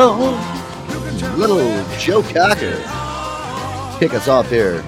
Oh. 0.00 1.34
Little 1.36 1.84
Joe 1.98 2.22
Cocker. 2.22 2.76
Kick 3.98 4.14
us 4.14 4.28
off 4.28 4.48
here. 4.48 4.80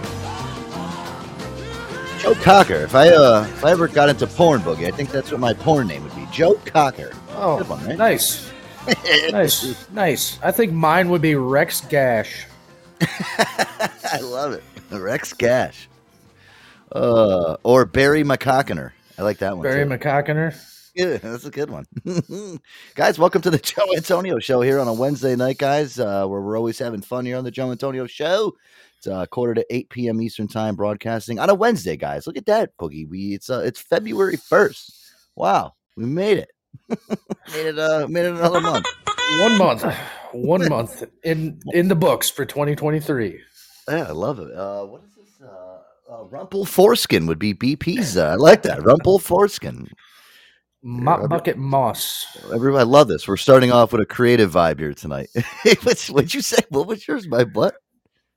Joe 2.21 2.35
Cocker. 2.37 2.77
If 2.77 2.95
I 2.95 3.09
uh, 3.09 3.45
if 3.49 3.65
I 3.65 3.73
ever 3.73 3.89
got 3.89 4.09
into 4.09 4.29
porn 4.29 4.61
boogie, 4.61 4.87
I 4.87 4.93
think 4.93 5.11
that's 5.11 5.33
what 5.33 5.41
my 5.41 5.53
porn 5.53 5.89
name 5.89 6.05
would 6.05 6.15
be. 6.15 6.29
Joe 6.31 6.55
Cocker. 6.65 7.11
Oh, 7.31 7.59
Good 7.59 7.69
one, 7.69 7.85
right? 7.87 7.99
nice, 7.99 8.53
nice, 9.33 9.91
nice. 9.91 10.39
I 10.45 10.53
think 10.53 10.73
mine 10.73 11.09
would 11.09 11.23
be 11.23 11.35
Rex 11.35 11.81
Gash. 11.81 12.47
I 13.01 14.21
love 14.23 14.53
it. 14.53 14.63
Rex 14.93 15.33
Gash. 15.33 15.89
Uh, 16.93 17.57
or 17.65 17.85
Barry 17.85 18.23
McCockiner. 18.23 18.93
I 19.19 19.23
like 19.23 19.39
that 19.39 19.57
one. 19.57 19.65
Barry 19.65 19.83
too. 19.85 19.91
McCockiner. 19.91 20.55
Yeah, 20.95 21.19
that's 21.19 21.45
a 21.45 21.51
good 21.51 21.71
one. 21.71 21.87
guys, 22.97 23.17
welcome 23.17 23.43
to 23.43 23.51
the 23.51 23.59
Joe 23.63 23.87
Antonio 23.97 24.41
Show 24.41 24.61
here 24.61 24.81
on 24.81 24.89
a 24.89 24.93
Wednesday 24.93 25.37
night, 25.37 25.59
guys, 25.59 26.01
uh, 26.01 26.27
where 26.27 26.41
we're 26.41 26.57
always 26.57 26.81
having 26.81 27.01
fun 27.01 27.25
here 27.25 27.37
on 27.37 27.45
the 27.45 27.51
Joe 27.53 27.71
Antonio 27.71 28.09
Show. 28.09 28.57
It's 28.99 29.07
uh, 29.07 29.27
quarter 29.27 29.55
to 29.55 29.65
8 29.71 29.89
p.m. 29.89 30.21
Eastern 30.21 30.49
Time 30.49 30.75
broadcasting 30.75 31.39
on 31.39 31.49
a 31.49 31.55
Wednesday, 31.55 31.97
guys. 31.97 32.27
Look 32.27 32.37
at 32.37 32.47
that, 32.47 32.77
Boogie. 32.77 33.09
We 33.09 33.35
it's 33.35 33.49
uh, 33.49 33.63
it's 33.65 33.81
February 33.81 34.37
1st. 34.37 34.91
Wow, 35.37 35.75
we 35.97 36.07
made 36.07 36.39
it. 36.39 36.51
made 36.89 37.67
it 37.67 37.79
uh 37.79 38.09
made 38.09 38.27
it 38.27 38.35
another 38.35 38.61
month. 38.61 38.87
One 39.39 39.59
month, 39.59 39.85
one 40.33 40.69
month 40.69 41.05
in 41.23 41.61
in 41.73 41.87
the 41.87 41.95
books 41.95 42.29
for 42.29 42.45
2023. 42.45 43.41
Yeah, 43.89 44.07
I 44.09 44.11
love 44.11 44.41
it. 44.41 44.53
Uh, 44.53 44.87
what 44.87 45.03
is 45.05 45.15
this? 45.15 45.41
Uh, 45.41 45.79
uh, 46.13 46.25
Rumple 46.25 46.65
Foreskin 46.65 47.27
would 47.29 47.39
be 47.39 47.55
BP's. 47.55 48.17
Uh, 48.17 48.31
I 48.31 48.35
like 48.35 48.63
that. 48.63 48.83
Rumple 48.83 49.21
Foreskin. 49.21 49.89
Mop 50.83 51.19
every- 51.19 51.29
bucket 51.29 51.59
moss. 51.59 52.27
Everybody, 52.53 52.81
I 52.81 52.85
love 52.85 53.09
this. 53.09 53.29
We're 53.29 53.37
starting 53.37 53.71
off 53.73 53.93
with 53.93 54.01
a 54.01 54.07
creative 54.07 54.51
vibe 54.53 54.79
here 54.79 54.95
tonight. 54.95 55.29
What's, 55.83 56.09
what'd 56.09 56.33
you 56.33 56.41
say? 56.41 56.63
What 56.71 56.87
was 56.87 57.07
yours? 57.07 57.29
My 57.29 57.45
butt? 57.45 57.75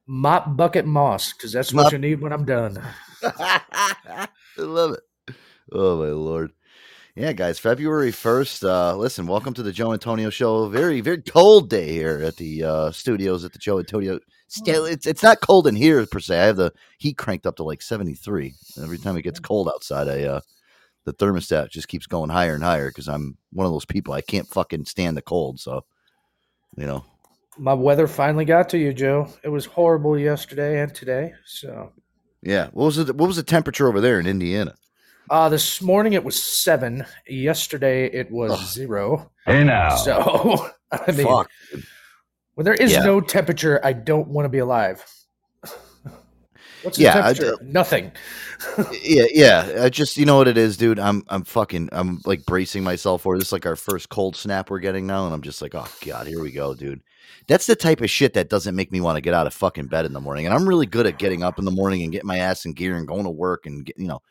Mop 0.08 0.58
bucket 0.58 0.86
moss, 0.86 1.32
because 1.32 1.54
that's 1.54 1.74
what 1.74 1.84
Mop- 1.84 1.92
you 1.94 2.00
need 2.00 2.22
when 2.22 2.34
I'm 2.34 2.44
done. 2.46 2.82
I 3.24 4.28
love 4.58 4.92
it. 4.96 5.36
Oh 5.72 5.98
my 6.00 6.10
lord. 6.10 6.52
Yeah, 7.16 7.32
guys, 7.32 7.60
February 7.60 8.12
1st. 8.12 8.68
Uh, 8.68 8.96
listen, 8.98 9.28
welcome 9.28 9.54
to 9.54 9.64
the 9.64 9.72
Joe 9.72 9.94
Antonio 9.94 10.30
show. 10.30 10.68
Very, 10.68 11.00
very 11.00 11.22
cold 11.22 11.70
day 11.70 11.90
here 11.92 12.22
at 12.24 12.36
the 12.38 12.64
uh, 12.64 12.92
studios 12.92 13.46
at 13.46 13.54
the 13.54 13.60
Joe 13.60 13.80
Antonio. 13.80 14.20
Still, 14.48 14.86
it's 14.86 15.08
it's 15.08 15.24
not 15.24 15.40
cold 15.42 15.68
in 15.68 15.76
here 15.76 16.06
per 16.06 16.20
se. 16.20 16.40
I 16.40 16.46
have 16.46 16.58
the 16.58 16.74
heat 16.98 17.18
cranked 17.18 17.46
up 17.46 17.56
to 17.58 17.64
like 17.64 17.82
73. 17.82 18.54
Every 18.84 18.98
time 18.98 19.16
it 19.16 19.22
gets 19.22 19.40
cold 19.40 19.70
outside, 19.70 20.08
I 20.08 20.24
uh 20.24 20.42
the 21.06 21.14
thermostat 21.14 21.70
just 21.70 21.88
keeps 21.88 22.08
going 22.08 22.30
higher 22.30 22.56
and 22.56 22.64
higher 22.64 22.90
because 22.90 23.08
I'm 23.08 23.38
one 23.52 23.66
of 23.66 23.72
those 23.74 23.86
people 23.86 24.14
I 24.14 24.22
can't 24.22 24.48
fucking 24.48 24.86
stand 24.86 25.18
the 25.18 25.22
cold. 25.22 25.60
So, 25.60 25.84
you 26.78 26.86
know, 26.86 27.04
My 27.58 27.74
weather 27.74 28.08
finally 28.08 28.46
got 28.46 28.70
to 28.70 28.78
you, 28.78 28.94
Joe. 28.94 29.28
It 29.44 29.50
was 29.50 29.66
horrible 29.66 30.18
yesterday 30.18 30.82
and 30.82 30.94
today. 30.94 31.34
So, 31.46 31.92
yeah. 32.42 32.68
What 32.74 32.86
was 32.86 32.98
it? 32.98 33.16
What 33.16 33.28
was 33.28 33.36
the 33.36 33.44
temperature 33.44 33.88
over 33.88 34.02
there 34.02 34.20
in 34.20 34.28
Indiana? 34.28 34.76
uh, 35.30 35.48
this 35.50 35.82
morning 35.82 36.14
it 36.14 36.24
was 36.24 36.42
seven. 36.44 37.06
Yesterday 37.28 38.08
it 38.08 38.30
was 38.32 38.52
Ugh. 38.52 38.66
zero. 38.68 39.32
Hey 39.46 39.64
now. 39.64 39.96
So, 39.96 40.70
I 40.92 41.12
mean, 41.12 41.26
Fuck. 41.26 41.50
when 42.56 42.66
there 42.66 42.74
is 42.74 42.92
Yeah. 42.92 43.04
no 43.04 43.22
temperature, 43.22 43.80
I 43.86 43.94
don't 43.94 44.28
want 44.28 44.46
to 44.46 44.50
be 44.50 44.60
alive. 44.60 45.04
What's 46.84 46.98
the 46.98 47.04
Yeah, 47.04 47.34
I? 47.34 47.64
Nothing. 47.64 48.12
yeah, 49.04 49.26
yeah. 49.34 49.76
I 49.82 49.90
just 49.90 50.18
you 50.18 50.26
know 50.26 50.38
what 50.38 50.48
it 50.48 50.58
is, 50.58 50.78
dude. 50.78 51.00
I'm 51.00 51.24
I'm 51.30 51.44
fucking 51.44 51.90
I'm 51.92 52.22
like 52.26 52.46
bracing 52.46 52.84
myself 52.84 53.24
for 53.24 53.38
this. 53.38 53.48
is 53.48 53.52
like 53.52 53.66
our 53.66 53.76
first 53.76 54.10
cold 54.10 54.36
snap 54.36 54.70
we're 54.70 54.80
getting 54.80 55.08
now, 55.08 55.26
and 55.26 55.34
I'm 55.34 55.42
just 55.42 55.62
like, 55.62 55.76
oh 55.76 55.88
god, 56.06 56.28
here 56.28 56.42
we 56.42 56.52
go, 56.52 56.76
dude. 56.76 57.02
That's 57.48 57.66
the 57.66 57.76
type 57.76 58.02
of 58.02 58.10
shit 58.10 58.34
that 58.36 58.50
doesn't 58.50 58.76
make 58.76 58.92
me 58.92 59.02
want 59.02 59.18
to 59.18 59.22
get 59.22 59.34
out 59.34 59.48
of 59.48 59.54
fucking 59.54 59.88
bed 59.88 60.06
in 60.06 60.14
the 60.14 60.22
morning. 60.22 60.46
And 60.46 60.54
I'm 60.54 60.68
really 60.68 60.86
good 60.86 61.08
at 61.08 61.20
getting 61.20 61.44
up 61.44 61.60
in 61.60 61.66
the 61.66 61.72
morning 61.72 62.04
and 62.04 62.12
getting 62.12 62.28
my 62.28 62.38
ass 62.38 62.66
in 62.66 62.74
gear 62.74 62.96
and 62.96 63.08
going 63.08 63.24
to 63.24 63.30
work 63.30 63.66
and 63.66 63.86
get, 63.86 63.98
you 63.98 64.08
know. 64.08 64.22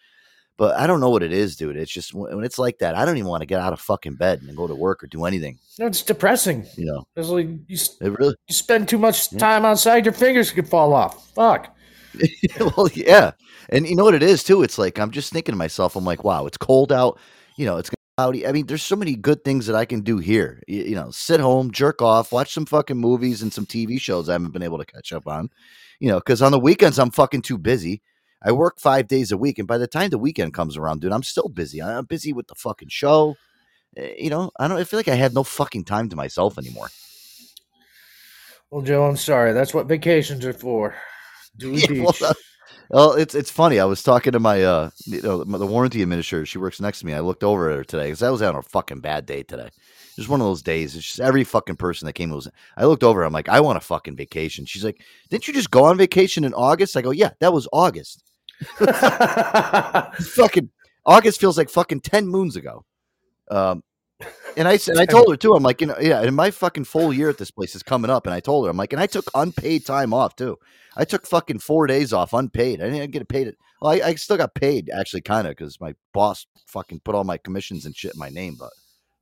But 0.58 0.76
I 0.76 0.86
don't 0.86 1.00
know 1.00 1.10
what 1.10 1.22
it 1.22 1.32
is, 1.32 1.56
dude. 1.56 1.76
It's 1.76 1.90
just 1.90 2.14
when 2.14 2.44
it's 2.44 2.58
like 2.58 2.78
that, 2.78 2.94
I 2.94 3.04
don't 3.04 3.16
even 3.16 3.28
want 3.28 3.40
to 3.40 3.46
get 3.46 3.60
out 3.60 3.72
of 3.72 3.80
fucking 3.80 4.14
bed 4.14 4.42
and 4.42 4.56
go 4.56 4.66
to 4.66 4.74
work 4.74 5.02
or 5.02 5.06
do 5.06 5.24
anything. 5.24 5.58
No, 5.78 5.86
it's 5.86 6.02
depressing. 6.02 6.66
You 6.76 6.84
know, 6.86 7.04
It's 7.16 7.28
like 7.28 7.48
you, 7.66 7.78
it 8.00 8.18
really. 8.18 8.34
you 8.46 8.54
spend 8.54 8.88
too 8.88 8.98
much 8.98 9.30
time 9.30 9.64
outside, 9.64 10.04
your 10.04 10.12
fingers 10.12 10.50
could 10.50 10.68
fall 10.68 10.92
off. 10.92 11.32
Fuck. 11.34 11.74
well, 12.60 12.88
yeah, 12.94 13.32
and 13.70 13.86
you 13.86 13.96
know 13.96 14.04
what 14.04 14.14
it 14.14 14.22
is 14.22 14.42
too. 14.44 14.62
It's 14.62 14.78
like 14.78 14.98
I'm 14.98 15.10
just 15.10 15.32
thinking 15.32 15.52
to 15.52 15.56
myself. 15.56 15.96
I'm 15.96 16.04
like, 16.04 16.24
wow, 16.24 16.46
it's 16.46 16.58
cold 16.58 16.92
out. 16.92 17.18
You 17.56 17.66
know, 17.66 17.76
it's 17.78 17.90
cloudy. 18.16 18.46
I 18.46 18.52
mean, 18.52 18.66
there's 18.66 18.82
so 18.82 18.96
many 18.96 19.14
good 19.16 19.44
things 19.44 19.66
that 19.66 19.76
I 19.76 19.84
can 19.84 20.00
do 20.00 20.18
here. 20.18 20.62
You, 20.68 20.82
you 20.82 20.94
know, 20.94 21.10
sit 21.10 21.40
home, 21.40 21.70
jerk 21.70 22.02
off, 22.02 22.32
watch 22.32 22.52
some 22.52 22.66
fucking 22.66 22.96
movies 22.96 23.42
and 23.42 23.52
some 23.52 23.66
TV 23.66 24.00
shows 24.00 24.28
I 24.28 24.32
haven't 24.32 24.52
been 24.52 24.62
able 24.62 24.78
to 24.78 24.84
catch 24.86 25.12
up 25.12 25.26
on. 25.26 25.50
You 26.00 26.08
know, 26.08 26.18
because 26.18 26.42
on 26.42 26.52
the 26.52 26.58
weekends 26.58 26.98
I'm 26.98 27.10
fucking 27.10 27.42
too 27.42 27.58
busy. 27.58 28.02
I 28.44 28.50
work 28.52 28.80
five 28.80 29.06
days 29.06 29.30
a 29.30 29.36
week, 29.36 29.58
and 29.60 29.68
by 29.68 29.78
the 29.78 29.86
time 29.86 30.10
the 30.10 30.18
weekend 30.18 30.52
comes 30.52 30.76
around, 30.76 31.00
dude, 31.00 31.12
I'm 31.12 31.22
still 31.22 31.48
busy. 31.48 31.80
I'm 31.80 32.06
busy 32.06 32.32
with 32.32 32.48
the 32.48 32.56
fucking 32.56 32.88
show. 32.88 33.36
Eh, 33.96 34.14
You 34.18 34.30
know, 34.30 34.50
I 34.58 34.68
don't. 34.68 34.78
I 34.78 34.84
feel 34.84 34.98
like 34.98 35.08
I 35.08 35.14
have 35.14 35.34
no 35.34 35.44
fucking 35.44 35.84
time 35.84 36.08
to 36.10 36.16
myself 36.16 36.58
anymore. 36.58 36.88
Well, 38.70 38.82
Joe, 38.82 39.04
I'm 39.04 39.16
sorry. 39.16 39.52
That's 39.52 39.74
what 39.74 39.86
vacations 39.86 40.44
are 40.44 40.52
for. 40.52 40.96
Dewey 41.56 41.82
Yeah, 41.90 42.02
well, 42.02 42.14
uh, 42.22 42.34
Well, 42.90 43.12
it's 43.14 43.34
it's 43.34 43.50
funny. 43.50 43.80
I 43.80 43.84
was 43.86 44.02
talking 44.02 44.32
to 44.32 44.40
my 44.40 44.62
uh, 44.64 44.90
you 45.06 45.22
know, 45.22 45.44
the 45.44 45.66
warranty 45.66 46.02
administrator. 46.02 46.46
She 46.46 46.58
works 46.58 46.80
next 46.80 47.00
to 47.00 47.06
me. 47.06 47.14
I 47.14 47.20
looked 47.20 47.44
over 47.44 47.70
at 47.70 47.76
her 47.78 47.84
today 47.84 48.06
because 48.06 48.22
I 48.22 48.30
was 48.30 48.42
on 48.42 48.54
a 48.56 48.62
fucking 48.62 49.00
bad 49.00 49.26
day 49.26 49.42
today. 49.42 49.70
Just 50.16 50.28
one 50.28 50.40
of 50.40 50.46
those 50.46 50.62
days. 50.62 50.94
It's 50.94 51.06
just 51.06 51.20
every 51.20 51.44
fucking 51.44 51.76
person 51.76 52.06
that 52.06 52.12
came 52.14 52.30
was. 52.30 52.48
I 52.76 52.84
looked 52.84 53.02
over. 53.04 53.22
I'm 53.24 53.32
like, 53.32 53.48
I 53.48 53.60
want 53.60 53.78
a 53.78 53.80
fucking 53.80 54.16
vacation. 54.16 54.66
She's 54.66 54.84
like, 54.84 55.02
Didn't 55.30 55.48
you 55.48 55.54
just 55.54 55.70
go 55.70 55.84
on 55.84 55.96
vacation 55.96 56.44
in 56.44 56.52
August? 56.54 56.96
I 56.96 57.02
go, 57.02 57.10
Yeah, 57.12 57.30
that 57.40 57.52
was 57.52 57.66
August. 57.72 58.22
fucking 60.34 60.70
August 61.06 61.40
feels 61.40 61.58
like 61.58 61.70
fucking 61.70 62.00
ten 62.00 62.26
moons 62.28 62.56
ago. 62.56 62.84
Um, 63.50 63.82
and 64.56 64.68
I 64.68 64.76
said, 64.76 64.96
I 64.98 65.06
told 65.14 65.30
her 65.30 65.36
too. 65.36 65.54
I'm 65.54 65.62
like, 65.62 65.80
you 65.80 65.86
know, 65.88 65.96
yeah. 66.00 66.20
And 66.22 66.34
my 66.36 66.50
fucking 66.50 66.84
full 66.84 67.12
year 67.12 67.28
at 67.28 67.38
this 67.38 67.50
place 67.50 67.74
is 67.74 67.82
coming 67.82 68.10
up, 68.10 68.26
and 68.26 68.34
I 68.34 68.40
told 68.40 68.64
her, 68.66 68.70
I'm 68.70 68.76
like, 68.76 68.92
and 68.92 69.00
I 69.00 69.06
took 69.06 69.30
unpaid 69.34 69.86
time 69.86 70.12
off 70.14 70.36
too. 70.36 70.58
I 70.96 71.04
took 71.04 71.26
fucking 71.26 71.60
four 71.60 71.86
days 71.86 72.12
off 72.12 72.32
unpaid. 72.34 72.82
I 72.82 72.90
didn't 72.90 73.12
get 73.12 73.26
paid. 73.28 73.48
It. 73.48 73.56
Well, 73.80 73.92
I, 73.92 74.08
I 74.08 74.14
still 74.16 74.36
got 74.36 74.54
paid 74.54 74.90
actually, 74.94 75.22
kind 75.22 75.46
of, 75.46 75.56
because 75.56 75.80
my 75.80 75.94
boss 76.12 76.46
fucking 76.66 77.00
put 77.00 77.14
all 77.14 77.24
my 77.24 77.38
commissions 77.38 77.86
and 77.86 77.96
shit 77.96 78.12
in 78.14 78.18
my 78.18 78.28
name. 78.28 78.56
But 78.58 78.70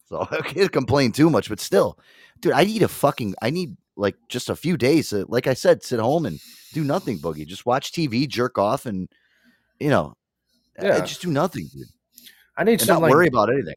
so 0.06 0.26
I 0.30 0.40
can't 0.40 0.72
complain 0.72 1.12
too 1.12 1.30
much. 1.30 1.48
But 1.48 1.60
still, 1.60 1.98
dude, 2.40 2.52
I 2.52 2.64
need 2.64 2.82
a 2.82 2.88
fucking. 2.88 3.34
I 3.40 3.50
need 3.50 3.76
like 3.96 4.16
just 4.28 4.50
a 4.50 4.56
few 4.56 4.76
days. 4.76 5.10
To, 5.10 5.24
like 5.28 5.46
I 5.46 5.54
said, 5.54 5.82
sit 5.84 6.00
home 6.00 6.26
and 6.26 6.40
do 6.72 6.82
nothing, 6.82 7.18
boogie. 7.18 7.46
Just 7.46 7.66
watch 7.66 7.92
TV, 7.92 8.26
jerk 8.28 8.58
off, 8.58 8.86
and 8.86 9.08
you 9.78 9.88
know, 9.90 10.14
I- 10.78 10.84
I 10.84 10.88
Yeah. 10.88 11.04
just 11.04 11.22
do 11.22 11.30
nothing, 11.30 11.68
dude, 11.72 11.86
I 12.56 12.64
need 12.64 12.72
and 12.72 12.80
some 12.82 12.94
not 12.96 13.02
like 13.02 13.10
worry 13.12 13.28
about 13.28 13.52
anything. 13.52 13.74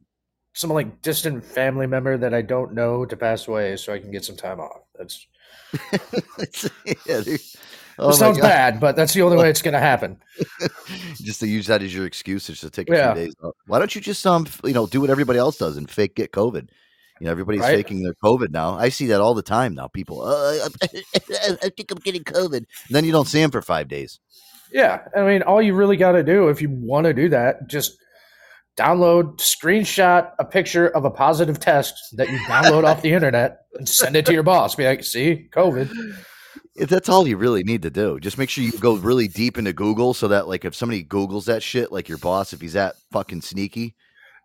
Some 0.54 0.70
like 0.70 1.02
distant 1.02 1.44
family 1.44 1.88
member 1.88 2.18
that 2.18 2.34
I 2.34 2.42
don't 2.42 2.74
know 2.74 3.06
to 3.06 3.18
pass 3.18 3.48
away, 3.48 3.76
so 3.78 3.94
I 3.94 4.00
can 4.00 4.12
get 4.12 4.24
some 4.26 4.36
time 4.38 4.60
off. 4.60 4.82
That's 4.98 5.28
yeah, 6.86 7.22
dude. 7.22 7.28
it 7.28 7.42
Oh 8.00 8.10
my 8.10 8.16
sounds 8.16 8.38
God. 8.38 8.48
bad, 8.48 8.80
but 8.80 8.96
that's 8.96 9.14
the 9.14 9.22
only 9.22 9.38
way 9.38 9.50
it's 9.50 9.62
gonna 9.62 9.80
happen. 9.80 10.18
just 11.22 11.40
to 11.40 11.48
use 11.48 11.68
that 11.68 11.82
as 11.82 11.94
your 11.94 12.06
excuse 12.06 12.48
just 12.48 12.62
to 12.62 12.70
take 12.70 12.90
a 12.90 12.94
Yeah. 12.94 13.14
few 13.14 13.26
days 13.26 13.36
off. 13.44 13.56
Why 13.66 13.80
don't 13.80 13.94
you 13.94 14.02
just 14.02 14.26
um 14.26 14.48
you 14.64 14.74
know 14.74 14.88
do 14.88 15.02
what 15.02 15.10
everybody 15.10 15.40
else 15.40 15.58
does 15.58 15.78
and 15.78 15.90
fake 15.90 16.16
get 16.16 16.32
COVID? 16.32 16.70
You 17.20 17.26
know, 17.26 17.32
everybody's 17.32 17.62
Right. 17.62 17.78
faking 17.78 18.04
their 18.04 18.16
COVID 18.24 18.50
now. 18.52 18.74
I 18.74 18.90
see 18.90 19.08
that 19.08 19.22
all 19.22 19.34
the 19.34 19.42
time 19.44 19.74
now. 19.76 19.88
People, 19.88 20.24
uh, 20.24 20.34
I, 20.34 20.68
I 21.64 21.70
think 21.70 21.92
I'm 21.92 22.00
getting 22.00 22.24
COVID. 22.24 22.58
And 22.58 22.68
then 22.90 23.06
you 23.06 23.12
don't 23.12 23.28
see 23.28 23.40
them 23.40 23.52
for 23.52 23.62
five 23.62 23.88
days. 23.88 24.20
Yeah, 24.74 25.02
I 25.16 25.22
mean, 25.22 25.44
all 25.44 25.62
you 25.62 25.76
really 25.76 25.96
got 25.98 26.14
to 26.14 26.24
do 26.24 26.50
if 26.50 26.62
you 26.62 26.70
want 26.70 27.06
to 27.06 27.14
do 27.14 27.30
that, 27.30 27.68
just 27.68 27.98
download, 28.78 29.38
screenshot 29.38 30.32
a 30.40 30.46
picture 30.46 30.88
of 30.90 31.06
a 31.06 31.12
positive 31.12 31.60
test 31.60 31.94
that 32.18 32.30
you 32.30 32.38
download 32.40 32.84
off 32.84 33.02
the 33.02 33.12
internet 33.14 33.60
and 33.76 33.88
send 33.88 34.16
it 34.16 34.26
to 34.28 34.34
your 34.34 34.44
boss. 34.44 34.76
Be 34.76 34.86
like, 34.86 35.04
see, 35.04 35.48
COVID. 35.52 35.92
If 36.76 36.90
that's 36.90 37.08
all 37.10 37.28
you 37.28 37.38
really 37.38 37.64
need 37.64 37.84
to 37.84 37.92
do. 37.92 38.20
Just 38.20 38.38
make 38.40 38.50
sure 38.50 38.64
you 38.64 38.72
go 38.72 38.96
really 38.96 39.28
deep 39.28 39.58
into 39.60 39.74
Google 39.74 40.14
so 40.16 40.28
that 40.30 40.48
like 40.48 40.66
if 40.66 40.74
somebody 40.74 41.04
Googles 41.04 41.46
that 41.46 41.62
shit, 41.62 41.92
like 41.92 42.10
your 42.10 42.18
boss, 42.18 42.52
if 42.54 42.62
he's 42.62 42.74
that 42.74 42.96
fucking 43.12 43.42
sneaky. 43.42 43.96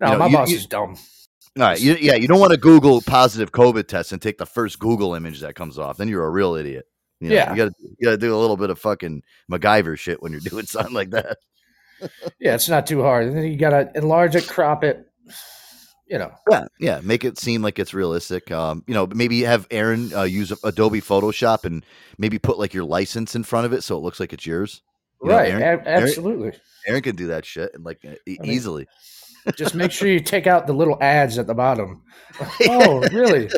No, 0.00 0.08
You 0.08 0.12
know, 0.12 0.18
my 0.18 0.26
you- 0.26 0.37
boss 0.37 0.50
you- 0.50 0.56
is 0.56 0.66
dumb. 0.66 0.97
All 1.56 1.64
right, 1.64 1.80
you, 1.80 1.97
yeah, 1.99 2.14
you 2.14 2.28
don't 2.28 2.38
want 2.38 2.52
to 2.52 2.58
Google 2.58 3.00
positive 3.00 3.50
COVID 3.50 3.88
test 3.88 4.12
and 4.12 4.23
take 4.23 4.38
the 4.38 4.47
first 4.47 4.78
Google 4.78 5.14
image 5.14 5.40
that 5.40 5.56
comes 5.56 5.76
off. 5.76 5.97
Then 5.97 6.06
you're 6.06 6.25
a 6.25 6.30
real 6.30 6.54
idiot. 6.54 6.85
You 7.20 7.30
know, 7.30 7.35
Yeah. 7.35 7.50
you 7.50 7.56
gotta 7.56 7.73
you 7.80 8.04
gotta 8.04 8.16
do 8.18 8.32
a 8.32 8.38
little 8.38 8.56
bit 8.56 8.70
of 8.70 8.78
fucking 8.78 9.23
MacGyver 9.50 9.99
shit 9.99 10.23
when 10.23 10.30
you're 10.30 10.40
doing 10.42 10.66
something 10.66 10.94
like 10.94 11.11
that. 11.11 11.38
Yeah, 12.38 12.55
it's 12.55 12.69
not 12.69 12.87
too 12.87 13.02
hard. 13.02 13.26
And 13.26 13.37
then 13.37 13.45
you 13.45 13.57
got 13.57 13.71
to 13.71 13.90
enlarge 13.95 14.35
it, 14.37 14.47
crop 14.47 14.85
it. 14.85 15.05
You 16.09 16.19
know, 16.19 16.33
Yeah, 16.50 16.64
yeah. 16.81 17.00
Make 17.02 17.25
it 17.25 17.38
seem 17.38 17.61
like 17.61 17.78
it's 17.78 17.93
realistic. 17.93 18.50
Um, 18.50 18.83
you 18.87 18.95
know, 18.95 19.07
maybe 19.14 19.43
have 19.43 19.67
Aaron 19.71 20.11
uh, 20.14 20.23
use 20.23 20.52
Adobe 20.64 21.02
Photoshop 21.02 21.64
and 21.64 21.85
maybe 22.17 22.38
put 22.38 22.59
like 22.59 22.73
your 22.73 22.85
license 22.85 23.35
in 23.35 23.45
front 23.45 23.67
of 23.67 23.75
it 23.75 23.83
so 23.83 23.95
it 23.97 24.00
looks 24.00 24.19
like 24.19 24.33
it's 24.33 24.47
yours. 24.47 24.81
You 25.23 25.28
know, 25.28 25.37
right? 25.37 25.50
Aaron, 25.52 25.81
a- 25.87 25.88
absolutely. 25.90 26.52
Aaron 26.87 27.02
can 27.02 27.14
do 27.17 27.26
that 27.26 27.45
shit 27.45 27.73
and 27.75 27.85
like 27.85 28.02
e- 28.05 28.38
I 28.38 28.43
mean, 28.43 28.50
easily. 28.52 28.87
Just 29.57 29.75
make 29.75 29.90
sure 29.93 30.09
you 30.09 30.21
take 30.21 30.47
out 30.47 30.67
the 30.67 30.73
little 30.73 30.97
ads 31.02 31.38
at 31.38 31.47
the 31.47 31.55
bottom. 31.55 32.02
Oh, 32.69 33.00
really? 33.12 33.50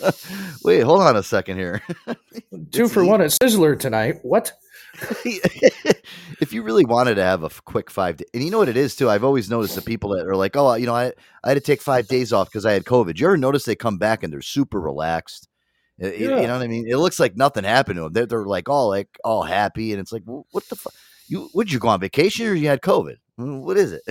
Wait, 0.64 0.80
hold 0.80 1.00
on 1.00 1.16
a 1.16 1.22
second 1.22 1.56
here. 1.56 1.82
Two 2.70 2.84
It's 2.84 2.92
for 2.92 3.02
e- 3.02 3.08
one 3.08 3.20
at 3.20 3.30
Sizzler 3.30 3.78
tonight. 3.78 4.18
What? 4.22 4.52
if 6.40 6.52
you 6.52 6.62
really 6.62 6.84
wanted 6.84 7.14
to 7.16 7.22
have 7.22 7.42
a 7.42 7.50
quick 7.64 7.90
five, 7.90 8.16
day, 8.16 8.24
and 8.34 8.42
you 8.42 8.50
know 8.50 8.58
what 8.58 8.68
it 8.68 8.76
is 8.76 8.94
too. 8.96 9.08
I've 9.10 9.24
always 9.24 9.50
noticed 9.50 9.74
the 9.74 9.82
people 9.82 10.10
that 10.16 10.26
are 10.26 10.36
like, 10.36 10.56
"Oh, 10.56 10.74
you 10.74 10.86
know, 10.86 10.94
I 10.94 11.12
I 11.44 11.48
had 11.48 11.54
to 11.54 11.60
take 11.60 11.80
five 11.82 12.08
days 12.08 12.32
off 12.32 12.48
because 12.48 12.66
I 12.66 12.72
had 12.72 12.84
COVID." 12.84 13.18
You 13.18 13.26
ever 13.26 13.36
notice 13.36 13.64
they 13.64 13.74
come 13.76 13.98
back 13.98 14.22
and 14.22 14.32
they're 14.32 14.40
super 14.42 14.80
relaxed? 14.80 15.48
Uh, 16.02 16.06
You, 16.08 16.12
you 16.40 16.46
know 16.46 16.54
what 16.54 16.62
I 16.62 16.68
mean? 16.68 16.86
It 16.88 16.96
looks 16.96 17.20
like 17.20 17.36
nothing 17.36 17.64
happened 17.64 17.96
to 17.96 18.02
them. 18.04 18.12
They're, 18.12 18.26
they're 18.26 18.44
like 18.46 18.68
all 18.68 18.88
like 18.88 19.08
all 19.24 19.42
happy, 19.42 19.92
and 19.92 20.00
it's 20.00 20.12
like, 20.12 20.24
"Wh- 20.24 20.52
what 20.54 20.68
the 20.68 20.76
fuck? 20.76 20.94
You 21.28 21.48
would 21.54 21.72
you 21.72 21.78
go 21.78 21.88
on 21.88 22.00
vacation 22.00 22.46
or 22.46 22.54
you 22.54 22.68
had 22.68 22.80
COVID? 22.82 23.16
Mm, 23.38 23.62
What 23.62 23.76
is 23.76 23.92
it? 23.92 24.02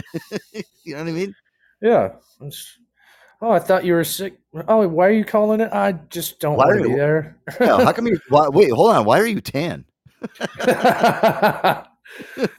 you 0.83 0.93
know 0.93 1.00
what 1.03 1.10
I 1.10 1.12
mean? 1.12 1.36
Yeah. 1.81 2.05
It's- 2.39 2.77
oh, 3.41 3.51
I 3.51 3.60
thought 3.60 3.86
you 3.86 3.93
were 3.93 4.03
sick. 4.03 4.39
Oh, 4.67 4.88
why 4.88 5.07
are 5.07 5.12
you 5.12 5.25
calling 5.25 5.62
it? 5.62 5.69
I 5.74 5.91
just 6.10 6.39
don't 6.39 6.55
Why 6.55 6.65
want 6.67 6.77
to 6.79 6.83
be 6.83 6.89
you- 6.91 6.95
there. 6.95 7.38
Yeah, 7.60 7.83
how 7.83 7.91
come 7.91 8.07
you? 8.12 8.19
Why, 8.29 8.48
wait, 8.50 8.71
hold 8.71 8.91
on. 8.95 9.05
Why 9.05 9.19
are 9.19 9.25
you 9.27 9.41
tan? 9.41 9.86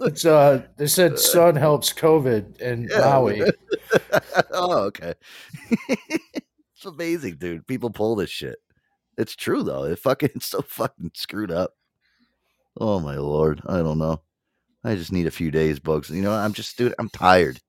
It's 0.00 0.24
uh 0.24 0.62
they 0.76 0.86
said 0.86 1.18
sun 1.18 1.56
helps 1.56 1.92
COVID 1.92 2.60
in 2.60 2.88
Yeah. 2.90 2.98
Maui. 2.98 3.42
oh, 4.52 4.78
okay. 4.84 5.14
it's 5.88 6.84
amazing, 6.84 7.36
dude. 7.36 7.66
People 7.66 7.90
pull 7.90 8.16
this 8.16 8.30
shit. 8.30 8.56
It's 9.18 9.36
true 9.36 9.62
though. 9.62 9.84
It 9.84 9.98
fucking 9.98 10.30
it's 10.34 10.46
so 10.46 10.62
fucking 10.62 11.12
screwed 11.14 11.50
up. 11.50 11.74
Oh 12.78 13.00
my 13.00 13.16
lord. 13.16 13.60
I 13.66 13.78
don't 13.78 13.98
know. 13.98 14.22
I 14.84 14.96
just 14.96 15.12
need 15.12 15.26
a 15.26 15.30
few 15.32 15.50
days, 15.50 15.78
bugs. 15.78 16.10
You 16.10 16.22
know, 16.22 16.32
I'm 16.32 16.52
just 16.52 16.76
dude, 16.76 16.94
I'm 16.98 17.10
tired. 17.10 17.60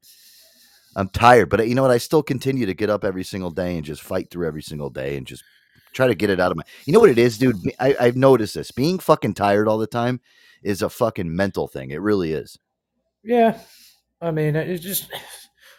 I'm 0.95 1.09
tired, 1.09 1.49
but 1.49 1.67
you 1.67 1.75
know 1.75 1.81
what? 1.81 1.91
I 1.91 1.97
still 1.97 2.21
continue 2.23 2.65
to 2.67 2.73
get 2.73 2.89
up 2.89 3.03
every 3.03 3.23
single 3.23 3.49
day 3.49 3.75
and 3.75 3.85
just 3.85 4.01
fight 4.03 4.29
through 4.29 4.47
every 4.47 4.61
single 4.61 4.89
day 4.91 5.17
and 5.17 5.25
just 5.25 5.43
try 5.93 6.07
to 6.07 6.15
get 6.15 6.29
it 6.29 6.39
out 6.39 6.51
of 6.51 6.57
my. 6.57 6.63
You 6.85 6.93
know 6.93 6.99
what 6.99 7.09
it 7.09 7.17
is, 7.17 7.37
dude? 7.37 7.57
I, 7.79 7.95
I've 7.99 8.15
noticed 8.17 8.55
this. 8.55 8.71
Being 8.71 8.99
fucking 8.99 9.33
tired 9.35 9.67
all 9.67 9.77
the 9.77 9.87
time 9.87 10.19
is 10.61 10.81
a 10.81 10.89
fucking 10.89 11.33
mental 11.35 11.67
thing. 11.67 11.91
It 11.91 12.01
really 12.01 12.33
is. 12.33 12.57
Yeah. 13.23 13.59
I 14.21 14.31
mean, 14.31 14.55
it's 14.55 14.83
just 14.83 15.11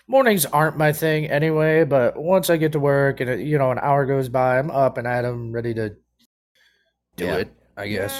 mornings 0.07 0.45
aren't 0.47 0.77
my 0.77 0.93
thing 0.93 1.27
anyway, 1.31 1.85
but 1.85 2.17
once 2.17 2.51
I 2.51 2.57
get 2.57 2.73
to 2.73 2.81
work 2.81 3.21
and, 3.21 3.43
you 3.47 3.59
know, 3.59 3.71
an 3.71 3.79
hour 3.79 4.05
goes 4.07 4.29
by, 4.29 4.59
I'm 4.59 4.71
up 4.71 4.99
and 4.99 5.07
at 5.07 5.25
'em, 5.25 5.53
ready 5.53 5.73
to 5.75 5.91
do 7.17 7.25
Yeah. 7.25 7.37
it, 7.37 7.49
I 7.77 7.89
guess. 7.89 8.13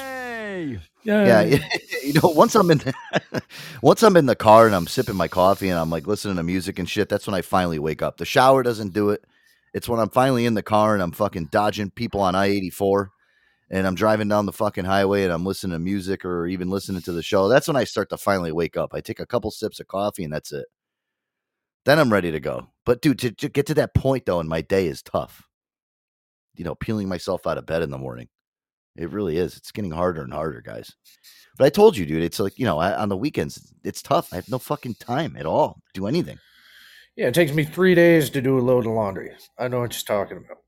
Yeah, 1.03 1.43
you 2.05 2.13
know, 2.15 2.29
once 2.31 2.55
I'm 2.55 2.71
in, 2.71 2.79
the, 2.79 2.95
once 3.83 4.03
I'm 4.03 4.17
in 4.17 4.27
the 4.27 4.37
car 4.37 4.67
and 4.67 4.75
I'm 4.75 4.87
sipping 4.87 5.17
my 5.17 5.29
coffee 5.29 5.69
and 5.69 5.79
I'm 5.79 5.91
like 5.91 6.07
listening 6.07 6.37
to 6.37 6.43
music 6.43 6.79
and 6.79 6.89
shit, 6.89 7.09
that's 7.09 7.27
when 7.27 7.35
I 7.35 7.43
finally 7.43 7.79
wake 7.79 8.01
up. 8.03 8.17
The 8.17 8.25
shower 8.25 8.63
doesn't 8.63 8.95
do 8.95 9.11
it. 9.11 9.25
It's 9.75 9.89
when 9.89 9.99
I'm 9.99 10.09
finally 10.09 10.47
in 10.47 10.55
the 10.55 10.63
car 10.63 10.95
and 10.95 11.03
I'm 11.03 11.11
fucking 11.11 11.49
dodging 11.51 11.91
people 11.91 12.21
on 12.21 12.37
I-84 12.37 13.09
and 13.71 13.87
I'm 13.87 13.97
driving 13.97 14.29
down 14.29 14.47
the 14.47 14.53
fucking 14.53 14.85
highway 14.85 15.25
and 15.25 15.33
I'm 15.33 15.45
listening 15.45 15.73
to 15.73 15.81
music 15.81 16.25
or 16.25 16.47
even 16.47 16.71
listening 16.71 17.03
to 17.03 17.13
the 17.13 17.25
show. 17.25 17.49
That's 17.49 17.67
when 17.67 17.77
I 17.77 17.83
start 17.83 18.09
to 18.11 18.17
finally 18.17 18.53
wake 18.53 18.77
up. 18.77 18.95
I 18.95 19.01
take 19.01 19.19
a 19.19 19.27
couple 19.27 19.51
sips 19.51 19.81
of 19.81 19.89
coffee 19.89 20.23
and 20.23 20.33
that's 20.33 20.53
it. 20.53 20.67
Then 21.85 21.99
I'm 21.99 22.13
ready 22.13 22.31
to 22.31 22.39
go. 22.39 22.69
But 22.87 23.03
dude, 23.03 23.19
to, 23.19 23.33
to 23.33 23.49
get 23.49 23.67
to 23.67 23.75
that 23.75 23.95
point 23.95 24.27
though, 24.27 24.39
and 24.39 24.49
my 24.49 24.61
day 24.61 24.87
is 24.87 25.03
tough. 25.03 25.43
You 26.55 26.65
know, 26.65 26.77
peeling 26.77 27.09
myself 27.09 27.45
out 27.45 27.59
of 27.59 27.67
bed 27.67 27.83
in 27.83 27.91
the 27.91 27.99
morning. 27.99 28.29
It 28.97 29.11
really 29.11 29.39
is. 29.39 29.57
It's 29.57 29.73
getting 29.73 29.91
harder 29.91 30.23
and 30.23 30.33
harder, 30.33 30.61
guys. 30.61 30.95
But 31.59 31.65
I 31.65 31.71
told 31.71 31.97
you, 31.97 32.07
dude, 32.07 32.23
it's 32.23 32.39
like, 32.39 32.57
you 32.61 32.65
know, 32.65 32.79
I, 32.79 32.95
on 32.95 33.09
the 33.09 33.17
weekends, 33.17 33.73
it's 33.83 34.03
tough. 34.03 34.33
I 34.33 34.37
have 34.37 34.49
no 34.49 34.61
fucking 34.61 34.95
time 34.95 35.37
at 35.37 35.47
all 35.47 35.75
to 35.75 36.01
do 36.01 36.07
anything. 36.07 36.39
Yeah, 37.17 37.29
it 37.29 37.35
takes 37.35 37.53
me 37.53 37.65
three 37.65 37.95
days 37.95 38.31
to 38.31 38.43
do 38.43 38.59
a 38.59 38.61
load 38.61 38.87
of 38.87 38.93
laundry. 38.93 39.33
I 39.59 39.69
know 39.69 39.81
what 39.81 39.93
you're 39.95 40.19
talking 40.19 40.39
about. 40.39 40.59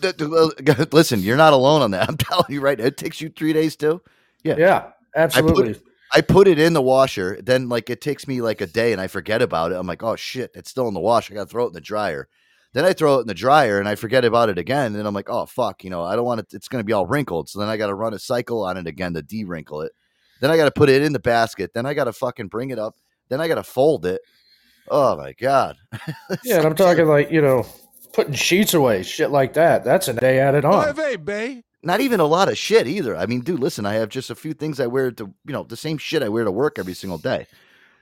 Th- 0.00 0.16
th- 0.16 0.30
well, 0.30 0.52
Listen, 0.92 1.20
you're 1.20 1.36
not 1.36 1.52
alone 1.52 1.82
on 1.82 1.90
that. 1.92 2.08
I'm 2.08 2.16
telling 2.18 2.46
you 2.48 2.60
right 2.60 2.78
now. 2.78 2.84
It 2.84 2.96
takes 2.96 3.20
you 3.20 3.28
three 3.28 3.52
days 3.52 3.76
too. 3.76 4.00
Yeah. 4.44 4.56
Yeah, 4.56 4.90
absolutely. 5.16 5.80
I 6.12 6.20
put 6.22 6.48
it 6.48 6.58
in 6.58 6.72
the 6.72 6.82
washer. 6.82 7.40
Then, 7.42 7.68
like, 7.68 7.88
it 7.88 8.00
takes 8.00 8.26
me 8.26 8.40
like 8.40 8.60
a 8.60 8.66
day 8.66 8.92
and 8.92 9.00
I 9.00 9.06
forget 9.06 9.42
about 9.42 9.72
it. 9.72 9.76
I'm 9.76 9.86
like, 9.86 10.02
oh 10.02 10.16
shit, 10.16 10.50
it's 10.54 10.70
still 10.70 10.88
in 10.88 10.94
the 10.94 11.00
wash. 11.00 11.30
I 11.30 11.34
got 11.34 11.44
to 11.44 11.50
throw 11.50 11.64
it 11.64 11.68
in 11.68 11.72
the 11.74 11.80
dryer. 11.80 12.28
Then 12.72 12.84
I 12.84 12.92
throw 12.92 13.18
it 13.18 13.22
in 13.22 13.26
the 13.26 13.34
dryer 13.34 13.78
and 13.78 13.88
I 13.88 13.96
forget 13.96 14.24
about 14.24 14.48
it 14.48 14.58
again. 14.58 14.86
And 14.86 14.96
then 14.96 15.06
I'm 15.06 15.14
like, 15.14 15.28
oh 15.28 15.46
fuck, 15.46 15.82
you 15.82 15.90
know, 15.90 16.04
I 16.04 16.14
don't 16.14 16.24
want 16.24 16.40
it. 16.40 16.46
It's 16.52 16.68
going 16.68 16.80
to 16.80 16.86
be 16.86 16.92
all 16.92 17.06
wrinkled. 17.06 17.48
So 17.48 17.58
then 17.58 17.68
I 17.68 17.76
got 17.76 17.88
to 17.88 17.94
run 17.94 18.14
a 18.14 18.18
cycle 18.18 18.64
on 18.64 18.76
it 18.76 18.86
again 18.86 19.14
to 19.14 19.22
de 19.22 19.44
wrinkle 19.44 19.82
it. 19.82 19.92
Then 20.40 20.50
I 20.50 20.56
got 20.56 20.66
to 20.66 20.70
put 20.70 20.88
it 20.88 21.02
in 21.02 21.12
the 21.12 21.18
basket. 21.18 21.72
Then 21.74 21.84
I 21.84 21.94
got 21.94 22.04
to 22.04 22.12
fucking 22.12 22.48
bring 22.48 22.70
it 22.70 22.78
up. 22.78 22.94
Then 23.28 23.40
I 23.40 23.48
got 23.48 23.56
to 23.56 23.62
fold 23.62 24.06
it. 24.06 24.20
Oh 24.90 25.16
my 25.16 25.32
god. 25.32 25.76
yeah, 26.44 26.56
and 26.56 26.66
I'm 26.66 26.74
talking 26.74 27.06
like, 27.06 27.30
you 27.30 27.40
know, 27.40 27.64
putting 28.12 28.34
sheets 28.34 28.74
away, 28.74 29.02
shit 29.02 29.30
like 29.30 29.54
that. 29.54 29.84
That's 29.84 30.08
a 30.08 30.12
day 30.12 30.40
added 30.40 30.64
on. 30.64 30.84
not 31.82 32.00
even 32.00 32.20
a 32.20 32.26
lot 32.26 32.48
of 32.48 32.58
shit 32.58 32.86
either. 32.86 33.16
I 33.16 33.26
mean, 33.26 33.40
dude, 33.40 33.60
listen, 33.60 33.86
I 33.86 33.94
have 33.94 34.08
just 34.08 34.30
a 34.30 34.34
few 34.34 34.52
things 34.52 34.80
I 34.80 34.86
wear 34.86 35.10
to, 35.12 35.24
you 35.46 35.52
know, 35.52 35.62
the 35.62 35.76
same 35.76 35.98
shit 35.98 36.22
I 36.22 36.28
wear 36.28 36.44
to 36.44 36.50
work 36.50 36.78
every 36.78 36.94
single 36.94 37.18
day. 37.18 37.46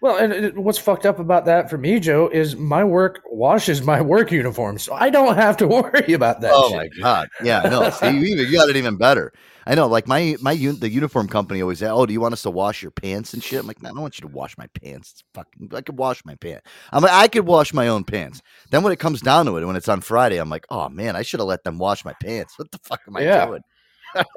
Well, 0.00 0.16
and 0.16 0.56
what's 0.56 0.78
fucked 0.78 1.06
up 1.06 1.18
about 1.18 1.44
that 1.46 1.68
for 1.68 1.76
me, 1.76 1.98
Joe, 1.98 2.28
is 2.28 2.54
my 2.54 2.84
work 2.84 3.20
washes 3.30 3.82
my 3.82 4.00
work 4.00 4.30
uniform, 4.30 4.78
so 4.78 4.94
I 4.94 5.10
don't 5.10 5.34
have 5.34 5.56
to 5.58 5.66
worry 5.68 6.12
about 6.12 6.40
that. 6.40 6.52
Oh 6.54 6.68
shit. 6.68 6.76
my 6.76 6.88
god, 7.00 7.28
yeah, 7.42 7.62
no, 7.62 7.90
see, 7.90 8.10
you, 8.10 8.26
even, 8.26 8.46
you 8.46 8.52
got 8.52 8.68
it 8.68 8.76
even 8.76 8.96
better. 8.96 9.32
I 9.68 9.74
know, 9.74 9.86
like 9.86 10.08
my 10.08 10.34
my 10.40 10.54
un- 10.54 10.78
the 10.80 10.88
uniform 10.88 11.28
company 11.28 11.60
always 11.60 11.78
say, 11.80 11.88
"Oh, 11.88 12.06
do 12.06 12.12
you 12.14 12.20
want 12.22 12.32
us 12.32 12.42
to 12.42 12.50
wash 12.50 12.80
your 12.82 12.90
pants 12.90 13.34
and 13.34 13.42
shit?" 13.44 13.60
I'm 13.60 13.66
like, 13.66 13.82
"No, 13.82 13.90
I 13.90 13.92
don't 13.92 14.00
want 14.00 14.18
you 14.18 14.26
to 14.26 14.34
wash 14.34 14.56
my 14.56 14.66
pants. 14.68 15.10
It's 15.12 15.24
fucking, 15.34 15.70
I 15.74 15.82
could 15.82 15.98
wash 15.98 16.24
my 16.24 16.36
pants. 16.36 16.62
I'm 16.90 17.02
like, 17.02 17.12
I 17.12 17.28
could 17.28 17.44
wash 17.46 17.74
my 17.74 17.86
own 17.88 18.02
pants. 18.04 18.40
Then 18.70 18.82
when 18.82 18.94
it 18.94 18.98
comes 18.98 19.20
down 19.20 19.44
to 19.46 19.56
it, 19.58 19.64
when 19.66 19.76
it's 19.76 19.88
on 19.88 20.00
Friday, 20.00 20.38
I'm 20.38 20.48
like, 20.48 20.64
oh 20.70 20.88
man, 20.88 21.16
I 21.16 21.22
should 21.22 21.40
have 21.40 21.46
let 21.48 21.64
them 21.64 21.76
wash 21.78 22.02
my 22.04 22.14
pants. 22.22 22.58
What 22.58 22.70
the 22.70 22.78
fuck 22.82 23.02
am 23.06 23.16
I 23.16 23.20
Yeah. 23.20 23.44
doing? 23.46 23.60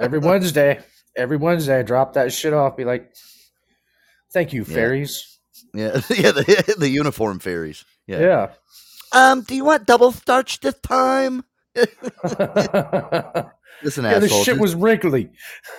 Every 0.02 0.20
Wednesday, 0.30 0.82
every 1.16 1.38
Wednesday, 1.38 1.80
I 1.80 1.84
drop 1.84 2.12
that 2.14 2.34
shit 2.34 2.54
off. 2.54 2.76
Be 2.76 2.84
like, 2.84 3.14
"Thank 4.34 4.52
you, 4.52 4.66
Yeah. 4.68 4.74
fairies." 4.76 5.40
Yeah, 5.74 5.94
yeah, 6.10 6.32
the, 6.32 6.76
the 6.78 6.90
uniform 6.90 7.40
fairies. 7.40 7.86
Yeah. 8.06 8.20
Yeah. 8.20 8.48
Um, 9.14 9.44
do 9.44 9.56
you 9.56 9.64
want 9.64 9.86
double 9.88 10.12
starch 10.12 10.60
this 10.60 10.78
time? 10.82 11.46
Yeah, 13.82 13.86
Listen, 13.86 14.04
this 14.04 14.44
shit 14.44 14.58
was 14.58 14.76
wrinkly. 14.76 15.30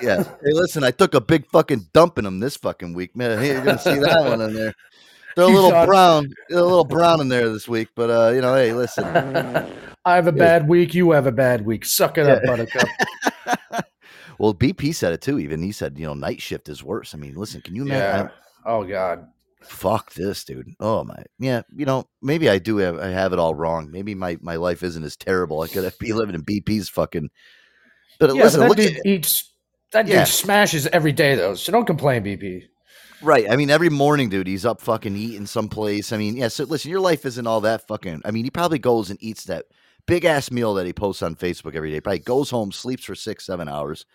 Yeah. 0.00 0.22
Hey, 0.22 0.52
listen, 0.52 0.84
I 0.84 0.90
took 0.90 1.14
a 1.14 1.20
big 1.20 1.46
fucking 1.50 1.88
dump 1.92 2.18
in 2.18 2.24
them 2.24 2.40
this 2.40 2.56
fucking 2.56 2.94
week. 2.94 3.16
Man, 3.16 3.38
hey, 3.38 3.48
you're 3.48 3.64
gonna 3.64 3.78
see 3.78 3.98
that 3.98 4.24
one 4.24 4.40
in 4.40 4.54
there. 4.54 4.74
They're 5.36 5.46
a 5.46 5.48
little 5.48 5.70
brown. 5.86 6.28
They're 6.48 6.58
a 6.58 6.64
little 6.64 6.84
brown 6.84 7.22
in 7.22 7.28
there 7.28 7.48
this 7.48 7.66
week, 7.66 7.88
but 7.94 8.10
uh, 8.10 8.32
you 8.34 8.42
know, 8.42 8.54
hey, 8.54 8.72
listen. 8.74 9.04
I 10.04 10.16
have 10.16 10.26
a 10.26 10.32
bad 10.32 10.68
week. 10.68 10.94
You 10.94 11.12
have 11.12 11.26
a 11.26 11.32
bad 11.32 11.64
week. 11.64 11.86
Suck 11.86 12.18
it 12.18 12.26
up, 12.26 12.42
Buttercup. 12.44 12.88
Well, 14.42 14.54
BP 14.54 14.92
said 14.92 15.12
it 15.12 15.20
too. 15.20 15.38
Even 15.38 15.62
he 15.62 15.70
said, 15.70 15.96
you 15.96 16.04
know, 16.04 16.14
night 16.14 16.42
shift 16.42 16.68
is 16.68 16.82
worse. 16.82 17.14
I 17.14 17.18
mean, 17.18 17.36
listen, 17.36 17.60
can 17.60 17.76
you 17.76 17.82
imagine? 17.82 18.26
Yeah. 18.26 18.32
Oh 18.66 18.82
God. 18.82 19.28
Fuck 19.62 20.12
this, 20.14 20.42
dude. 20.42 20.74
Oh 20.80 21.04
my, 21.04 21.22
yeah. 21.38 21.62
You 21.72 21.86
know, 21.86 22.08
maybe 22.20 22.50
I 22.50 22.58
do 22.58 22.78
have 22.78 22.98
I 22.98 23.10
have 23.10 23.32
it 23.32 23.38
all 23.38 23.54
wrong. 23.54 23.92
Maybe 23.92 24.16
my 24.16 24.36
my 24.40 24.56
life 24.56 24.82
isn't 24.82 25.04
as 25.04 25.16
terrible. 25.16 25.60
I 25.60 25.68
could 25.68 25.92
be 26.00 26.12
living 26.12 26.34
in 26.34 26.44
BP's 26.44 26.88
fucking. 26.88 27.30
But 28.28 28.36
Yeah, 28.36 28.42
listen, 28.44 28.60
but 28.60 28.64
that 28.64 28.68
look 28.68 28.78
dude 28.78 28.96
at, 28.98 29.06
eats. 29.06 29.52
That 29.92 30.06
Yeah. 30.06 30.20
dude 30.20 30.28
smashes 30.28 30.86
every 30.88 31.12
day 31.12 31.34
though. 31.34 31.54
So 31.54 31.72
don't 31.72 31.86
complain, 31.86 32.22
BP. 32.22 32.68
Right. 33.20 33.48
I 33.50 33.56
mean, 33.56 33.70
every 33.70 33.88
morning, 33.88 34.28
dude, 34.28 34.46
he's 34.46 34.66
up 34.66 34.80
fucking 34.80 35.16
eating 35.16 35.46
someplace. 35.46 36.12
I 36.12 36.16
mean, 36.16 36.36
yeah. 36.36 36.48
So 36.48 36.64
listen, 36.64 36.90
your 36.90 37.00
life 37.00 37.24
isn't 37.24 37.46
all 37.46 37.60
that 37.60 37.86
fucking. 37.86 38.22
I 38.24 38.30
mean, 38.30 38.44
he 38.44 38.50
probably 38.50 38.78
goes 38.78 39.10
and 39.10 39.22
eats 39.22 39.44
that 39.44 39.66
big 40.06 40.24
ass 40.24 40.50
meal 40.50 40.74
that 40.74 40.86
he 40.86 40.92
posts 40.92 41.22
on 41.22 41.36
Facebook 41.36 41.74
every 41.76 41.92
day. 41.92 42.00
Probably 42.00 42.18
goes 42.18 42.50
home, 42.50 42.72
sleeps 42.72 43.04
for 43.04 43.14
six, 43.14 43.46
seven 43.46 43.68
hours. 43.68 44.06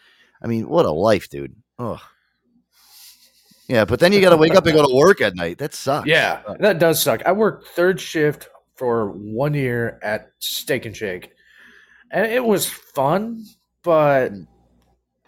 I 0.41 0.47
mean, 0.47 0.67
what 0.67 0.85
a 0.85 0.91
life, 0.91 1.29
dude. 1.29 1.55
Ugh. 1.79 1.99
Yeah, 3.67 3.83
but 3.85 3.99
then 3.99 4.13
you 4.13 4.21
got 4.21 4.29
to 4.29 4.37
wake 4.37 4.55
up 4.55 4.65
and 4.65 4.75
go 4.75 4.87
to 4.87 4.95
work 4.95 5.19
at 5.19 5.35
night. 5.35 5.57
That 5.57 5.73
sucks. 5.73 6.07
Yeah, 6.07 6.41
that 6.59 6.79
does 6.79 7.01
suck. 7.01 7.21
I 7.25 7.33
worked 7.33 7.67
third 7.69 7.99
shift 7.99 8.47
for 8.75 9.11
one 9.11 9.53
year 9.53 9.99
at 10.03 10.31
Steak 10.39 10.85
and 10.85 10.95
Shake, 10.95 11.31
and 12.11 12.25
it 12.31 12.43
was 12.43 12.65
fun, 12.65 13.43
but 13.87 14.33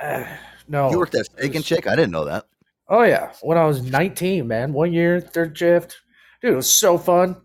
uh, 0.01 0.25
no. 0.67 0.91
You 0.91 0.99
worked 0.99 1.15
at 1.15 1.27
Steak 1.27 1.55
and 1.55 1.63
Shake? 1.63 1.87
I 1.87 1.95
didn't 1.95 2.11
know 2.11 2.25
that. 2.25 2.45
Oh 2.89 3.03
yeah, 3.03 3.31
when 3.41 3.57
I 3.57 3.65
was 3.65 3.81
19, 3.81 4.45
man, 4.45 4.73
one 4.73 4.91
year, 4.91 5.21
third 5.21 5.57
shift, 5.57 6.01
dude, 6.41 6.51
it 6.51 6.55
was 6.57 6.69
so 6.69 6.97
fun 6.97 7.37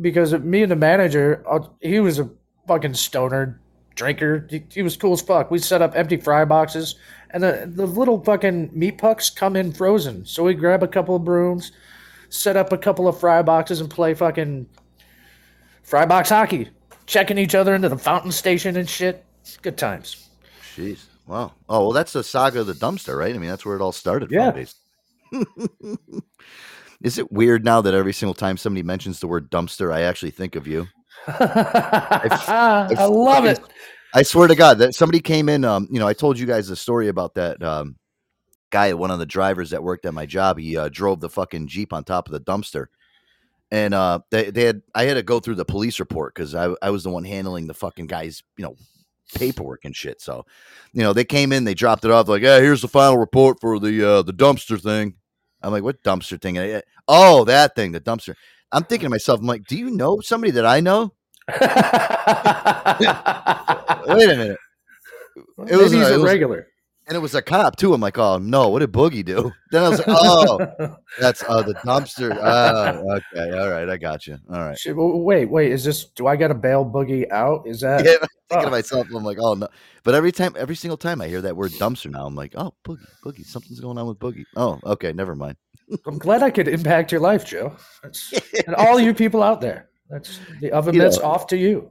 because 0.00 0.32
me 0.32 0.62
and 0.62 0.72
the 0.72 0.76
manager, 0.76 1.44
uh, 1.48 1.60
he 1.80 2.00
was 2.00 2.18
a 2.18 2.28
fucking 2.66 2.94
stoner 2.94 3.60
drinker. 3.94 4.48
He, 4.50 4.64
he 4.68 4.82
was 4.82 4.96
cool 4.96 5.12
as 5.12 5.20
fuck. 5.20 5.52
We 5.52 5.60
set 5.60 5.82
up 5.82 5.94
empty 5.94 6.16
fry 6.16 6.44
boxes, 6.44 6.96
and 7.30 7.44
the 7.44 7.70
the 7.72 7.86
little 7.86 8.20
fucking 8.24 8.70
meat 8.72 8.98
pucks 8.98 9.30
come 9.30 9.54
in 9.54 9.70
frozen. 9.70 10.26
So 10.26 10.42
we 10.42 10.54
grab 10.54 10.82
a 10.82 10.88
couple 10.88 11.14
of 11.14 11.24
brooms, 11.24 11.70
set 12.28 12.56
up 12.56 12.72
a 12.72 12.78
couple 12.78 13.06
of 13.06 13.20
fry 13.20 13.40
boxes, 13.42 13.80
and 13.80 13.88
play 13.88 14.14
fucking 14.14 14.66
fry 15.84 16.06
box 16.06 16.30
hockey, 16.30 16.70
checking 17.06 17.38
each 17.38 17.54
other 17.54 17.72
into 17.72 17.88
the 17.88 17.98
fountain 17.98 18.32
station 18.32 18.76
and 18.76 18.90
shit. 18.90 19.24
Good 19.62 19.78
times. 19.78 20.25
Jeez. 20.76 21.06
Wow. 21.26 21.52
Oh, 21.68 21.80
well, 21.80 21.92
that's 21.92 22.12
the 22.12 22.22
saga 22.22 22.60
of 22.60 22.66
the 22.66 22.74
dumpster, 22.74 23.16
right? 23.18 23.34
I 23.34 23.38
mean, 23.38 23.48
that's 23.50 23.64
where 23.64 23.76
it 23.76 23.82
all 23.82 23.92
started 23.92 24.30
Yeah. 24.30 24.52
from. 24.52 24.60
basically. 24.60 26.22
Is 27.02 27.18
it 27.18 27.30
weird 27.32 27.64
now 27.64 27.80
that 27.80 27.94
every 27.94 28.12
single 28.12 28.34
time 28.34 28.56
somebody 28.56 28.82
mentions 28.82 29.20
the 29.20 29.26
word 29.26 29.50
dumpster, 29.50 29.92
I 29.92 30.02
actually 30.02 30.30
think 30.30 30.54
of 30.56 30.66
you? 30.66 30.86
I 31.26 33.06
love 33.10 33.44
it. 33.44 33.60
I 34.14 34.22
swear 34.22 34.48
to 34.48 34.54
God 34.54 34.78
that 34.78 34.94
somebody 34.94 35.20
came 35.20 35.48
in. 35.48 35.64
Um, 35.64 35.88
you 35.90 35.98
know, 35.98 36.06
I 36.06 36.14
told 36.14 36.38
you 36.38 36.46
guys 36.46 36.68
the 36.68 36.76
story 36.76 37.08
about 37.08 37.34
that. 37.34 37.62
Um, 37.62 37.96
guy, 38.70 38.92
one 38.94 39.10
of 39.10 39.18
the 39.18 39.26
drivers 39.26 39.70
that 39.70 39.82
worked 39.82 40.06
at 40.06 40.14
my 40.14 40.26
job, 40.26 40.58
he 40.58 40.76
uh, 40.76 40.88
drove 40.90 41.20
the 41.20 41.28
fucking 41.28 41.66
jeep 41.68 41.92
on 41.92 42.04
top 42.04 42.28
of 42.28 42.32
the 42.32 42.40
dumpster, 42.40 42.86
and 43.70 43.92
uh, 43.92 44.20
they 44.30 44.50
they 44.50 44.62
had 44.62 44.82
I 44.94 45.04
had 45.04 45.14
to 45.14 45.22
go 45.22 45.40
through 45.40 45.56
the 45.56 45.64
police 45.66 46.00
report 46.00 46.34
because 46.34 46.54
I 46.54 46.74
I 46.80 46.90
was 46.90 47.02
the 47.04 47.10
one 47.10 47.24
handling 47.24 47.66
the 47.66 47.74
fucking 47.74 48.06
guy's 48.06 48.42
you 48.56 48.64
know 48.64 48.76
paperwork 49.34 49.84
and 49.84 49.94
shit. 49.94 50.20
So, 50.20 50.44
you 50.92 51.02
know, 51.02 51.12
they 51.12 51.24
came 51.24 51.52
in, 51.52 51.64
they 51.64 51.74
dropped 51.74 52.04
it 52.04 52.10
off 52.10 52.28
like, 52.28 52.42
"Yeah, 52.42 52.60
here's 52.60 52.82
the 52.82 52.88
final 52.88 53.18
report 53.18 53.60
for 53.60 53.78
the 53.78 54.02
uh, 54.08 54.22
the 54.22 54.32
dumpster 54.32 54.80
thing." 54.80 55.14
I'm 55.62 55.72
like, 55.72 55.82
"What 55.82 56.02
dumpster 56.02 56.40
thing?" 56.40 56.58
I- 56.58 56.82
oh, 57.08 57.44
that 57.44 57.74
thing, 57.74 57.92
the 57.92 58.00
dumpster. 58.00 58.34
I'm 58.72 58.84
thinking 58.84 59.06
to 59.06 59.10
myself, 59.10 59.40
I'm 59.40 59.46
like, 59.46 59.66
"Do 59.66 59.76
you 59.76 59.90
know 59.90 60.20
somebody 60.20 60.52
that 60.52 60.66
I 60.66 60.80
know?" 60.80 61.12
Wait 64.08 64.30
a 64.30 64.36
minute. 64.36 64.58
It 65.68 65.76
was, 65.76 65.92
he's 65.92 66.08
uh, 66.08 66.20
a 66.20 66.22
regular. 66.22 66.66
And 67.08 67.14
it 67.14 67.20
was 67.20 67.36
a 67.36 67.42
cop 67.42 67.76
too. 67.76 67.94
I'm 67.94 68.00
like, 68.00 68.18
"Oh 68.18 68.38
no, 68.38 68.68
what 68.68 68.80
did 68.80 68.90
Boogie 68.90 69.24
do?" 69.24 69.52
Then 69.70 69.84
I 69.84 69.88
was 69.88 69.98
like, 69.98 70.08
"Oh, 70.10 70.96
that's 71.20 71.44
uh, 71.48 71.62
the 71.62 71.74
dumpster." 71.74 72.36
Oh, 72.36 73.16
okay, 73.16 73.56
all 73.58 73.68
right, 73.70 73.88
I 73.88 73.96
got 73.96 74.26
you. 74.26 74.38
All 74.52 74.58
right. 74.58 74.76
Wait, 74.86 75.44
wait. 75.48 75.70
Is 75.70 75.84
this? 75.84 76.06
Do 76.06 76.26
I 76.26 76.34
got 76.34 76.48
to 76.48 76.54
bail 76.54 76.84
Boogie 76.84 77.30
out? 77.30 77.64
Is 77.66 77.80
that? 77.80 78.04
Yeah, 78.04 78.12
I'm 78.12 78.18
thinking 78.18 78.28
Oh. 78.50 78.64
to 78.64 78.70
myself, 78.70 79.06
I'm 79.14 79.22
like, 79.24 79.38
"Oh 79.40 79.54
no!" 79.54 79.68
But 80.02 80.14
every 80.16 80.32
time, 80.32 80.54
every 80.58 80.74
single 80.74 80.96
time 80.96 81.20
I 81.20 81.28
hear 81.28 81.40
that 81.42 81.56
word 81.56 81.70
dumpster 81.72 82.10
now, 82.10 82.26
I'm 82.26 82.34
like, 82.34 82.54
"Oh, 82.56 82.74
Boogie, 82.84 83.06
Boogie, 83.24 83.44
something's 83.46 83.78
going 83.78 83.98
on 83.98 84.06
with 84.08 84.18
Boogie." 84.18 84.44
Oh, 84.56 84.80
okay, 84.84 85.12
never 85.12 85.36
mind. 85.36 85.56
I'm 86.06 86.18
glad 86.18 86.42
I 86.42 86.50
could 86.50 86.66
impact 86.66 87.12
your 87.12 87.20
life, 87.20 87.44
Joe. 87.46 87.76
That's, 88.02 88.32
and 88.66 88.74
all 88.74 88.98
you 88.98 89.14
people 89.14 89.44
out 89.44 89.60
there. 89.60 89.88
That's 90.10 90.40
the 90.60 90.72
oven 90.72 90.98
mitts 90.98 91.18
off 91.18 91.46
to 91.48 91.56
you. 91.56 91.90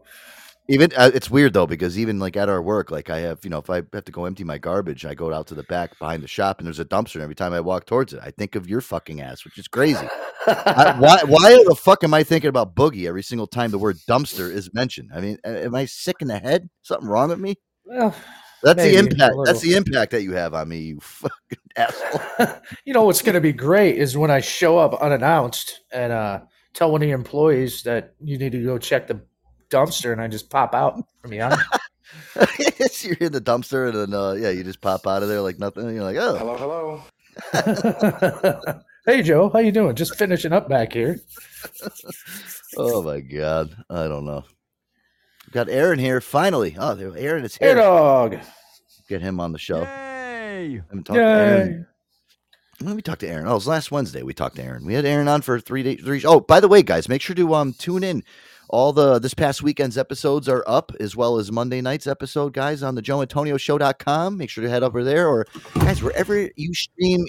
Even 0.68 0.92
uh, 0.98 1.12
it's 1.14 1.30
weird 1.30 1.54
though 1.54 1.68
because 1.68 1.98
even 2.00 2.18
like 2.18 2.36
at 2.36 2.50
our 2.50 2.62
work, 2.62 2.90
like 2.90 3.12
I 3.12 3.20
have, 3.20 3.44
you 3.44 3.52
know, 3.52 3.60
if 3.60 3.70
I 3.70 3.84
have 3.94 4.06
to 4.06 4.12
go 4.12 4.26
empty 4.26 4.44
my 4.44 4.58
garbage, 4.58 5.06
I 5.06 5.14
go 5.14 5.32
out 5.32 5.46
to 5.48 5.56
the 5.56 5.64
back 5.64 5.98
behind 6.00 6.24
the 6.24 6.28
shop, 6.28 6.58
and 6.58 6.66
there's 6.66 6.80
a 6.80 6.86
dumpster. 6.86 7.16
And 7.16 7.24
every 7.24 7.36
time 7.36 7.54
I 7.54 7.60
walk 7.60 7.86
towards 7.86 8.14
it, 8.14 8.20
I 8.24 8.32
think 8.32 8.56
of 8.56 8.68
your 8.68 8.82
fucking 8.82 9.22
ass, 9.22 9.46
which 9.46 9.60
is 9.60 9.68
crazy. 9.68 10.08
I, 10.48 10.96
why? 11.00 11.22
Why 11.28 11.64
the 11.68 11.76
fuck 11.76 12.04
am 12.04 12.14
I 12.14 12.24
thinking 12.24 12.50
about 12.50 12.76
Boogie 12.76 13.08
every 13.08 13.24
single 13.24 13.48
time 13.48 13.72
the 13.72 13.78
word 13.78 13.98
dumpster 14.10 14.52
is 14.52 14.74
mentioned? 14.74 15.12
I 15.14 15.22
mean, 15.22 15.38
am 15.44 15.76
I 15.76 15.86
sick 15.86 16.18
in 16.22 16.28
the 16.28 16.40
head? 16.40 16.70
Something 16.82 17.08
wrong 17.08 17.30
with 17.30 17.40
me? 17.40 17.56
Well, 17.86 18.16
That's 18.64 18.82
the 18.82 18.98
impact. 18.98 19.36
That's 19.46 19.62
the 19.62 19.76
impact 19.76 20.12
that 20.12 20.24
you 20.24 20.34
have 20.34 20.56
on 20.56 20.70
me, 20.70 20.80
you 20.80 21.00
fucking 21.00 21.60
asshole. 21.76 22.48
you 22.86 22.94
know 22.94 23.04
what's 23.04 23.22
going 23.22 23.36
to 23.36 23.42
be 23.42 23.54
great 23.54 23.98
is 23.98 24.18
when 24.18 24.32
I 24.32 24.40
show 24.40 24.80
up 24.80 25.00
unannounced 25.00 25.82
and 25.92 26.12
uh, 26.12 26.42
tell 26.74 26.92
one 26.92 27.04
of 27.04 27.08
the 27.08 27.14
employees 27.14 27.84
that 27.84 28.16
you 28.20 28.40
need 28.40 28.52
to 28.54 28.64
go 28.64 28.80
check 28.80 29.08
the 29.08 29.22
dumpster, 29.76 30.12
and 30.12 30.22
I 30.22 30.28
just 30.28 30.50
pop 30.50 30.74
out 30.74 31.02
from 31.22 31.32
behind. 31.32 31.60
You're 32.36 33.18
in 33.20 33.32
the 33.32 33.42
dumpster, 33.42 33.90
and 33.90 34.14
then 34.14 34.20
uh, 34.20 34.32
yeah, 34.34 34.50
you 34.50 34.64
just 34.64 34.82
pop 34.82 35.06
out 35.08 35.22
of 35.24 35.30
there 35.30 35.42
like 35.42 35.60
nothing. 35.60 35.86
And 35.86 35.96
you're 35.96 36.04
like, 36.04 36.18
oh, 36.18 36.36
Hello, 36.38 37.02
hello. 37.54 38.82
hey 39.06 39.22
Joe, 39.22 39.50
how 39.50 39.60
you 39.60 39.72
doing? 39.72 39.96
Just 39.96 40.16
finishing 40.16 40.54
up 40.54 40.70
back 40.70 40.94
here. 40.94 41.20
oh 42.78 43.02
my 43.02 43.20
god, 43.20 43.76
I 43.90 44.08
don't 44.08 44.26
know. 44.26 44.44
Got 45.52 45.70
Aaron 45.70 46.00
here 46.00 46.22
finally. 46.22 46.76
Oh, 46.80 46.96
there, 46.96 47.16
Aaron 47.18 47.46
is 47.46 47.58
Hey 47.58 47.68
here. 47.68 47.76
dog. 47.76 48.38
Get 49.08 49.22
him 49.22 49.40
on 49.40 49.52
the 49.52 49.60
show. 49.60 49.82
Yay! 49.82 50.82
Haven't 50.90 51.04
talked 51.04 51.18
to 51.18 51.24
Aaron. 51.24 51.72
Yay. 51.72 51.86
When 52.86 52.96
we 52.96 53.02
talked 53.02 53.22
to 53.22 53.28
Aaron, 53.30 53.48
oh, 53.48 53.52
it 53.52 53.56
was 53.56 53.68
last 53.68 53.92
Wednesday. 53.92 54.22
We 54.24 54.34
talked 54.34 54.56
to 54.58 54.64
Aaron. 54.64 54.86
We 54.86 54.96
had 54.96 55.06
Aaron 55.06 55.28
on 55.28 55.42
for 55.42 55.60
three 55.60 55.84
days. 55.84 56.02
Three. 56.02 56.24
Oh, 56.26 56.40
by 56.40 56.60
the 56.60 56.68
way, 56.68 56.82
guys, 56.82 57.08
make 57.08 57.22
sure 57.22 57.36
to 57.36 57.54
um 57.54 57.74
tune 57.74 58.04
in. 58.04 58.24
All 58.76 58.92
the 58.92 59.20
this 59.20 59.34
past 59.34 59.64
weekend's 59.64 59.98
episodes 59.98 60.50
are 60.50 60.62
up, 60.68 60.92
as 61.00 61.16
well 61.16 61.38
as 61.38 61.50
Monday 61.50 61.80
night's 61.80 62.08
episode, 62.08 62.52
guys, 62.52 62.84
on 62.84 62.96
the 62.96 63.02
JoeAntonioShow.com. 63.02 64.38
Make 64.38 64.50
sure 64.50 64.66
to 64.66 64.70
head 64.70 64.84
over 64.84 65.02
there, 65.02 65.30
or 65.30 65.48
guys, 65.76 66.04
wherever 66.04 66.50
you 66.58 66.74
stream 66.74 67.26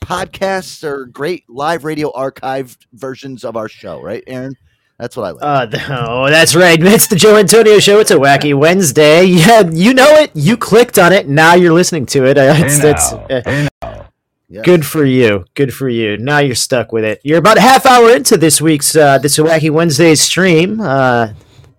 podcasts 0.00 0.82
or 0.82 1.06
great 1.06 1.48
live 1.48 1.84
radio 1.84 2.10
archived 2.10 2.78
versions 2.94 3.44
of 3.44 3.56
our 3.56 3.68
show. 3.68 4.02
Right, 4.02 4.24
Aaron? 4.26 4.56
That's 4.98 5.16
what 5.16 5.22
I 5.22 5.30
like. 5.30 5.72
Uh, 5.72 5.78
oh, 6.08 6.28
that's 6.28 6.56
right. 6.56 6.82
It's 6.82 7.06
the 7.06 7.14
Joe 7.14 7.36
Antonio 7.36 7.78
Show. 7.78 8.00
It's 8.00 8.10
a 8.10 8.16
wacky 8.16 8.52
Wednesday. 8.58 9.22
Yeah, 9.22 9.70
you 9.70 9.94
know 9.94 10.16
it. 10.16 10.32
You 10.34 10.56
clicked 10.56 10.98
on 10.98 11.12
it. 11.12 11.28
Now 11.28 11.54
you're 11.54 11.72
listening 11.72 12.06
to 12.06 12.24
it. 12.24 12.36
Uh, 12.36 12.54
it's, 12.56 12.82
it's, 12.82 13.12
uh, 13.12 14.08
Yeah. 14.52 14.60
Good 14.62 14.84
for 14.84 15.02
you. 15.04 15.46
Good 15.54 15.72
for 15.72 15.88
you. 15.88 16.18
Now 16.18 16.38
you're 16.38 16.54
stuck 16.54 16.92
with 16.92 17.04
it. 17.04 17.22
You're 17.24 17.38
about 17.38 17.56
a 17.56 17.62
half 17.62 17.86
hour 17.86 18.10
into 18.14 18.36
this 18.36 18.60
week's 18.60 18.94
uh, 18.94 19.16
this 19.16 19.38
wacky 19.38 19.70
Wednesday 19.70 20.14
stream. 20.14 20.78
Uh, 20.78 21.32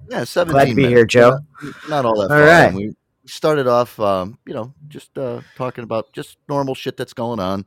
Yeah, 0.09 0.23
17 0.23 0.51
glad 0.51 0.65
to 0.69 0.75
be 0.75 0.81
minutes. 0.81 0.97
here, 0.97 1.05
Joe. 1.05 1.39
Not, 1.61 1.89
not 1.89 2.05
all 2.05 2.15
that 2.21 2.31
All 2.31 2.37
far. 2.39 2.45
right. 2.47 2.73
We 2.73 2.95
started 3.27 3.67
off, 3.67 3.99
um, 3.99 4.39
you 4.47 4.55
know, 4.55 4.73
just 4.87 5.15
uh, 5.19 5.41
talking 5.55 5.83
about 5.83 6.11
just 6.13 6.37
normal 6.49 6.73
shit 6.73 6.97
that's 6.97 7.13
going 7.13 7.39
on. 7.39 7.65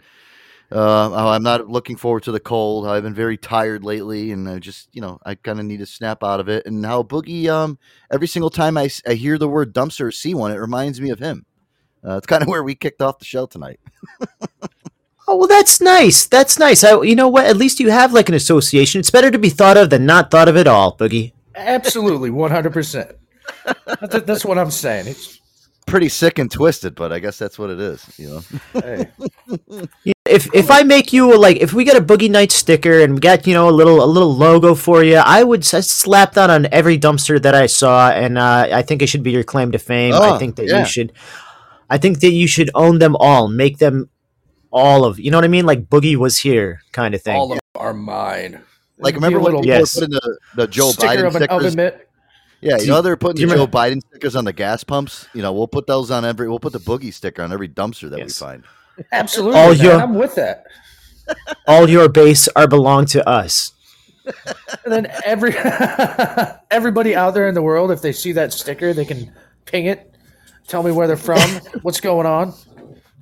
Uh, 0.72 1.14
I'm 1.28 1.44
not 1.44 1.68
looking 1.68 1.94
forward 1.94 2.24
to 2.24 2.32
the 2.32 2.40
cold. 2.40 2.88
I've 2.88 3.04
been 3.04 3.14
very 3.14 3.36
tired 3.36 3.84
lately, 3.84 4.32
and 4.32 4.48
I 4.48 4.58
just, 4.58 4.88
you 4.92 5.00
know, 5.00 5.20
I 5.24 5.36
kind 5.36 5.60
of 5.60 5.66
need 5.66 5.78
to 5.78 5.86
snap 5.86 6.24
out 6.24 6.40
of 6.40 6.48
it. 6.48 6.66
And 6.66 6.84
how 6.84 7.04
Boogie, 7.04 7.46
um, 7.48 7.78
every 8.10 8.26
single 8.26 8.50
time 8.50 8.76
I, 8.76 8.90
I 9.06 9.14
hear 9.14 9.38
the 9.38 9.48
word 9.48 9.72
dumpster 9.72 10.06
or 10.06 10.10
see 10.10 10.34
one, 10.34 10.50
it 10.50 10.56
reminds 10.56 11.00
me 11.00 11.10
of 11.10 11.20
him. 11.20 11.46
Uh, 12.04 12.16
it's 12.16 12.26
kind 12.26 12.42
of 12.42 12.48
where 12.52 12.64
we 12.64 12.74
kicked 12.74 13.00
off 13.00 13.20
the 13.20 13.24
show 13.24 13.46
tonight. 13.46 13.78
oh 15.28 15.36
well, 15.36 15.48
that's 15.48 15.80
nice. 15.80 16.26
That's 16.26 16.58
nice. 16.58 16.84
I, 16.84 17.00
you 17.02 17.14
know 17.16 17.28
what? 17.28 17.46
At 17.46 17.56
least 17.56 17.80
you 17.80 17.90
have 17.90 18.12
like 18.12 18.28
an 18.28 18.34
association. 18.34 18.98
It's 19.00 19.10
better 19.10 19.30
to 19.30 19.38
be 19.38 19.48
thought 19.50 19.76
of 19.76 19.90
than 19.90 20.06
not 20.06 20.30
thought 20.30 20.48
of 20.48 20.56
at 20.56 20.66
all, 20.66 20.96
Boogie. 20.96 21.32
Absolutely, 21.54 22.30
one 22.30 22.50
hundred 22.50 22.72
percent. 22.72 23.12
That's 24.00 24.44
what 24.44 24.58
I'm 24.58 24.70
saying. 24.70 25.08
It's 25.08 25.40
Pretty 25.86 26.08
sick 26.08 26.40
and 26.40 26.50
twisted, 26.50 26.96
but 26.96 27.12
I 27.12 27.20
guess 27.20 27.38
that's 27.38 27.60
what 27.60 27.70
it 27.70 27.78
is. 27.78 28.04
You 28.18 28.28
know, 28.28 28.80
hey, 28.80 29.06
If 30.26 30.52
if 30.52 30.68
I 30.68 30.82
make 30.82 31.12
you 31.12 31.38
like 31.38 31.58
if 31.58 31.72
we 31.72 31.84
get 31.84 31.96
a 31.96 32.00
Boogie 32.00 32.28
Night 32.28 32.50
sticker 32.50 32.98
and 33.02 33.14
we 33.14 33.20
got 33.20 33.46
you 33.46 33.54
know 33.54 33.68
a 33.68 33.70
little 33.70 34.02
a 34.02 34.04
little 34.04 34.34
logo 34.34 34.74
for 34.74 35.04
you, 35.04 35.18
I 35.18 35.44
would 35.44 35.60
s- 35.60 35.86
slap 35.88 36.32
that 36.32 36.50
on 36.50 36.66
every 36.72 36.98
dumpster 36.98 37.40
that 37.40 37.54
I 37.54 37.66
saw, 37.66 38.10
and 38.10 38.36
uh, 38.36 38.66
I 38.72 38.82
think 38.82 39.00
it 39.00 39.06
should 39.06 39.22
be 39.22 39.30
your 39.30 39.44
claim 39.44 39.70
to 39.70 39.78
fame. 39.78 40.12
I 40.14 40.30
Oh, 40.30 40.38
think 40.38 40.56
that 40.56 40.66
yeah. 40.66 40.80
you 40.80 40.86
should, 40.86 41.12
I 41.88 41.98
think 41.98 42.18
that 42.18 42.32
you 42.32 42.48
should 42.48 42.70
own 42.74 42.98
them 42.98 43.14
all, 43.14 43.46
make 43.46 43.78
them 43.78 44.08
all 44.70 45.04
of 45.04 45.18
you 45.20 45.30
know 45.30 45.36
what 45.38 45.44
I 45.44 45.48
mean, 45.48 45.66
like 45.66 45.86
Boogie 45.88 46.16
was 46.16 46.38
here 46.38 46.80
kind 46.92 47.14
of 47.14 47.22
thing. 47.22 47.36
all 47.36 47.52
of 47.52 47.58
are 47.76 47.94
mine. 47.94 48.60
like 48.98 49.14
remember 49.14 49.38
when 49.38 49.44
little 49.46 49.60
people 49.62 49.78
Yes. 49.78 49.94
were 49.96 50.00
putting 50.06 50.14
the, 50.14 50.38
the 50.56 50.66
Joe 50.66 50.90
sticker 50.90 51.12
Biden 51.14 51.26
of 51.26 51.36
an 51.36 51.42
stickers? 51.42 51.64
oven 51.66 51.76
mitt. 51.76 52.08
Yeah, 52.62 52.78
you 52.78 52.86
know 52.86 53.02
they're 53.02 53.16
putting 53.16 53.46
the 53.46 53.54
Joe 53.54 53.66
Biden 53.66 54.00
stickers 54.00 54.34
on 54.34 54.44
the 54.44 54.52
gas 54.52 54.82
pumps. 54.82 55.28
You 55.34 55.42
know, 55.42 55.52
we'll 55.52 55.68
put 55.68 55.86
those 55.86 56.10
on 56.10 56.24
every. 56.24 56.48
We'll 56.48 56.58
put 56.58 56.72
the 56.72 56.80
boogie 56.80 57.12
sticker 57.12 57.42
on 57.42 57.52
every 57.52 57.68
dumpster 57.68 58.08
that 58.10 58.18
Yes. 58.18 58.40
we 58.40 58.46
find. 58.46 58.64
Absolutely, 59.12 59.60
All 59.60 59.68
man, 59.74 59.84
your- 59.84 60.00
I'm 60.00 60.14
with 60.14 60.34
that. 60.36 60.64
all 61.66 61.88
your 61.88 62.08
base 62.08 62.48
are 62.56 62.66
belong 62.66 63.04
to 63.06 63.28
us. 63.28 63.72
And 64.84 64.92
then 64.92 65.06
every 65.24 65.54
everybody 66.70 67.14
out 67.14 67.34
there 67.34 67.48
in 67.48 67.54
the 67.54 67.62
world, 67.62 67.90
if 67.90 68.00
they 68.02 68.12
see 68.12 68.32
that 68.32 68.52
sticker, 68.52 68.92
they 68.92 69.04
can 69.04 69.32
ping 69.66 69.86
it, 69.86 70.14
tell 70.66 70.82
me 70.82 70.90
where 70.92 71.06
they're 71.06 71.16
from, 71.16 71.38
what's 71.82 72.00
going 72.00 72.26
on, 72.26 72.54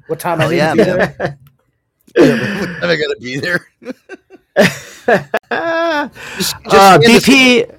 what 0.06 0.18
time 0.20 0.40
I 0.40 0.44
Oh, 0.44 0.48
need 0.50 0.56
yeah, 0.56 0.74
to 0.74 0.76
be 0.76 0.84
man. 0.84 1.14
there. 1.18 1.38
Am 2.82 2.90
I 2.90 2.96
gotta 2.96 3.16
be 3.20 3.38
there? 3.38 3.66
uh, 5.50 6.08
scan 6.40 7.00
this- 7.00 7.24
BP, 7.26 7.74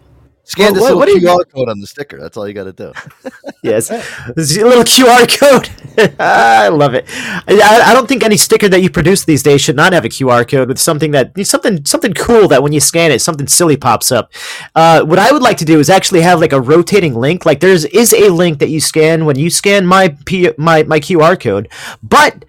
Scan 0.47 0.73
this 0.75 0.83
What- 0.83 0.95
little 1.09 1.27
what 1.29 1.45
QR 1.47 1.51
code 1.51 1.69
on 1.69 1.79
the 1.79 1.87
sticker. 1.87 2.19
That's 2.21 2.37
all 2.37 2.47
you 2.47 2.53
got 2.53 2.65
to 2.65 2.71
do. 2.71 2.93
yes, 3.63 3.87
this 4.35 4.55
little 4.55 4.83
QR 4.83 5.27
code. 5.39 5.69
I 6.19 6.67
love 6.67 6.93
it. 6.93 7.05
I, 7.09 7.81
I 7.87 7.93
don't 7.93 8.07
think 8.07 8.23
any 8.23 8.37
sticker 8.37 8.69
that 8.69 8.81
you 8.83 8.91
produce 8.91 9.25
these 9.25 9.41
days 9.41 9.61
should 9.61 9.75
not 9.75 9.91
have 9.91 10.05
a 10.05 10.09
QR 10.09 10.47
code 10.47 10.67
with 10.67 10.77
something 10.77 11.11
that 11.11 11.33
something 11.47 11.83
something 11.83 12.13
cool 12.13 12.47
that 12.49 12.61
when 12.61 12.73
you 12.73 12.79
scan 12.79 13.11
it, 13.11 13.21
something 13.21 13.47
silly 13.47 13.75
pops 13.75 14.11
up. 14.11 14.31
Uh, 14.75 15.03
what 15.03 15.17
I 15.17 15.31
would 15.31 15.41
like 15.41 15.57
to 15.57 15.65
do 15.65 15.79
is 15.79 15.89
actually 15.89 16.21
have 16.21 16.39
like 16.39 16.53
a 16.53 16.61
rotating 16.61 17.15
link. 17.15 17.43
Like 17.43 17.59
there's 17.59 17.85
is 17.85 18.13
a 18.13 18.29
link 18.29 18.59
that 18.59 18.69
you 18.69 18.79
scan 18.79 19.25
when 19.25 19.39
you 19.39 19.49
scan 19.49 19.85
my 19.87 20.15
P, 20.25 20.51
my 20.59 20.83
my 20.83 20.99
QR 20.99 21.39
code, 21.41 21.69
but 22.03 22.45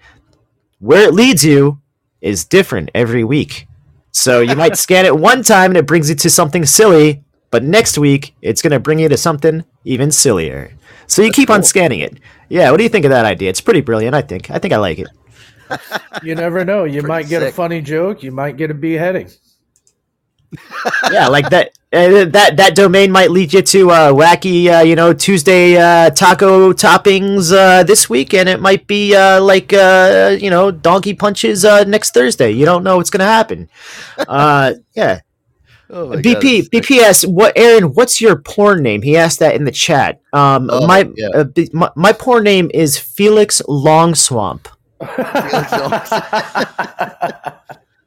where 0.79 1.01
it 1.07 1.13
leads 1.15 1.43
you 1.43 1.81
is 2.21 2.45
different 2.45 2.91
every 2.93 3.23
week. 3.23 3.67
So 4.11 4.41
you 4.41 4.55
might 4.55 4.77
scan 4.85 5.05
it 5.05 5.17
one 5.17 5.41
time 5.41 5.71
and 5.71 5.77
it 5.77 5.87
brings 5.87 6.09
you 6.09 6.15
to 6.15 6.29
something 6.29 6.65
silly, 6.65 7.23
but 7.51 7.63
next 7.63 7.97
week 7.97 8.35
it's 8.41 8.61
going 8.61 8.71
to 8.71 8.79
bring 8.79 8.99
you 8.99 9.09
to 9.09 9.17
something 9.17 9.63
even 9.83 10.11
sillier. 10.11 10.73
So 11.07 11.21
you 11.21 11.31
keep 11.31 11.49
on 11.49 11.63
scanning 11.63 11.99
it. 11.99 12.19
Yeah, 12.49 12.71
what 12.71 12.77
do 12.77 12.83
you 12.83 12.89
think 12.89 13.05
of 13.05 13.11
that 13.11 13.25
idea? 13.25 13.49
It's 13.49 13.61
pretty 13.61 13.81
brilliant, 13.81 14.15
I 14.15 14.21
think. 14.21 14.51
I 14.51 14.59
think 14.59 14.73
I 14.73 14.77
like 14.77 14.99
it. 14.99 15.07
You 16.23 16.33
never 16.35 16.63
know. 16.63 16.85
You 16.85 17.01
Pretty 17.01 17.07
might 17.07 17.27
get 17.27 17.43
a 17.43 17.51
funny 17.51 17.81
joke. 17.81 18.23
You 18.23 18.31
might 18.31 18.55
get 18.57 18.71
a 18.71 18.73
beheading. 18.73 19.29
yeah, 21.11 21.27
like 21.27 21.49
that. 21.49 21.71
Uh, 21.93 22.25
that 22.25 22.57
that 22.57 22.75
domain 22.75 23.11
might 23.11 23.31
lead 23.31 23.53
you 23.53 23.61
to 23.61 23.91
uh, 23.91 24.11
wacky, 24.11 24.67
uh, 24.67 24.81
you 24.81 24.95
know, 24.95 25.13
Tuesday 25.13 25.77
uh, 25.77 26.09
taco 26.09 26.73
toppings 26.73 27.53
uh, 27.53 27.83
this 27.83 28.09
week, 28.09 28.33
and 28.33 28.49
it 28.49 28.59
might 28.59 28.87
be 28.87 29.15
uh, 29.15 29.41
like 29.41 29.71
uh, 29.73 30.35
you 30.39 30.49
know, 30.49 30.69
donkey 30.69 31.13
punches 31.13 31.63
uh, 31.63 31.83
next 31.85 32.13
Thursday. 32.13 32.51
You 32.51 32.65
don't 32.65 32.83
know 32.83 32.97
what's 32.97 33.09
going 33.09 33.19
to 33.21 33.25
happen. 33.25 33.69
Uh, 34.17 34.73
yeah, 34.95 35.21
Oh 35.89 36.09
God, 36.09 36.23
BP 36.23 36.59
it's 36.59 36.69
sick. 36.69 36.83
BP 36.83 36.99
asked 37.01 37.27
what 37.27 37.53
Aaron, 37.57 37.93
what's 37.93 38.19
your 38.19 38.35
porn 38.37 38.83
name? 38.83 39.01
He 39.01 39.15
asked 39.15 39.39
that 39.39 39.55
in 39.55 39.63
the 39.65 39.71
chat. 39.71 40.21
Um, 40.33 40.69
Oh, 40.71 40.85
my, 40.85 41.09
yeah. 41.15 41.27
uh, 41.33 41.43
B- 41.45 41.69
my 41.73 41.89
my 41.95 42.11
porn 42.11 42.43
name 42.43 42.69
is 42.73 42.97
Felix 42.97 43.61
Longswamp. 43.67 44.67
Felix 44.99 45.73
Owens. 45.73 46.09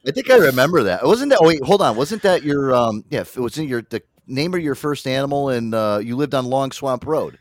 I 0.05 0.11
think 0.13 0.29
I 0.29 0.37
remember 0.37 0.83
that. 0.83 1.05
Wasn't 1.05 1.29
that? 1.29 1.39
Oh 1.41 1.47
wait, 1.47 1.63
hold 1.63 1.81
on. 1.81 1.95
Wasn't 1.95 2.21
that 2.23 2.43
your? 2.43 2.73
Um, 2.73 3.03
yeah, 3.09 3.21
it 3.21 3.37
wasn't 3.37 3.67
your 3.67 3.81
the 3.83 4.01
name 4.27 4.53
of 4.53 4.61
your 4.61 4.75
first 4.75 5.07
animal, 5.07 5.49
and 5.49 5.73
uh, 5.75 5.99
you 6.03 6.15
lived 6.15 6.33
on 6.35 6.45
Long 6.45 6.71
Swamp 6.71 7.05
Road. 7.05 7.37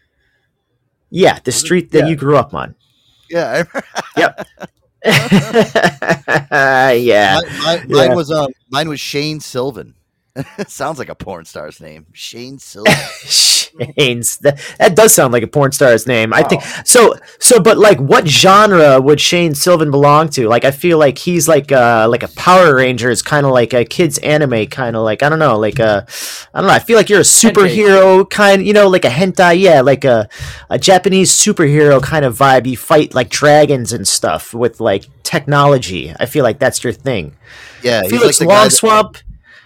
Yeah, 1.11 1.38
the 1.44 1.53
street 1.53 1.90
that 1.92 2.00
Yeah. 2.00 2.07
you 2.09 2.16
grew 2.16 2.37
up 2.37 2.55
on. 2.55 2.74
Yeah, 3.29 3.64
Yep. 4.16 4.46
yeah. 5.05 5.05
mine, 6.50 6.50
mine, 6.50 7.05
Yeah. 7.88 7.88
mine 7.88 8.14
was 8.16 8.31
um, 8.31 8.48
mine 8.70 8.88
was 8.88 9.00
Shane 9.00 9.40
Sylvan. 9.40 9.94
Sounds 10.66 10.98
like 10.98 11.09
a 11.09 11.14
porn 11.14 11.44
star's 11.44 11.81
name, 11.81 12.07
Shane 12.12 12.59
Sylvan. 12.59 12.92
Shane's 13.24 14.37
that, 14.38 14.61
that 14.79 14.96
does 14.96 15.14
sound 15.14 15.33
like 15.33 15.42
a 15.42 15.46
porn 15.46 15.70
star's 15.72 16.07
name. 16.07 16.35
I 16.35 16.42
think 16.42 16.62
so. 16.85 17.14
So, 17.38 17.61
but 17.61 17.79
like, 17.79 17.98
what 18.00 18.26
genre 18.26 19.00
would 19.00 19.20
Shane 19.20 19.55
Sylvan 19.55 19.90
belong 19.90 20.29
to? 20.31 20.48
Like, 20.48 20.64
I 20.64 20.70
feel 20.72 20.98
like 20.98 21.18
he's 21.18 21.46
like 21.48 21.70
uh 21.70 22.07
like 22.11 22.22
a 22.22 22.29
Power 22.29 22.74
Rangers 22.74 23.22
kind 23.22 23.46
of 23.46 23.53
like 23.53 23.72
a 23.72 23.85
kids 23.85 24.18
anime 24.18 24.66
kind 24.66 24.96
of 24.96 25.03
like 25.03 25.22
I 25.22 25.29
don't 25.29 25.38
know 25.38 25.59
like 25.59 25.79
a 25.79 26.05
I 26.53 26.61
don't 26.61 26.66
know. 26.68 26.74
I 26.74 26.81
feel 26.81 26.96
like 26.96 27.09
you're 27.09 27.20
a 27.20 27.22
superhero 27.22 28.29
kind, 28.29 28.66
you 28.66 28.72
know, 28.72 28.88
like 28.88 29.05
a 29.05 29.09
hentai, 29.09 29.59
yeah, 29.61 29.81
like 29.83 30.05
a 30.05 30.29
a 30.68 30.79
Japanese 30.79 31.31
superhero 31.31 32.03
kind 32.03 32.24
of 32.24 32.37
vibe. 32.37 32.66
You 32.66 32.76
fight 32.76 33.14
like 33.14 33.31
dragons 33.31 33.92
and 33.92 34.07
stuff 34.07 34.53
with 34.53 34.81
like 34.81 35.07
technology. 35.22 36.12
I 36.18 36.26
feel 36.26 36.42
like 36.42 36.59
that's 36.59 36.83
your 36.83 36.92
thing. 36.92 37.37
Yeah, 37.83 38.00
like 38.00 38.11
Felix 38.11 38.38
guy 38.40 38.46
Long 38.46 38.64
that- 38.64 38.70
Swamp. 38.72 39.18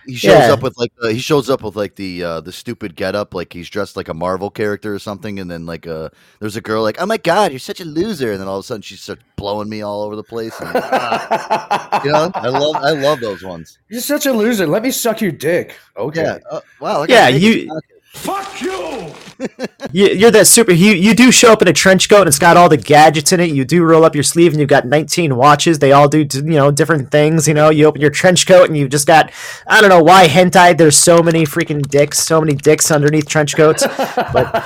He 0.06 0.14
shows 0.16 0.32
Yeah. 0.48 0.52
up 0.52 0.62
with 0.62 0.76
like 0.76 0.92
uh, 1.02 1.08
he 1.08 1.18
shows 1.18 1.48
up 1.48 1.62
with 1.62 1.76
like 1.76 1.94
the 1.96 2.22
uh, 2.22 2.40
the 2.40 2.52
stupid 2.52 2.94
getup, 2.96 3.32
like 3.34 3.52
he's 3.52 3.70
dressed 3.70 3.96
like 3.96 4.08
a 4.08 4.14
Marvel 4.14 4.50
character 4.50 4.94
or 4.94 4.98
something, 4.98 5.38
and 5.40 5.50
then 5.50 5.64
like 5.66 5.86
uh, 5.86 6.10
there's 6.40 6.56
a 6.56 6.60
girl 6.60 6.82
like, 6.82 6.96
"Oh 7.00 7.06
my 7.06 7.16
god, 7.16 7.52
you're 7.52 7.58
such 7.58 7.80
a 7.80 7.84
loser," 7.84 8.32
and 8.32 8.40
then 8.40 8.46
all 8.48 8.58
of 8.58 8.64
a 8.64 8.66
sudden 8.66 8.82
she 8.82 8.96
starts 8.96 9.22
blowing 9.36 9.68
me 9.68 9.82
all 9.82 10.02
over 10.02 10.16
the 10.16 10.22
place. 10.22 10.58
And, 10.60 10.70
ah, 10.74 12.02
you 12.04 12.12
know, 12.12 12.30
I 12.34 12.48
love 12.48 12.76
I 12.76 12.90
love 12.90 13.20
those 13.20 13.42
ones. 13.42 13.78
You're 13.88 14.00
such 14.00 14.26
a 14.26 14.32
loser. 14.32 14.66
Let 14.66 14.82
me 14.82 14.90
suck 14.90 15.20
your 15.20 15.32
dick. 15.32 15.76
Okay. 15.96 16.22
Yeah, 16.22 16.38
uh, 16.50 16.60
wow. 16.80 17.06
Yeah, 17.08 17.28
you- 17.28 17.52
his 17.60 17.68
cock 17.68 17.84
is. 17.90 17.93
Fuck 18.14 18.60
you! 18.62 19.12
You, 19.92 20.06
you're 20.08 20.30
that 20.30 20.46
super. 20.46 20.72
You 20.72 20.92
you 20.92 21.12
do 21.14 21.30
show 21.30 21.52
up 21.52 21.60
in 21.62 21.68
a 21.68 21.72
trench 21.72 22.08
coat 22.08 22.20
and 22.20 22.28
it's 22.28 22.38
got 22.38 22.56
all 22.56 22.68
the 22.68 22.76
gadgets 22.76 23.32
in 23.32 23.38
it. 23.40 23.50
You 23.50 23.64
do 23.64 23.82
roll 23.84 24.04
up 24.04 24.14
your 24.14 24.22
sleeve 24.24 24.52
and 24.52 24.58
you've 24.60 24.68
got 24.68 24.86
19 24.86 25.36
watches. 25.36 25.78
They 25.80 25.92
all 25.92 26.08
do 26.08 26.26
you 26.32 26.42
know 26.42 26.70
different 26.70 27.10
things. 27.12 27.46
You 27.46 27.54
know, 27.54 27.70
you 27.70 27.84
open 27.86 28.00
your 28.00 28.10
trench 28.10 28.46
coat 28.46 28.68
and 28.68 28.76
you've 28.76 28.90
just 28.90 29.06
got 29.06 29.30
I 29.66 29.80
don't 29.80 29.90
know 29.90 30.02
why 30.02 30.26
hentai. 30.26 30.76
There's 30.78 30.96
so 30.96 31.22
many 31.22 31.44
freaking 31.44 31.82
dicks, 31.82 32.18
so 32.20 32.40
many 32.40 32.54
dicks 32.54 32.90
underneath 32.90 33.28
trench 33.28 33.54
coats. 33.56 33.84
But 34.32 34.64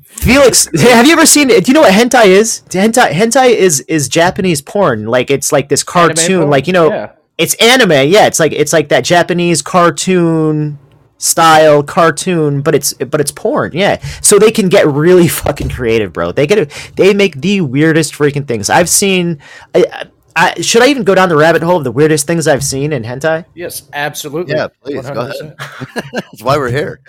Felix, 0.05 0.69
have 0.81 1.07
you 1.07 1.13
ever 1.13 1.27
seen? 1.27 1.49
Do 1.49 1.61
you 1.67 1.75
know 1.75 1.81
what 1.83 1.93
hentai 1.93 2.27
is? 2.27 2.63
Hentai 2.69 3.11
hentai 3.11 3.51
is 3.51 3.81
is 3.83 4.09
Japanese 4.09 4.63
porn. 4.63 5.07
Like 5.07 5.31
it's 5.31 5.53
like 5.53 5.69
this 5.69 5.83
cartoon. 5.83 6.49
Like 6.51 6.67
you 6.67 6.73
know, 6.73 6.89
Yeah. 6.91 7.13
It's 7.39 7.55
anime 7.55 7.91
yeah 7.91 8.27
it's 8.27 8.39
like 8.39 8.53
it's 8.53 8.73
like 8.73 8.89
that 8.89 9.05
japanese 9.05 9.63
cartoon 9.63 10.79
style 11.19 11.83
cartoon 11.83 12.61
but 12.63 12.75
it's 12.75 12.93
but 12.95 13.21
it's 13.21 13.31
porn 13.31 13.71
yeah 13.75 13.97
so 14.21 14.39
they 14.39 14.51
can 14.51 14.69
get 14.69 14.87
really 14.87 15.29
fucking 15.43 15.69
creative 15.69 16.13
bro 16.13 16.33
they 16.33 16.47
get 16.47 16.71
they 16.97 17.15
make 17.15 17.41
the 17.41 17.61
weirdest 17.61 18.13
freaking 18.13 18.47
things 18.47 18.69
i've 18.69 18.89
seen 18.89 19.41
I, 19.75 20.09
I, 20.35 20.61
should 20.61 20.83
i 20.83 20.89
even 20.89 21.05
go 21.05 21.15
down 21.15 21.29
the 21.29 21.37
rabbit 21.37 21.63
hole 21.63 21.77
of 21.77 21.85
the 21.85 21.93
weirdest 21.93 22.27
things 22.27 22.49
i've 22.49 22.65
seen 22.65 22.93
in 22.93 23.05
hentai 23.05 23.45
Yes, 23.55 23.89
absolutely. 23.93 24.55
Yeah, 24.55 24.69
please, 24.83 25.09
go 25.09 25.21
ahead. 25.21 25.57
That's 26.13 26.43
why 26.43 26.57
we're 26.57 26.71
here. 26.71 27.01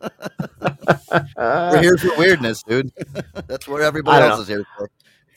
we're 1.36 1.82
here 1.82 1.98
for 1.98 2.16
weirdness, 2.16 2.62
dude. 2.62 2.90
That's 3.46 3.68
what 3.68 3.82
everybody 3.82 4.24
else 4.24 4.38
know. 4.38 4.42
is 4.42 4.48
here 4.48 4.64
for. 4.76 4.90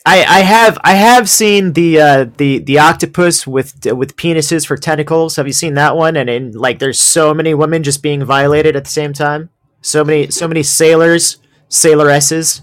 I, 0.08 0.18
I 0.20 0.40
have 0.42 0.78
I 0.84 0.94
have 0.94 1.28
seen 1.28 1.72
the 1.72 2.00
uh, 2.00 2.26
the 2.36 2.60
the 2.60 2.78
octopus 2.78 3.44
with 3.44 3.84
with 3.86 4.16
penises 4.16 4.64
for 4.64 4.76
tentacles. 4.76 5.34
Have 5.34 5.48
you 5.48 5.52
seen 5.52 5.74
that 5.74 5.96
one? 5.96 6.16
And 6.16 6.30
in 6.30 6.52
like, 6.52 6.78
there's 6.78 7.00
so 7.00 7.34
many 7.34 7.54
women 7.54 7.82
just 7.82 8.04
being 8.04 8.24
violated 8.24 8.76
at 8.76 8.84
the 8.84 8.90
same 8.90 9.12
time. 9.12 9.50
So 9.80 10.04
many 10.04 10.30
so 10.30 10.46
many 10.46 10.62
sailors, 10.62 11.38
sailoresses. 11.68 12.62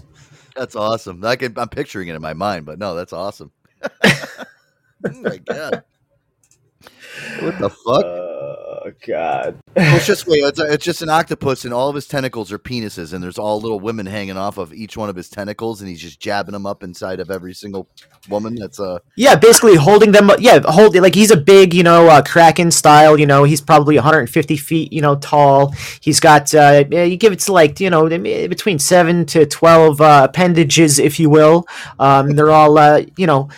That's 0.56 0.74
awesome. 0.74 1.22
I 1.22 1.36
can, 1.36 1.58
I'm 1.58 1.68
picturing 1.68 2.08
it 2.08 2.14
in 2.14 2.22
my 2.22 2.32
mind, 2.32 2.64
but 2.64 2.78
no, 2.78 2.94
that's 2.94 3.12
awesome. 3.12 3.52
oh 4.04 4.20
my 5.04 5.36
god. 5.36 5.84
What 7.40 7.58
the 7.58 7.68
fuck? 7.68 8.23
Oh 8.86 8.92
God! 9.06 9.58
Well, 9.74 9.96
it's 9.96 10.06
just 10.14 10.26
wait. 10.26 10.44
It's, 10.44 10.60
it's 10.60 10.84
just 10.84 11.00
an 11.00 11.08
octopus, 11.08 11.64
and 11.64 11.72
all 11.72 11.88
of 11.88 11.94
his 11.94 12.06
tentacles 12.06 12.52
are 12.52 12.58
penises, 12.58 13.14
and 13.14 13.24
there's 13.24 13.38
all 13.38 13.58
little 13.58 13.80
women 13.80 14.04
hanging 14.04 14.36
off 14.36 14.58
of 14.58 14.74
each 14.74 14.94
one 14.94 15.08
of 15.08 15.16
his 15.16 15.30
tentacles, 15.30 15.80
and 15.80 15.88
he's 15.88 16.00
just 16.00 16.20
jabbing 16.20 16.52
them 16.52 16.66
up 16.66 16.82
inside 16.82 17.18
of 17.18 17.30
every 17.30 17.54
single 17.54 17.88
woman. 18.28 18.56
That's 18.56 18.78
uh, 18.78 18.98
Yeah, 19.16 19.36
basically 19.36 19.76
holding 19.76 20.12
them. 20.12 20.30
Yeah, 20.38 20.60
holding 20.66 21.00
like 21.00 21.14
he's 21.14 21.30
a 21.30 21.36
big, 21.36 21.72
you 21.72 21.82
know, 21.82 22.08
uh, 22.08 22.20
kraken 22.20 22.70
style. 22.70 23.18
You 23.18 23.26
know, 23.26 23.44
he's 23.44 23.62
probably 23.62 23.94
150 23.94 24.56
feet, 24.58 24.92
you 24.92 25.00
know, 25.00 25.16
tall. 25.16 25.72
He's 26.00 26.20
got. 26.20 26.54
Uh, 26.54 26.84
yeah, 26.90 27.04
you 27.04 27.16
give 27.16 27.32
it 27.32 27.40
to 27.40 27.52
like 27.52 27.80
you 27.80 27.88
know 27.88 28.06
between 28.08 28.78
seven 28.78 29.24
to 29.26 29.46
12 29.46 30.00
uh, 30.00 30.26
appendages, 30.28 30.98
if 30.98 31.18
you 31.18 31.30
will. 31.30 31.66
Um, 31.98 32.36
they're 32.36 32.50
all 32.50 32.76
uh, 32.76 33.02
you 33.16 33.26
know 33.26 33.48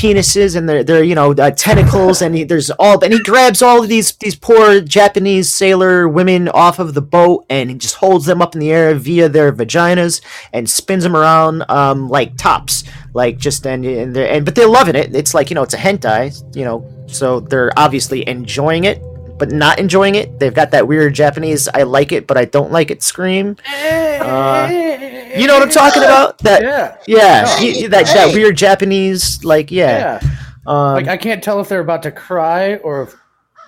penises 0.00 0.56
and 0.56 0.66
they're, 0.66 0.82
they're 0.82 1.04
you 1.04 1.14
know 1.14 1.32
uh, 1.32 1.50
tentacles 1.50 2.22
and 2.22 2.34
he, 2.34 2.42
there's 2.42 2.70
all 2.70 3.02
and 3.04 3.12
he 3.12 3.22
grabs 3.22 3.60
all 3.60 3.82
of 3.82 3.88
these 3.90 4.12
these 4.12 4.34
poor 4.34 4.80
Japanese 4.80 5.52
sailor 5.54 6.08
women 6.08 6.48
off 6.48 6.78
of 6.78 6.94
the 6.94 7.02
boat 7.02 7.44
and 7.50 7.68
he 7.68 7.76
just 7.76 7.96
holds 7.96 8.24
them 8.24 8.40
up 8.40 8.54
in 8.54 8.60
the 8.60 8.72
air 8.72 8.94
via 8.94 9.28
their 9.28 9.52
vaginas 9.52 10.22
and 10.54 10.70
spins 10.70 11.02
them 11.02 11.14
around 11.14 11.62
um, 11.68 12.08
like 12.08 12.34
tops 12.38 12.84
like 13.12 13.36
just 13.36 13.66
and 13.66 13.84
and, 13.84 14.16
they're, 14.16 14.30
and 14.30 14.46
but 14.46 14.54
they're 14.54 14.66
loving 14.66 14.96
it. 14.96 15.14
It's 15.14 15.34
like 15.34 15.50
you 15.50 15.54
know 15.54 15.62
it's 15.62 15.74
a 15.74 15.78
hentai 15.78 16.56
you 16.56 16.64
know 16.64 16.82
so 17.06 17.40
they're 17.40 17.70
obviously 17.76 18.26
enjoying 18.26 18.84
it 18.84 19.02
but 19.38 19.52
not 19.52 19.78
enjoying 19.78 20.14
it. 20.14 20.38
They've 20.38 20.52
got 20.52 20.70
that 20.70 20.88
weird 20.88 21.12
Japanese 21.12 21.68
I 21.68 21.82
like 21.82 22.10
it 22.12 22.26
but 22.26 22.38
I 22.38 22.46
don't 22.46 22.72
like 22.72 22.90
it 22.90 23.02
scream. 23.02 23.56
Uh, 23.68 25.19
you 25.36 25.46
know 25.46 25.54
what 25.54 25.62
I'm 25.62 25.70
talking 25.70 26.02
about 26.02 26.38
that 26.38 26.62
Yeah. 26.62 26.96
yeah, 27.06 27.58
you- 27.60 27.88
that 27.88 28.06
that 28.06 28.34
weird 28.34 28.56
Japanese, 28.56 29.42
like 29.44 29.70
yeah. 29.70 30.20
Yeah. 30.22 30.30
Um, 30.66 30.94
Like 30.94 31.08
I 31.08 31.16
can't 31.16 31.42
tell 31.42 31.60
if 31.60 31.68
they're 31.68 31.80
about 31.80 32.02
to 32.04 32.10
cry 32.10 32.76
or 32.76 33.02
if 33.02 33.14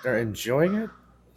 they're 0.03 0.19
enjoying 0.19 0.75
it. 0.75 0.89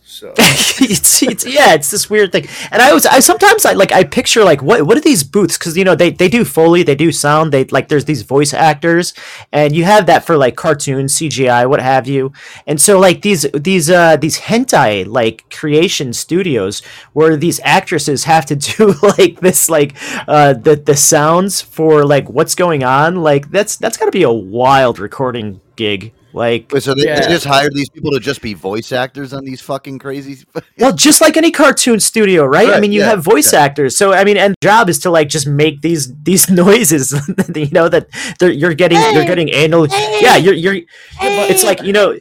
So 0.09 0.33
it's, 0.38 1.21
it's 1.21 1.45
yeah, 1.45 1.75
it's 1.75 1.90
this 1.90 2.09
weird 2.09 2.31
thing. 2.31 2.47
And 2.71 2.81
I 2.81 2.92
was 2.95 3.07
I 3.07 3.19
sometimes 3.19 3.66
I 3.66 3.73
like 3.73 3.90
I 3.90 4.05
picture 4.05 4.45
like 4.45 4.62
what 4.62 4.87
what 4.87 4.97
are 4.97 5.01
these 5.01 5.25
booths? 5.25 5.59
Because 5.59 5.77
you 5.77 5.83
know 5.83 5.97
they 5.97 6.11
they 6.11 6.29
do 6.29 6.45
foley, 6.45 6.85
they 6.85 6.95
do 6.95 7.11
sound, 7.11 7.53
they 7.53 7.64
like 7.64 7.88
there's 7.88 8.05
these 8.05 8.23
voice 8.23 8.55
actors, 8.55 9.14
and 9.51 9.75
you 9.75 9.83
have 9.83 10.07
that 10.07 10.25
for 10.25 10.37
like 10.37 10.55
cartoons, 10.55 11.19
CGI, 11.19 11.69
what 11.69 11.83
have 11.83 12.07
you. 12.07 12.33
And 12.69 12.81
so 12.81 13.01
like 13.01 13.23
these 13.23 13.51
these 13.53 13.90
uh 13.90 14.16
these 14.16 14.38
hentai 14.38 15.05
like 15.09 15.45
creation 15.51 16.12
studios 16.12 16.83
where 17.12 17.37
these 17.37 17.59
actresses 17.64 18.25
have 18.25 18.47
to 18.47 18.57
do 18.77 18.95
like 19.03 19.40
this 19.40 19.69
like 19.69 19.97
uh 20.29 20.53
the 20.53 20.77
the 20.77 20.95
sounds 20.95 21.61
for 21.61 22.05
like 22.07 22.31
what's 22.31 22.55
going 22.55 22.85
on. 22.85 23.16
Like 23.16 23.51
that's 23.51 23.77
that's 23.77 23.97
got 23.97 24.05
to 24.05 24.12
be 24.12 24.23
a 24.23 24.33
wild 24.33 25.01
recording 25.01 25.61
gig. 25.75 26.12
Like 26.37 26.70
wait, 26.70 26.83
so 26.83 26.94
they, 26.94 27.05
Yeah. 27.07 27.20
they 27.20 27.29
just 27.29 27.46
hired 27.46 27.72
these 27.72 27.88
people 27.88 28.11
to 28.12 28.20
just 28.20 28.42
be 28.42 28.53
voice 28.53 28.92
actors 28.92 29.33
on 29.33 29.42
these 29.46 29.62
fucking 29.62 29.99
crazy. 29.99 30.44
Well, 30.79 30.92
just 30.92 31.22
like 31.22 31.38
any 31.38 31.51
cartoon 31.51 31.99
studio, 31.99 32.44
right? 32.44 32.68
I 32.68 32.81
mean, 32.81 32.92
you 32.92 33.01
yeah, 33.01 33.07
have 33.07 33.25
voice 33.25 33.55
actors, 33.55 33.96
so 33.96 34.12
I 34.12 34.25
mean, 34.25 34.37
and 34.37 34.53
the 34.53 34.66
job 34.66 34.90
is 34.90 34.99
to 35.01 35.11
like 35.11 35.31
just 35.31 35.46
make 35.46 35.81
these 35.81 36.14
these 36.22 36.51
noises. 36.64 37.12
you 37.55 37.70
know 37.72 37.88
that 37.88 38.09
you're 38.42 38.75
getting 38.75 39.01
you're 39.14 39.25
getting 39.25 39.49
anal. 39.49 39.87
Yeah, 40.20 40.37
you're 40.37 40.53
you're. 40.53 40.77
It's 41.22 41.64
like 41.64 41.83
you 41.83 41.94
know, 41.94 42.18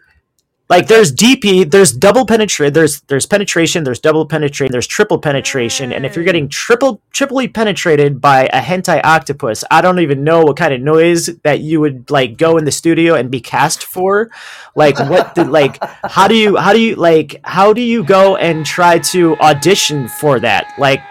like 0.67 0.87
there's 0.87 1.13
DP, 1.13 1.69
there's 1.69 1.91
double 1.91 2.25
penetration, 2.25 2.73
there's 2.73 3.01
there's 3.01 3.27
penetration, 3.27 3.83
there's 3.83 3.99
double 3.99 4.25
penetration, 4.25 4.71
there's 4.71 4.87
triple 4.87 5.19
penetration, 5.19 5.91
and 5.93 6.05
if 6.07 6.15
you're 6.15 6.25
getting 6.25 6.49
triple 6.49 7.01
triply 7.11 7.47
penetrated 7.47 8.19
by 8.19 8.45
a 8.47 8.61
hentai 8.61 8.99
octopus, 9.03 9.63
I 9.69 9.81
don't 9.81 9.99
even 9.99 10.23
know 10.23 10.41
what 10.41 10.57
kind 10.57 10.73
of 10.73 10.81
noise 10.81 11.27
that 11.43 11.59
you 11.59 11.79
would 11.81 12.09
like 12.09 12.37
go 12.37 12.57
in 12.57 12.65
the 12.65 12.71
studio 12.71 13.13
and 13.13 13.29
be 13.29 13.41
cast 13.41 13.83
for. 13.83 14.31
Like 14.75 14.97
what? 14.97 15.35
The, 15.35 15.45
like 15.45 15.77
how 16.03 16.27
do 16.27 16.35
you 16.35 16.57
how 16.57 16.73
do 16.73 16.79
you 16.81 16.95
like 16.95 17.39
how 17.43 17.71
do 17.71 17.81
you 17.81 18.03
go 18.03 18.35
and 18.35 18.65
try 18.65 18.97
to 18.99 19.35
audition 19.37 20.07
for 20.07 20.39
that? 20.39 20.73
Like, 20.79 21.01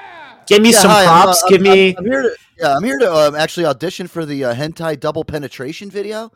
give 0.49 0.63
me 0.63 0.73
Yeah, 0.73 0.79
some 0.81 0.91
hi, 0.91 1.03
I'm, 1.05 1.09
uh, 1.09 1.23
props. 1.23 1.43
I'm- 1.45 1.53
give 1.53 1.61
me. 1.61 1.91
I'm, 1.91 1.99
I'm 1.99 2.11
here 2.11 2.23
to. 2.23 2.37
Yeah, 2.59 2.75
I'm 2.77 2.85
here 2.85 2.99
to 2.99 3.13
um, 3.13 3.35
actually 3.35 3.67
audition 3.67 4.07
for 4.07 4.25
the 4.25 4.45
uh, 4.45 4.55
hentai 4.55 4.99
double 4.99 5.25
penetration 5.25 5.91
video. 5.91 6.31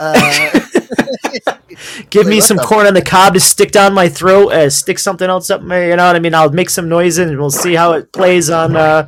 Uh, 0.00 0.60
give 2.10 2.26
me 2.26 2.40
some 2.40 2.56
corn 2.58 2.86
on 2.86 2.94
the 2.94 3.02
cob 3.02 3.34
to 3.34 3.40
stick 3.40 3.70
down 3.70 3.92
my 3.92 4.08
throat, 4.08 4.48
uh, 4.50 4.70
stick 4.70 4.98
something 4.98 5.28
else 5.28 5.50
up 5.50 5.62
my, 5.62 5.88
you 5.88 5.96
know 5.96 6.06
what 6.06 6.16
I 6.16 6.18
mean? 6.18 6.34
I'll 6.34 6.50
make 6.50 6.70
some 6.70 6.88
noise 6.88 7.18
and 7.18 7.38
we'll 7.38 7.50
see 7.50 7.74
how 7.74 7.92
it 7.92 8.10
plays 8.12 8.48
on 8.48 8.76
uh, 8.76 9.06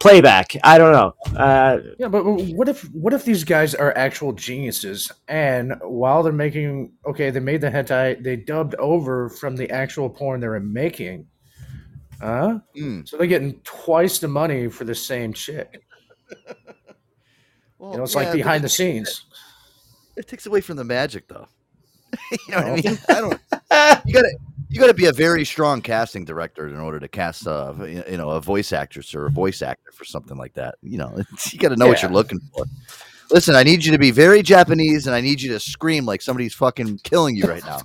playback. 0.00 0.52
I 0.64 0.76
don't 0.76 0.92
know. 0.92 1.14
Uh, 1.38 1.78
yeah, 1.98 2.08
but 2.08 2.24
what 2.24 2.68
if 2.68 2.82
what 2.92 3.12
if 3.12 3.24
these 3.24 3.44
guys 3.44 3.74
are 3.76 3.96
actual 3.96 4.32
geniuses 4.32 5.10
and 5.28 5.74
while 5.82 6.22
they're 6.24 6.32
making 6.32 6.92
okay, 7.06 7.30
they 7.30 7.40
made 7.40 7.60
the 7.60 7.70
hentai, 7.70 8.20
they 8.22 8.34
dubbed 8.36 8.74
over 8.76 9.28
from 9.28 9.54
the 9.56 9.70
actual 9.70 10.10
porn 10.10 10.40
they 10.40 10.48
were 10.48 10.58
making. 10.60 11.26
Huh? 12.20 12.58
Hmm. 12.76 13.02
So 13.04 13.16
they're 13.16 13.28
getting 13.28 13.60
twice 13.62 14.18
the 14.18 14.26
money 14.26 14.68
for 14.68 14.82
the 14.84 14.94
same 14.96 15.32
chick. 15.32 15.82
Well, 17.80 17.92
You 17.92 17.96
know, 17.98 18.02
it's 18.02 18.14
yeah, 18.14 18.20
like 18.22 18.32
behind 18.32 18.64
the 18.64 18.66
it- 18.66 18.70
scenes. 18.70 19.24
It 20.18 20.26
takes 20.26 20.46
away 20.46 20.60
from 20.60 20.76
the 20.76 20.84
magic, 20.84 21.28
though. 21.28 21.46
you 22.32 22.38
know 22.48 22.56
what 22.56 22.66
I 22.66 22.74
mean? 22.74 22.98
I 23.08 23.20
don't. 23.20 23.40
You 24.06 24.14
gotta 24.14 24.36
you 24.68 24.80
gotta 24.80 24.94
be 24.94 25.06
a 25.06 25.12
very 25.12 25.44
strong 25.44 25.80
casting 25.80 26.24
director 26.24 26.66
in 26.66 26.80
order 26.80 26.98
to 26.98 27.06
cast 27.06 27.46
uh, 27.46 27.72
a 27.78 27.88
you 27.88 28.16
know 28.16 28.30
a 28.30 28.40
voice 28.40 28.72
actress 28.72 29.14
or 29.14 29.26
a 29.26 29.30
voice 29.30 29.62
actor 29.62 29.92
for 29.92 30.04
something 30.04 30.36
like 30.36 30.54
that. 30.54 30.74
You 30.82 30.98
know, 30.98 31.16
you 31.52 31.58
got 31.58 31.68
to 31.68 31.76
know 31.76 31.86
what 31.86 32.02
you're 32.02 32.10
looking 32.10 32.40
for. 32.52 32.64
Listen, 33.30 33.54
I 33.54 33.62
need 33.62 33.84
you 33.84 33.92
to 33.92 33.98
be 33.98 34.10
very 34.10 34.42
Japanese, 34.42 35.06
and 35.06 35.14
I 35.14 35.20
need 35.20 35.40
you 35.40 35.52
to 35.52 35.60
scream 35.60 36.04
like 36.04 36.20
somebody's 36.20 36.54
fucking 36.54 36.98
killing 37.04 37.36
you 37.36 37.44
right 37.44 37.64
now. 37.64 37.82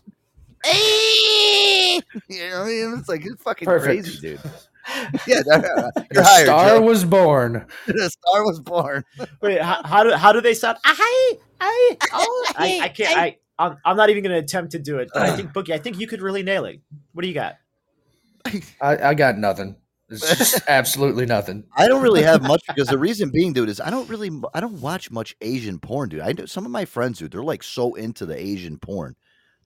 you 0.73 2.49
know, 2.49 2.59
what 2.59 2.63
I 2.63 2.65
mean? 2.65 2.95
it's 2.97 3.09
like 3.09 3.25
it's 3.25 3.43
fucking 3.43 3.65
Perfect. 3.65 4.05
crazy, 4.05 4.19
dude. 4.19 4.41
Yeah, 5.27 5.41
no, 5.45 5.57
no, 5.57 5.75
no. 5.75 5.91
The 5.95 6.07
you're 6.13 6.23
hired. 6.23 6.45
star 6.45 6.69
Joe. 6.69 6.81
was 6.81 7.05
born. 7.05 7.65
the 7.87 8.09
star 8.09 8.45
was 8.45 8.59
born. 8.59 9.03
Wait, 9.41 9.61
how, 9.61 9.81
how 9.83 10.03
do 10.03 10.11
how 10.11 10.31
do 10.33 10.41
they 10.41 10.53
sound? 10.53 10.77
I, 10.83 11.33
I, 11.61 11.97
oh, 12.13 12.51
I, 12.57 12.79
I 12.83 12.89
can't. 12.89 13.17
I, 13.17 13.37
I'm, 13.59 13.77
I'm 13.85 13.95
not 13.95 14.09
even 14.09 14.23
going 14.23 14.33
to 14.33 14.39
attempt 14.39 14.71
to 14.71 14.79
do 14.79 14.97
it. 14.97 15.09
But 15.13 15.21
I 15.23 15.35
think 15.35 15.51
Boogie, 15.53 15.73
I 15.73 15.77
think 15.77 15.99
you 15.99 16.07
could 16.07 16.21
really 16.21 16.43
nail 16.43 16.65
it. 16.65 16.81
What 17.13 17.21
do 17.21 17.27
you 17.27 17.33
got? 17.33 17.55
I, 18.81 18.97
I 19.09 19.13
got 19.13 19.37
nothing. 19.37 19.75
It's 20.09 20.37
just 20.37 20.63
absolutely 20.67 21.25
nothing. 21.25 21.63
I 21.77 21.87
don't 21.87 22.01
really 22.03 22.23
have 22.23 22.43
much 22.43 22.61
because 22.67 22.87
the 22.87 22.97
reason 22.97 23.31
being, 23.31 23.53
dude, 23.53 23.69
is 23.69 23.79
I 23.79 23.89
don't 23.89 24.09
really 24.09 24.29
I 24.53 24.59
don't 24.59 24.81
watch 24.81 25.09
much 25.09 25.35
Asian 25.41 25.79
porn, 25.79 26.09
dude. 26.09 26.19
I 26.21 26.33
know 26.33 26.45
some 26.45 26.65
of 26.65 26.71
my 26.71 26.85
friends, 26.85 27.19
dude, 27.19 27.31
they're 27.31 27.41
like 27.43 27.63
so 27.63 27.95
into 27.95 28.25
the 28.25 28.37
Asian 28.37 28.77
porn. 28.77 29.15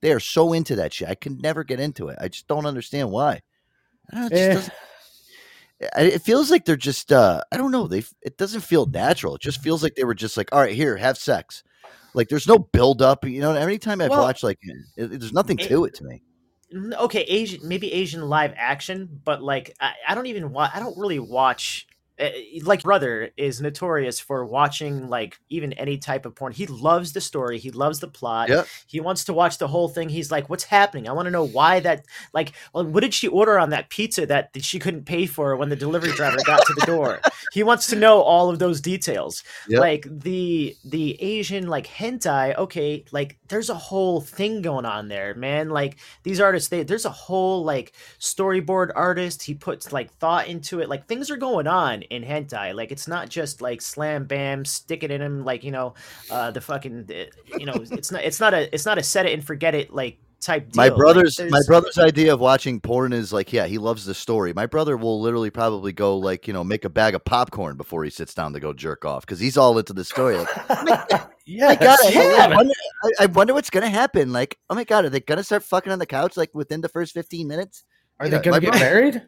They 0.00 0.12
are 0.12 0.20
so 0.20 0.52
into 0.52 0.76
that 0.76 0.92
shit. 0.94 1.08
I 1.08 1.16
can 1.16 1.38
never 1.38 1.64
get 1.64 1.80
into 1.80 2.08
it. 2.08 2.18
I 2.20 2.28
just 2.28 2.46
don't 2.46 2.66
understand 2.66 3.10
why. 3.10 3.40
I 4.12 4.14
don't 4.14 4.20
know, 4.20 4.26
it, 4.26 4.30
just 4.30 4.40
Eh. 4.42 4.54
doesn't- 4.54 4.72
I- 4.72 4.76
it 5.80 6.22
feels 6.22 6.50
like 6.50 6.64
they're 6.64 6.76
just 6.76 7.12
uh 7.12 7.42
I 7.52 7.56
don't 7.56 7.70
know. 7.70 7.86
They 7.86 8.04
it 8.22 8.36
doesn't 8.36 8.62
feel 8.62 8.86
natural. 8.86 9.34
It 9.36 9.40
just 9.42 9.62
feels 9.62 9.82
like 9.82 9.94
they 9.94 10.04
were 10.04 10.14
just 10.14 10.36
like, 10.36 10.48
all 10.52 10.60
right, 10.60 10.74
here, 10.74 10.96
have 10.96 11.18
sex. 11.18 11.62
Like 12.14 12.28
there's 12.28 12.48
no 12.48 12.58
build 12.58 13.02
up. 13.02 13.24
You 13.24 13.40
know, 13.40 13.54
every 13.54 13.78
time 13.78 14.00
I've 14.00 14.10
Well, 14.10 14.22
watched 14.22 14.42
like 14.44 14.58
it, 14.96 15.08
there's 15.20 15.32
nothing 15.32 15.58
it- 15.58 15.68
to 15.68 15.84
it 15.84 15.94
to 15.94 16.04
me. 16.04 16.22
Okay, 16.94 17.22
Asian, 17.22 17.66
maybe 17.66 17.90
Asian 17.90 18.20
live 18.28 18.52
action, 18.54 19.08
but 19.24 19.42
like 19.42 19.74
I, 19.80 19.92
I 20.06 20.14
don't 20.14 20.26
even 20.26 20.52
watch. 20.52 20.70
I 20.74 20.80
don't 20.80 20.98
really 20.98 21.18
watch. 21.18 21.87
Uh, 22.20 22.30
like 22.64 22.82
brother 22.82 23.30
is 23.36 23.60
notorious 23.60 24.18
for 24.18 24.44
watching 24.44 25.08
like 25.08 25.38
even 25.48 25.72
any 25.74 25.98
type 25.98 26.26
of 26.26 26.34
porn. 26.34 26.52
He 26.52 26.66
loves 26.66 27.12
the 27.12 27.20
story. 27.20 27.58
He 27.58 27.70
loves 27.70 28.00
the 28.00 28.08
plot. 28.08 28.48
Yep. 28.48 28.66
He 28.86 29.00
wants 29.00 29.24
to 29.24 29.32
watch 29.32 29.58
the 29.58 29.68
whole 29.68 29.88
thing. 29.88 30.08
He's 30.08 30.30
like, 30.30 30.48
"What's 30.48 30.64
happening? 30.64 31.08
I 31.08 31.12
want 31.12 31.26
to 31.26 31.30
know 31.30 31.46
why 31.46 31.80
that. 31.80 32.04
Like, 32.32 32.52
what 32.72 33.00
did 33.00 33.14
she 33.14 33.28
order 33.28 33.58
on 33.58 33.70
that 33.70 33.88
pizza 33.88 34.26
that, 34.26 34.52
that 34.52 34.64
she 34.64 34.78
couldn't 34.78 35.04
pay 35.04 35.26
for 35.26 35.56
when 35.56 35.68
the 35.68 35.76
delivery 35.76 36.12
driver 36.12 36.38
got 36.44 36.64
to 36.66 36.74
the 36.74 36.86
door?" 36.86 37.20
He 37.52 37.62
wants 37.62 37.86
to 37.88 37.96
know 37.96 38.20
all 38.20 38.50
of 38.50 38.58
those 38.58 38.80
details. 38.80 39.42
Yep. 39.68 39.80
Like 39.80 40.06
the 40.10 40.76
the 40.84 41.20
Asian 41.22 41.68
like 41.68 41.86
hentai. 41.86 42.56
Okay, 42.56 43.04
like 43.10 43.38
there's 43.48 43.70
a 43.70 43.74
whole 43.74 44.20
thing 44.20 44.60
going 44.60 44.84
on 44.84 45.08
there, 45.08 45.34
man. 45.34 45.70
Like 45.70 45.96
these 46.24 46.40
artists, 46.40 46.68
they 46.68 46.82
there's 46.82 47.06
a 47.06 47.10
whole 47.10 47.64
like 47.64 47.92
storyboard 48.20 48.90
artist. 48.94 49.42
He 49.42 49.54
puts 49.54 49.92
like 49.92 50.12
thought 50.14 50.48
into 50.48 50.80
it. 50.80 50.88
Like 50.88 51.06
things 51.06 51.30
are 51.30 51.36
going 51.36 51.66
on 51.66 52.02
in 52.10 52.22
hentai. 52.22 52.74
Like 52.74 52.90
it's 52.92 53.08
not 53.08 53.28
just 53.28 53.60
like 53.60 53.80
slam 53.80 54.24
bam, 54.24 54.64
stick 54.64 55.02
it 55.02 55.10
in 55.10 55.20
him. 55.20 55.44
Like 55.44 55.64
you 55.64 55.70
know, 55.70 55.94
uh, 56.30 56.50
the 56.50 56.60
fucking 56.60 57.08
you 57.58 57.66
know, 57.66 57.74
it's 57.74 58.10
not 58.12 58.22
it's 58.24 58.40
not 58.40 58.54
a 58.54 58.72
it's 58.74 58.86
not 58.86 58.98
a 58.98 59.02
set 59.02 59.26
it 59.26 59.32
and 59.34 59.44
forget 59.44 59.74
it 59.74 59.92
like 59.92 60.18
type. 60.40 60.70
Deal. 60.70 60.82
My 60.82 60.88
Like, 60.88 60.96
brother's 60.96 61.40
my 61.50 61.60
brother's 61.66 61.98
idea 61.98 62.32
of 62.32 62.40
watching 62.40 62.80
porn 62.80 63.12
is 63.12 63.32
like, 63.32 63.52
yeah, 63.52 63.66
he 63.66 63.78
loves 63.78 64.04
the 64.04 64.14
story. 64.14 64.52
My 64.52 64.66
brother 64.66 64.96
will 64.96 65.20
literally 65.20 65.50
probably 65.50 65.92
go 65.92 66.16
like, 66.16 66.46
you 66.46 66.52
know, 66.52 66.62
make 66.62 66.84
a 66.84 66.88
bag 66.88 67.14
of 67.14 67.24
popcorn 67.24 67.76
before 67.76 68.04
he 68.04 68.10
sits 68.10 68.34
down 68.34 68.52
to 68.52 68.60
go 68.60 68.72
jerk 68.72 69.04
off 69.04 69.22
because 69.26 69.40
he's 69.40 69.56
all 69.56 69.76
into 69.78 69.92
the 69.92 70.04
story. 70.04 70.36
Like, 70.36 70.48
Yeah, 71.46 71.74
God, 71.80 71.98
I, 72.04 72.08
yeah. 72.10 72.20
I 72.44 72.54
wonder, 72.54 72.74
I, 73.04 73.10
I 73.24 73.26
wonder 73.26 73.54
what's 73.54 73.70
gonna 73.70 73.88
happen. 73.90 74.32
Like, 74.32 74.58
oh 74.70 74.74
my 74.74 74.84
God, 74.84 75.04
are 75.04 75.10
they 75.10 75.20
gonna 75.20 75.42
start 75.42 75.62
fucking 75.64 75.90
on 75.90 75.98
the 75.98 76.06
couch 76.06 76.36
like 76.36 76.54
within 76.54 76.80
the 76.82 76.88
first 76.88 77.14
fifteen 77.14 77.48
minutes? 77.48 77.84
Are 78.20 78.26
You 78.26 78.30
they 78.30 78.36
know, 78.36 78.42
gonna 78.42 78.60
get 78.60 78.70
brother- 78.72 78.84
married? 78.84 79.22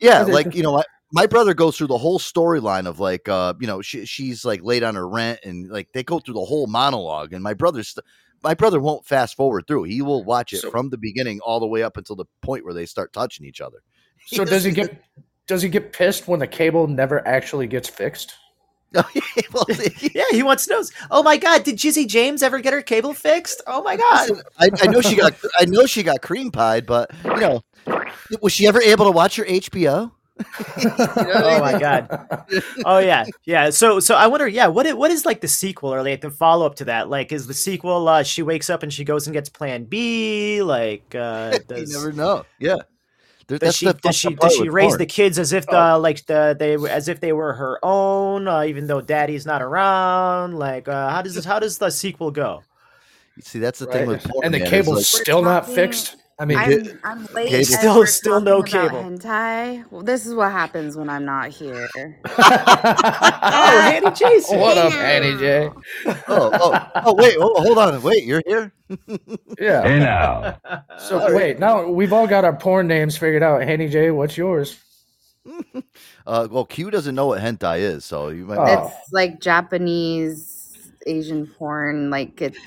Yeah, 0.00 0.22
like 0.22 0.54
you 0.54 0.62
know, 0.62 0.76
my, 0.76 0.82
my 1.12 1.26
brother 1.26 1.54
goes 1.54 1.76
through 1.76 1.88
the 1.88 1.98
whole 1.98 2.18
storyline 2.18 2.86
of 2.86 3.00
like, 3.00 3.28
uh, 3.28 3.54
you 3.60 3.66
know, 3.66 3.82
she, 3.82 4.04
she's 4.06 4.44
like 4.44 4.62
late 4.62 4.82
on 4.82 4.94
her 4.94 5.08
rent, 5.08 5.40
and 5.44 5.68
like 5.68 5.88
they 5.92 6.02
go 6.02 6.18
through 6.18 6.34
the 6.34 6.44
whole 6.44 6.66
monologue. 6.66 7.32
And 7.32 7.42
my 7.42 7.54
brother's, 7.54 7.88
st- 7.88 8.04
my 8.42 8.54
brother 8.54 8.80
won't 8.80 9.04
fast 9.06 9.36
forward 9.36 9.66
through. 9.66 9.84
He 9.84 10.02
will 10.02 10.24
watch 10.24 10.52
it 10.52 10.60
So- 10.60 10.70
from 10.70 10.90
the 10.90 10.98
beginning 10.98 11.40
all 11.40 11.60
the 11.60 11.66
way 11.66 11.82
up 11.82 11.96
until 11.96 12.16
the 12.16 12.26
point 12.42 12.64
where 12.64 12.74
they 12.74 12.86
start 12.86 13.12
touching 13.12 13.46
each 13.46 13.60
other. 13.60 13.78
So 14.26 14.44
does 14.44 14.64
he 14.64 14.70
get 14.70 15.02
does 15.46 15.62
he 15.62 15.68
get 15.68 15.92
pissed 15.92 16.28
when 16.28 16.38
the 16.40 16.46
cable 16.46 16.86
never 16.86 17.26
actually 17.26 17.66
gets 17.66 17.88
fixed? 17.88 18.34
well, 18.94 19.04
Yeah, 20.00 20.24
he 20.30 20.42
wants 20.42 20.66
to 20.66 20.72
know. 20.74 20.82
Oh 21.10 21.22
my 21.22 21.36
god, 21.38 21.64
did 21.64 21.76
Jizzy 21.76 22.06
James 22.06 22.42
ever 22.42 22.60
get 22.60 22.72
her 22.72 22.82
cable 22.82 23.14
fixed? 23.14 23.62
Oh 23.66 23.82
my 23.82 23.96
god. 23.96 24.42
I, 24.58 24.68
I 24.82 24.86
know 24.88 25.00
she 25.00 25.16
got 25.16 25.34
I 25.58 25.64
know 25.64 25.86
she 25.86 26.02
got 26.02 26.20
cream 26.22 26.50
pied, 26.50 26.86
but 26.86 27.10
you 27.24 27.40
know, 27.40 27.62
was 28.42 28.52
she 28.52 28.66
ever 28.66 28.80
able 28.82 29.06
to 29.06 29.10
watch 29.10 29.36
her 29.36 29.44
HBO? 29.44 30.12
Oh 30.84 31.60
my 31.60 31.78
god. 31.78 32.06
Oh 32.84 32.98
yeah, 32.98 33.24
yeah. 33.44 33.70
So 33.70 34.00
so 34.00 34.14
I 34.14 34.26
wonder, 34.26 34.48
yeah, 34.48 34.66
What, 34.66 34.86
what 34.96 35.10
is 35.10 35.24
like 35.26 35.40
the 35.40 35.48
sequel 35.48 35.92
or 35.92 36.02
like 36.02 36.20
the 36.20 36.30
follow 36.30 36.66
up 36.66 36.76
to 36.76 36.84
that? 36.86 37.08
Like, 37.10 37.32
is 37.32 37.46
the 37.46 37.54
sequel 37.54 38.08
uh, 38.08 38.22
she 38.22 38.42
wakes 38.42 38.70
up 38.70 38.82
and 38.82 38.92
she 38.92 39.04
goes 39.04 39.26
and 39.26 39.34
gets 39.34 39.48
Plan 39.48 39.84
B? 39.84 40.62
Like, 40.62 41.14
uh, 41.14 41.58
you 41.76 41.86
never 41.88 42.12
know. 42.12 42.44
Yeah, 42.58 42.76
There- 43.46 43.58
does 43.58 43.60
that's 43.60 43.76
she 43.76 43.86
the 43.86 43.94
does 43.94 44.16
she 44.16 44.34
does 44.34 44.54
she 44.56 44.68
raise 44.68 44.88
porn. 44.88 44.98
the 44.98 45.06
kids 45.06 45.38
as 45.38 45.52
if 45.52 45.66
the 45.66 45.92
Oh. 45.94 45.98
like 45.98 46.24
the 46.26 46.56
they 46.58 46.76
were- 46.76 46.88
as 46.88 47.08
if 47.08 47.20
they 47.20 47.32
were 47.32 47.52
her 47.54 47.78
own, 47.82 48.48
uh, 48.48 48.62
even 48.62 48.86
though 48.86 49.00
daddy's 49.00 49.46
not 49.46 49.62
around? 49.62 50.58
Like, 50.58 50.88
uh, 50.88 51.10
how 51.10 51.22
does 51.22 51.34
this, 51.34 51.44
how 51.44 51.58
does 51.58 51.78
the 51.78 51.90
sequel 51.90 52.30
go? 52.30 52.62
See, 53.42 53.58
that's 53.58 53.78
the 53.78 53.86
thing 53.86 54.06
with 54.06 54.22
porn, 54.24 54.44
and 54.44 54.52
the 54.54 54.58
man, 54.58 54.66
is 54.66 54.70
cable's 54.70 54.96
like- 55.14 55.22
still 55.22 55.42
not 55.42 55.60
talking- 55.60 55.74
fixed. 55.74 56.16
I 56.40 56.44
mean, 56.46 56.56
Ga- 56.58 56.90
I'm, 57.04 57.18
I'm 57.20 57.26
late. 57.34 57.48
cable- 57.48 57.60
as 57.60 57.68
Still- 57.74 57.96
we're 57.98 58.06
still 58.06 58.40
no 58.40 58.62
talking 58.62 58.80
about 58.80 58.90
cable. 58.90 59.10
Hentai. 59.10 59.84
Well, 59.90 60.02
this 60.02 60.24
is 60.26 60.34
what 60.34 60.50
happens 60.50 60.96
when 60.96 61.08
I'm 61.10 61.24
not 61.24 61.50
here. 61.50 61.88
Oh, 63.42 63.80
Handy 63.82 64.10
Jason. 64.12 64.58
what 64.58 64.76
up, 64.78 64.92
Hannah 64.92 65.36
J? 65.38 65.70
oh, 66.06 66.14
oh, 66.28 66.88
oh, 67.06 67.14
wait, 67.14 67.36
oh, 67.38 67.62
hold 67.62 67.78
on, 67.78 68.00
wait, 68.02 68.24
you're 68.24 68.42
here. 68.46 68.72
Yeah. 69.58 69.82
Hey 69.86 69.98
now. 69.98 70.58
So 70.98 71.34
wait, 71.34 71.58
now 71.58 71.86
we've 71.88 72.12
all 72.12 72.26
got 72.26 72.44
our 72.44 72.54
porn 72.56 72.86
names 72.88 73.16
figured 73.16 73.42
out. 73.42 73.62
Handy 73.62 73.88
J, 73.88 74.10
what's 74.10 74.36
yours? 74.36 74.78
Uh, 76.26 76.46
well, 76.50 76.64
Q 76.66 76.90
doesn't 76.90 77.14
know 77.14 77.26
what 77.26 77.40
hentai 77.40 77.78
is, 77.80 78.04
so 78.04 78.28
you 78.28 78.44
might. 78.44 78.58
Oh. 78.58 78.86
It's 78.86 79.12
like 79.12 79.40
Japanese 79.40 80.76
Asian 81.06 81.46
porn. 81.46 82.08
Like 82.10 82.40
it's 82.40 82.58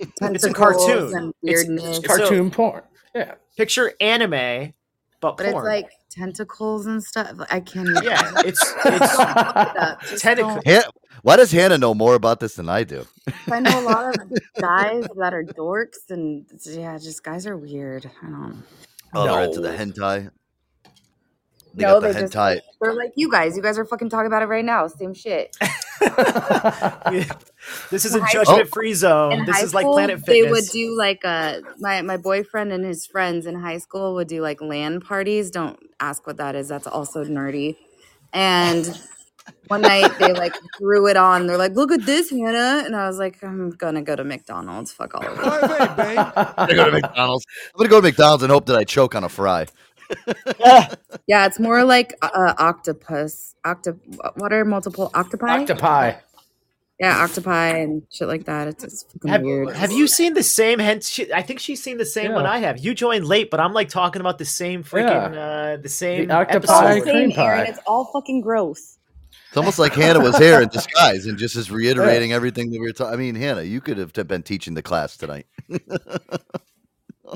It's 0.00 0.10
a 0.20 0.24
tentacles 0.26 0.54
cartoon. 0.56 1.16
and 1.16 1.34
It's- 1.42 1.66
weirdness. 1.66 1.98
it's 1.98 2.06
Cartoon 2.06 2.50
porn. 2.50 2.82
Yeah. 3.14 3.34
Picture 3.56 3.92
anime, 4.00 4.72
but, 5.20 5.36
but 5.36 5.46
porn. 5.46 5.56
it's 5.56 5.64
like 5.64 5.90
tentacles 6.10 6.86
and 6.86 7.02
stuff. 7.02 7.32
I 7.50 7.60
can't. 7.60 7.88
Even 7.88 8.04
yeah, 8.04 8.32
it's 8.38 8.74
it's 8.84 10.20
Just 10.22 10.22
Han- 10.66 10.82
why 11.22 11.36
does 11.36 11.52
Hannah 11.52 11.78
know 11.78 11.94
more 11.94 12.14
about 12.14 12.40
this 12.40 12.56
than 12.56 12.68
I 12.68 12.84
do? 12.84 13.06
I 13.50 13.60
know 13.60 13.80
a 13.80 13.84
lot 13.84 14.18
of 14.18 14.32
guys 14.60 15.06
that 15.16 15.32
are 15.34 15.44
dorks, 15.44 16.10
and 16.10 16.46
yeah, 16.64 16.98
just 16.98 17.22
guys 17.22 17.46
are 17.46 17.56
weird. 17.56 18.10
I 18.22 18.26
don't. 18.26 18.62
Oh, 19.14 19.24
they're 19.24 19.44
into 19.44 19.60
the 19.60 19.68
hentai. 19.68 20.30
They 21.74 21.84
no, 21.84 21.94
got 21.94 22.00
the 22.00 22.12
they're 22.12 22.22
just 22.22 22.34
hentai. 22.34 22.60
they're 22.80 22.94
like 22.94 23.12
you 23.16 23.30
guys. 23.30 23.56
You 23.56 23.62
guys 23.62 23.78
are 23.78 23.84
fucking 23.84 24.10
talking 24.10 24.26
about 24.26 24.42
it 24.42 24.46
right 24.46 24.64
now. 24.64 24.86
Same 24.88 25.14
shit. 25.14 25.56
this 27.90 28.04
is 28.04 28.14
In 28.14 28.22
a 28.22 28.26
judgment 28.32 28.68
free 28.72 28.94
zone. 28.94 29.32
in 29.32 29.44
This 29.46 29.56
high 29.56 29.62
is 29.62 29.74
like 29.74 29.84
school, 29.84 29.94
Planet 29.94 30.24
They 30.26 30.42
would 30.50 30.64
do 30.72 30.96
like 30.96 31.24
uh 31.24 31.60
my 31.78 32.02
my 32.02 32.16
boyfriend 32.16 32.72
and 32.72 32.84
his 32.84 33.06
friends 33.06 33.46
in 33.46 33.54
high 33.54 33.78
school 33.78 34.14
would 34.14 34.28
do 34.28 34.42
like 34.42 34.60
LAN 34.60 35.00
parties. 35.00 35.50
Don't 35.50 35.78
ask 36.00 36.26
what 36.26 36.36
that 36.38 36.54
is. 36.56 36.68
That's 36.68 36.86
also 36.86 37.24
nerdy. 37.24 37.76
And 38.32 38.98
one 39.68 39.82
night 39.82 40.18
they 40.18 40.32
like 40.32 40.54
threw 40.78 41.06
it 41.08 41.16
on. 41.16 41.46
They're 41.46 41.56
like, 41.58 41.72
"Look 41.74 41.92
at 41.92 42.04
this, 42.06 42.30
Hannah," 42.30 42.82
and 42.84 42.94
I 42.96 43.06
was 43.06 43.18
like, 43.18 43.42
"I'm 43.42 43.70
gonna 43.70 44.02
go 44.02 44.16
to 44.16 44.24
McDonald's. 44.24 44.92
Fuck 44.92 45.14
all 45.14 45.24
of 45.26 45.38
it." 45.38 45.40
I'm 45.44 46.68
gonna 46.68 46.74
go 46.74 46.84
to 46.86 46.92
McDonald's. 46.92 47.46
I'm 47.74 47.78
gonna 47.78 47.88
go 47.90 48.00
to 48.00 48.06
McDonald's 48.06 48.42
and 48.42 48.52
hope 48.52 48.66
that 48.66 48.76
I 48.76 48.84
choke 48.84 49.14
on 49.14 49.24
a 49.24 49.28
fry. 49.28 49.66
Yeah, 51.26 51.46
it's 51.46 51.60
more 51.60 51.84
like 51.84 52.14
uh, 52.20 52.54
octopus. 52.58 53.54
Octo. 53.64 53.92
What 54.34 54.52
are 54.52 54.64
multiple 54.64 55.10
octopi? 55.14 55.60
Octopi. 55.60 56.12
yeah, 56.98 57.22
octopi 57.22 57.68
and 57.68 58.02
shit 58.10 58.28
like 58.28 58.44
that. 58.46 58.68
It's, 58.68 58.84
it's 58.84 59.02
fucking 59.04 59.30
have, 59.30 59.42
weird. 59.42 59.70
have 59.70 59.92
you 59.92 60.06
seen 60.08 60.34
the 60.34 60.42
same? 60.42 60.78
Hence, 60.78 61.08
she, 61.08 61.32
I 61.32 61.42
think 61.42 61.60
she's 61.60 61.82
seen 61.82 61.96
the 61.98 62.04
same 62.04 62.32
one 62.32 62.44
I 62.44 62.58
have. 62.58 62.78
You 62.78 62.92
joined 62.94 63.24
late, 63.26 63.50
but 63.50 63.60
I'm 63.60 63.72
like 63.72 63.88
talking 63.88 64.20
about 64.20 64.38
the 64.38 64.44
same 64.44 64.82
freaking 64.82 65.36
uh, 65.36 65.76
the 65.80 65.88
same 65.88 66.30
octopi 66.30 66.56
It's 66.56 66.70
all 66.70 66.82
the 66.82 66.88
episode. 66.88 67.02
cream 67.10 67.30
same, 67.30 67.40
Aaron. 67.40 67.64
pie. 67.66 67.70
It's 67.70 67.80
all 67.86 68.04
fucking 68.06 68.40
gross. 68.40 68.98
It's 69.48 69.56
almost 69.56 69.78
like 69.78 69.92
Hannah 69.94 70.20
was 70.20 70.36
here 70.38 70.60
in 70.62 70.68
disguise 70.72 71.26
and 71.26 71.38
just 71.38 71.56
is 71.56 71.70
reiterating 71.70 72.32
everything 72.32 72.70
that 72.70 72.80
we 72.80 72.86
were 72.86 72.92
talking. 72.92 73.12
I 73.12 73.16
mean, 73.16 73.34
Hannah, 73.34 73.62
you 73.62 73.80
could 73.80 73.98
have 73.98 74.12
been 74.26 74.42
teaching 74.42 74.74
the 74.74 74.82
class 74.82 75.16
tonight. 75.16 75.46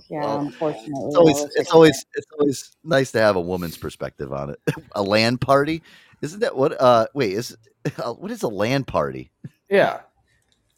Yeah, 0.08 0.40
unfortunately. 0.40 1.06
It's 1.06 1.16
always, 1.16 1.42
it's 1.56 1.70
always, 1.72 2.06
it's 2.14 2.26
always 2.38 2.76
nice 2.84 3.12
to 3.12 3.20
have 3.20 3.36
a 3.36 3.40
woman's 3.40 3.76
perspective 3.76 4.32
on 4.32 4.50
it. 4.50 4.60
a 4.92 5.02
LAN 5.02 5.38
party, 5.38 5.82
isn't 6.22 6.40
that 6.40 6.56
what? 6.56 6.80
Uh, 6.80 7.06
wait, 7.14 7.32
is 7.32 7.56
what 8.18 8.30
is 8.30 8.42
a 8.42 8.48
LAN 8.48 8.84
party? 8.84 9.30
Yeah. 9.70 10.00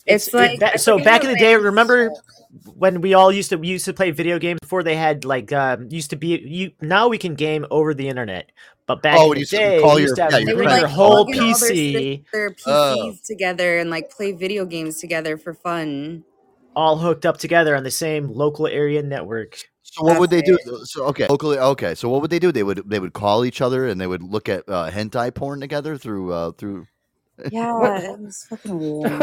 It's 0.07 0.33
like 0.33 0.61
That- 0.61 0.81
so 0.81 0.99
back 0.99 1.23
in 1.23 1.29
the 1.31 1.37
day, 1.37 1.53
it 1.53 1.59
is. 1.59 1.65
remember 1.65 2.11
when 2.77 3.03
we 3.03 3.13
all 3.13 3.31
used 3.31 3.51
to 3.51 3.57
we 3.59 3.69
used 3.69 3.85
to 3.85 3.93
play 3.93 4.11
video 4.11 4.39
games 4.39 4.59
before 4.61 4.83
they 4.83 4.97
had 4.97 5.27
like 5.27 5.53
um, 5.53 5.87
used 5.91 6.09
to 6.11 6.17
be 6.17 6.29
you 6.47 6.71
now 6.81 7.09
we 7.09 7.19
can 7.19 7.35
game 7.35 7.67
over 7.71 7.93
the 7.93 8.09
internet, 8.09 8.51
but 8.87 9.03
back 9.03 9.19
Oh, 9.19 9.25
in 9.25 9.29
when 9.31 9.35
the 9.35 9.41
you 9.41 9.41
used 9.41 9.51
to 9.51 9.57
day, 9.59 9.81
call 9.83 9.99
you 9.99 10.03
used 10.05 10.17
to 10.17 10.23
your- 10.23 10.31
have 10.31 10.41
yeah, 10.41 10.47
your 10.47 10.47
would 10.47 10.57
bring 10.57 10.69
friends 10.71 10.81
your 10.81 10.89
whole 10.89 11.25
plug 11.27 11.37
in 11.37 11.43
all 11.43 11.59
their, 11.59 11.71
PC 11.71 12.25
their 12.33 12.57
Oh. 12.67 12.97
PCs 13.13 13.23
together 13.27 13.79
and 13.81 13.91
like 13.91 14.11
play 14.11 14.33
video 14.33 14.65
games 14.65 14.99
together 14.99 15.37
for 15.37 15.53
fun. 15.53 16.25
All 16.79 16.97
hooked 16.97 17.27
up 17.27 17.38
together 17.38 17.75
on 17.75 17.83
the 17.83 17.91
same 17.91 18.29
local 18.29 18.69
area 18.69 19.03
network. 19.03 19.59
So 19.83 20.05
what 20.05 20.21
would 20.21 20.31
they 20.31 20.43
do? 20.43 20.57
So 20.85 21.07
okay, 21.07 21.27
locally, 21.27 21.59
okay. 21.59 21.97
So 21.97 22.09
what 22.09 22.23
would 22.23 22.31
they 22.31 22.38
do? 22.38 22.53
They 22.53 22.62
would 22.62 22.88
they 22.88 23.01
would 23.01 23.14
call 23.14 23.45
each 23.45 23.61
other 23.61 23.88
and 23.88 24.01
they 24.01 24.07
would 24.07 24.23
look 24.23 24.49
at 24.49 24.62
uh, 24.69 24.88
hentai 24.88 25.35
porn 25.35 25.59
together 25.59 25.99
through 25.99 26.33
uh, 26.33 26.53
through. 26.53 26.87
Yeah, 27.53 27.99
it 28.01 28.19
was 28.19 28.47
fucking 28.49 28.79
weird. 28.79 29.12
What 29.12 29.23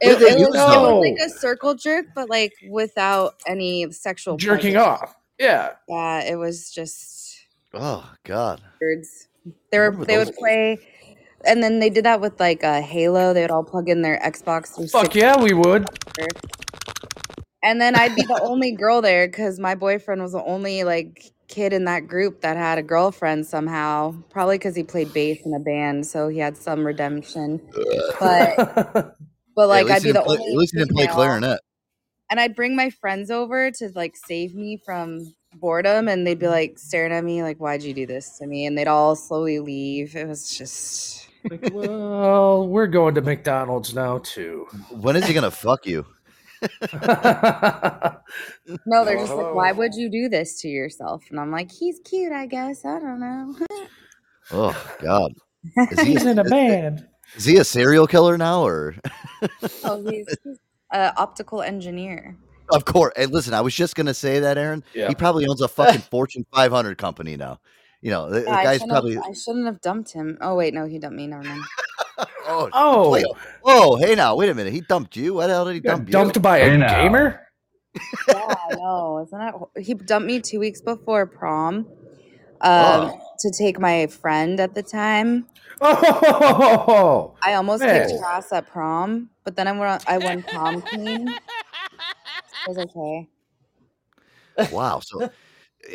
It, 0.00 0.22
it 0.22 0.38
use 0.38 0.48
was, 0.48 0.56
it 0.56 0.80
was 0.80 1.00
like 1.00 1.26
a 1.26 1.30
circle 1.30 1.74
jerk, 1.74 2.06
but 2.14 2.28
like 2.30 2.52
without 2.68 3.34
any 3.46 3.90
sexual 3.90 4.36
Jerking 4.36 4.74
pleasure. 4.74 4.88
off. 4.88 5.16
Yeah. 5.38 5.72
Yeah, 5.88 6.22
it 6.22 6.36
was 6.36 6.70
just 6.70 7.46
Oh 7.74 8.08
God! 8.24 8.62
birds. 8.80 9.28
They 9.70 9.78
were 9.78 10.04
they 10.04 10.18
would 10.18 10.34
play, 10.36 10.78
and 11.44 11.62
then 11.62 11.78
they 11.78 11.90
did 11.90 12.04
that 12.04 12.20
with 12.20 12.38
like 12.40 12.64
uh, 12.64 12.80
Halo. 12.80 13.32
They 13.32 13.42
would 13.42 13.50
all 13.50 13.64
plug 13.64 13.88
in 13.88 14.02
their 14.02 14.18
Xbox. 14.20 14.90
Fuck 14.90 15.14
yeah, 15.14 15.40
we 15.40 15.52
would. 15.52 15.86
And 17.62 17.80
then 17.80 17.96
I'd 17.96 18.14
be 18.14 18.22
the 18.22 18.40
only 18.42 18.72
girl 18.72 19.02
there 19.02 19.26
because 19.26 19.58
my 19.58 19.74
boyfriend 19.74 20.22
was 20.22 20.32
the 20.32 20.42
only 20.44 20.84
like 20.84 21.32
kid 21.48 21.72
in 21.72 21.84
that 21.86 22.06
group 22.06 22.42
that 22.42 22.56
had 22.56 22.78
a 22.78 22.82
girlfriend 22.82 23.46
somehow. 23.46 24.14
Probably 24.30 24.58
because 24.58 24.76
he 24.76 24.82
played 24.82 25.12
bass 25.12 25.40
in 25.44 25.54
a 25.54 25.60
band, 25.60 26.06
so 26.06 26.28
he 26.28 26.38
had 26.38 26.56
some 26.56 26.86
redemption. 26.86 27.60
But 28.20 28.56
but 29.56 29.68
like 29.68 29.86
at 29.86 29.86
least 29.86 29.96
I'd 29.96 30.02
be 30.02 30.12
the 30.12 30.12
didn't 30.14 30.24
play, 30.26 30.36
only 30.38 30.52
at 30.52 30.58
least 30.58 30.74
he 30.74 30.78
didn't 30.78 30.94
play 30.94 31.06
clarinet. 31.06 31.60
and 32.30 32.40
I'd 32.40 32.54
bring 32.54 32.76
my 32.76 32.90
friends 32.90 33.30
over 33.30 33.70
to 33.70 33.90
like 33.94 34.16
save 34.16 34.54
me 34.54 34.80
from 34.84 35.34
boredom, 35.54 36.08
and 36.08 36.26
they'd 36.26 36.38
be 36.38 36.48
like 36.48 36.78
staring 36.78 37.12
at 37.12 37.24
me 37.24 37.42
like, 37.42 37.58
"Why'd 37.58 37.82
you 37.82 37.94
do 37.94 38.06
this 38.06 38.38
to 38.38 38.46
me?" 38.46 38.66
And 38.66 38.76
they'd 38.76 38.88
all 38.88 39.16
slowly 39.16 39.58
leave. 39.58 40.14
It 40.14 40.28
was 40.28 40.56
just 40.56 41.27
Like, 41.48 41.70
well, 41.72 42.68
we're 42.68 42.86
going 42.86 43.14
to 43.14 43.20
McDonald's 43.20 43.94
now 43.94 44.18
too. 44.18 44.66
When 44.90 45.16
is 45.16 45.26
he 45.26 45.34
gonna 45.34 45.50
fuck 45.50 45.86
you? 45.86 46.06
no, 46.92 47.00
they're 49.04 49.18
just 49.18 49.32
like, 49.32 49.54
"Why 49.54 49.72
would 49.72 49.92
oh. 49.94 49.98
you 49.98 50.10
do 50.10 50.28
this 50.28 50.60
to 50.62 50.68
yourself?" 50.68 51.22
And 51.30 51.38
I'm 51.38 51.52
like, 51.52 51.70
"He's 51.70 52.00
cute, 52.04 52.32
I 52.32 52.46
guess. 52.46 52.84
I 52.84 52.98
don't 52.98 53.20
know." 53.20 53.54
Oh 54.50 54.94
God! 55.00 55.32
Is 55.90 56.00
he, 56.00 56.12
He's 56.12 56.26
in 56.26 56.38
a 56.38 56.44
band. 56.44 57.06
is 57.36 57.44
he 57.44 57.58
a 57.58 57.64
serial 57.64 58.06
killer 58.06 58.38
now, 58.38 58.62
or? 58.62 58.96
oh, 59.84 60.02
he's, 60.08 60.26
he's 60.42 60.58
an 60.92 61.12
optical 61.16 61.62
engineer. 61.62 62.36
Of 62.70 62.84
course. 62.84 63.12
Hey, 63.16 63.26
listen, 63.26 63.54
I 63.54 63.60
was 63.60 63.74
just 63.74 63.94
gonna 63.94 64.14
say 64.14 64.40
that, 64.40 64.58
Aaron. 64.58 64.84
Yeah. 64.94 65.08
He 65.08 65.14
probably 65.14 65.46
owns 65.46 65.60
a 65.60 65.68
fucking 65.68 66.02
Fortune 66.10 66.44
500 66.52 66.98
company 66.98 67.36
now. 67.36 67.60
You 68.00 68.10
know, 68.12 68.30
the, 68.30 68.40
the 68.40 68.46
Yeah, 68.46 68.56
I, 68.56 68.64
guy's 68.64 68.74
shouldn't 68.74 68.90
probably. 68.92 69.14
have, 69.14 69.24
I 69.24 69.32
shouldn't 69.32 69.66
have 69.66 69.80
dumped 69.80 70.12
him. 70.12 70.38
Oh 70.40 70.54
wait, 70.54 70.72
no, 70.74 70.86
he 70.86 70.98
dumped 70.98 71.16
me. 71.16 71.26
Never 71.26 71.42
mind. 71.44 71.64
Oh, 72.50 72.68
Oh, 72.72 73.10
wait, 73.10 73.24
oh, 73.64 73.96
hey 73.96 74.14
now, 74.16 74.34
wait 74.34 74.48
a 74.48 74.54
minute. 74.54 74.72
He 74.72 74.80
dumped 74.80 75.14
you. 75.16 75.34
What 75.34 75.46
the 75.48 75.52
hell 75.52 75.66
did 75.66 75.74
he 75.74 75.80
got 75.80 75.98
dump 75.98 76.10
dumped 76.10 76.36
you? 76.36 76.42
by 76.42 76.58
a 76.58 76.70
Hey, 76.70 76.78
gamer? 76.78 77.46
yeah, 78.26 78.54
I 78.70 78.74
know. 78.74 79.22
Isn't 79.24 79.38
that? 79.38 79.54
He 79.84 79.94
dumped 79.94 80.26
me 80.26 80.40
two 80.40 80.58
weeks 80.58 80.80
before 80.80 81.26
prom. 81.26 81.86
Um, 82.60 83.12
Oh. 83.12 83.20
to 83.40 83.52
take 83.56 83.78
my 83.78 84.08
friend 84.08 84.58
at 84.58 84.74
the 84.74 84.82
time. 84.82 85.46
Oh, 85.80 87.36
I 87.42 87.54
almost 87.54 87.84
Man. 87.84 88.08
kicked 88.08 88.18
her 88.20 88.26
ass 88.26 88.52
at 88.52 88.66
prom, 88.66 89.30
but 89.44 89.54
then 89.54 89.68
I 89.68 89.72
went. 89.72 90.08
I 90.08 90.18
won 90.18 90.42
prom 90.42 90.82
queen. 90.82 91.28
It 91.28 91.40
was 92.66 92.78
okay. 92.78 93.28
Wow. 94.72 94.98
So, 95.00 95.30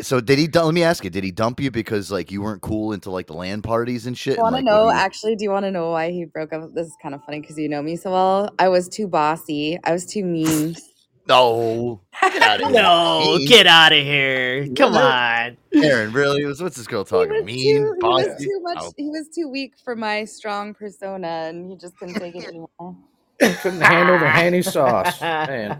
so 0.01 0.19
did 0.21 0.39
he? 0.39 0.47
Let 0.47 0.73
me 0.73 0.83
ask 0.83 1.03
you. 1.03 1.09
Did 1.09 1.23
he 1.23 1.31
dump 1.31 1.59
you 1.59 1.69
because 1.71 2.11
like 2.11 2.31
you 2.31 2.41
weren't 2.41 2.61
cool 2.61 2.93
into 2.93 3.11
like 3.11 3.27
the 3.27 3.33
LAN 3.33 3.61
parties 3.61 4.05
and 4.07 4.17
shit? 4.17 4.35
and, 4.35 4.43
Want 4.43 4.53
to 4.53 4.57
like, 4.57 4.65
know? 4.65 4.85
when 4.87 4.95
he- 4.95 5.01
Actually, 5.01 5.35
do 5.35 5.43
you 5.43 5.51
want 5.51 5.65
to 5.65 5.71
know 5.71 5.91
why 5.91 6.11
he 6.11 6.25
broke 6.25 6.53
up? 6.53 6.73
This 6.73 6.87
is 6.87 6.95
kind 7.01 7.13
of 7.13 7.23
funny 7.25 7.41
because 7.41 7.57
you 7.57 7.69
know 7.69 7.81
me 7.81 7.95
so 7.95 8.11
well. 8.11 8.49
I 8.59 8.69
was 8.69 8.87
too 8.89 9.07
bossy. 9.07 9.77
I 9.83 9.91
was 9.91 10.05
too 10.05 10.23
mean. 10.23 10.75
No. 11.25 12.01
Get 12.21 12.41
out 12.41 12.59
of 12.61 12.67
here. 12.73 12.81
No, 12.81 13.35
Mean. 13.37 13.47
get 13.47 13.65
out 13.65 13.93
of 13.93 14.03
here! 14.03 14.67
Come 14.75 14.93
on. 14.95 15.55
Aaron, 15.73 16.11
really? 16.11 16.45
What's 16.45 16.61
what's 16.61 16.75
this 16.75 16.85
girl 16.85 17.05
talking? 17.05 17.31
was, 17.31 17.45
Mean, 17.45 17.77
too, 17.81 17.93
he 18.01 18.05
was 18.05 18.37
too 18.43 18.59
much. 18.61 18.77
Oh. 18.81 18.91
He 18.97 19.07
was 19.09 19.29
too 19.33 19.47
weak 19.47 19.75
for 19.85 19.95
my 19.95 20.25
strong 20.25 20.73
persona, 20.73 21.27
and 21.47 21.71
he 21.71 21.77
just 21.77 21.95
couldn't 21.97 22.15
take 22.15 22.35
it 22.35 22.43
anymore. 22.43 22.97
couldn't 23.39 23.79
handle 23.79 24.19
the 24.19 24.27
handy 24.27 24.61
sauce. 24.63 25.21
Man. 25.21 25.79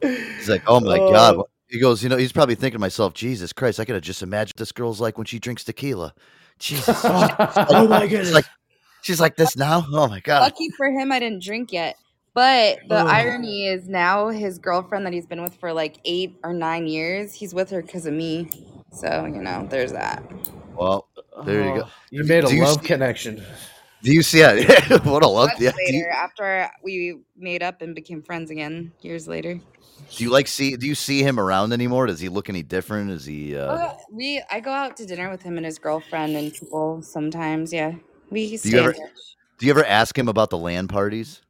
He's 0.00 0.48
like, 0.48 0.62
oh 0.68 0.78
my 0.78 0.98
god. 0.98 1.34
Oh. 1.38 1.48
He 1.68 1.78
goes, 1.78 2.02
you 2.02 2.08
know, 2.08 2.16
he's 2.16 2.32
probably 2.32 2.54
thinking 2.54 2.76
to 2.76 2.80
myself, 2.80 3.12
Jesus 3.14 3.52
Christ, 3.52 3.78
I 3.78 3.84
could 3.84 3.94
have 3.94 4.02
just 4.04 4.22
imagined 4.22 4.54
this 4.56 4.72
girl's 4.72 5.00
like 5.00 5.18
when 5.18 5.26
she 5.26 5.38
drinks 5.38 5.64
tequila. 5.64 6.14
Jesus. 6.58 7.00
oh 7.04 7.86
my 7.88 8.06
goodness. 8.06 8.28
She's 8.28 8.34
like, 8.34 8.44
she's 9.02 9.20
like 9.20 9.36
this 9.36 9.56
now. 9.56 9.84
Oh 9.92 10.08
my 10.08 10.20
god. 10.20 10.40
Lucky 10.40 10.70
for 10.70 10.86
him, 10.90 11.12
I 11.12 11.18
didn't 11.18 11.42
drink 11.42 11.72
yet. 11.72 11.96
But 12.34 12.78
the 12.88 13.02
Oh. 13.02 13.06
irony 13.06 13.66
is 13.66 13.88
now 13.88 14.28
his 14.28 14.58
girlfriend 14.58 15.04
that 15.06 15.12
he's 15.12 15.26
been 15.26 15.42
with 15.42 15.54
for 15.56 15.72
like 15.72 15.96
eight 16.04 16.36
or 16.42 16.52
nine 16.52 16.86
years, 16.86 17.34
he's 17.34 17.52
with 17.54 17.68
her 17.70 17.82
because 17.82 18.06
of 18.06 18.14
me. 18.14 18.48
So 18.92 19.26
you 19.26 19.42
know, 19.42 19.66
there's 19.68 19.92
that. 19.92 20.22
Well, 20.74 21.08
there 21.44 21.64
you 21.64 21.74
go. 21.80 21.84
Oh, 21.86 21.90
You 22.10 22.24
made 22.24 22.44
a 22.44 22.48
Do 22.48 22.56
you 22.56 22.62
love 22.64 22.80
see- 22.80 22.86
connection. 22.86 23.44
Do 24.02 24.12
you 24.12 24.22
see? 24.22 24.38
Yeah, 24.38 24.98
what 25.02 25.24
a 25.24 25.28
love. 25.28 25.48
Much 25.48 25.60
Yeah. 25.60 25.72
Do 25.72 25.92
you, 25.92 25.98
later, 26.04 26.10
after 26.10 26.70
we 26.84 27.18
made 27.36 27.62
up 27.64 27.82
and 27.82 27.94
became 27.96 28.22
friends 28.22 28.50
again, 28.50 28.92
years 29.00 29.26
later. 29.26 29.58
Do 30.16 30.24
you 30.24 30.30
like 30.30 30.46
see? 30.48 30.76
Do 30.76 30.86
you 30.86 30.94
see 30.94 31.22
him 31.22 31.38
around 31.38 31.72
anymore? 31.72 32.06
Does 32.06 32.20
he 32.20 32.28
look 32.28 32.48
any 32.48 32.62
different? 32.62 33.10
Is 33.10 33.24
he? 33.24 33.56
Uh, 33.56 33.72
Uh, 33.72 33.96
we 34.10 34.42
I 34.50 34.60
go 34.60 34.70
out 34.70 34.96
to 34.98 35.06
dinner 35.06 35.30
with 35.30 35.42
him 35.42 35.56
and 35.56 35.66
his 35.66 35.78
girlfriend 35.78 36.36
and 36.36 36.52
people 36.52 37.02
sometimes. 37.02 37.72
Yeah, 37.72 37.94
we 38.30 38.56
stay. 38.56 38.70
you 38.70 38.78
ever- 38.78 38.94
do 39.58 39.66
you 39.66 39.70
ever 39.72 39.84
ask 39.84 40.16
him 40.16 40.28
about 40.28 40.50
the 40.50 40.58
LAN 40.58 40.86
parties? 40.88 41.42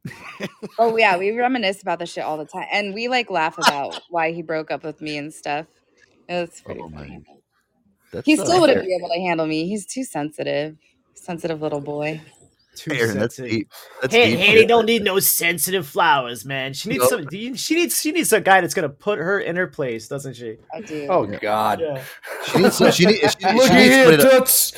Oh 0.79 0.97
yeah, 0.97 1.15
we 1.17 1.31
reminisce 1.31 1.81
about 1.81 1.99
the 1.99 2.05
shit 2.07 2.23
all 2.23 2.37
the 2.37 2.45
time, 2.45 2.65
and 2.71 2.93
we 2.93 3.07
like 3.07 3.29
laugh 3.29 3.57
about 3.59 4.01
why 4.09 4.31
he 4.31 4.41
broke 4.41 4.71
up 4.71 4.83
with 4.83 4.99
me 5.01 5.17
and 5.17 5.31
stuff. 5.33 5.67
It's 6.27 6.61
pretty 6.61 6.81
Oh, 6.83 6.89
funny. 6.89 7.23
That's 8.11 8.25
He 8.25 8.35
still 8.35 8.61
wouldn't 8.61 8.83
be 8.83 8.95
able 8.95 9.09
to 9.09 9.19
handle 9.19 9.45
me. 9.45 9.67
He's 9.67 9.85
too 9.85 10.03
sensitive, 10.03 10.75
sensitive 11.13 11.61
little 11.61 11.81
boy. 11.81 12.19
Too 12.79 12.91
Aaron, 12.93 13.17
that's 13.19 13.35
deep. 13.37 13.71
That's 14.01 14.13
Hey, 14.13 14.31
deep. 14.31 14.39
Haney 14.39 14.65
don't 14.65 14.85
need 14.85 15.03
no 15.03 15.19
sensitive 15.19 15.85
flowers, 15.87 16.45
man. 16.45 16.73
She 16.73 16.89
needs 16.89 17.09
Nope. 17.11 17.25
some. 17.31 17.55
She 17.55 17.75
needs. 17.75 17.99
She 18.01 18.11
needs 18.11 18.31
a 18.33 18.41
guy 18.41 18.61
that's 18.61 18.73
gonna 18.73 18.89
put 18.89 19.19
her 19.19 19.39
in 19.39 19.55
her 19.55 19.67
place, 19.67 20.07
doesn't 20.07 20.35
she? 20.35 20.57
I 20.73 20.81
do. 20.81 21.07
Oh 21.09 21.25
God. 21.25 21.81
Yeah. 21.81 22.03
She 22.45 22.57
needs. 22.59 22.77
She, 22.77 22.91
she, 22.91 23.05
needs- 23.05 23.37
she, 23.39 23.45
Look 23.53 23.67
she 23.67 23.73
needs 23.73 23.73
here, 23.73 24.03
somebody 24.05 24.17
to, 24.23 24.29
toots. 24.39 24.73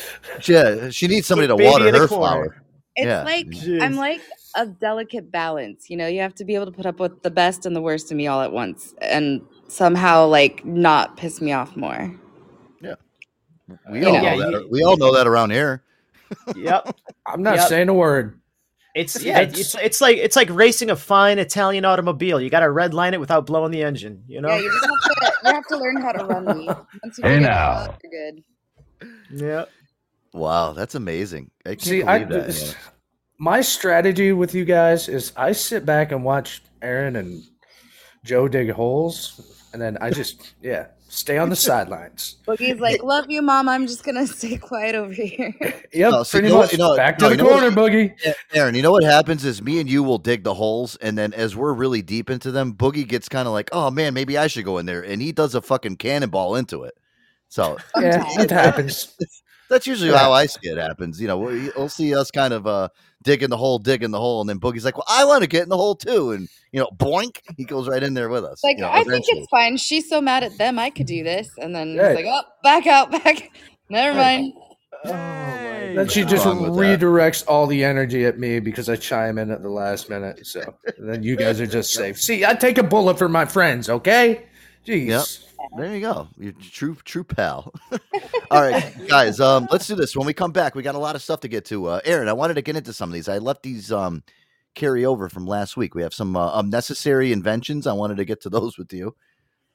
yeah, 0.47 0.89
she 0.89 1.07
needs 1.07 1.27
somebody 1.27 1.47
to 1.47 1.55
water 1.55 1.85
her 1.85 2.07
corner. 2.07 2.07
flower. 2.07 2.63
It's 2.95 3.05
Yeah. 3.05 3.23
like 3.23 3.47
Jeez. 3.47 3.81
I'm 3.81 3.95
like 3.95 4.21
a 4.55 4.65
delicate 4.67 5.31
balance. 5.31 5.89
You 5.89 5.95
know, 5.97 6.07
you 6.07 6.19
have 6.21 6.35
to 6.35 6.45
be 6.45 6.55
able 6.55 6.65
to 6.65 6.71
put 6.73 6.85
up 6.85 6.99
with 6.99 7.23
the 7.23 7.31
best 7.31 7.65
and 7.65 7.73
the 7.75 7.81
worst 7.81 8.11
of 8.11 8.17
me 8.17 8.27
all 8.27 8.41
at 8.41 8.51
once, 8.51 8.93
and 9.01 9.41
somehow 9.69 10.25
like 10.27 10.65
not 10.65 11.15
piss 11.17 11.39
me 11.41 11.53
off 11.53 11.75
more. 11.77 12.13
We 13.89 14.03
all 14.03 14.11
know. 14.13 14.19
know 14.19 14.23
Yeah, 14.23 14.35
that. 14.35 14.51
you- 14.51 14.67
we 14.69 14.83
all 14.83 14.97
know 14.97 15.13
that 15.15 15.27
around 15.27 15.51
here. 15.51 15.81
Yep. 16.55 16.95
I'm 17.25 17.41
not 17.43 17.55
Yep. 17.57 17.67
saying 17.69 17.89
a 17.89 17.93
word. 17.93 18.39
It's 18.95 19.21
Yeah, 19.23 19.33
yeah. 19.37 19.41
it's- 19.43 19.59
It's 19.59 19.75
it's 19.75 20.01
like 20.01 20.17
it's 20.17 20.35
like 20.35 20.49
racing 20.51 20.89
a 20.89 20.95
fine 20.95 21.39
Italian 21.39 21.85
automobile. 21.85 22.41
You 22.41 22.49
got 22.49 22.59
to 22.61 22.69
red 22.71 22.93
line 22.93 23.13
it 23.13 23.19
without 23.19 23.45
blowing 23.45 23.71
the 23.71 23.83
engine. 23.83 24.23
You 24.27 24.41
know. 24.41 24.49
Yeah, 24.49 24.57
you 24.59 24.69
just 24.71 24.85
have 24.85 25.33
to 25.33 25.47
you 25.47 25.53
have 25.53 25.67
to 25.67 25.77
learn 25.77 26.01
how 26.01 26.11
to 26.11 26.25
run 26.25 26.45
me. 26.57 26.65
Once 27.03 27.17
you 27.17 27.23
Hey, 27.23 27.35
figure 27.35 27.47
now. 27.49 27.69
out, 27.71 28.01
you're 28.03 28.33
good. 28.33 28.43
Yeah. 29.31 29.65
Wow, 30.33 30.73
that's 30.73 30.95
amazing. 30.95 31.51
I 31.65 31.69
can't 31.69 31.81
See, 31.81 32.03
I, 32.03 32.23
that. 32.23 32.53
you 32.53 32.65
know. 32.67 32.73
my 33.37 33.59
strategy 33.61 34.31
with 34.31 34.53
you 34.55 34.63
guys 34.65 35.09
is 35.09 35.33
I 35.35 35.51
sit 35.51 35.85
back 35.85 36.11
and 36.13 36.23
watch 36.23 36.61
Aaron 36.81 37.15
and 37.17 37.43
Joe 38.23 38.47
dig 38.47 38.69
holes, 38.71 39.60
and 39.73 39.81
then 39.81 39.97
I 40.01 40.09
just 40.11 40.53
yeah 40.61 40.87
stay 41.09 41.37
on 41.37 41.49
the 41.49 41.55
sidelines. 41.67 42.37
Boogie's 42.47 42.79
like, 42.79 43.03
"Love 43.03 43.29
you, 43.29 43.41
mom. 43.41 43.67
I'm 43.69 43.87
just 43.87 44.03
gonna 44.03 44.25
stay 44.39 44.57
quiet 44.57 44.95
over 44.95 45.13
here." 45.13 45.53
Yep, 45.93 46.11
No, 46.11 46.23
see, 46.23 46.37
pretty 46.39 46.47
you 46.47 46.53
know 46.53 46.57
what- 46.59 46.63
much. 46.65 46.71
you 46.71 46.77
know- 46.77 46.95
back 46.95 47.17
to 47.17 47.23
no, 47.25 47.29
the 47.29 47.35
you 47.35 47.37
know 47.43 47.49
what- 47.49 47.59
corner, 47.61 47.75
Boogie. 47.75 48.13
Yeah, 48.23 48.33
Aaron, 48.53 48.75
you 48.75 48.81
know 48.81 48.91
what 48.91 49.03
happens 49.03 49.43
is 49.43 49.61
me 49.61 49.79
and 49.81 49.89
you 49.89 50.03
will 50.03 50.17
dig 50.19 50.43
the 50.43 50.53
holes, 50.53 50.95
and 50.97 51.17
then 51.17 51.33
as 51.33 51.55
we're 51.55 51.73
really 51.73 52.01
deep 52.01 52.29
into 52.29 52.51
them, 52.51 52.73
Boogie 52.73 53.07
gets 53.07 53.27
kind 53.27 53.47
of 53.47 53.53
like, 53.53 53.69
"Oh 53.73 53.91
man, 53.91 54.13
maybe 54.13 54.37
I 54.37 54.47
should 54.47 54.63
go 54.65 54.77
in 54.77 54.85
there," 54.85 55.01
and 55.01 55.21
he 55.21 55.31
does 55.33 55.53
a 55.55 55.61
fucking 55.61 55.97
cannonball 55.97 56.55
into 56.55 56.83
it. 56.83 56.93
So 57.49 57.77
Yeah, 57.99 58.23
it 58.39 58.49
happens. 58.51 59.17
that's 59.69 59.85
usually 59.85 60.11
Yeah. 60.11 60.17
how 60.19 60.31
I 60.31 60.45
see 60.45 60.69
it 60.69 60.77
happens. 60.77 61.19
You 61.19 61.27
know, 61.27 61.37
we- 61.39 61.71
you'll 61.75 61.89
see 61.89 62.15
us 62.15 62.31
kind 62.31 62.53
of 62.53 62.65
uh, 62.67 62.87
digging 63.23 63.49
the 63.49 63.57
hole, 63.57 63.79
digging 63.79 64.11
the 64.11 64.19
hole, 64.19 64.41
and 64.41 64.49
then 64.49 64.59
Boogie's 64.59 64.85
like, 64.85 64.97
"Well, 64.97 65.05
I 65.07 65.25
want 65.25 65.41
to 65.43 65.47
get 65.47 65.63
in 65.63 65.69
the 65.69 65.77
hole 65.77 65.95
too," 65.95 66.31
and 66.31 66.47
you 66.71 66.79
know, 66.79 66.89
boink, 66.97 67.39
he 67.57 67.63
goes 67.65 67.87
right 67.87 68.01
in 68.01 68.13
there 68.13 68.29
with 68.29 68.43
us. 68.43 68.63
Like, 68.63 68.77
you 68.77 68.83
know, 68.83 68.89
I 68.91 69.03
think 69.03 69.25
it's 69.27 69.47
fine. 69.49 69.77
She's 69.77 70.09
so 70.09 70.21
mad 70.21 70.43
at 70.43 70.57
them. 70.57 70.79
I 70.79 70.89
could 70.89 71.07
do 71.07 71.23
this, 71.23 71.49
and 71.57 71.75
then 71.75 71.95
Yeah. 71.95 72.09
he's 72.09 72.15
like, 72.17 72.25
"Oh, 72.27 72.41
back 72.63 72.87
out, 72.87 73.11
back. 73.23 73.51
Never 73.89 74.17
mind." 74.17 74.53
Oh 75.03 75.09
my 75.11 75.93
Then 75.95 76.07
she 76.07 76.23
just 76.23 76.45
wrong 76.45 76.61
with 76.61 76.75
that? 76.75 76.99
redirects 76.99 77.43
all 77.47 77.65
the 77.67 77.83
energy 77.83 78.25
at 78.25 78.37
me 78.39 78.59
because 78.59 78.87
I 78.87 78.95
chime 78.95 79.37
in 79.39 79.49
at 79.51 79.61
the 79.63 79.69
last 79.69 80.09
minute. 80.09 80.45
So 80.45 80.75
then 80.99 81.23
you 81.23 81.35
guys 81.35 81.59
are 81.59 81.65
just 81.67 81.91
safe. 81.91 82.19
See, 82.19 82.45
I 82.45 82.53
take 82.53 82.77
a 82.77 82.83
bullet 82.83 83.17
for 83.17 83.27
my 83.27 83.45
friends, 83.45 83.89
okay? 83.89 84.43
Jeez. 84.85 85.07
Yep. 85.07 85.25
There 85.77 85.93
you 85.93 86.01
go. 86.01 86.27
You're 86.37 86.53
true, 86.53 86.95
true 87.05 87.23
pal. 87.23 87.73
All 88.51 88.61
right, 88.61 88.93
guys. 89.07 89.39
Um, 89.39 89.67
let's 89.71 89.87
do 89.87 89.95
this. 89.95 90.15
When 90.15 90.25
we 90.27 90.33
come 90.33 90.51
back, 90.51 90.75
we 90.75 90.83
got 90.83 90.95
a 90.95 90.99
lot 90.99 91.15
of 91.15 91.21
stuff 91.21 91.39
to 91.41 91.47
get 91.47 91.65
to. 91.65 91.87
Uh, 91.87 92.01
Aaron, 92.03 92.27
I 92.27 92.33
wanted 92.33 92.55
to 92.55 92.61
get 92.61 92.75
into 92.75 92.93
some 92.93 93.09
of 93.09 93.13
these. 93.13 93.29
I 93.29 93.37
left 93.37 93.63
these 93.63 93.91
um 93.91 94.23
carry 94.75 95.05
over 95.05 95.27
from 95.29 95.45
last 95.45 95.75
week. 95.77 95.95
We 95.95 96.01
have 96.01 96.13
some 96.13 96.35
uh, 96.35 96.59
unnecessary 96.59 97.31
inventions. 97.31 97.87
I 97.87 97.93
wanted 97.93 98.17
to 98.17 98.25
get 98.25 98.41
to 98.41 98.49
those 98.49 98.77
with 98.77 98.91
you. 98.93 99.15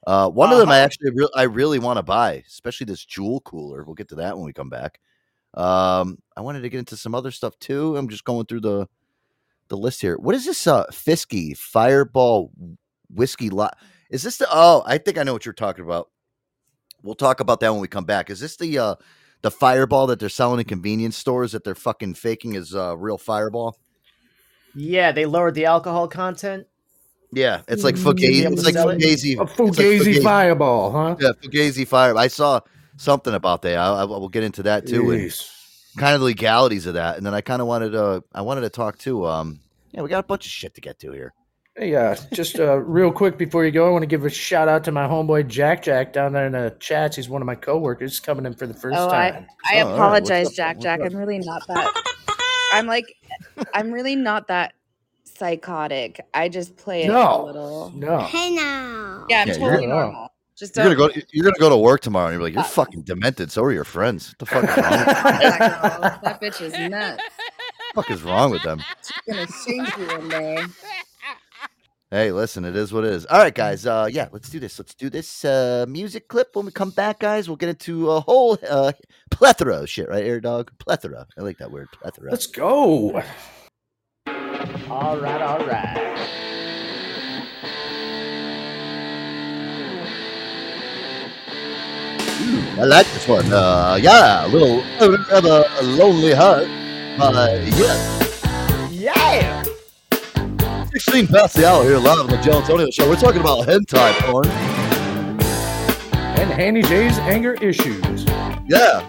Uh, 0.06 0.28
one 0.30 0.52
of 0.52 0.58
them 0.58 0.68
I 0.70 0.76
Uh-huh. 0.76 0.84
actually 0.84 1.10
re- 1.14 1.28
I 1.34 1.42
really 1.44 1.78
want 1.78 1.96
to 1.98 2.02
buy, 2.02 2.42
especially 2.46 2.84
this 2.86 3.04
jewel 3.04 3.40
cooler. 3.40 3.84
We'll 3.84 3.94
get 3.94 4.08
to 4.10 4.14
that 4.16 4.36
when 4.36 4.46
we 4.46 4.52
come 4.52 4.70
back. 4.70 5.00
Um, 5.54 6.18
I 6.36 6.42
wanted 6.42 6.60
to 6.62 6.68
get 6.68 6.78
into 6.78 6.96
some 6.96 7.14
other 7.14 7.30
stuff 7.30 7.58
too. 7.58 7.96
I'm 7.96 8.08
just 8.08 8.24
going 8.24 8.46
through 8.46 8.60
the 8.60 8.86
the 9.68 9.76
list 9.76 10.00
here. 10.00 10.16
What 10.16 10.34
is 10.34 10.44
this? 10.44 10.66
Uh, 10.66 10.84
Fhiskey 10.92 11.56
Fireball 11.56 12.50
Whiskey 13.10 13.50
Lot. 13.50 13.76
Is 14.10 14.22
this 14.22 14.36
the? 14.38 14.46
Oh, 14.50 14.82
I 14.86 14.98
think 14.98 15.18
I 15.18 15.22
know 15.22 15.32
what 15.32 15.44
you're 15.44 15.52
talking 15.52 15.84
about. 15.84 16.10
We'll 17.02 17.14
talk 17.14 17.40
about 17.40 17.60
that 17.60 17.72
when 17.72 17.80
we 17.80 17.88
come 17.88 18.04
back. 18.04 18.30
Is 18.30 18.40
this 18.40 18.56
the 18.56 18.78
uh 18.78 18.94
the 19.42 19.50
Fireball 19.50 20.06
that 20.08 20.18
they're 20.18 20.28
selling 20.28 20.60
in 20.60 20.66
convenience 20.66 21.16
stores 21.16 21.52
that 21.52 21.62
they're 21.64 21.74
fucking 21.74 22.14
faking 22.14 22.56
as 22.56 22.74
uh, 22.74 22.96
real 22.96 23.18
Fireball? 23.18 23.78
Yeah, 24.74 25.12
they 25.12 25.26
lowered 25.26 25.54
the 25.54 25.66
alcohol 25.66 26.08
content. 26.08 26.66
Yeah, 27.32 27.62
it's 27.68 27.84
like 27.84 27.96
Mm, 27.96 28.14
Fugazi. 28.14 28.52
It's 28.52 28.64
like 28.64 28.74
sell 28.74 28.88
it? 28.90 28.98
Fugazi. 28.98 29.38
A 29.38 29.42
it's 29.42 29.58
like 29.58 29.86
Fugazi 29.86 30.22
fireball, 30.22 30.90
huh? 30.90 31.16
Yeah, 31.18 31.30
Fugazi 31.42 31.86
Fire. 31.86 32.16
I 32.16 32.28
saw 32.28 32.60
something 32.96 33.34
about 33.34 33.62
that. 33.62 33.76
I, 33.76 34.02
I 34.02 34.04
will 34.04 34.28
get 34.28 34.44
into 34.44 34.62
that 34.64 34.86
too, 34.86 35.10
and 35.10 35.34
kind 35.98 36.14
of 36.14 36.20
the 36.20 36.26
legalities 36.26 36.86
of 36.86 36.94
that. 36.94 37.16
And 37.16 37.26
then 37.26 37.34
I 37.34 37.40
kind 37.40 37.60
of 37.60 37.68
wanted 37.68 37.90
to. 37.90 38.22
I 38.32 38.42
wanted 38.42 38.62
to 38.62 38.70
talk 38.70 38.98
to. 38.98 39.26
Um, 39.26 39.60
yeah, 39.92 40.02
we 40.02 40.08
got 40.08 40.20
a 40.20 40.26
bunch 40.26 40.46
of 40.46 40.52
shit 40.52 40.74
to 40.74 40.80
get 40.80 40.98
to 41.00 41.12
here. 41.12 41.32
Hey, 41.78 41.94
uh, 41.94 42.16
just 42.32 42.58
uh, 42.58 42.78
real 42.78 43.12
quick 43.12 43.36
before 43.36 43.66
you 43.66 43.70
go, 43.70 43.86
I 43.86 43.90
want 43.90 44.02
to 44.02 44.06
give 44.06 44.24
a 44.24 44.30
shout 44.30 44.66
out 44.66 44.82
to 44.84 44.92
my 44.92 45.06
homeboy 45.06 45.46
Jack 45.46 45.82
Jack 45.82 46.10
down 46.14 46.32
there 46.32 46.46
in 46.46 46.52
the 46.52 46.74
chats. 46.80 47.16
He's 47.16 47.28
one 47.28 47.42
of 47.42 47.46
my 47.46 47.54
coworkers 47.54 48.18
coming 48.18 48.46
in 48.46 48.54
for 48.54 48.66
the 48.66 48.72
first 48.72 48.96
Oh, 48.98 49.10
time. 49.10 49.46
I, 49.70 49.80
I 49.80 49.82
Oh, 49.82 49.92
apologize, 49.92 50.46
What's 50.46 50.58
up? 50.58 50.78
Jack. 50.78 50.80
Jack. 50.80 51.00
I'm 51.02 51.14
really 51.14 51.38
not 51.38 51.66
that. 51.68 51.92
I'm 52.72 52.86
like, 52.86 53.04
I'm 53.74 53.92
really 53.92 54.16
not 54.16 54.48
that 54.48 54.72
psychotic. 55.24 56.18
I 56.32 56.48
just 56.48 56.76
play 56.78 57.02
it 57.02 57.10
a 57.10 57.12
No. 57.12 57.44
little. 57.44 57.92
No. 57.94 58.20
Hey 58.20 58.54
now. 58.54 59.26
Yeah, 59.28 59.42
I'm 59.42 59.48
Yeah, 59.48 59.54
totally 59.58 59.86
normal. 59.86 60.28
Just 60.56 60.74
You're 60.76 60.86
don't. 60.86 60.96
gonna 60.96 61.12
go. 61.12 61.20
You're 61.32 61.44
gonna 61.44 61.58
go 61.60 61.68
to 61.68 61.76
work 61.76 62.00
tomorrow, 62.00 62.28
and 62.28 62.34
you're 62.36 62.42
like, 62.42 62.54
you're 62.54 62.62
Uh, 62.62 62.66
fucking 62.66 63.02
demented. 63.02 63.52
So 63.52 63.62
are 63.64 63.72
your 63.72 63.84
friends. 63.84 64.30
What 64.30 64.38
the 64.38 64.46
fuck 64.46 64.64
is 64.64 64.76
wrong? 64.78 64.98
with- 64.98 65.06
that, 66.00 66.20
that 66.22 66.40
bitch 66.40 66.62
is 66.62 66.72
nuts. 66.90 67.22
What 67.92 67.94
the 67.94 68.02
fuck 68.02 68.10
is 68.10 68.22
wrong 68.22 68.50
with 68.50 68.62
them? 68.62 68.80
She's 69.04 69.34
gonna 69.36 69.46
shank 69.46 69.98
you 69.98 70.06
one 70.16 70.28
day. 70.30 70.58
Hey, 72.12 72.30
listen, 72.30 72.64
it 72.64 72.76
is 72.76 72.92
what 72.92 73.02
it 73.02 73.10
is. 73.10 73.26
All 73.26 73.40
right, 73.40 73.52
guys. 73.52 73.84
Uh, 73.84 74.08
yeah, 74.08 74.28
let's 74.30 74.48
do 74.48 74.60
this. 74.60 74.78
Let's 74.78 74.94
do 74.94 75.10
this 75.10 75.44
uh 75.44 75.86
music 75.88 76.28
clip. 76.28 76.54
When 76.54 76.64
we 76.64 76.70
come 76.70 76.90
back, 76.90 77.18
guys, 77.18 77.48
we'll 77.48 77.56
get 77.56 77.68
into 77.68 78.12
a 78.12 78.20
whole 78.20 78.56
uh 78.70 78.92
plethora 79.32 79.78
of 79.78 79.90
shit, 79.90 80.08
right, 80.08 80.22
Air 80.22 80.40
Dog? 80.40 80.70
Plethora. 80.78 81.26
I 81.36 81.40
like 81.40 81.58
that 81.58 81.72
word, 81.72 81.88
plethora. 81.90 82.30
Let's 82.30 82.46
go. 82.46 83.22
All 84.88 85.18
right, 85.18 85.42
all 85.42 85.66
right. 85.66 86.02
I 92.78 92.84
like 92.84 93.06
this 93.08 93.26
one. 93.26 93.52
Uh, 93.52 93.98
yeah, 94.00 94.46
a 94.46 94.48
little 94.48 94.80
of 95.00 95.44
a 95.44 95.82
lonely 95.82 96.34
heart. 96.34 96.68
Uh, 97.18 97.58
yeah. 97.74 98.90
Yeah. 98.92 99.64
16 100.98 101.26
past 101.26 101.54
the 101.54 101.68
hour 101.68 101.84
here 101.84 101.98
live 101.98 102.20
on 102.20 102.26
the 102.26 102.38
Joe 102.38 102.58
Antonio 102.58 102.88
Show. 102.90 103.06
We're 103.06 103.16
talking 103.16 103.42
about 103.42 103.66
hentai 103.66 104.12
porn. 104.22 104.46
And 106.38 106.50
Handy 106.50 106.80
J's 106.80 107.18
anger 107.18 107.52
issues. 107.60 108.24
Yeah. 108.66 109.06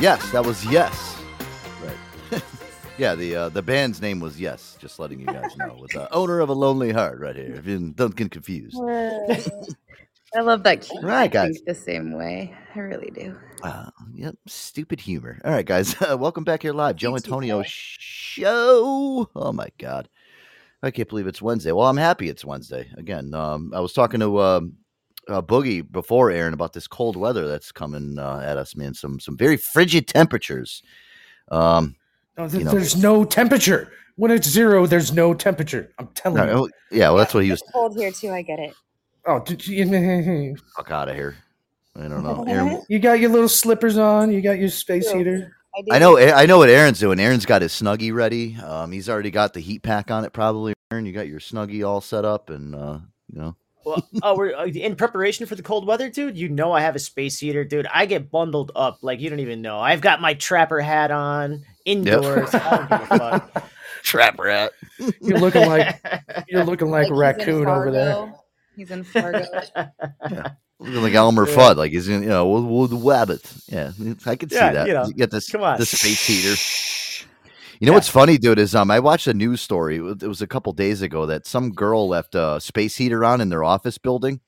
Yes, 0.00 0.30
that 0.32 0.44
was 0.44 0.64
yes. 0.66 1.16
Right. 1.82 2.42
yeah, 2.98 3.14
the 3.14 3.36
uh, 3.36 3.48
the 3.50 3.62
band's 3.62 4.00
name 4.00 4.20
was 4.20 4.40
Yes. 4.40 4.76
Just 4.80 4.98
letting 4.98 5.20
you 5.20 5.26
guys 5.26 5.56
know. 5.56 5.76
With 5.80 5.92
the 5.92 6.12
owner 6.12 6.40
of 6.40 6.48
a 6.48 6.54
lonely 6.54 6.92
heart, 6.92 7.20
right 7.20 7.36
here. 7.36 7.54
If 7.54 7.66
you 7.66 7.92
don't 7.94 8.16
get 8.16 8.30
confused. 8.30 8.76
I 10.36 10.40
love 10.42 10.62
that. 10.62 10.80
Keith 10.82 11.02
Right, 11.02 11.30
guys. 11.30 11.60
the 11.66 11.74
same 11.74 12.12
way. 12.12 12.54
I 12.74 12.78
really 12.78 13.10
do. 13.10 13.36
Uh, 13.62 13.90
yep, 14.14 14.36
stupid 14.46 15.00
humor. 15.00 15.38
All 15.44 15.52
right, 15.52 15.66
guys, 15.66 15.98
welcome 16.00 16.44
back 16.44 16.62
here 16.62 16.72
live, 16.72 16.96
Joe 16.96 17.12
Thank 17.12 17.26
Antonio 17.26 17.62
show. 17.66 19.28
Oh 19.34 19.52
my 19.52 19.68
god, 19.78 20.08
I 20.82 20.90
can't 20.90 21.08
believe 21.08 21.26
it's 21.26 21.42
Wednesday. 21.42 21.72
Well, 21.72 21.86
I'm 21.88 21.96
happy 21.96 22.28
it's 22.28 22.44
Wednesday 22.44 22.88
again. 22.96 23.34
Um, 23.34 23.72
I 23.74 23.80
was 23.80 23.92
talking 23.92 24.20
to 24.20 24.40
um, 24.40 24.74
uh, 25.30 25.42
Boogie 25.42 25.90
before 25.90 26.30
Aaron 26.30 26.54
about 26.54 26.72
this 26.72 26.86
cold 26.86 27.16
weather 27.16 27.46
that's 27.48 27.72
coming 27.72 28.18
uh, 28.18 28.42
at 28.44 28.56
us, 28.58 28.74
man. 28.76 28.94
Some 28.94 29.20
some 29.20 29.36
very 29.36 29.56
frigid 29.56 30.08
temperatures. 30.08 30.82
Um, 31.50 31.96
No, 32.36 32.48
th- 32.48 32.58
You 32.58 32.64
know- 32.64 32.72
there's 32.72 32.96
no 32.96 33.24
temperature. 33.24 33.92
When 34.16 34.30
it's 34.30 34.48
zero, 34.48 34.86
there's 34.86 35.12
no 35.12 35.32
temperature. 35.32 35.92
I'm 35.98 36.08
telling 36.08 36.44
no, 36.44 36.44
you. 36.44 36.64
oh, 36.64 36.68
yeah, 36.90 37.08
well, 37.08 37.16
that's 37.16 37.32
what 37.32 37.44
he 37.44 37.50
was. 37.50 37.62
It's 37.62 37.70
cold 37.70 37.96
here 37.96 38.12
too. 38.12 38.30
I 38.30 38.42
get 38.42 38.58
it. 38.58 38.74
Oh, 39.24 39.40
did 39.40 39.66
you, 39.66 40.56
Fuck 40.76 40.90
out 40.90 41.08
of 41.08 41.14
here. 41.14 41.36
I 41.96 42.08
don't 42.08 42.22
know. 42.22 42.44
Aaron, 42.46 42.82
you 42.88 42.98
got 42.98 43.18
your 43.20 43.30
little 43.30 43.48
slippers 43.48 43.96
on. 43.96 44.30
You 44.30 44.42
got 44.42 44.58
your 44.58 44.68
space 44.68 45.10
heater. 45.10 45.56
I. 45.74 45.96
I 45.96 45.98
know. 45.98 46.18
I 46.18 46.46
know 46.46 46.58
what 46.58 46.68
Aaron's 46.68 47.00
doing. 47.00 47.18
Aaron's 47.18 47.46
got 47.46 47.62
his 47.62 47.72
snuggie 47.72 48.12
ready. 48.12 48.56
Um, 48.56 48.92
he's 48.92 49.08
already 49.08 49.30
got 49.30 49.54
the 49.54 49.60
heat 49.60 49.82
pack 49.82 50.10
on 50.10 50.24
it. 50.24 50.32
Probably, 50.32 50.74
Aaron. 50.90 51.06
You 51.06 51.12
got 51.12 51.28
your 51.28 51.40
snuggie 51.40 51.86
all 51.86 52.00
set 52.00 52.24
up, 52.24 52.50
and 52.50 52.74
uh, 52.74 52.98
you 53.32 53.40
know. 53.40 53.56
Well, 53.84 54.06
oh, 54.22 54.36
we're 54.36 54.54
uh, 54.54 54.66
in 54.66 54.94
preparation 54.96 55.46
for 55.46 55.54
the 55.54 55.62
cold 55.62 55.86
weather, 55.86 56.10
dude. 56.10 56.36
You 56.36 56.48
know 56.48 56.72
I 56.72 56.82
have 56.82 56.96
a 56.96 56.98
space 56.98 57.38
heater, 57.38 57.64
dude. 57.64 57.86
I 57.86 58.06
get 58.06 58.30
bundled 58.30 58.72
up 58.76 58.98
like 59.02 59.20
you 59.20 59.30
don't 59.30 59.40
even 59.40 59.62
know. 59.62 59.80
I've 59.80 60.00
got 60.00 60.20
my 60.20 60.34
trapper 60.34 60.80
hat 60.80 61.10
on 61.10 61.64
indoors. 61.84 62.54
I 62.54 62.76
don't 62.76 62.88
give 62.90 63.10
a 63.10 63.18
fuck. 63.40 63.70
Trap 64.02 64.38
rat. 64.38 64.72
You're 65.20 65.38
looking 65.38 65.66
like 65.68 66.00
you're 66.48 66.64
looking 66.64 66.90
like, 66.90 67.08
Like 67.10 67.36
he's 67.36 67.46
raccoon 67.46 67.66
over 67.66 67.90
there. 67.90 68.32
He's 68.76 68.90
in 68.90 69.04
Fargo. 69.04 69.44
yeah. 69.76 70.48
Looking 70.78 71.02
like 71.02 71.12
Elmer 71.12 71.46
Yeah. 71.46 71.54
Fudd, 71.54 71.76
like 71.76 71.92
he's 71.92 72.08
in, 72.08 72.22
you 72.22 72.28
know, 72.30 72.48
with, 72.48 72.90
with 72.92 73.02
Wabbit. 73.02 73.62
Yeah, 73.68 73.92
I 74.24 74.36
could 74.36 74.50
see 74.50 74.56
Yeah, 74.56 74.72
that. 74.72 74.86
you 74.86 74.94
know, 74.94 75.06
you 75.06 75.12
get 75.12 75.30
this, 75.30 75.50
come 75.50 75.62
on. 75.62 75.78
the 75.78 75.84
space 75.84 76.26
heater. 76.26 76.56
You 77.80 77.86
know 77.86 77.92
Yeah. 77.92 77.96
what's 77.96 78.08
funny, 78.08 78.36
dude? 78.36 78.58
Is 78.58 78.74
um, 78.74 78.90
I 78.90 79.00
watched 79.00 79.26
a 79.26 79.32
news 79.34 79.62
story. 79.62 79.96
It 79.96 80.22
was- 80.22 80.42
a 80.42 80.46
couple 80.46 80.72
days 80.74 81.00
ago 81.00 81.24
that 81.26 81.46
some 81.46 81.70
girl 81.72 82.06
left 82.08 82.34
a 82.34 82.60
space 82.60 82.96
heater 82.96 83.24
on 83.24 83.40
in 83.40 83.48
their 83.48 83.64
office 83.64 83.96
building, 83.96 84.40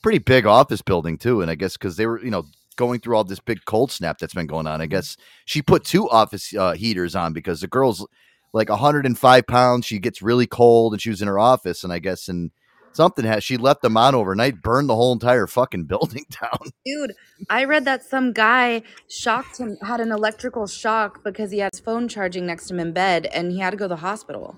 pretty 0.00 0.18
big 0.18 0.46
office 0.46 0.80
building 0.80 1.18
too. 1.18 1.42
And 1.42 1.50
I 1.50 1.56
guess 1.56 1.76
because 1.76 1.96
they 1.96 2.06
were, 2.06 2.22
you 2.22 2.30
know, 2.30 2.44
going 2.76 3.00
through 3.00 3.16
all 3.16 3.24
this 3.24 3.40
big 3.40 3.64
cold 3.64 3.90
snap 3.90 4.18
that's 4.18 4.34
been 4.34 4.46
going 4.46 4.68
on, 4.68 4.80
I 4.80 4.84
Mm-hmm. 4.84 4.90
guess 4.92 5.16
she 5.44 5.60
put 5.60 5.84
two 5.84 6.08
office 6.08 6.54
uh, 6.54 6.74
heaters 6.74 7.16
on 7.16 7.32
because 7.32 7.60
the 7.60 7.66
girl's 7.66 8.06
like 8.52 8.68
105 8.68 9.46
pounds. 9.48 9.84
She 9.84 9.98
gets 9.98 10.22
really 10.22 10.46
cold, 10.46 10.92
and 10.92 11.02
she 11.02 11.10
was 11.10 11.20
in 11.20 11.26
her 11.28 11.38
office, 11.38 11.82
and 11.82 11.92
I 11.92 11.98
guess 11.98 12.28
and 12.28 12.52
something 12.98 13.24
has 13.24 13.44
she 13.44 13.56
left 13.56 13.80
them 13.80 13.96
on 13.96 14.12
overnight, 14.16 14.60
burned 14.60 14.88
the 14.88 14.96
whole 14.96 15.12
entire 15.12 15.46
fucking 15.46 15.84
building 15.92 16.24
down. 16.40 16.58
Dude, 16.84 17.12
I 17.48 17.62
read 17.64 17.84
that 17.84 18.02
some 18.02 18.32
guy 18.32 18.82
shocked 19.08 19.58
him, 19.58 19.76
had 19.86 20.00
an 20.00 20.10
electrical 20.10 20.66
shock 20.66 21.22
because 21.22 21.52
he 21.52 21.58
had 21.60 21.72
his 21.72 21.78
phone 21.80 22.08
charging 22.08 22.44
next 22.44 22.66
to 22.66 22.74
him 22.74 22.80
in 22.80 22.92
bed 22.92 23.26
and 23.26 23.52
he 23.52 23.60
had 23.60 23.70
to 23.70 23.76
go 23.76 23.84
to 23.84 23.90
the 23.90 23.96
hospital. 23.96 24.56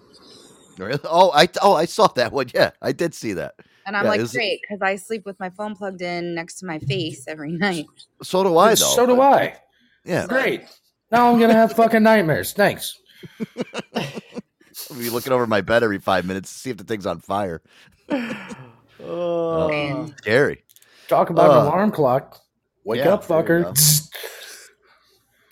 Really? 0.78 0.99
Oh, 1.05 1.30
I 1.34 1.49
oh 1.61 1.74
I 1.74 1.84
saw 1.84 2.07
that 2.09 2.32
one. 2.32 2.47
Yeah, 2.55 2.70
I 2.80 2.93
did 2.93 3.14
see 3.14 3.34
that. 3.34 3.57
And 3.86 3.95
I'm 3.95 4.05
Yeah, 4.05 4.11
like, 4.12 4.20
is 4.20 4.32
great, 4.32 4.61
because 4.62 4.80
I 4.80 4.97
sleep 4.97 5.26
with 5.26 5.38
my 5.38 5.51
phone 5.51 5.76
plugged 5.76 6.01
in 6.01 6.34
next 6.34 6.61
to 6.61 6.66
my 6.66 6.78
face 6.78 7.28
every 7.28 7.53
night. 7.66 7.86
So 8.22 8.43
do 8.43 8.57
I, 8.57 8.70
though. 8.70 8.74
so 8.74 9.05
do 9.07 9.20
I. 9.20 9.57
Yeah, 10.07 10.26
Great. 10.26 10.62
Now 11.12 11.30
I'm 11.30 11.38
gonna 11.38 11.53
have 11.53 11.74
fucking 11.74 12.03
nightmares. 12.03 12.55
Thanks. 12.55 12.99
I'll 13.95 14.97
be 14.97 15.11
looking 15.11 15.32
over 15.32 15.47
my 15.47 15.61
bed 15.61 15.82
every 15.82 15.99
five 15.99 16.24
minutes 16.24 16.51
to 16.53 16.59
see 16.59 16.70
if 16.70 16.78
the 16.78 16.84
thing's 16.84 17.05
on 17.05 17.20
fire. 17.20 17.61
Oh. 19.02 20.06
Scary, 20.18 20.62
Talk 21.08 21.30
about 21.30 21.50
Uh, 21.50 21.61
an 21.61 21.66
alarm 21.66 21.90
clock. 21.90 22.38
Wake 22.84 22.98
yeah, 22.98 23.14
up, 23.14 23.26
there 23.26 23.38
you 23.40 23.64
go. 23.64 23.72
fucker. 23.72 24.08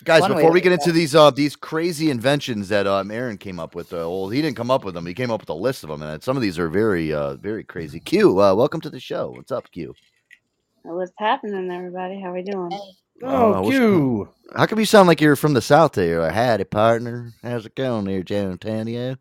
guys. 0.03 0.21
One 0.21 0.33
before 0.33 0.51
we 0.51 0.61
get 0.61 0.71
into 0.71 0.91
these 0.91 1.13
uh 1.15 1.29
these 1.31 1.55
crazy 1.55 2.09
inventions 2.09 2.69
that 2.69 2.87
um 2.87 3.11
Aaron 3.11 3.37
came 3.37 3.59
up 3.59 3.75
with, 3.75 3.93
uh, 3.93 3.97
well, 3.97 4.29
he 4.29 4.41
didn't 4.41 4.57
come 4.57 4.71
up 4.71 4.83
with 4.83 4.93
them. 4.93 5.05
He 5.05 5.13
came 5.13 5.31
up 5.31 5.41
with 5.41 5.49
a 5.49 5.53
list 5.53 5.83
of 5.83 5.89
them, 5.89 6.01
and 6.01 6.23
some 6.23 6.35
of 6.35 6.41
these 6.41 6.57
are 6.59 6.69
very 6.69 7.13
uh 7.13 7.35
very 7.35 7.63
crazy. 7.63 7.99
Q, 7.99 8.39
uh, 8.41 8.53
welcome 8.55 8.81
to 8.81 8.89
the 8.89 8.99
show. 8.99 9.31
What's 9.31 9.51
up, 9.51 9.69
Q? 9.71 9.93
What's 10.83 11.11
happening, 11.17 11.69
everybody? 11.71 12.19
How 12.21 12.29
are 12.29 12.33
we 12.33 12.43
doing? 12.43 12.71
Uh, 12.73 12.79
Oh, 13.21 13.61
what's- 13.61 13.69
Q. 13.77 14.29
How 14.55 14.65
come 14.65 14.79
you 14.79 14.85
sound 14.85 15.07
like 15.09 15.19
you're 15.21 15.35
from 15.35 15.53
the 15.53 15.61
south? 15.61 15.91
There, 15.91 16.21
I 16.21 16.31
had 16.31 16.33
a 16.33 16.51
howdy 16.51 16.63
partner. 16.63 17.33
How's 17.43 17.65
it 17.65 17.75
going 17.75 18.05
there, 18.05 18.23
Jan 18.23 18.51
Antonio? 18.51 19.17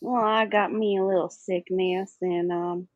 Well, 0.00 0.22
I 0.24 0.46
got 0.46 0.72
me 0.72 0.98
a 0.98 1.04
little 1.04 1.30
sickness, 1.30 2.16
and 2.22 2.52
um, 2.52 2.88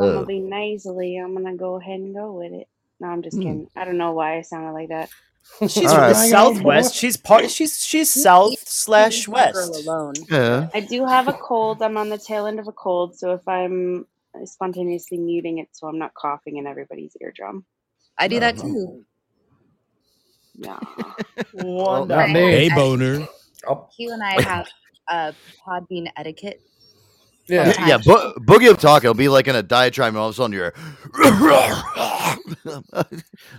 I'm 0.00 0.12
gonna 0.12 0.26
be 0.26 0.40
nasally. 0.40 1.16
I'm 1.16 1.34
gonna 1.34 1.56
go 1.56 1.76
ahead 1.80 2.00
and 2.00 2.14
go 2.14 2.32
with 2.32 2.52
it. 2.52 2.68
No, 3.00 3.08
I'm 3.08 3.22
just 3.22 3.36
Hmm. 3.36 3.42
kidding. 3.42 3.68
I 3.76 3.84
don't 3.84 3.98
know 3.98 4.12
why 4.12 4.38
I 4.38 4.42
sounded 4.42 4.72
like 4.72 4.90
that. 4.90 5.10
She's 5.68 5.90
All 5.90 5.96
from 5.96 6.00
right. 6.00 6.08
the 6.08 6.14
southwest. 6.14 6.94
She's 6.94 7.16
part. 7.16 7.50
She's 7.50 7.84
she's 7.84 8.10
south 8.10 8.58
slash 8.68 9.26
Leave 9.26 9.28
my 9.28 9.46
girl 9.46 9.70
west. 9.70 9.86
alone. 9.88 10.14
yeah. 10.30 10.68
I 10.74 10.80
do 10.80 11.06
have 11.06 11.28
a 11.28 11.34
cold. 11.34 11.82
I'm 11.82 11.96
on 11.96 12.08
the 12.10 12.18
tail 12.18 12.46
end 12.46 12.60
of 12.60 12.68
a 12.68 12.72
cold, 12.72 13.16
so 13.18 13.32
if 13.34 13.46
I'm 13.48 14.06
spontaneously 14.44 15.18
muting 15.18 15.58
it, 15.58 15.68
so 15.72 15.86
I'm 15.88 15.98
not 15.98 16.14
coughing 16.14 16.58
in 16.58 16.66
everybody's 16.66 17.16
eardrum. 17.20 17.64
I 18.18 18.28
do 18.28 18.40
that 18.40 18.56
too. 18.58 19.04
Yeah. 20.56 20.78
One 21.52 22.08
not 22.08 22.30
me. 22.30 22.40
Hey, 22.40 22.68
boner. 22.70 23.26
Hugh 23.96 24.12
and 24.12 24.22
I 24.22 24.40
have 24.40 24.66
uh, 25.08 25.32
Podbean 25.66 26.08
etiquette. 26.16 26.60
yeah. 27.46 27.72
Sometimes. 27.72 27.88
Yeah, 28.06 28.12
bo- 28.14 28.32
Boogie 28.40 28.68
will 28.68 28.76
talk. 28.76 29.04
It'll 29.04 29.14
be 29.14 29.28
like 29.28 29.48
in 29.48 29.56
a 29.56 29.62
diatribe, 29.62 30.08
and 30.08 30.18
all 30.18 30.28
of 30.28 30.34
a 30.34 30.36
sudden 30.36 30.52
you're. 30.52 30.72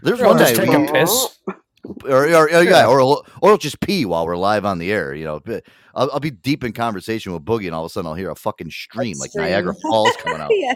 There's 0.02 0.22
I'll 0.22 0.30
one 0.30 0.38
just 0.38 0.56
night, 0.58 0.66
take 0.66 0.70
we- 0.70 0.88
a 0.88 0.92
piss. 0.92 1.40
or, 2.06 2.26
or, 2.26 2.26
or 2.28 2.50
yeah, 2.50 2.62
Yeah. 2.62 2.88
or 2.88 3.00
or 3.02 3.24
it'll 3.44 3.58
just 3.58 3.80
pee 3.80 4.06
while 4.06 4.26
we're 4.26 4.38
live 4.38 4.66
on 4.66 4.80
the 4.80 4.92
air. 4.92 5.14
You 5.14 5.26
know, 5.26 5.42
I'll, 5.94 6.10
I'll 6.12 6.20
be 6.20 6.32
deep 6.32 6.64
in 6.64 6.74
conversation 6.74 7.32
with 7.34 7.44
Boogie, 7.46 7.66
and 7.68 7.76
all 7.76 7.86
of 7.86 7.90
a 7.90 7.94
sudden 7.94 8.08
I'll 8.08 8.16
hear 8.16 8.32
a 8.32 8.36
fucking 8.36 8.72
stream 8.72 9.18
like 9.20 9.30
stream. 9.32 9.46
Niagara 9.46 9.74
Falls 9.82 10.16
coming 10.18 10.42
out. 10.42 10.50
yeah. 10.54 10.74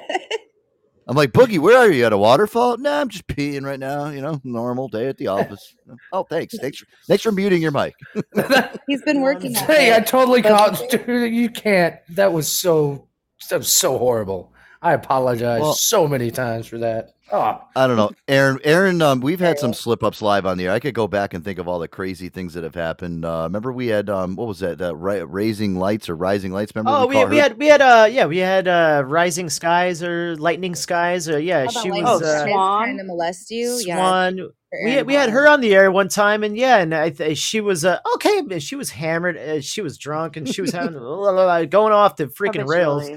I'm 1.09 1.15
like, 1.15 1.31
Boogie, 1.31 1.57
where 1.57 1.75
are 1.75 1.91
you 1.91 2.05
at 2.05 2.13
a 2.13 2.17
waterfall? 2.19 2.77
Nah, 2.77 3.01
I'm 3.01 3.09
just 3.09 3.25
peeing 3.25 3.65
right 3.65 3.79
now. 3.79 4.09
You 4.09 4.21
know, 4.21 4.39
normal 4.43 4.87
day 4.87 5.07
at 5.07 5.17
the 5.17 5.25
office. 5.37 5.75
oh, 6.13 6.23
thanks, 6.23 6.55
thanks, 6.59 6.77
for, 6.77 6.85
thanks 7.07 7.23
for 7.23 7.31
muting 7.31 7.63
your 7.63 7.71
mic. 7.71 7.95
He's 8.87 9.01
been 9.01 9.21
working 9.21 9.57
on 9.57 9.63
Hey, 9.63 9.95
I 9.95 10.01
totally 10.01 10.43
caught. 10.43 10.79
Dude, 10.91 11.33
you 11.33 11.49
can't. 11.49 11.95
That 12.09 12.31
was 12.31 12.51
so. 12.51 13.07
That 13.49 13.57
was 13.57 13.71
so 13.71 13.97
horrible. 13.97 14.53
I 14.81 14.93
apologize 14.93 15.61
Well- 15.61 15.73
so 15.73 16.07
many 16.07 16.31
times 16.31 16.67
for 16.67 16.77
that. 16.79 17.13
Oh, 17.31 17.61
I 17.75 17.85
don't 17.85 17.95
know, 17.95 18.09
Aaron. 18.27 18.57
Aaron, 18.63 19.03
um, 19.03 19.19
we've 19.19 19.39
had 19.39 19.59
some 19.59 19.71
slip 19.71 20.03
ups 20.03 20.19
live 20.19 20.47
on 20.47 20.57
the 20.57 20.65
air. 20.65 20.71
I 20.71 20.79
could 20.79 20.95
go 20.95 21.07
back 21.07 21.35
and 21.35 21.43
think 21.45 21.59
of 21.59 21.67
all 21.67 21.77
the 21.77 21.87
crazy 21.87 22.27
things 22.27 22.55
that 22.55 22.63
have 22.63 22.73
happened. 22.73 23.23
Uh, 23.23 23.41
remember, 23.43 23.71
we 23.71 23.85
had 23.85 24.09
um, 24.09 24.35
what 24.35 24.47
was 24.47 24.61
that? 24.61 24.79
That 24.79 24.95
ra- 24.95 25.25
raising 25.27 25.75
lights 25.77 26.09
or 26.09 26.15
rising 26.15 26.51
lights? 26.51 26.71
Remember? 26.73 26.89
Oh, 26.91 27.05
we, 27.05 27.13
called 27.13 27.29
we 27.29 27.37
had 27.37 27.59
we 27.59 27.67
had 27.67 27.81
uh 27.83 28.07
yeah 28.09 28.25
we 28.25 28.37
had 28.39 28.67
uh 28.67 29.03
rising 29.05 29.47
skies 29.51 30.01
or 30.01 30.37
lightning 30.37 30.73
skies 30.73 31.29
or 31.29 31.37
yeah 31.39 31.65
How 31.65 31.69
about 31.69 31.83
she 31.83 31.91
was 31.91 32.01
Oh, 32.03 32.25
uh, 32.27 32.45
Swan? 32.47 32.83
trying 32.85 32.97
to 32.97 33.03
molest 33.03 33.51
you? 33.51 33.79
Yeah. 33.85 33.97
Swan. 33.97 34.37
for 34.37 34.85
We 34.85 34.91
had, 34.93 35.05
we 35.05 35.13
had 35.13 35.29
her 35.29 35.47
on 35.47 35.61
the 35.61 35.75
air 35.75 35.91
one 35.91 36.09
time 36.09 36.43
and 36.43 36.57
yeah 36.57 36.77
and 36.77 36.95
I 36.95 37.11
th- 37.11 37.37
she 37.37 37.61
was 37.61 37.85
uh, 37.85 37.99
okay 38.15 38.57
she 38.57 38.75
was 38.75 38.89
hammered 38.89 39.37
uh, 39.37 39.61
she 39.61 39.81
was 39.81 39.99
drunk 39.99 40.35
and 40.35 40.49
she 40.49 40.61
was 40.61 40.71
having 40.71 40.93
going 41.69 41.93
off 41.93 42.15
the 42.15 42.25
freaking 42.25 42.67
rails. 42.67 43.07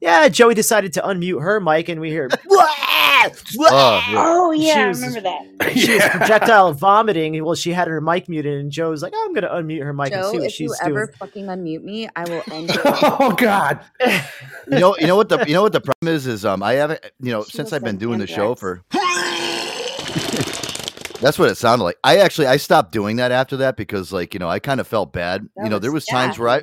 Habitually. 0.00 0.22
Yeah, 0.22 0.28
Joey 0.28 0.54
decided 0.54 0.92
to 0.94 1.02
unmute 1.02 1.42
her 1.42 1.60
mic 1.60 1.88
and 1.88 2.00
we 2.00 2.10
hear 2.10 2.28
Oh, 3.26 4.02
yeah. 4.10 4.22
Oh 4.26 4.50
yeah, 4.52 4.74
I 4.74 4.82
remember 4.88 5.20
that. 5.22 5.72
she 5.76 5.94
was 5.94 6.02
projectile 6.10 6.74
vomiting. 6.74 7.42
Well, 7.42 7.54
she 7.54 7.72
had 7.72 7.88
her 7.88 7.98
mic 8.02 8.28
muted, 8.28 8.60
and 8.60 8.70
Joe 8.70 8.90
was 8.90 9.00
like, 9.00 9.14
"Oh, 9.16 9.24
"I'm 9.24 9.32
going 9.32 9.44
to 9.44 9.48
unmute 9.48 9.82
her 9.82 9.94
mic 9.94 10.12
and 10.12 10.24
see 10.26 10.38
what 10.38 10.46
if 10.46 10.60
you 10.60 10.68
she's 10.68 10.78
ever 10.82 11.06
fucking 11.18 11.46
unmute 11.46 11.82
me, 11.82 12.06
I 12.14 12.24
will 12.24 12.42
end 12.52 12.68
you. 12.74 12.80
oh 12.84 13.34
God. 13.38 13.80
you 14.00 14.78
know, 14.78 14.94
you 14.98 15.06
know 15.06 15.16
what 15.16 15.30
the 15.30 15.42
you 15.46 15.54
know 15.54 15.62
what 15.62 15.72
the 15.72 15.80
problem 15.80 16.14
is 16.14 16.26
is 16.26 16.44
um, 16.44 16.62
I 16.62 16.74
haven't 16.74 17.00
you 17.18 17.32
know 17.32 17.44
She 17.44 17.52
since 17.52 17.72
I've 17.72 17.82
been 17.84 17.96
doing 17.96 18.18
the 18.18 18.26
show 18.26 18.54
for. 18.54 18.82
That's 21.20 21.38
what 21.38 21.48
it 21.48 21.56
sounded 21.56 21.84
like. 21.84 21.96
I 22.04 22.18
actually 22.18 22.48
I 22.48 22.58
stopped 22.58 22.92
doing 22.92 23.16
that 23.16 23.32
after 23.32 23.56
that 23.58 23.76
because 23.78 24.12
like 24.12 24.34
you 24.34 24.40
know 24.40 24.48
I 24.50 24.58
kind 24.58 24.80
of 24.80 24.86
felt 24.86 25.14
bad. 25.14 25.48
That 25.56 25.64
you 25.64 25.70
know 25.70 25.78
there 25.78 25.92
was- 25.92 26.02
was 26.04 26.06
times 26.06 26.38
where 26.38 26.48
I 26.50 26.62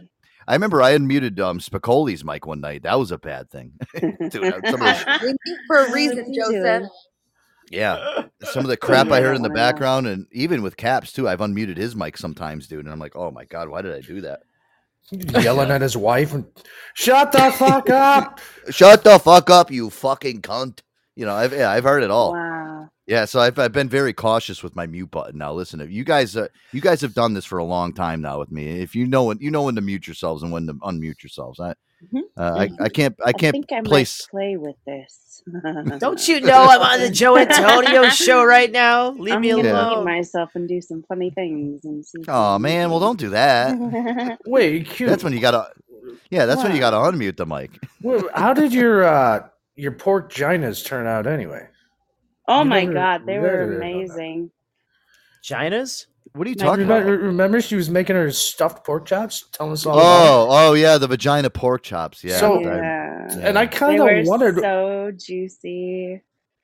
I 0.51 0.55
remember 0.55 0.81
I 0.81 0.97
unmuted 0.97 1.39
um 1.39 1.59
Spicoli's 1.59 2.25
mic 2.25 2.45
one 2.45 2.59
night. 2.59 2.83
That 2.83 2.99
was 2.99 3.11
a 3.11 3.17
bad 3.17 3.49
thing. 3.49 3.71
Dude, 4.01 4.11
some 4.31 4.51
the, 4.51 5.19
We 5.21 5.27
mute 5.45 5.59
for 5.65 5.85
a 5.85 5.91
reason, 5.93 6.29
is? 6.29 6.35
Joseph. 6.35 6.89
yeah, 7.69 8.23
some 8.43 8.65
of 8.65 8.67
the 8.67 8.75
crap 8.75 9.11
I 9.11 9.21
heard 9.21 9.37
in 9.37 9.43
the 9.43 9.49
background, 9.49 10.07
and 10.07 10.27
even 10.33 10.61
with 10.61 10.75
Caps 10.75 11.13
too. 11.13 11.29
I've 11.29 11.39
unmuted 11.39 11.77
his 11.77 11.95
mic 11.95 12.17
sometimes, 12.17 12.67
dude, 12.67 12.83
and 12.83 12.91
I'm 12.91 12.99
like, 12.99 13.15
oh 13.15 13.31
my 13.31 13.45
god, 13.45 13.69
why 13.69 13.81
did 13.81 13.95
I 13.95 14.01
do 14.01 14.19
that? 14.21 14.41
Yelling 15.09 15.71
at 15.71 15.79
his 15.81 15.95
wife 15.95 16.33
and 16.33 16.45
shut 16.95 17.31
the 17.31 17.49
fuck 17.53 17.89
up. 17.89 18.41
Shut 18.71 19.05
the 19.05 19.19
fuck 19.19 19.49
up, 19.49 19.71
you 19.71 19.89
fucking 19.89 20.41
cunt. 20.41 20.81
You 21.21 21.27
know, 21.27 21.35
I've 21.35 21.53
yeah, 21.53 21.69
I've 21.69 21.83
heard 21.83 22.01
it 22.01 22.09
all. 22.09 22.33
Wow. 22.33 22.89
Yeah, 23.05 23.25
so 23.25 23.39
I've 23.39 23.59
I've 23.59 23.71
been 23.71 23.89
very 23.89 24.11
cautious 24.11 24.63
with 24.63 24.75
my 24.75 24.87
mute 24.87 25.11
button. 25.11 25.37
Now, 25.37 25.53
listen, 25.53 25.79
if 25.79 25.91
you 25.91 26.03
guys 26.03 26.35
uh, 26.35 26.47
you 26.73 26.81
guys 26.81 26.99
have 27.01 27.13
done 27.13 27.35
this 27.35 27.45
for 27.45 27.59
a 27.59 27.63
long 27.63 27.93
time 27.93 28.21
now 28.21 28.39
with 28.39 28.51
me. 28.51 28.81
If 28.81 28.95
you 28.95 29.05
know 29.05 29.25
when 29.25 29.37
you 29.39 29.51
know 29.51 29.61
when 29.61 29.75
to 29.75 29.81
mute 29.81 30.07
yourselves 30.07 30.41
and 30.41 30.51
when 30.51 30.65
to 30.65 30.73
unmute 30.73 31.21
yourselves, 31.21 31.59
I 31.59 31.75
Mhm. 32.11 32.21
uh, 32.35 32.55
I, 32.57 32.69
I 32.85 32.89
can't 32.89 33.15
I 33.23 33.33
can't 33.33 33.53
think 33.53 33.71
I 33.71 33.81
place. 33.81 34.27
might 34.33 34.39
play 34.39 34.57
with 34.57 34.75
this. 34.87 35.43
Don't 35.99 36.27
you 36.27 36.41
know 36.49 36.65
I'm 36.71 36.81
on 36.81 36.99
the 37.01 37.11
Joe 37.11 37.37
Antonio 37.37 38.09
show 38.09 38.43
right 38.57 38.71
now? 38.71 39.11
Leave 39.11 39.35
I'm 39.35 39.41
me 39.41 39.49
gonna 39.51 39.63
Yeah. 39.67 39.89
alone. 39.91 40.05
myself 40.05 40.49
and 40.55 40.67
do 40.67 40.81
some 40.81 41.03
funny 41.07 41.29
things 41.29 41.85
and 41.85 42.03
see. 42.03 42.23
Oh 42.27 42.57
man, 42.57 42.89
well 42.89 42.99
don't 42.99 43.19
do 43.19 43.29
that. 43.29 44.39
Wait, 44.47 44.87
cute. 44.89 45.07
That's 45.07 45.23
when 45.23 45.33
you 45.33 45.39
gotta. 45.39 45.69
Yeah, 46.31 46.47
that's 46.47 46.63
when 46.63 46.73
you 46.73 46.79
gotta 46.79 46.97
unmute 46.97 47.37
the 47.37 47.45
mic. 47.45 47.69
Well, 48.01 48.27
how 48.33 48.53
did 48.55 48.73
your 48.73 49.03
uh 49.03 49.47
your 49.81 49.91
pork 49.93 50.31
ginas 50.31 50.85
turn 50.85 51.07
out 51.07 51.25
anyway? 51.25 51.67
oh 52.47 52.59
You 52.59 52.69
my 52.69 52.81
never 52.81 52.93
god, 52.93 53.21
they 53.25 53.39
were 53.39 53.43
read 53.47 53.53
it 53.53 53.63
about 53.63 53.79
that. 53.79 53.93
amazing. 53.93 54.51
Ginas? 55.43 56.05
What 56.33 56.45
are 56.45 56.49
you 56.51 56.55
My 56.59 56.65
talking 56.65 56.85
about? 56.85 57.03
Remember, 57.03 57.25
remember 57.27 57.61
she 57.61 57.75
was 57.75 57.89
making 57.89 58.15
her 58.15 58.29
stuffed 58.31 58.85
pork 58.85 59.05
chops? 59.07 59.45
Telling 59.51 59.73
us 59.73 59.85
all 59.85 59.97
about 59.97 60.05
Oh, 60.05 60.47
oh 60.51 60.73
yeah, 60.73 60.97
the 60.99 61.07
vagina 61.07 61.49
pork 61.49 61.81
chops. 61.81 62.23
Yeah. 62.23 62.37
So- 62.37 62.59
Yeah. 62.61 63.25
it. 63.25 63.37
And 63.43 63.57
I 63.57 63.65
kind 63.65 63.99
of 64.01 64.27
wondered 64.27 64.59
so 64.59 65.11
juicy. 65.17 66.21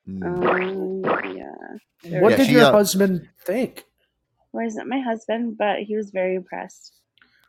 Mm. 0.08 0.24
Um, 0.24 1.34
yeah. 1.36 2.20
What 2.20 2.30
Yeah, 2.30 2.36
did 2.36 2.50
your 2.50 2.64
uh, 2.66 2.72
husband 2.72 3.28
think? 3.44 3.84
Well, 4.52 4.62
he's 4.64 4.76
not 4.76 4.86
my 4.86 5.00
husband, 5.00 5.58
but 5.58 5.80
he 5.80 5.96
was 5.96 6.10
very 6.10 6.36
impressed. 6.36 6.92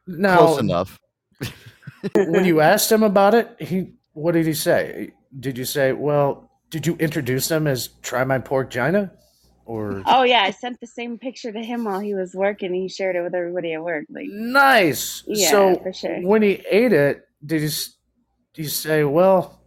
Now, 0.07 0.37
Close 0.39 0.59
enough. 0.59 0.99
when 2.15 2.43
you 2.43 2.59
asked 2.59 2.91
him 2.91 3.03
about 3.03 3.35
it, 3.35 3.55
he 3.59 3.93
what 4.13 4.31
did 4.33 4.47
he 4.47 4.53
say? 4.53 5.11
Did 5.37 5.57
you 5.57 5.65
say, 5.65 5.91
"Well, 5.91 6.49
did 6.69 6.87
you 6.87 6.95
introduce 6.95 7.47
them 7.47 7.67
as 7.67 7.89
try 8.01 8.23
my 8.23 8.39
pork 8.39 8.69
gina?" 8.69 9.11
Or 9.65 10.01
Oh 10.07 10.23
yeah, 10.23 10.41
I 10.41 10.49
sent 10.49 10.79
the 10.79 10.87
same 10.87 11.19
picture 11.19 11.51
to 11.51 11.59
him 11.61 11.83
while 11.83 11.99
he 11.99 12.15
was 12.15 12.33
working. 12.33 12.73
He 12.73 12.89
shared 12.89 13.15
it 13.15 13.21
with 13.21 13.35
everybody 13.35 13.73
at 13.73 13.83
work. 13.83 14.05
Like, 14.09 14.25
nice. 14.29 15.23
Yeah, 15.27 15.49
so 15.49 15.75
for 15.83 15.93
sure. 15.93 16.21
when 16.21 16.41
he 16.41 16.63
ate 16.71 16.91
it, 16.91 17.27
did 17.45 17.61
you 17.61 17.69
did 18.53 18.63
you 18.63 18.69
say, 18.69 19.03
"Well, 19.03 19.61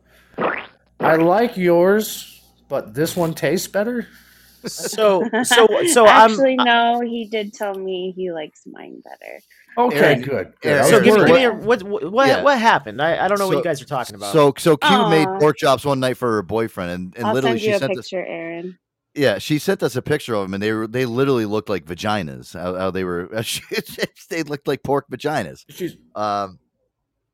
I 0.99 1.17
like 1.17 1.57
yours, 1.57 2.43
but 2.69 2.95
this 2.95 3.17
one 3.17 3.33
tastes 3.33 3.69
better"? 3.69 4.09
So 4.67 5.23
so 5.45 5.67
so 5.87 6.07
I'm 6.07 6.31
actually 6.31 6.57
no, 6.57 7.01
he 7.01 7.27
did 7.27 7.53
tell 7.55 7.75
me 7.75 8.13
he 8.17 8.33
likes 8.33 8.63
mine 8.67 9.03
better. 9.05 9.41
Okay, 9.79 9.97
Aaron- 9.99 10.21
good. 10.23 10.53
good. 10.61 10.85
So 10.85 10.97
was 10.99 11.03
give 11.05 11.15
me, 11.15 11.21
worried. 11.21 11.27
give 11.29 11.37
me 11.37 11.45
a, 11.45 11.53
what 11.53 11.83
what 11.83 12.13
what, 12.13 12.27
Yeah. 12.29 12.43
what 12.43 12.59
happened? 12.59 13.01
I, 13.01 13.25
I 13.25 13.29
don't 13.29 13.39
know 13.39 13.49
what 13.49 13.57
you 13.57 13.65
guys 13.65 13.81
are 13.81 13.87
talking 13.87 14.15
about. 14.17 14.33
So 14.33 14.53
so 14.59 14.77
Q 14.77 15.09
made 15.09 15.27
pork 15.41 15.57
chops 15.57 15.85
one 15.85 16.01
night 16.01 16.17
for 16.17 16.33
her 16.33 16.43
boyfriend, 16.43 16.91
and, 16.91 17.17
and 17.17 17.27
I'll 17.27 17.35
literally 17.35 17.59
send 17.59 17.61
she 17.63 17.69
you 17.71 17.77
a 17.77 17.79
sent 17.79 17.93
us. 17.93 17.97
picture, 17.99 18.25
Aaron. 18.25 18.79
Yeah, 19.15 19.39
she 19.39 19.59
sent 19.59 19.83
us 19.83 19.95
a 19.97 20.01
picture 20.03 20.35
of 20.35 20.43
them, 20.43 20.55
and 20.55 20.63
they 20.63 20.73
were 20.73 20.87
they 20.87 21.05
literally 21.07 21.45
looked 21.47 21.69
like 21.69 21.85
vaginas. 21.85 22.55
How, 22.59 22.75
how 22.77 22.91
they 22.91 23.05
were, 23.05 23.29
they 24.31 24.43
looked 24.43 24.67
like 24.69 24.83
pork 24.83 25.07
vaginas. 25.11 25.65
She's- 25.69 25.97
Um, 26.15 26.59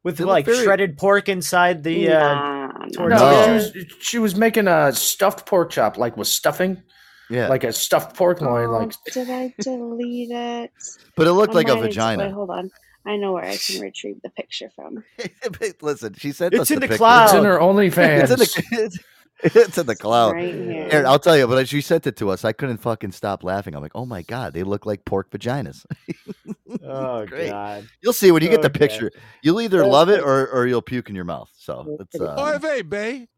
with 0.05 0.21
like 0.21 0.47
very- 0.47 0.63
shredded 0.63 0.97
pork 0.97 1.29
inside 1.29 1.83
the 1.83 2.09
uh, 2.13 2.19
Nah, 2.19 2.67
nah. 2.67 2.87
tortilla. 2.95 3.09
no, 3.09 3.31
No. 3.31 3.47
she 3.47 3.53
was 3.79 3.87
she 4.01 4.19
was 4.19 4.37
making 4.37 4.67
a 4.69 4.93
stuffed 4.93 5.45
pork 5.47 5.71
chop, 5.71 5.99
like 5.99 6.17
with 6.17 6.29
stuffing, 6.29 6.83
yeah, 7.31 7.49
like 7.49 7.65
a 7.65 7.73
stuffed 7.73 8.17
pork 8.17 8.41
loin, 8.41 8.69
like 8.71 8.93
Oh, 8.93 9.11
did 9.13 9.31
I 9.31 9.55
delete 9.61 10.31
it? 10.31 10.71
but 11.17 11.27
it 11.27 11.33
looked 11.33 11.53
Oh, 11.53 11.57
like 11.57 11.69
a 11.69 11.75
mine 11.75 11.79
is- 11.79 11.83
Wait, 11.85 11.91
vagina. 11.95 12.31
hold 12.31 12.51
on. 12.51 12.71
I 13.07 13.17
know 13.17 13.33
where 13.33 13.45
I 13.45 13.57
can 13.57 13.81
retrieve 13.81 14.21
the 14.23 14.31
picture 14.31 14.71
from. 14.75 15.03
Listen, 15.83 16.15
she 16.15 16.33
sent 16.33 16.53
It's 16.55 16.63
us 16.63 16.71
in 16.71 16.77
the 16.77 16.83
picture. 16.83 16.99
cloud. 16.99 17.25
it's 17.25 17.35
in 17.35 17.45
her 17.45 17.59
OnlyFans. 17.59 18.23
It's 18.23 18.31
in 18.33 18.39
the 18.39 18.99
it's 19.41 19.79
in 19.79 19.87
the 19.87 19.95
cloud. 19.95 20.33
Right 20.35 20.53
here. 20.53 20.89
Aaron, 20.91 21.07
I'll 21.07 21.21
tell 21.21 21.39
you, 21.39 21.47
but 21.47 21.69
she 21.69 21.81
sent 21.81 22.09
it 22.09 22.17
to 22.17 22.29
us. 22.31 22.45
I 22.45 22.53
couldn't 22.53 22.79
fucking 22.79 23.13
stop 23.13 23.45
laughing. 23.45 23.75
I'm 23.77 23.81
like, 23.83 23.93
oh 23.95 24.05
my 24.05 24.23
god, 24.23 24.53
they 24.53 24.65
look 24.65 24.85
like 24.85 25.05
pork 25.05 25.31
vaginas. 25.31 25.87
Oh 26.85 27.25
Great. 27.25 27.49
god. 27.51 27.87
You'll 28.03 28.13
see 28.13 28.31
when 28.33 28.43
you 28.43 28.49
get 28.49 28.63
the 28.63 28.69
Okay. 28.69 28.81
picture. 28.81 29.11
You'll 29.43 29.61
either 29.61 29.87
love 29.87 30.09
it 30.09 30.21
or, 30.23 30.49
or 30.49 30.67
you'll 30.67 30.83
puke 30.83 31.09
in 31.09 31.15
your 31.15 31.25
mouth. 31.25 31.51
So 31.57 31.97
it's 32.01 32.21
uh, 32.21 32.59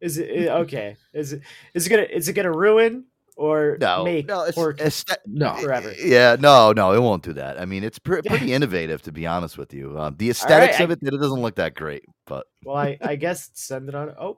Is 0.01 0.19
it 0.19 0.49
okay? 0.49 0.97
Is 1.13 1.33
it 1.35 1.43
is 1.75 1.87
it 1.87 1.91
gonna 1.91 2.03
is 2.03 2.29
it 2.29 2.33
gonna 2.33 2.51
ruin 2.53 3.05
or 3.41 3.79
no, 3.81 4.05
make 4.05 4.29
no, 4.29 4.43
it's, 4.43 4.55
pork 4.55 4.79
it's 4.83 5.03
no. 5.27 5.55
forever? 5.55 5.95
Yeah, 5.99 6.37
no, 6.39 6.73
no, 6.73 6.93
it 6.93 7.01
won't 7.01 7.23
do 7.23 7.33
that. 7.33 7.59
I 7.59 7.65
mean, 7.65 7.83
it's 7.83 7.99
pre- 7.99 8.21
pretty 8.23 8.53
innovative, 8.53 9.01
to 9.03 9.13
be 9.13 9.27
honest 9.27 9.57
with 9.57 9.73
you. 9.73 9.99
Um, 9.99 10.15
the 10.19 10.29
aesthetics 10.29 10.79
I- 10.79 10.85
of 10.85 10.91
it, 10.91 10.99
it 11.03 11.11
doesn't 11.11 11.41
look 11.41 11.55
that 11.57 11.75
great, 11.75 12.05
but 12.27 12.47
Well, 12.65 12.77
I 12.77 12.99
I 13.01 13.17
guess 13.17 13.49
send 13.55 13.89
it 13.89 13.95
on. 13.95 14.15
Oh, 14.21 14.37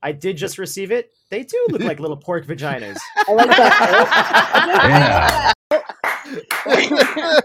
I 0.00 0.12
did 0.12 0.36
just 0.36 0.58
receive 0.58 0.92
it. 0.92 1.10
They 1.30 1.42
do 1.42 1.66
look 1.70 1.82
like 1.82 1.98
little 2.00 2.16
pork 2.16 2.46
vaginas. 2.46 2.96
I 3.28 3.32
like 3.32 3.48
that. 3.48 5.54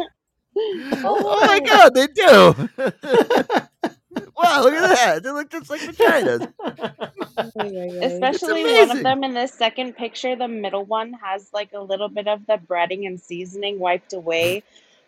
oh 1.04 1.48
my 1.48 1.60
god, 1.60 1.96
they 1.96 2.08
do! 2.08 2.70
Wow, 4.38 4.62
look 4.64 4.74
at 4.74 4.96
that! 4.96 5.24
They 5.24 5.32
look 5.32 5.50
just 5.50 5.70
like 5.70 5.82
vaginas. 5.82 6.52
Especially 8.04 8.64
one 8.64 8.92
of 8.98 9.04
them 9.04 9.24
in 9.24 9.34
the 9.34 9.48
second 9.48 9.96
picture, 9.96 10.36
the 10.36 10.48
middle 10.48 10.86
one 10.86 11.14
has 11.14 11.50
like 11.54 11.74
a 11.74 11.80
little 11.80 12.10
bit 12.10 12.28
of 12.28 12.46
the 12.48 12.58
breading 12.58 13.06
and 13.06 13.20
seasoning 13.20 13.80
wiped 13.80 14.14
away 14.14 14.64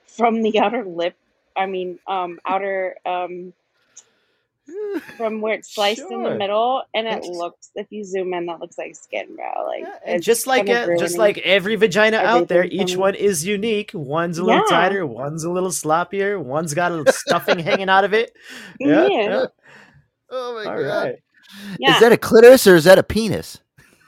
from 0.08 0.42
the 0.42 0.60
outer 0.60 0.84
lip. 0.84 1.16
I 1.56 1.66
mean, 1.66 2.00
um, 2.08 2.40
outer 2.46 2.96
um, 3.06 3.54
from 5.18 5.42
where 5.42 5.54
it's 5.54 5.74
sliced 5.74 6.02
in 6.10 6.24
the 6.24 6.36
middle, 6.36 6.84
and 6.94 7.08
it 7.08 7.18
It's- 7.20 7.30
looks 7.30 7.70
if 7.76 7.88
you 7.92 8.04
zoom 8.04 8.34
in, 8.34 8.46
that 8.48 8.60
looks 8.60 8.78
like 8.78 8.96
skin, 8.96 9.36
bro. 9.36 9.66
Like 9.68 9.86
And 10.06 10.22
just 10.24 10.48
like 10.48 10.66
kind 10.68 10.92
of 10.92 10.98
uh, 10.98 11.00
just 11.00 11.18
like 11.18 11.38
every 11.40 11.76
vagina 11.76 12.18
out 12.18 12.48
there, 12.48 12.66
each 12.66 12.94
for 12.94 13.00
one 13.00 13.16
is 13.16 13.46
unique. 13.46 13.92
One's 13.94 14.38
a 14.38 14.44
little 14.44 14.64
Yeah. 14.70 14.76
tighter, 14.78 15.06
one's 15.06 15.44
a 15.44 15.52
little 15.52 15.70
sloppier, 15.70 16.42
one's 16.42 16.74
got 16.74 16.92
a 16.92 16.96
little 16.96 17.14
stuffing 17.14 17.60
hanging 17.60 17.90
out 17.90 18.04
of 18.04 18.14
it. 18.14 18.32
Yeah, 18.80 19.08
Yeah. 19.08 19.22
yeah. 19.30 19.46
Oh 20.32 20.54
my 20.56 20.66
All 20.72 20.84
god! 20.84 21.04
right. 21.06 21.16
Yeah. 21.80 21.96
Is 21.96 22.00
that 22.02 22.12
a 22.12 22.18
clitoris 22.18 22.68
or 22.68 22.76
is 22.76 22.84
that 22.84 23.00
a 23.00 23.04
penis? 23.04 23.58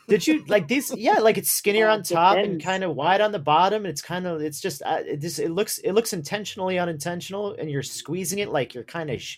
Did 0.07 0.27
you 0.27 0.43
like 0.47 0.67
these? 0.67 0.93
Yeah, 0.95 1.19
like 1.19 1.37
it's 1.37 1.49
skinnier 1.59 1.87
Uh, 1.87 1.93
on 1.93 2.03
top 2.03 2.37
and 2.37 2.61
kind 2.61 2.83
of 2.83 2.95
wide 2.95 3.21
on 3.21 3.31
the 3.31 3.39
bottom. 3.39 3.85
It's 3.85 4.01
kind 4.01 4.27
of 4.27 4.41
it's 4.41 4.59
just 4.59 4.81
uh, 4.85 4.99
it 5.05 5.17
just 5.21 5.39
it 5.39 5.49
looks 5.51 5.77
it 5.79 5.93
looks 5.93 6.11
intentionally 6.13 6.77
unintentional, 6.77 7.55
and 7.57 7.71
you're 7.71 7.81
squeezing 7.83 8.39
it 8.39 8.49
like 8.49 8.73
you're 8.73 8.83
kind 8.83 9.09
of 9.09 9.21
sh- 9.21 9.37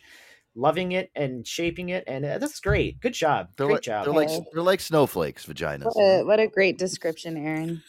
loving 0.56 0.91
it 0.93 1.12
and 1.16 1.45
shaping 1.47 1.89
it, 1.89 2.04
and 2.08 2.24
uh, 2.26 2.38
that's 2.38 2.60
great. 2.60 2.99
Good 3.01 3.14
job, 3.14 3.49
They're 3.58 3.68
great 3.68 3.74
like, 3.76 3.82
job. 3.84 4.06
They're 4.06 4.14
like 4.14 4.30
they're 4.54 4.62
like 4.64 4.80
snowflakes, 4.80 5.45
vaginas. 5.45 5.86
What 5.86 5.97
a, 5.97 6.24
what 6.24 6.39
a 6.39 6.47
great 6.47 6.78
description, 6.78 7.38
Aaron. 7.38 7.82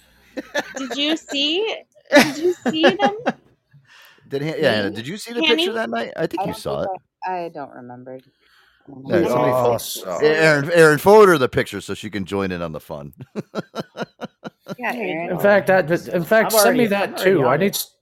Did 0.77 0.97
you 0.97 1.17
see? 1.31 1.77
Did 2.15 2.39
you 2.39 2.53
see 2.55 2.83
them? 2.83 3.17
Did 4.29 4.43
Han- 4.43 4.55
yeah, 4.59 4.73
Hannah, 4.73 4.91
did 4.91 5.07
you 5.07 5.17
see 5.17 5.33
the 5.33 5.43
Hanny? 5.45 5.57
picture 5.57 5.73
that 5.75 5.91
night? 5.91 6.13
I 6.17 6.27
think 6.27 6.41
I 6.41 6.45
you 6.47 6.53
don't 6.53 6.61
saw 6.61 6.83
it. 6.83 6.89
I, 7.27 7.45
I 7.45 7.49
don't 7.51 7.71
remember. 7.71 8.19
Yeah, 8.87 9.27
somebody 9.29 9.53
Oh, 9.53 9.79
so- 9.79 10.19
Aaron, 10.23 10.71
Aaron, 10.73 10.99
forward 10.99 11.29
her 11.29 11.39
the 11.39 11.49
picture 11.49 11.81
so 11.81 11.95
she 11.95 12.11
can 12.11 12.25
join 12.27 12.53
in 12.53 12.61
on 12.61 12.73
the 12.73 12.81
fun. 12.81 13.13
Yeah, 14.79 14.93
Aaron. 14.95 15.31
In 15.31 15.39
fact, 15.39 15.67
that 15.69 15.91
in 15.91 16.25
fact, 16.25 16.53
I'm 16.53 16.61
send 16.61 16.77
me 16.79 16.87
already- 16.87 17.05
I'm 17.05 17.13
that 17.13 17.19
too. 17.19 17.47
I 17.47 17.57
need 17.57 17.75
s- 17.75 17.95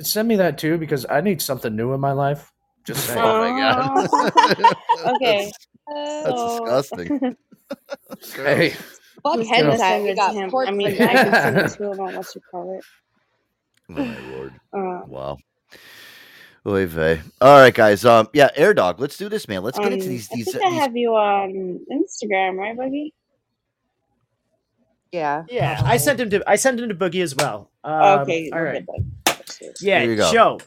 send 0.00 0.28
me 0.28 0.36
that 0.36 0.58
too 0.58 0.76
because 0.78 1.06
I 1.08 1.20
need 1.20 1.40
something 1.40 1.74
new 1.74 1.92
in 1.94 2.00
my 2.00 2.12
life. 2.12 2.52
Just 2.84 3.06
saying. 3.06 3.18
Oh 3.20 3.38
my 3.40 3.60
god. 3.60 4.74
Okay. 5.16 5.52
That's 5.88 6.26
So- 6.28 6.58
disgusting. 6.64 7.36
Hey, 8.34 8.70
Fuck 8.70 9.34
I'm 9.34 9.38
just 9.40 9.50
gonna 9.50 9.70
hentai. 9.74 9.78
send 9.78 10.04
We 10.04 10.14
got 10.14 10.32
to 10.32 10.38
him. 10.40 10.50
pork 10.50 10.66
I 10.68 10.72
mean, 10.72 10.88
I 10.88 10.90
vagina. 10.90 11.14
can 11.30 11.32
send 11.32 11.56
it 11.58 11.68
to 11.76 11.90
him 11.92 12.00
on 12.00 12.14
what 12.16 12.34
you 12.34 12.40
call 12.50 12.78
it. 12.78 12.84
Oh 13.90 14.04
my 14.04 14.18
lord. 14.32 14.52
Uh, 14.72 15.06
Wow. 15.06 15.38
Oy 16.66 16.86
vey. 16.86 17.20
All 17.40 17.58
right, 17.60 17.72
guys. 17.72 18.04
Um, 18.04 18.28
yeah, 18.32 18.48
Air 18.56 18.74
Dog. 18.74 18.98
Let's 18.98 19.16
do 19.16 19.28
this, 19.28 19.46
man. 19.46 19.62
Let's 19.62 19.78
get 19.78 19.92
into 19.92 20.04
um, 20.06 20.10
these. 20.10 20.28
I 20.32 20.36
These. 20.36 20.44
think 20.52 20.64
uh, 20.64 20.66
I 20.66 20.70
these 20.70 20.80
have 20.80 20.96
you 20.96 21.14
on 21.14 21.80
Instagram, 21.92 22.56
right, 22.58 22.76
Boogie? 22.76 23.12
Yeah. 25.12 25.44
yeah, 25.48 25.80
I 25.84 25.96
sent 25.96 26.20
him 26.20 26.30
to 26.30 26.42
I 26.48 26.56
sent 26.56 26.78
him 26.80 26.88
to 26.88 26.94
Boogie 26.94 27.22
as 27.22 27.34
well. 27.36 27.70
Um, 27.84 28.20
okay, 28.20 28.50
all 28.52 28.62
good. 28.62 28.86
Yeah, 29.80 30.02
Here. 30.02 30.16
Joe. 30.16 30.58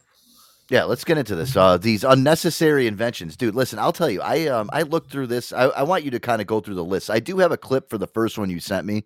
Yeah, 0.74 0.86
let's 0.86 1.04
get 1.04 1.20
into 1.20 1.36
this. 1.36 1.56
Uh, 1.56 1.78
these 1.78 2.04
unnecessary 2.04 2.88
inventions, 2.88 3.38
dude. 3.38 3.54
Listen, 3.54 3.78
I'll 3.78 3.94
tell 3.94 4.10
you. 4.10 4.24
I 4.24 4.48
um, 4.48 4.72
I 4.74 4.82
looked 4.82 5.12
through 5.12 5.28
this. 5.28 5.54
I, 5.54 5.66
I 5.66 5.84
want 5.84 6.04
you 6.04 6.10
to 6.10 6.20
kind 6.20 6.42
of 6.42 6.48
go 6.48 6.62
through 6.62 6.74
the 6.74 6.84
list. 6.84 7.12
I 7.12 7.20
do 7.20 7.38
have 7.38 7.52
a 7.52 7.58
clip 7.58 7.92
for 7.92 8.00
the 8.00 8.08
first 8.08 8.40
one 8.40 8.50
you 8.50 8.60
sent 8.60 8.88
me 8.88 9.06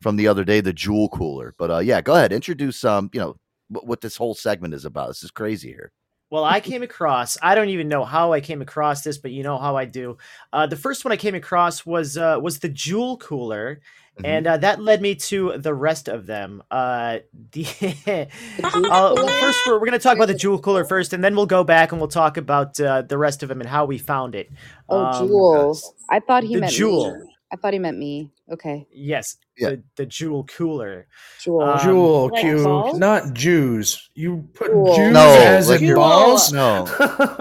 from 0.00 0.16
the 0.16 0.26
other 0.26 0.42
day, 0.42 0.62
the 0.62 0.72
Jewel 0.72 1.10
Cooler. 1.10 1.54
But 1.58 1.70
uh, 1.70 1.78
yeah, 1.80 2.00
go 2.00 2.14
ahead. 2.14 2.32
Introduce 2.32 2.82
um, 2.82 3.10
you 3.12 3.20
know, 3.20 3.36
what, 3.68 3.86
what 3.86 4.00
this 4.00 4.16
whole 4.16 4.34
segment 4.34 4.72
is 4.72 4.86
about. 4.86 5.08
This 5.08 5.22
is 5.22 5.30
crazy 5.30 5.68
here. 5.68 5.92
Well, 6.30 6.44
I 6.44 6.60
came 6.60 6.82
across. 6.82 7.36
I 7.42 7.54
don't 7.54 7.68
even 7.68 7.88
know 7.88 8.06
how 8.06 8.32
I 8.32 8.40
came 8.40 8.62
across 8.62 9.02
this, 9.02 9.18
but 9.18 9.32
you 9.32 9.42
know 9.42 9.58
how 9.58 9.76
I 9.76 9.84
do. 9.84 10.16
Uh, 10.50 10.66
the 10.66 10.76
first 10.76 11.04
one 11.04 11.12
I 11.12 11.18
came 11.18 11.34
across 11.34 11.84
was 11.84 12.16
uh, 12.16 12.38
was 12.40 12.60
the 12.60 12.70
Jewel 12.70 13.18
Cooler, 13.18 13.82
Mhm. 14.18 14.24
and 14.26 14.46
uh, 14.46 14.56
that 14.58 14.80
led 14.80 15.00
me 15.00 15.14
to 15.14 15.56
the 15.56 15.72
rest 15.72 16.06
of 16.08 16.26
them. 16.26 16.62
Uh, 16.70 17.18
the 17.52 17.64
uh, 18.62 19.16
first, 19.40 19.66
we're, 19.66 19.74
we're 19.74 19.78
going 19.80 19.92
to 19.92 19.98
talk 19.98 20.16
about 20.16 20.28
the 20.28 20.34
Jewel 20.34 20.58
Cooler 20.58 20.84
first, 20.84 21.12
and 21.12 21.24
then 21.24 21.34
we'll 21.34 21.46
go 21.46 21.64
back 21.64 21.92
and 21.92 22.00
we'll 22.00 22.08
talk 22.08 22.36
about 22.36 22.78
uh, 22.80 23.02
the 23.02 23.16
rest 23.18 23.42
of 23.42 23.48
them 23.48 23.60
and 23.60 23.68
how 23.70 23.84
we 23.86 23.98
found 23.98 24.34
it. 24.34 24.50
Oh, 24.88 24.98
Um, 25.04 25.26
jewels. 25.28 25.94
I 26.10 26.20
thought 26.20 26.42
he 26.44 26.54
the 26.56 26.60
meant 26.62 26.72
jewel. 26.72 27.14
me. 27.16 27.28
I 27.52 27.56
thought 27.56 27.72
he 27.74 27.78
meant 27.78 27.98
me. 27.98 28.30
Okay. 28.50 28.86
Yes, 28.90 29.36
Yeah. 29.58 29.70
the 29.70 29.82
the 29.96 30.06
jewel 30.06 30.44
cooler. 30.44 31.06
Jewel. 31.40 31.62
Um, 31.62 31.78
Jewel 31.80 32.28
Like 32.32 32.40
Q, 32.42 32.64
balls? 32.64 32.98
not 32.98 33.32
Jews. 33.34 34.10
You 34.14 34.48
put 34.54 34.68
Jewel. 34.68 34.96
Jews 34.96 35.12
No, 35.12 35.26
as 35.38 35.68
like 35.70 35.80
in 35.80 35.86
your- 35.88 35.96
balls? 35.96 36.52
No. 36.52 36.86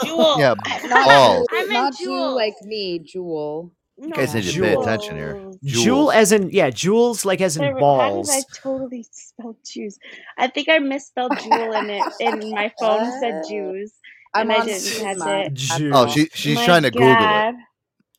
Jewel. 0.06 0.36
Yeah, 0.40 0.56
I- 0.66 0.88
not 0.88 1.06
balls. 1.08 1.48
I 1.52 1.60
meant 1.64 1.72
not 1.72 2.00
you 2.00 2.14
like 2.14 2.56
me, 2.64 3.00
Jewel. 3.00 3.72
No, 4.02 4.08
You 4.08 4.14
guys 4.14 4.34
need 4.34 4.44
to 4.46 4.60
pay 4.62 4.74
attention 4.74 5.16
here. 5.16 5.52
Jewel 5.64 6.12
as 6.12 6.32
in 6.32 6.50
yeah, 6.50 6.72
jewels 6.72 7.24
like 7.24 7.40
as 7.40 7.56
in 7.56 7.62
There- 7.62 7.74
How 7.74 7.80
balls. 7.80 8.30
did 8.30 8.38
I 8.38 8.44
totally 8.56 9.06
spell 9.12 9.56
Jews? 9.64 10.00
I 10.40 10.48
think 10.48 10.70
I 10.70 10.80
misspelled 10.80 11.38
jewel 11.40 11.74
in 11.74 11.90
it, 11.92 12.02
and 12.20 12.50
my 12.52 12.72
phone 12.80 13.12
said 13.20 13.42
uh, 13.46 13.48
Jews. 13.48 13.94
I'm 14.34 14.50
And 14.50 14.54
I 14.54 14.60
on 14.62 14.66
didn't 14.66 14.82
Steve's 14.82 15.02
catch 15.22 15.46
it. 15.46 15.54
Jew. 15.54 15.92
Oh, 15.94 16.08
she 16.08 16.30
she's 16.34 16.56
My 16.56 16.66
trying 16.66 16.84
to 16.84 16.90
Google 16.92 17.10
it. 17.12 17.20
God. 17.20 17.54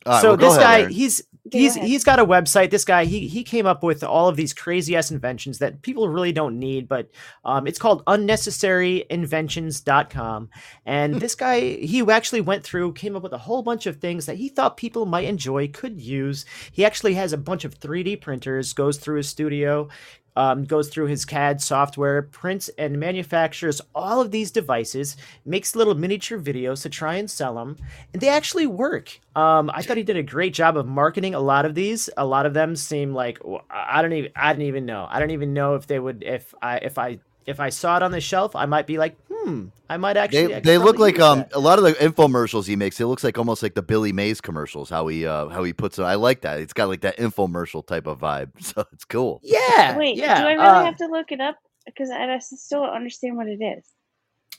All 0.07 0.13
right, 0.13 0.21
so 0.23 0.29
well, 0.29 0.37
go 0.37 0.47
this 0.51 0.57
ahead, 0.59 0.63
guy, 0.67 0.81
Aaron. 0.83 0.93
he's 0.93 1.23
Go 1.53 1.59
he's 1.59 1.77
ahead. 1.77 1.89
he's 1.89 2.05
got 2.05 2.19
a 2.19 2.25
website. 2.25 2.71
This 2.71 2.87
guy, 2.87 3.05
he 3.05 3.29
he 3.29 3.45
came 3.45 3.67
up 3.67 3.83
with 3.83 4.03
all 4.03 4.29
of 4.29 4.37
these 4.37 4.55
crazy 4.55 4.97
ass 4.97 5.11
inventions 5.11 5.59
that 5.59 5.83
people 5.83 6.09
really 6.09 6.33
don't 6.33 6.59
need, 6.59 6.89
but 6.89 7.11
um, 7.45 7.67
it's 7.67 7.79
called 7.79 8.03
unnecessaryinventions.com. 8.07 10.49
And 10.87 11.17
this 11.17 11.35
guy, 11.35 11.61
he 11.61 12.01
actually 12.11 12.41
went 12.41 12.65
through, 12.65 12.95
came 12.95 13.15
up 13.17 13.23
with 13.23 13.35
a 13.35 13.39
whole 13.39 13.63
bunch 13.63 13.85
of 13.87 13.99
things 13.99 14.25
that 14.27 14.37
he 14.37 14.49
thought 14.49 14.79
people 14.79 15.05
might 15.05 15.27
enjoy, 15.27 15.69
could 15.69 16.01
use. 16.01 16.47
He 16.73 16.83
actually 16.85 17.15
has 17.15 17.33
a 17.35 17.39
bunch 17.39 17.65
of 17.65 17.79
3D 17.79 18.21
printers, 18.23 18.73
goes 18.73 18.97
through 18.97 19.19
his 19.19 19.29
studio, 19.29 19.89
um, 20.37 20.65
goes 20.65 20.89
through 20.89 21.07
his 21.07 21.25
CAD 21.25 21.61
software, 21.61 22.23
prints 22.23 22.71
and 22.79 22.99
manufactures 22.99 23.81
all 23.95 24.21
of 24.21 24.31
these 24.31 24.51
devices, 24.51 25.17
makes 25.45 25.77
little 25.77 25.95
miniature 25.95 26.39
videos 26.39 26.83
to 26.83 26.89
try 26.89 27.17
and 27.17 27.31
sell 27.31 27.55
them, 27.55 27.77
and 28.13 28.23
they 28.23 28.29
actually 28.29 28.67
work. 28.67 29.21
Um, 29.35 29.71
I 29.73 29.83
thought 29.83 29.97
he 29.97 30.03
did 30.03 30.17
a 30.17 30.23
great 30.23 30.55
job 30.55 30.77
of 30.77 30.87
marketing 30.87 31.35
a 31.35 31.41
lot 31.41 31.65
of 31.65 31.75
these. 31.75 32.11
A 32.17 32.25
lot 32.25 32.47
of 32.47 32.55
them 32.55 32.77
seem 32.77 33.15
like 33.15 33.39
I 33.71 34.03
don't 34.03 34.13
even 34.13 34.33
I 34.37 34.53
don't 34.53 34.63
even 34.63 34.87
know. 34.87 35.07
I 35.11 35.21
don't 35.21 35.31
even 35.31 35.53
know 35.53 35.75
if 35.75 35.87
they 35.87 35.99
would 35.99 36.23
if 36.23 36.55
I 36.61 36.79
if 36.79 36.99
I 36.99 37.19
if 37.47 37.61
I 37.61 37.71
saw 37.71 37.97
it 37.97 38.03
on 38.03 38.11
the 38.11 38.21
shelf, 38.21 38.55
I 38.57 38.67
might 38.67 38.87
be 38.87 38.99
like, 38.99 39.17
hmm, 39.29 39.67
I 39.89 39.97
might 39.97 40.17
actually. 40.17 40.47
They, 40.47 40.61
they 40.61 40.79
look 40.79 40.99
like 40.99 41.19
um 41.21 41.39
that. 41.41 41.55
a 41.55 41.59
lot 41.59 41.79
of 41.79 41.85
the 41.85 41.93
infomercials 41.95 42.67
he 42.67 42.77
makes. 42.77 43.01
It 43.01 43.07
looks 43.07 43.25
like 43.25 43.39
almost 43.39 43.63
like 43.63 43.75
the 43.75 43.83
Billy 43.83 44.13
Mays 44.13 44.41
commercials. 44.41 44.89
How 44.91 45.07
he 45.09 45.27
uh 45.27 45.49
how 45.49 45.65
he 45.65 45.73
puts 45.73 45.99
it. 45.99 46.03
I 46.03 46.15
like 46.15 46.43
that. 46.43 46.61
It's 46.61 46.73
got 46.73 46.89
like 46.89 47.01
that 47.03 47.17
infomercial 47.19 47.87
type 47.87 48.07
of 48.07 48.19
vibe. 48.21 48.51
So 48.63 48.85
it's 48.93 49.05
cool. 49.05 49.41
Yeah. 49.43 49.97
Wait, 49.99 50.17
yeah. 50.17 50.41
do 50.41 50.47
I 50.49 50.53
really 50.53 50.67
uh, 50.67 50.85
have 50.85 50.97
to 50.99 51.07
look 51.07 51.33
it 51.33 51.41
up? 51.41 51.57
Because 51.85 52.11
I 52.11 52.39
still 52.39 52.83
don't 52.85 52.95
understand 52.95 53.37
what 53.37 53.49
it 53.49 53.61
is. 53.61 53.85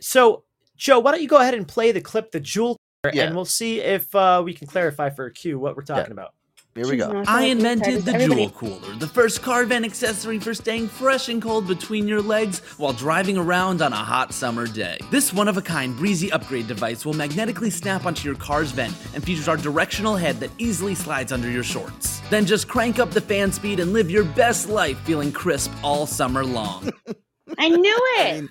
So, 0.02 0.44
Joe, 0.76 1.00
why 1.00 1.12
don't 1.12 1.22
you 1.22 1.28
go 1.28 1.38
ahead 1.40 1.54
and 1.54 1.66
play 1.68 1.92
the 1.94 2.02
clip, 2.02 2.32
the 2.32 2.40
jewel, 2.42 2.76
Yeah. 3.14 3.24
and 3.24 3.36
we'll 3.36 3.46
see 3.46 3.80
if 3.80 4.14
uh, 4.14 4.42
we 4.44 4.54
can 4.54 4.68
clarify 4.68 5.10
for 5.10 5.30
Q 5.30 5.58
what 5.58 5.78
we're 5.78 5.84
talking 5.84 6.12
about. 6.12 6.34
Here 6.76 6.88
we 6.88 6.98
go. 6.98 7.24
I 7.28 7.44
invented 7.44 8.04
the 8.04 8.14
Everybody- 8.16 8.48
Jewel 8.48 8.50
Cooler, 8.50 8.96
the 8.96 9.08
first 9.08 9.44
car 9.44 9.64
van 9.66 9.86
accessory 9.86 10.40
for 10.40 10.56
staying 10.56 10.88
fresh 10.88 11.30
and 11.30 11.40
cold 11.40 11.68
between 11.68 12.08
your 12.08 12.22
legs 12.22 12.60
while 12.78 12.94
driving 12.94 13.38
around 13.38 13.84
on 13.84 13.94
a 13.94 13.98
hot 13.98 14.34
summer 14.34 14.66
day. 14.66 14.98
This 15.12 15.32
one 15.32 15.48
of 15.48 15.56
a 15.58 15.62
kind 15.62 15.96
breezy 15.96 16.32
upgrade 16.32 16.66
device 16.66 17.06
will 17.06 17.14
magnetically 17.14 17.70
snap 17.70 18.08
onto 18.08 18.28
your 18.28 18.36
car's 18.38 18.72
vent 18.72 18.96
and 19.14 19.24
features 19.24 19.48
our 19.48 19.58
directional 19.58 20.16
head 20.16 20.40
that 20.40 20.50
easily 20.58 20.96
slides 20.96 21.32
under 21.32 21.48
your 21.50 21.64
shorts. 21.64 22.22
Then 22.32 22.44
just 22.46 22.68
crank 22.68 22.98
up 22.98 23.12
the 23.12 23.22
fan 23.22 23.52
speed 23.52 23.80
and 23.80 23.94
live 23.94 24.10
your 24.10 24.24
best 24.24 24.68
life 24.68 24.98
feeling 25.02 25.32
crisp 25.32 25.72
all 25.84 26.08
summer 26.08 26.44
long. 26.44 26.90
I 27.60 27.70
knew 27.70 27.98
it. 28.18 28.50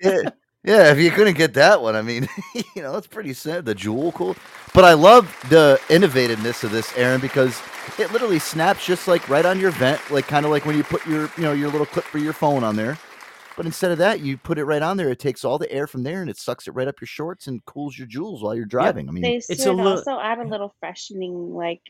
yeah, 0.00 0.30
yeah, 0.64 0.92
if 0.92 0.98
you 0.98 1.10
couldn't 1.12 1.36
get 1.36 1.54
that 1.54 1.82
one, 1.82 1.96
I 1.96 2.02
mean, 2.02 2.28
you 2.54 2.82
know, 2.82 2.96
it's 2.96 3.08
pretty 3.08 3.34
sad. 3.34 3.66
The 3.66 3.74
jewel 3.74 4.12
cool, 4.12 4.36
but 4.74 4.84
I 4.84 4.94
love 4.94 5.26
the 5.50 5.80
innovativeness 5.88 6.64
of 6.64 6.72
this, 6.72 6.96
Aaron, 6.96 7.20
because 7.20 7.60
it 7.98 8.12
literally 8.12 8.40
snaps 8.40 8.86
just 8.86 9.08
like 9.08 9.28
right 9.28 9.46
on 9.46 9.60
your 9.60 9.72
vent, 9.72 10.00
like 10.10 10.26
kind 10.28 10.46
of 10.46 10.52
like 10.52 10.66
when 10.66 10.76
you 10.76 10.84
put 10.84 11.06
your, 11.06 11.30
you 11.36 11.44
know, 11.44 11.52
your 11.52 11.70
little 11.70 11.86
clip 11.86 12.06
for 12.06 12.18
your 12.18 12.34
phone 12.34 12.64
on 12.64 12.76
there. 12.76 12.98
But 13.56 13.66
instead 13.66 13.92
of 13.92 13.98
that, 13.98 14.20
you 14.20 14.38
put 14.38 14.58
it 14.58 14.64
right 14.64 14.82
on 14.82 14.96
there. 14.96 15.10
It 15.10 15.20
takes 15.20 15.44
all 15.44 15.58
the 15.58 15.70
air 15.72 15.86
from 15.86 16.02
there 16.04 16.22
and 16.22 16.30
it 16.30 16.38
sucks 16.38 16.68
it 16.68 16.72
right 16.72 16.88
up 16.88 17.00
your 17.00 17.08
shorts 17.08 17.46
and 17.46 17.64
cools 17.66 17.98
your 17.98 18.08
jewels 18.08 18.42
while 18.42 18.54
you're 18.54 18.66
driving. 18.66 19.08
I 19.08 19.12
mean, 19.12 19.22
They 19.22 19.40
It's 19.48 19.66
a 19.66 19.72
should 19.72 19.78
also 19.80 20.18
add 20.20 20.38
a 20.38 20.44
little 20.48 20.74
freshening 20.80 21.54
like 21.54 21.82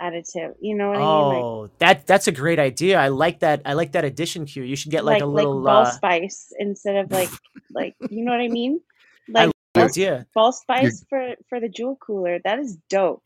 additive. 0.00 0.54
You 0.60 0.74
know 0.76 0.90
what 0.90 1.02
I 1.02 1.08
mean? 1.08 1.28
Like 1.28 1.46
Oh, 1.46 1.70
that 1.78 2.06
that's 2.06 2.28
a 2.28 2.32
great 2.32 2.58
idea. 2.58 2.98
I 2.98 3.08
like 3.08 3.40
that. 3.40 3.62
I 3.64 3.74
like 3.74 3.92
that 3.92 4.04
addition 4.04 4.46
cue. 4.46 4.62
You 4.64 4.76
should 4.76 4.92
get 4.92 5.04
like, 5.04 5.16
like 5.16 5.22
a 5.22 5.26
little 5.26 5.60
like 5.60 5.86
uh, 5.86 5.90
spice 5.90 6.52
instead 6.58 6.96
of 6.96 7.10
like 7.12 7.30
like 7.70 7.96
you 8.10 8.24
know 8.24 8.32
what 8.32 8.40
I 8.40 8.48
mean? 8.48 8.80
I 9.36 9.46
Like 9.46 9.46
like 9.46 9.54
the 9.74 9.80
ball, 9.80 9.84
idea. 9.88 10.26
ball 10.34 10.52
spice 10.52 11.04
for 11.08 11.34
for 11.48 11.60
the 11.60 11.68
jewel 11.68 11.96
cooler. 11.96 12.40
That 12.44 12.58
is 12.58 12.76
dope. 12.88 13.22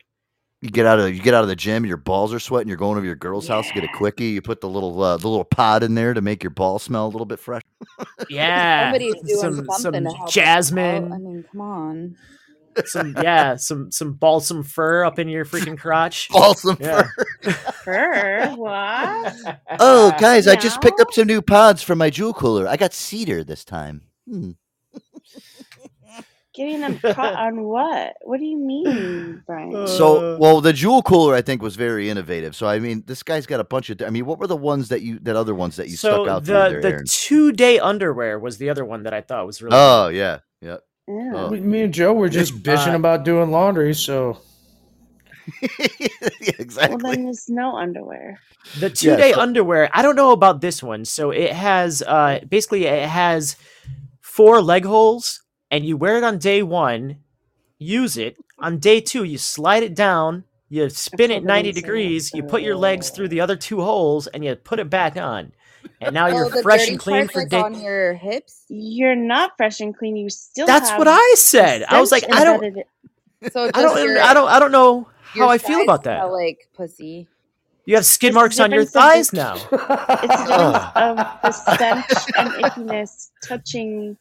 you 0.61 0.71
get 0.71 0.87
out 0.87 0.99
of 0.99 1.15
you 1.15 1.21
get 1.23 1.35
out 1.35 1.43
of 1.43 1.49
the 1.49 1.57
gym, 1.57 1.85
your 1.87 1.97
balls 1.99 2.33
are 2.35 2.41
sweating. 2.41 2.69
You're 2.69 2.77
going 2.79 2.97
over 2.97 3.07
your 3.07 3.17
girl's 3.17 3.49
house 3.49 3.69
to 3.69 3.75
get 3.75 3.85
a 3.85 3.89
quickie. 3.89 4.27
You 4.31 4.43
put 4.43 4.61
the 4.61 4.69
little 4.69 5.03
uh, 5.03 5.17
the 5.19 5.29
little 5.29 5.45
pod 5.45 5.83
in 5.83 5.95
there 5.95 6.15
to 6.15 6.21
make 6.23 6.43
your 6.43 6.51
ball 6.51 6.79
smell 6.79 7.07
a 7.07 7.09
little 7.13 7.27
bit 7.27 7.39
fresh. 7.41 7.63
Yeah, 8.31 8.93
Somebody's 8.93 9.15
doing 9.23 9.55
some 9.57 9.67
something 9.71 10.05
some 10.05 10.05
to 10.05 10.11
help 10.17 10.31
jasmine, 10.31 11.13
I 11.13 11.19
mean, 11.19 11.45
come 11.51 11.61
on. 11.61 12.17
Some 12.87 13.15
yeah, 13.23 13.57
some 13.57 13.91
some 13.91 14.15
balsam 14.15 14.63
fur 14.63 15.05
up 15.05 15.19
in 15.19 15.29
your 15.29 15.45
freaking 15.45 15.79
crotch. 15.79 16.29
Balsam 16.33 16.77
Yeah. 16.81 17.09
fur. 17.43 17.51
Fur? 17.85 18.55
What? 18.57 19.35
Oh, 19.79 20.13
guys, 20.19 20.47
I 20.49 20.57
just 20.57 20.81
picked 20.81 21.01
up 21.01 21.13
some 21.13 21.27
new 21.27 21.43
pods 21.43 21.83
for 21.83 21.95
my 21.95 22.09
jewel 22.11 22.33
cooler. 22.33 22.67
I 22.67 22.77
got 22.77 22.93
cedar 22.95 23.45
this 23.45 23.65
time. 23.65 24.03
Hmm. 24.29 24.53
Getting 26.55 26.83
them 26.83 26.99
caught 27.01 27.35
on 27.35 27.65
what? 27.65 28.15
What 28.23 28.39
do 28.39 28.47
you 28.47 28.57
mean, 28.57 29.43
Brian? 29.45 29.89
So, 29.89 30.35
Uh. 30.35 30.39
well, 30.39 30.61
the 30.61 30.73
jewel 30.73 31.03
cooler 31.03 31.35
I 31.35 31.43
think 31.43 31.61
was 31.61 31.75
very 31.75 32.09
innovative. 32.09 32.55
So, 32.55 32.69
I 32.69 32.79
mean, 32.79 33.03
this 33.07 33.25
guy's 33.25 33.45
got 33.45 33.59
a 33.59 33.65
bunch 33.65 33.91
of. 33.91 34.01
I 34.03 34.11
mean, 34.11 34.25
what 34.25 34.39
were 34.39 34.47
the 34.47 34.57
ones 34.57 34.89
that 34.91 35.03
you 35.03 35.19
that 35.23 35.35
other 35.35 35.53
ones 35.55 35.75
that 35.77 35.89
you 35.89 35.97
so 35.97 36.11
stuck 36.25 36.29
out 36.29 36.45
the 36.45 36.69
through 36.71 36.81
there, 36.81 36.99
the 37.01 37.05
two 37.09 37.51
day 37.51 37.81
underwear 37.81 38.39
was 38.39 38.59
the 38.59 38.71
other 38.71 38.85
one 38.85 39.03
that 39.03 39.13
I 39.13 39.21
thought 39.21 39.47
was 39.47 39.61
really. 39.63 39.77
Oh 39.77 40.07
yeah, 40.09 40.39
yeah. 40.61 40.77
Yeah. 41.07 41.33
Oh. 41.35 41.51
Me 41.51 41.83
and 41.83 41.93
Joe 41.95 42.13
were 42.13 42.29
just 42.29 42.63
bitching 42.63 42.95
Uh, 42.95 42.97
about 42.97 43.25
doing 43.25 43.51
laundry, 43.51 43.95
so 43.95 44.39
yeah, 45.63 46.89
Well, 46.89 46.99
then 46.99 47.25
there's 47.25 47.49
no 47.49 47.77
underwear. 47.77 48.41
The 48.81 48.89
two 48.89 49.15
day 49.17 49.33
so- 49.33 49.41
underwear, 49.41 49.91
I 49.93 50.01
don't 50.03 50.17
know 50.17 50.33
about 50.33 50.61
this 50.63 50.83
one. 50.83 51.05
So 51.05 51.31
it 51.31 51.53
has 51.53 52.03
uh 52.03 52.41
basically 52.49 52.87
it 52.87 53.09
has 53.09 53.57
four 54.23 54.63
leg 54.63 54.85
holes 54.87 55.43
and 55.71 55.85
you 55.85 55.97
wear 55.97 56.17
it 56.17 56.25
on 56.25 56.39
day 56.39 56.63
1, 56.63 57.17
use 57.79 58.17
it. 58.17 58.37
On 58.59 58.79
day 58.79 59.01
2 59.01 59.25
you 59.25 59.37
slide 59.39 59.83
it 59.83 59.95
down, 59.95 60.45
you 60.71 60.89
spin 60.89 61.31
it 61.31 61.45
90 61.45 61.45
didn't 61.45 61.75
say 61.75 61.81
that, 61.81 61.87
degrees, 61.87 62.33
you 62.33 62.43
put 62.43 62.63
your 62.63 62.77
legs 62.77 63.11
through 63.11 63.29
the 63.29 63.41
other 63.41 63.57
two 63.57 63.81
holes 63.83 64.27
and 64.29 64.45
you 64.45 64.55
put 64.57 64.79
it 64.79 64.89
back 64.89 65.17
on. 65.19 65.53
And 66.01 66.15
now 66.15 66.27
Oh, 66.27 66.31
you're 66.31 66.51
the 66.51 66.63
fresh 66.63 66.89
and 66.89 66.99
clean 66.99 67.29
for 67.29 67.41
like 67.41 67.49
day 67.51 67.61
on 67.61 67.81
your 67.81 68.15
hips. 68.15 68.65
You're 68.69 69.17
not 69.17 69.57
fresh 69.57 69.81
and 69.81 69.97
clean. 69.97 70.17
You 70.17 70.29
still. 70.31 70.67
That's 70.67 70.91
have 70.91 70.99
what 70.99 71.09
I 71.09 71.35
said. 71.37 71.85
I 71.89 72.01
was 72.01 72.11
like 72.13 72.25
I 72.33 72.45
don't 72.45 72.63
So 73.53 73.71
I 73.75 73.83
don't 73.83 74.03
your, 74.03 74.21
I 74.21 74.35
don't 74.35 74.49
I 74.49 74.59
don't 74.59 74.73
know 74.73 75.09
how 75.23 75.49
I 75.49 75.59
feel 75.59 75.83
about 75.83 76.05
that. 76.05 76.19
smell 76.21 76.33
like 76.33 76.69
pussy. 76.75 77.29
You 77.87 77.97
have 77.97 78.07
skid 78.07 78.29
It's 78.29 78.35
marks 78.35 78.61
on 78.61 78.71
your 78.71 78.85
difference 78.85 78.97
of 78.97 79.03
thighs 79.03 79.31
the- 79.31 79.37
now. 79.37 79.55
It's 80.23 80.43
the 80.43 80.57
difference 80.57 80.93
of 80.97 81.17
the 81.43 81.51
stench 81.53 82.33
and 82.39 82.49
ickiness 82.65 83.31
touching 83.47 84.17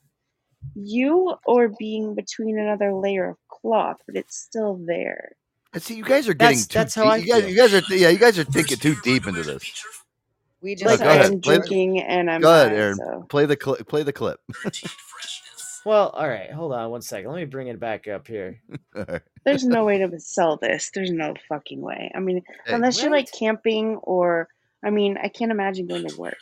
you 0.76 1.36
or 1.46 1.70
being 1.80 2.14
between 2.16 2.58
another 2.60 2.94
layer 2.94 3.30
of 3.30 3.38
cloth, 3.50 3.98
but 4.06 4.16
it's 4.16 4.36
still 4.38 4.76
there. 4.86 5.34
And 5.74 5.82
see, 5.82 5.96
you 5.96 6.04
guys 6.04 6.28
are 6.28 6.34
getting 6.34 6.58
That's- 6.60 6.68
too. 6.68 6.78
that's 6.78 6.96
how 6.96 7.04
deep. 7.04 7.12
I 7.12 7.16
you 7.18 7.28
guys, 7.28 7.42
feel. 7.42 7.50
you 7.50 7.56
guys 7.58 7.74
are. 7.74 7.96
Yeah, 7.96 8.10
you 8.10 8.18
guys 8.18 8.38
are 8.40 8.44
thinking 8.44 8.78
too 8.78 8.96
deep 9.04 9.28
into 9.28 9.44
this. 9.44 9.84
We 10.64 10.76
just 10.76 11.00
go 11.00 11.06
Like. 11.06 11.26
I'm 11.26 11.42
Play 11.42 11.56
the- 11.58 11.60
drinking 11.60 12.02
and 12.02 12.32
I'm 12.32 12.42
Go 12.42 12.50
ahead, 12.54 12.70
high, 12.70 12.76
Aaron. 12.78 12.96
so. 12.96 13.26
Play 13.30 13.46
the 13.46 13.58
cli 13.58 13.84
play 13.84 14.02
the 14.04 14.14
clip. 14.14 14.40
Well, 15.86 16.12
all 16.12 16.30
right, 16.30 16.50
hold 16.50 16.72
on 16.72 16.92
one 16.92 17.02
second. 17.02 17.30
Let 17.30 17.36
me 17.40 17.44
bring 17.44 17.68
it 17.68 17.78
back 17.78 18.08
up 18.08 18.26
here. 18.26 18.62
There's 19.46 19.66
no 19.66 19.84
way 19.90 19.98
to 19.98 20.18
sell 20.18 20.56
this. 20.56 20.90
There's 20.94 21.12
no 21.12 21.34
fucking 21.50 21.82
way. 21.82 22.10
I 22.16 22.22
mean, 22.22 22.42
Hey, 22.66 22.74
unless 22.74 23.02
you're 23.02 23.12
like 23.12 23.30
camping 23.34 23.98
or, 23.98 24.48
I 24.82 24.92
mean, 24.92 25.18
I 25.22 25.28
can't 25.28 25.52
imagine 25.52 25.88
going 25.88 26.08
to 26.08 26.16
work. 26.16 26.38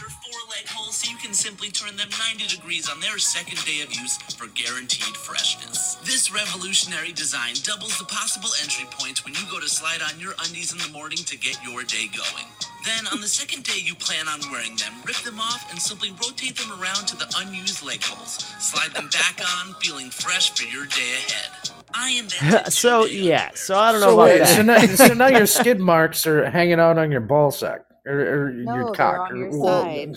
The 0.00 0.06
first 0.06 0.22
pair 0.22 0.32
of 0.32 0.48
underwear 0.48 0.56
to 0.56 0.56
feature 0.56 0.56
four 0.56 0.56
leg 0.56 0.66
holes 0.68 0.96
so 0.96 1.10
you 1.10 1.18
can 1.18 1.34
simply 1.34 1.68
turn 1.68 1.96
them 1.96 2.08
90 2.32 2.56
degrees 2.56 2.88
on 2.88 3.00
their 3.00 3.18
second 3.18 3.58
day 3.64 3.82
of 3.82 3.92
use 3.92 4.16
for 4.34 4.46
guaranteed 4.48 5.16
freshness. 5.16 5.96
This 6.04 6.32
revolutionary 6.32 7.12
design 7.12 7.54
doubles 7.62 7.98
the 7.98 8.04
possible 8.06 8.50
entry 8.62 8.86
points 8.90 9.24
when 9.24 9.34
you 9.34 9.40
go 9.50 9.60
to 9.60 9.68
slide 9.68 10.00
on 10.02 10.18
your 10.20 10.32
undies 10.44 10.72
in 10.72 10.78
the 10.78 10.88
morning 10.96 11.18
to 11.18 11.36
get 11.36 11.58
your 11.64 11.82
day 11.84 12.08
going. 12.08 12.48
Then, 12.84 13.12
on 13.12 13.20
the 13.20 13.28
second 13.28 13.64
day 13.64 13.80
you 13.82 13.94
plan 13.94 14.26
on 14.28 14.40
wearing 14.50 14.76
them, 14.76 14.92
rip 15.04 15.20
them 15.20 15.38
off 15.38 15.68
and 15.70 15.80
simply 15.80 16.12
rotate 16.12 16.56
them 16.56 16.72
around 16.80 17.04
to 17.08 17.16
the 17.16 17.28
unused 17.36 17.84
leg 17.84 18.02
holes. 18.02 18.40
Slide 18.58 18.94
them 18.94 19.08
back 19.12 19.40
on, 19.40 19.74
feeling 19.80 20.08
fresh 20.08 20.54
for 20.56 20.64
your 20.64 20.86
day 20.86 21.12
ahead. 21.28 21.70
I 21.92 22.12
invented 22.12 22.72
so 22.72 23.04
yeah, 23.04 23.50
so 23.54 23.76
I 23.76 23.92
don't 23.92 24.00
know 24.00 24.08
so 24.08 24.14
about 24.14 24.24
wait, 24.24 24.38
that. 24.38 24.56
so 24.56 24.62
now, 24.62 24.80
so 25.08 25.14
now 25.14 25.26
your 25.26 25.46
skid 25.60 25.80
marks 25.80 26.26
are 26.26 26.48
hanging 26.48 26.80
out 26.80 26.96
on 26.96 27.10
your 27.10 27.20
ball 27.20 27.50
sack 27.50 27.89
or, 28.06 28.46
or 28.46 28.50
No, 28.52 28.74
your 28.74 28.84
they're 28.86 28.94
cock. 28.94 29.18
on 29.30 29.32
or- 29.32 29.36
your 29.36 29.60
well, 29.60 29.82
side. 29.82 30.16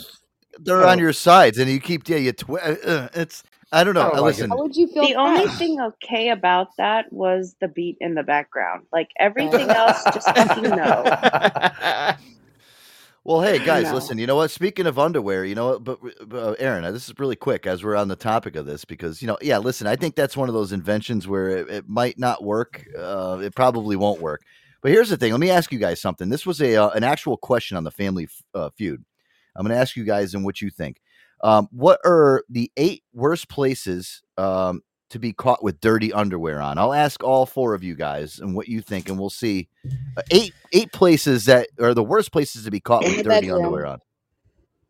They're 0.60 0.86
on 0.86 1.00
Oh. 1.00 1.02
your 1.02 1.14
sides, 1.14 1.58
and 1.58 1.70
you 1.70 1.80
keep. 1.80 2.08
Yeah, 2.08 2.18
you. 2.18 2.32
Twi- 2.32 2.60
uh, 2.60 2.76
uh, 2.86 3.08
it's. 3.16 3.44
I 3.72 3.84
don't 3.84 3.96
know. 3.96 4.12
I 4.12 4.20
Listen, 4.20 4.52
How 4.52 4.58
would 4.58 4.76
you 4.76 4.88
feel? 4.88 5.02
The 5.04 5.16
only 5.16 5.48
thing 5.56 5.82
okay 5.82 6.30
about 6.30 6.68
that 6.78 7.12
was 7.12 7.56
the 7.60 7.68
beat 7.68 7.98
in 8.00 8.14
the 8.14 8.22
background. 8.22 8.86
Like 8.94 9.10
everything 9.20 9.68
else, 9.70 10.04
just 10.14 10.28
fucking 10.36 10.64
no. 10.70 12.14
Well, 13.26 13.40
hey 13.42 13.58
guys, 13.64 13.86
No. 13.86 13.94
listen. 13.94 14.18
You 14.18 14.28
know 14.28 14.36
what? 14.36 14.52
Speaking 14.52 14.86
of 14.86 15.00
underwear, 15.00 15.46
you 15.46 15.56
know 15.56 15.70
what? 15.80 15.84
But, 15.86 16.00
but 16.28 16.38
uh, 16.38 16.56
Aaron, 16.60 16.84
uh, 16.84 16.92
this 16.92 17.08
is 17.08 17.16
really 17.18 17.38
quick 17.38 17.66
as 17.66 17.82
we're 17.82 17.96
on 17.96 18.10
the 18.10 18.18
topic 18.18 18.58
of 18.58 18.66
this 18.66 18.84
because 18.84 19.22
you 19.22 19.28
know, 19.30 19.38
yeah. 19.42 19.60
Listen, 19.60 19.88
I 19.88 19.96
think 19.96 20.16
that's 20.16 20.36
one 20.36 20.50
of 20.50 20.54
those 20.54 20.74
inventions 20.74 21.26
where 21.26 21.48
it, 21.50 21.70
it 21.70 21.90
might 21.90 22.20
not 22.20 22.44
work. 22.44 22.86
Uh, 22.98 23.40
it 23.42 23.56
probably 23.56 23.96
won't 23.96 24.20
work. 24.22 24.42
But 24.84 24.92
here's 24.92 25.10
the 25.10 25.18
thing. 25.18 25.32
Let 25.32 25.40
me 25.40 25.50
ask 25.50 25.72
you 25.72 25.80
guys 25.80 26.02
something. 26.02 26.30
This 26.30 26.46
was 26.46 26.62
a 26.62 26.76
uh, 26.76 26.90
an 26.90 27.06
actual 27.06 27.38
question 27.38 27.78
on 27.78 27.86
the 27.86 27.92
Family 27.92 28.28
uh, 28.54 28.70
Feud. 28.78 29.04
I'm 29.56 29.66
going 29.66 29.74
to 29.74 29.80
ask 29.80 29.96
you 29.96 30.04
guys 30.04 30.34
and 30.34 30.44
what 30.44 30.62
you 30.62 30.70
think. 30.70 31.00
Um, 31.42 31.70
what 31.72 32.00
are 32.06 32.44
the 32.50 32.70
eight 32.76 33.04
worst 33.14 33.48
places 33.48 34.22
um, 34.38 34.82
to 35.10 35.20
be 35.20 35.32
caught 35.32 35.64
with 35.64 35.80
dirty 35.80 36.12
underwear 36.12 36.62
on? 36.62 36.78
I'll 36.78 36.94
ask 36.94 37.24
all 37.24 37.46
four 37.46 37.74
of 37.74 37.84
you 37.84 37.96
guys 37.96 38.40
and 38.40 38.56
what 38.56 38.68
you 38.68 38.82
think, 38.82 39.08
and 39.08 39.18
we'll 39.18 39.30
see. 39.30 39.70
Uh, 40.18 40.22
eight 40.32 40.54
eight 40.74 40.92
places 40.92 41.46
that 41.46 41.70
are 41.80 41.94
the 41.94 42.04
worst 42.04 42.34
places 42.34 42.66
to 42.66 42.72
be 42.72 42.82
caught 42.82 43.04
with 43.04 43.16
dirty 43.16 43.30
bedroom. 43.30 43.64
underwear 43.64 43.86
on. 43.86 44.00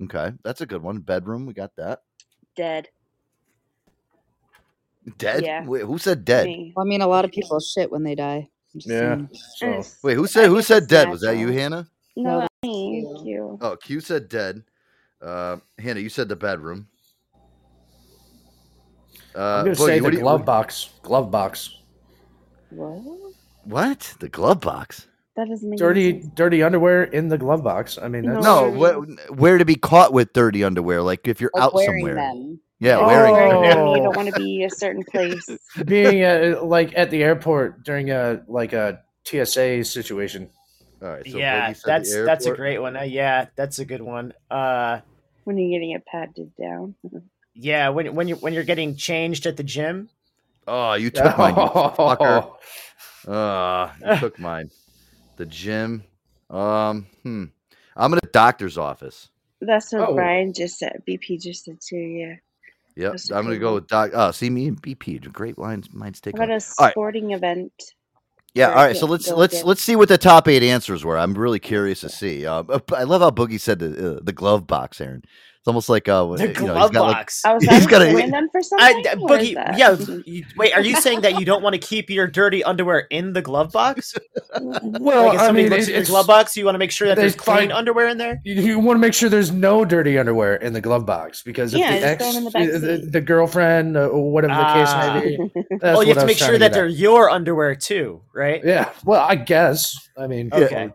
Okay, 0.06 0.32
that's 0.44 0.62
a 0.62 0.66
good 0.66 0.82
one. 0.82 1.00
Bedroom, 1.00 1.46
we 1.46 1.54
got 1.54 1.76
that. 1.78 2.00
Dead. 2.56 2.90
Dead? 5.20 5.44
Yeah. 5.44 5.66
Wait, 5.66 5.84
who 5.84 6.00
said 6.00 6.26
dead? 6.26 6.48
Me. 6.48 6.74
Well, 6.76 6.84
I 6.84 6.90
mean, 6.90 7.02
a 7.02 7.08
lot 7.08 7.26
of 7.26 7.32
people 7.32 7.60
shit 7.60 7.92
when 7.92 8.04
they 8.04 8.16
die. 8.16 8.50
I'm 8.74 8.80
just 8.80 8.90
Yeah. 9.62 9.82
So 9.82 9.84
Wait, 10.04 10.16
who 10.16 10.28
said 10.28 10.48
who 10.50 10.62
said 10.62 10.88
dead? 10.88 11.10
Was 11.10 11.22
that 11.22 11.38
you. 11.38 11.50
Hannah? 11.50 11.88
No, 12.16 12.24
No, 12.24 12.40
that's 12.40 12.50
that's 12.64 13.26
you. 13.26 13.58
Oh, 13.62 13.76
Q 13.76 14.00
said 14.00 14.30
dead. 14.30 14.64
Uh, 15.22 15.58
Hannah, 15.80 16.00
you 16.00 16.10
said 16.10 16.28
the 16.30 16.36
bedroom. 16.36 16.88
Uh, 19.36 19.40
I'm 19.40 19.66
gonna 19.66 19.72
Boogie, 19.76 19.86
say 19.86 20.02
what 20.02 20.08
the 20.08 20.12
do 20.12 20.18
you- 20.18 20.24
glove 20.24 20.46
box. 20.46 20.90
Glove 21.02 21.32
box. 21.32 21.78
What? 22.70 23.02
What? 23.66 24.14
The 24.20 24.30
glove 24.30 24.60
box? 24.62 25.08
That 25.36 25.48
doesn't 25.48 25.68
make 25.68 25.80
Dirty, 25.80 26.22
sense. 26.22 26.34
dirty 26.36 26.62
underwear 26.62 27.06
in 27.06 27.28
the 27.30 27.38
glove 27.40 27.64
box. 27.64 27.98
I 28.00 28.08
mean, 28.08 28.26
that's 28.26 28.44
No, 28.44 28.70
No. 28.70 28.78
where, 28.78 28.94
where 29.34 29.58
to 29.58 29.66
be 29.66 29.76
caught 29.76 30.14
with 30.14 30.32
dirty 30.34 30.64
underwear? 30.64 31.02
Like 31.02 31.28
if 31.28 31.42
you're 31.42 31.50
Like 31.56 31.64
out 31.64 31.80
somewhere. 31.80 32.14
them. 32.16 32.60
Yeah, 32.84 32.98
Oh. 33.00 33.08
wearing. 33.08 33.32
Wearing 33.34 33.62
them. 33.62 33.78
them, 33.78 33.88
you 33.96 34.04
don't 34.04 34.16
want 34.22 34.28
to 34.34 34.40
be 34.40 34.64
a 34.66 34.70
certain 34.70 35.04
place. 35.04 35.48
being 35.86 36.22
at, 36.24 36.66
like 36.66 36.92
at 36.98 37.10
the 37.12 37.24
airport 37.24 37.84
during 37.86 38.12
a 38.12 38.44
like 38.48 38.74
a 38.74 39.00
TSA 39.26 39.86
situation. 39.86 40.50
All 41.02 41.08
right. 41.10 41.26
So 41.30 41.38
yeah, 41.38 41.70
Boogie 41.72 41.76
said 41.78 41.84
the 41.84 41.88
that's 41.88 42.16
that's 42.26 42.46
a 42.46 42.54
great 42.56 42.80
one. 42.80 42.98
Uh, 42.98 43.04
yeah, 43.04 43.46
that's 43.56 43.80
a 43.80 43.86
good 43.86 44.02
one. 44.02 44.34
Uh, 44.52 45.00
when 45.46 45.58
you're 45.58 45.70
getting 45.80 45.92
it 45.92 46.06
patted 46.06 46.52
down. 46.60 46.96
yeah, 47.56 47.88
when 47.90 48.14
when 48.16 48.28
you 48.28 48.36
when 48.36 48.54
you're 48.54 48.64
getting 48.64 48.96
changed 48.98 49.46
at 49.46 49.56
the 49.56 49.64
gym. 49.64 50.10
Oh, 50.68 50.94
you 50.94 51.10
took 51.10 51.38
mine, 51.38 51.56
you 51.56 51.62
fucker. 51.62 52.52
Uh, 53.28 53.90
you 54.06 54.18
took 54.20 54.38
mine. 54.38 54.70
The 55.38 55.46
gym. 55.46 56.04
Um, 56.50 57.08
hmm. 57.24 57.46
I'm 57.96 58.12
in 58.12 58.20
a 58.22 58.28
doctor's 58.34 58.78
office. 58.78 59.30
That's 59.62 59.94
what 59.94 60.10
Oh. 60.10 60.14
Brian 60.16 60.52
just 60.54 60.78
said. 60.78 61.04
BP 61.08 61.40
just 61.42 61.64
said 61.64 61.78
too. 61.82 61.96
Yeah. 61.96 62.36
Yep. 62.96 63.16
I'm 63.32 63.44
gonna 63.44 63.58
go 63.58 63.76
with 63.76 63.88
doc. 63.88 64.12
Oh, 64.14 64.32
see 64.32 64.50
me 64.50 64.68
and 64.68 64.82
BP. 64.82 65.32
Great 65.32 65.58
lines. 65.58 65.90
Mine's 65.94 66.22
taken. 66.22 66.42
about 66.42 66.50
a 66.50 66.64
All 66.78 66.86
right. 66.86 66.92
sporting 66.92 67.32
event? 67.32 67.74
Yeah. 68.54 68.70
All 68.70 68.76
right. 68.76 68.96
So 68.96 69.08
let's 69.08 69.28
let's 69.30 69.64
let's 69.64 69.82
see 69.82 69.96
what 69.96 70.10
the 70.10 70.18
top 70.18 70.48
eight 70.48 70.64
answers 70.64 71.04
were. 71.04 71.18
I'm 71.18 71.34
really 71.34 71.60
curious 71.60 72.02
to 72.02 72.10
see. 72.10 72.46
Uh, 72.46 72.64
I 72.96 73.04
love 73.04 73.22
how 73.22 73.32
Boogie 73.32 73.60
said 73.60 73.80
the 73.80 74.18
uh, 74.18 74.20
the 74.22 74.34
glove 74.34 74.68
box, 74.68 75.02
Aaron. 75.02 75.24
It's 75.64 75.68
almost 75.70 75.88
like 75.88 76.10
uh, 76.10 76.26
The 76.26 76.42
you 76.42 76.48
know, 76.50 76.54
glove 76.74 76.78
he's 76.90 76.90
got 76.98 77.08
like 77.08 77.16
box. 77.16 77.46
I 77.46 77.54
was 77.54 77.64
He's 77.64 77.72
asking 77.72 77.90
got 77.90 78.00
to 78.00 78.14
win 78.14 78.32
them 78.32 78.50
for 78.52 78.58
I, 78.58 78.62
something. 79.02 79.22
or 79.22 79.38
is 79.38 79.48
Boogie, 79.52 79.78
yeah. 79.78 79.96
You, 80.26 80.44
wait, 80.58 80.74
are 80.74 80.82
you 80.82 80.98
saying 80.98 81.22
that 81.22 81.40
you 81.40 81.46
don't 81.46 81.64
want 81.64 81.74
to 81.74 81.80
keep 81.80 82.10
your 82.10 82.28
dirty 82.28 82.66
underwear 82.66 83.08
in 83.10 83.32
the 83.32 83.42
glove 83.42 83.72
box? 83.72 84.14
Well, 84.60 85.28
like 85.28 85.36
if 85.36 85.40
I 85.40 85.46
somebody 85.46 85.64
mean, 85.64 85.70
looks 85.72 85.88
it- 85.88 85.92
at 85.94 85.96
your 86.00 86.04
glove 86.06 86.28
box, 86.28 86.58
you 86.58 86.66
want 86.66 86.76
to 86.76 86.80
make 86.80 86.92
sure 86.92 87.08
that 87.08 87.16
there's 87.16 87.36
clean 87.36 87.58
find- 87.60 87.72
underwear 87.72 88.10
in 88.10 88.18
there. 88.18 88.42
You, 88.44 88.56
you 88.62 88.80
want 88.80 88.98
to 88.98 89.00
make 89.00 89.14
sure 89.14 89.30
there's 89.30 89.54
no 89.54 89.86
dirty 89.86 90.18
underwear 90.18 90.56
in 90.56 90.74
the 90.74 90.82
glove 90.82 91.06
box 91.06 91.42
because 91.44 91.74
if 91.74 91.80
Yeah, 91.80 91.98
the 91.98 92.06
ex, 92.08 92.24
throw 92.30 92.36
'em 92.38 92.44
the 92.44 92.80
the, 92.80 92.98
the 93.12 93.22
girlfriend, 93.22 93.96
uh, 93.96 94.08
or 94.08 94.34
whatever 94.34 94.56
the 94.56 94.64
case 94.74 94.90
Ah. 94.90 95.22
may 95.24 95.38
be. 95.38 95.52
That's 95.80 95.98
oh, 95.98 96.02
you 96.02 96.10
have 96.10 96.18
to 96.18 96.26
make 96.26 96.38
sure 96.40 96.58
that 96.58 96.74
they're 96.74 96.88
your 96.88 97.30
underwear 97.30 97.74
too, 97.76 98.20
right? 98.34 98.62
Yeah. 98.66 98.90
Well, 99.06 99.22
I 99.22 99.36
guess. 99.36 99.96
I 100.18 100.28
mean, 100.28 100.50
Okay. 100.52 100.92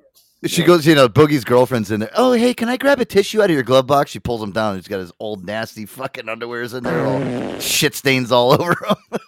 She 0.47 0.63
goes, 0.63 0.87
you 0.87 0.95
know, 0.95 1.09
Boogie's 1.09 1.45
girlfriend's 1.45 1.91
in 1.91 1.99
there. 1.99 2.13
Oh, 2.15 2.33
hey, 2.33 2.55
can 2.55 2.69
I 2.69 2.77
grab 2.77 3.01
a 3.01 3.05
tissue 3.05 3.43
out 3.43 3.51
of 3.51 3.55
your 3.55 3.65
glove 3.65 3.89
box? 3.89 4.13
She 4.13 4.21
pulls 4.21 4.41
him 4.41 4.53
down. 4.53 4.77
He's 4.77 4.87
got 4.87 5.01
his 5.01 5.11
old 5.19 5.45
nasty 5.45 5.85
fucking 5.85 6.27
underwears 6.27 6.75
in 6.77 6.85
there, 6.85 7.05
all 7.05 7.59
shit 7.59 7.97
stains 7.97 8.31
all 8.31 8.53
over 8.61 8.75
him. 8.75 9.21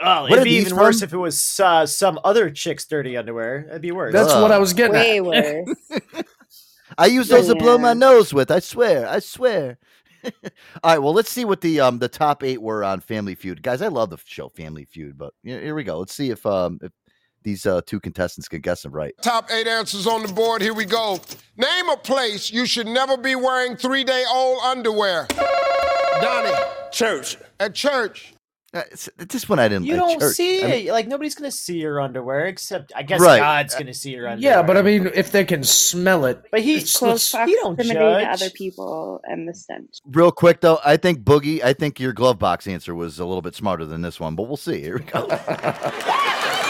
Oh, 0.00 0.26
it'd 0.26 0.44
be 0.44 0.50
these 0.50 0.66
even 0.66 0.78
worse 0.78 1.00
if 1.00 1.14
it 1.14 1.16
was 1.16 1.58
uh, 1.58 1.86
some 1.86 2.20
other 2.22 2.50
chick's 2.50 2.84
dirty 2.84 3.16
underwear. 3.16 3.64
That'd 3.66 3.80
be 3.80 3.92
worse. 3.92 4.12
That's 4.12 4.34
what 4.34 4.52
I 4.52 4.58
was 4.58 4.74
getting 4.74 4.92
Way 4.92 5.18
at. 5.18 5.66
worse. 5.66 6.24
I 6.98 7.06
use 7.06 7.28
those 7.28 7.46
to 7.46 7.54
blow 7.54 7.78
my 7.78 7.94
nose 7.94 8.34
with. 8.34 8.50
I 8.50 8.58
swear. 8.58 9.08
I 9.08 9.20
swear. 9.20 9.78
all 10.24 10.30
right, 10.84 10.98
well, 10.98 11.12
let's 11.14 11.30
see 11.30 11.44
what 11.44 11.60
the 11.60 11.80
um 11.80 11.98
the 11.98 12.08
top 12.08 12.42
eight 12.42 12.60
were 12.60 12.84
on 12.84 13.00
Family 13.00 13.34
Feud, 13.34 13.62
guys. 13.62 13.80
I 13.80 13.88
love 13.88 14.10
the 14.10 14.18
show 14.24 14.48
Family 14.48 14.84
Feud, 14.84 15.16
but 15.16 15.32
here 15.42 15.60
here 15.60 15.74
we 15.74 15.84
go. 15.84 15.98
Let's 15.98 16.14
see 16.14 16.30
if 16.30 16.44
um 16.44 16.78
if 16.82 16.92
these 17.48 17.64
uh, 17.64 17.80
two 17.86 17.98
contestants 17.98 18.46
can 18.46 18.60
guess 18.60 18.82
them 18.82 18.92
right. 18.92 19.14
Top 19.22 19.50
eight 19.50 19.66
answers 19.66 20.06
on 20.06 20.22
the 20.22 20.30
board. 20.32 20.60
Here 20.60 20.74
we 20.74 20.84
go. 20.84 21.18
Name 21.56 21.88
a 21.88 21.96
place 21.96 22.50
you 22.52 22.66
should 22.66 22.86
never 22.86 23.16
be 23.16 23.34
wearing 23.36 23.74
three 23.74 24.04
day 24.04 24.24
old 24.30 24.58
underwear. 24.62 25.26
Donnie. 26.20 26.52
Church. 26.92 27.38
At 27.58 27.74
church. 27.74 28.34
Uh, 28.74 28.82
this 29.16 29.48
one 29.48 29.58
I 29.58 29.66
didn't. 29.66 29.86
you 29.86 29.94
like 29.94 30.00
don't 30.02 30.20
church. 30.20 30.34
see 30.36 30.62
I 30.62 30.66
mean, 30.70 30.86
it. 30.88 30.92
like 30.92 31.08
nobody's 31.08 31.34
gonna 31.34 31.50
see 31.50 31.78
your 31.78 32.02
underwear 32.02 32.44
except 32.48 32.92
I 32.94 33.02
guess 33.02 33.18
Right. 33.18 33.38
God's 33.38 33.74
gonna 33.74 33.94
see 33.94 34.10
your 34.10 34.28
underwear. 34.28 34.56
Yeah, 34.56 34.62
but 34.62 34.76
I 34.76 34.82
mean, 34.82 35.10
if 35.14 35.32
they 35.32 35.46
can 35.46 35.64
smell 35.64 36.26
it, 36.26 36.42
but 36.52 36.60
he 36.60 36.72
it's- 36.74 36.94
Close 36.98 37.32
he 37.32 37.54
don't 37.54 37.76
proximity 37.76 37.94
judge. 37.98 38.24
to 38.24 38.30
other 38.30 38.50
people 38.50 39.22
and 39.24 39.48
the 39.48 39.54
stench. 39.54 40.00
real 40.06 40.30
quick 40.30 40.60
though, 40.60 40.80
I 40.84 40.98
think 40.98 41.20
Boogie. 41.24 41.62
I 41.64 41.72
think 41.72 41.98
your 41.98 42.12
glove 42.12 42.38
box 42.38 42.66
answer 42.66 42.94
was 42.94 43.18
a 43.18 43.24
little 43.24 43.40
bit 43.40 43.54
smarter 43.54 43.86
than 43.86 44.02
this 44.02 44.20
one, 44.20 44.34
but 44.34 44.42
we'll 44.42 44.58
see. 44.58 44.82
Here 44.82 44.98
we 44.98 45.04
go. 45.04 45.26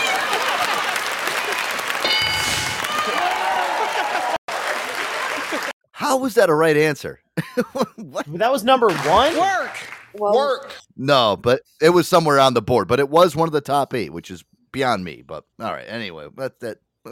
How 6.08 6.16
was 6.16 6.36
that 6.36 6.48
a 6.48 6.54
right 6.54 6.74
answer? 6.74 7.20
what? 7.96 8.24
That 8.38 8.50
was 8.50 8.64
number 8.64 8.88
one. 8.88 9.36
Work. 9.36 9.76
Well, 10.14 10.34
Work. 10.34 10.74
No, 10.96 11.36
but 11.36 11.60
it 11.82 11.90
was 11.90 12.08
somewhere 12.08 12.40
on 12.40 12.54
the 12.54 12.62
board. 12.62 12.88
But 12.88 12.98
it 12.98 13.10
was 13.10 13.36
one 13.36 13.46
of 13.46 13.52
the 13.52 13.60
top 13.60 13.92
eight, 13.92 14.10
which 14.10 14.30
is 14.30 14.42
beyond 14.72 15.04
me. 15.04 15.20
But 15.20 15.44
all 15.60 15.70
right, 15.70 15.84
anyway, 15.86 16.28
that's 16.34 16.56
that. 16.60 16.78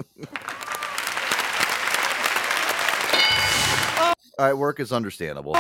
all 4.39 4.47
right, 4.47 4.55
work 4.55 4.81
is 4.81 4.93
understandable. 4.93 5.53
We 5.53 5.59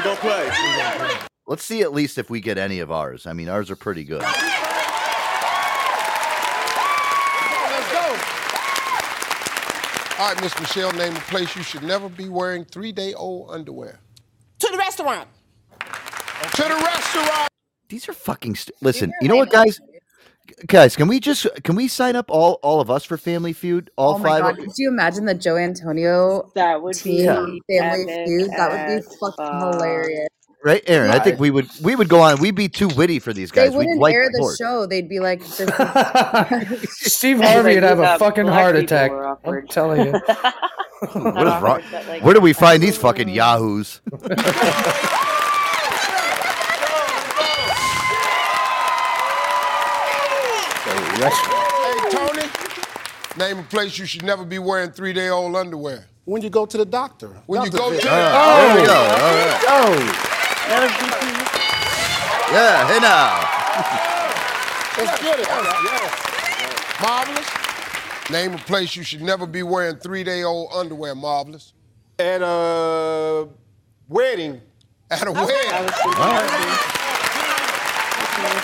don't 0.00 0.18
play. 0.20 0.50
Let's 1.46 1.62
see 1.62 1.82
at 1.82 1.92
least 1.92 2.16
if 2.16 2.30
we 2.30 2.40
get 2.40 2.56
any 2.56 2.80
of 2.80 2.90
ours. 2.90 3.26
I 3.26 3.34
mean, 3.34 3.50
ours 3.50 3.70
are 3.70 3.76
pretty 3.76 4.04
good. 4.04 4.22
Let's 4.22 4.40
go. 7.92 8.16
All 10.20 10.34
right, 10.34 10.42
Miss 10.42 10.60
Michelle, 10.60 10.92
name 10.92 11.16
a 11.16 11.20
place 11.20 11.56
you 11.56 11.62
should 11.62 11.82
never 11.82 12.10
be 12.10 12.28
wearing 12.28 12.66
three 12.66 12.92
day 12.92 13.14
old 13.14 13.50
underwear. 13.50 14.00
To 14.58 14.68
the 14.70 14.76
restaurant. 14.76 15.26
To 15.78 16.62
the 16.62 16.74
restaurant. 16.74 17.48
These 17.88 18.06
are 18.06 18.12
fucking. 18.12 18.54
St- 18.56 18.76
Listen, 18.82 19.14
you 19.22 19.28
know 19.28 19.36
what, 19.36 19.48
guys? 19.48 19.80
Guys, 20.66 20.94
can 20.94 21.08
we 21.08 21.20
just 21.20 21.46
can 21.64 21.74
we 21.74 21.88
sign 21.88 22.16
up 22.16 22.26
all 22.28 22.58
all 22.62 22.82
of 22.82 22.90
us 22.90 23.02
for 23.02 23.16
Family 23.16 23.54
Feud? 23.54 23.90
All 23.96 24.16
oh 24.16 24.18
my 24.18 24.28
five. 24.28 24.42
god! 24.42 24.56
Could 24.58 24.76
you 24.76 24.90
imagine 24.90 25.24
the 25.24 25.34
Joe 25.34 25.56
Antonio 25.56 26.52
That 26.54 26.82
would 26.82 26.96
be 27.02 27.16
team 27.16 27.26
family 27.26 27.60
epic 27.70 28.26
feud? 28.26 28.50
That 28.58 28.70
would 28.72 29.00
be 29.00 29.08
fucking 29.18 29.36
fuck. 29.38 29.74
hilarious. 29.74 30.28
Right, 30.62 30.82
Aaron. 30.86 31.10
I 31.10 31.18
think 31.20 31.40
we 31.40 31.50
would 31.50 31.68
we 31.82 31.96
would 31.96 32.08
go 32.10 32.20
on. 32.20 32.38
We'd 32.38 32.54
be 32.54 32.68
too 32.68 32.88
witty 32.88 33.18
for 33.18 33.32
these 33.32 33.50
guys. 33.50 33.70
We'd 33.70 33.78
wouldn't 33.78 33.98
wipe 34.00 34.12
air 34.14 34.26
the 34.26 34.32
the 34.32 34.38
board. 34.40 34.56
show. 34.58 34.84
They'd 34.86 35.08
be 35.08 35.18
like, 35.18 35.40
this 35.40 35.60
is- 35.60 36.90
Steve 37.14 37.40
Harvey 37.40 37.74
would 37.76 37.82
have 37.82 37.98
a 37.98 38.18
fucking 38.18 38.44
black 38.44 38.60
heart 38.60 38.74
people 38.74 38.84
attack. 38.84 39.10
were 39.10 39.24
I'm 39.24 39.32
awkward. 39.32 39.70
telling 39.70 40.06
you. 40.06 40.20
What 41.14 41.46
is 41.46 41.62
wrong? 41.62 41.82
But, 41.90 42.06
like, 42.08 42.22
Where 42.22 42.34
do 42.34 42.40
we 42.42 42.52
find 42.52 42.82
these 42.82 42.98
fucking 42.98 43.30
yahoos? 43.30 44.02
Hey, 50.80 52.10
Tony, 52.10 52.48
name 53.36 53.58
a 53.58 53.62
place 53.64 53.98
you 53.98 54.06
should 54.06 54.24
never 54.24 54.44
be 54.44 54.58
wearing 54.58 54.90
three 54.90 55.12
day 55.12 55.28
old 55.28 55.56
underwear. 55.56 56.06
When 56.24 56.42
you 56.42 56.50
go 56.50 56.64
to 56.66 56.76
the 56.78 56.84
doctor. 56.84 57.28
When 57.46 57.62
you 57.64 57.70
go 57.70 57.78
to 57.78 57.84
All 57.84 57.90
the 57.90 58.00
ah, 58.08 58.56
right, 58.56 58.74
there 58.74 58.80
we 58.80 58.86
go. 58.86 58.94
All 58.94 59.08
right. 59.08 59.64
Oh, 59.68 59.90
That 59.90 59.90
would 59.90 59.98
be 59.98 60.29
Yeah, 60.70 60.86
hey 62.86 63.00
now. 63.00 63.42
Let's 64.96 65.20
get 65.20 65.40
it. 65.40 65.48
Marvelous. 67.02 67.48
Name 68.30 68.54
a 68.54 68.58
place 68.58 68.94
you 68.94 69.02
should 69.02 69.20
never 69.22 69.46
be 69.46 69.64
wearing 69.64 69.96
three 69.96 70.22
day 70.22 70.44
old 70.44 70.70
underwear, 70.72 71.16
Marvelous. 71.16 71.72
At 72.20 72.40
a 72.42 73.48
wedding 74.08 74.60
At 75.10 75.26
a 75.26 75.32
wedding. 75.32 75.48
was 75.48 75.94
super 75.96 76.20
All 76.20 76.38
creepy. 76.38 76.66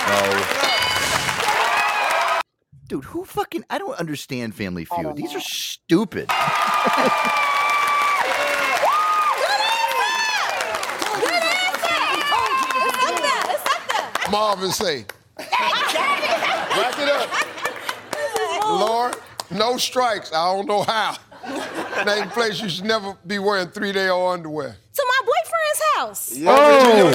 No. 0.09 0.43
Dude, 2.87 3.05
who 3.07 3.25
fucking? 3.25 3.65
I 3.69 3.79
don't 3.79 3.99
understand 3.99 4.55
Family 4.55 4.85
Feud. 4.85 5.17
These 5.17 5.35
are 5.35 5.41
stupid. 5.41 6.31
Marvin 14.31 14.71
say. 14.71 15.05
Wrap 15.39 16.99
it 16.99 17.09
up. 17.09 17.31
Lord, 18.81 19.15
no 19.51 19.77
strikes. 19.77 20.33
I 20.33 20.53
don't 20.55 20.67
know 20.67 20.83
how. 20.83 21.17
Name 22.05 22.29
place 22.31 22.61
you 22.61 22.69
should 22.69 22.85
never 22.85 23.17
be 23.27 23.39
wearing 23.39 23.69
three 23.69 23.93
day 23.93 24.09
old 24.09 24.33
underwear. 24.35 24.77
To 24.95 25.07
my 25.09 25.21
boyfriend's 25.27 25.83
house. 25.95 26.33
Oh. 26.47 27.13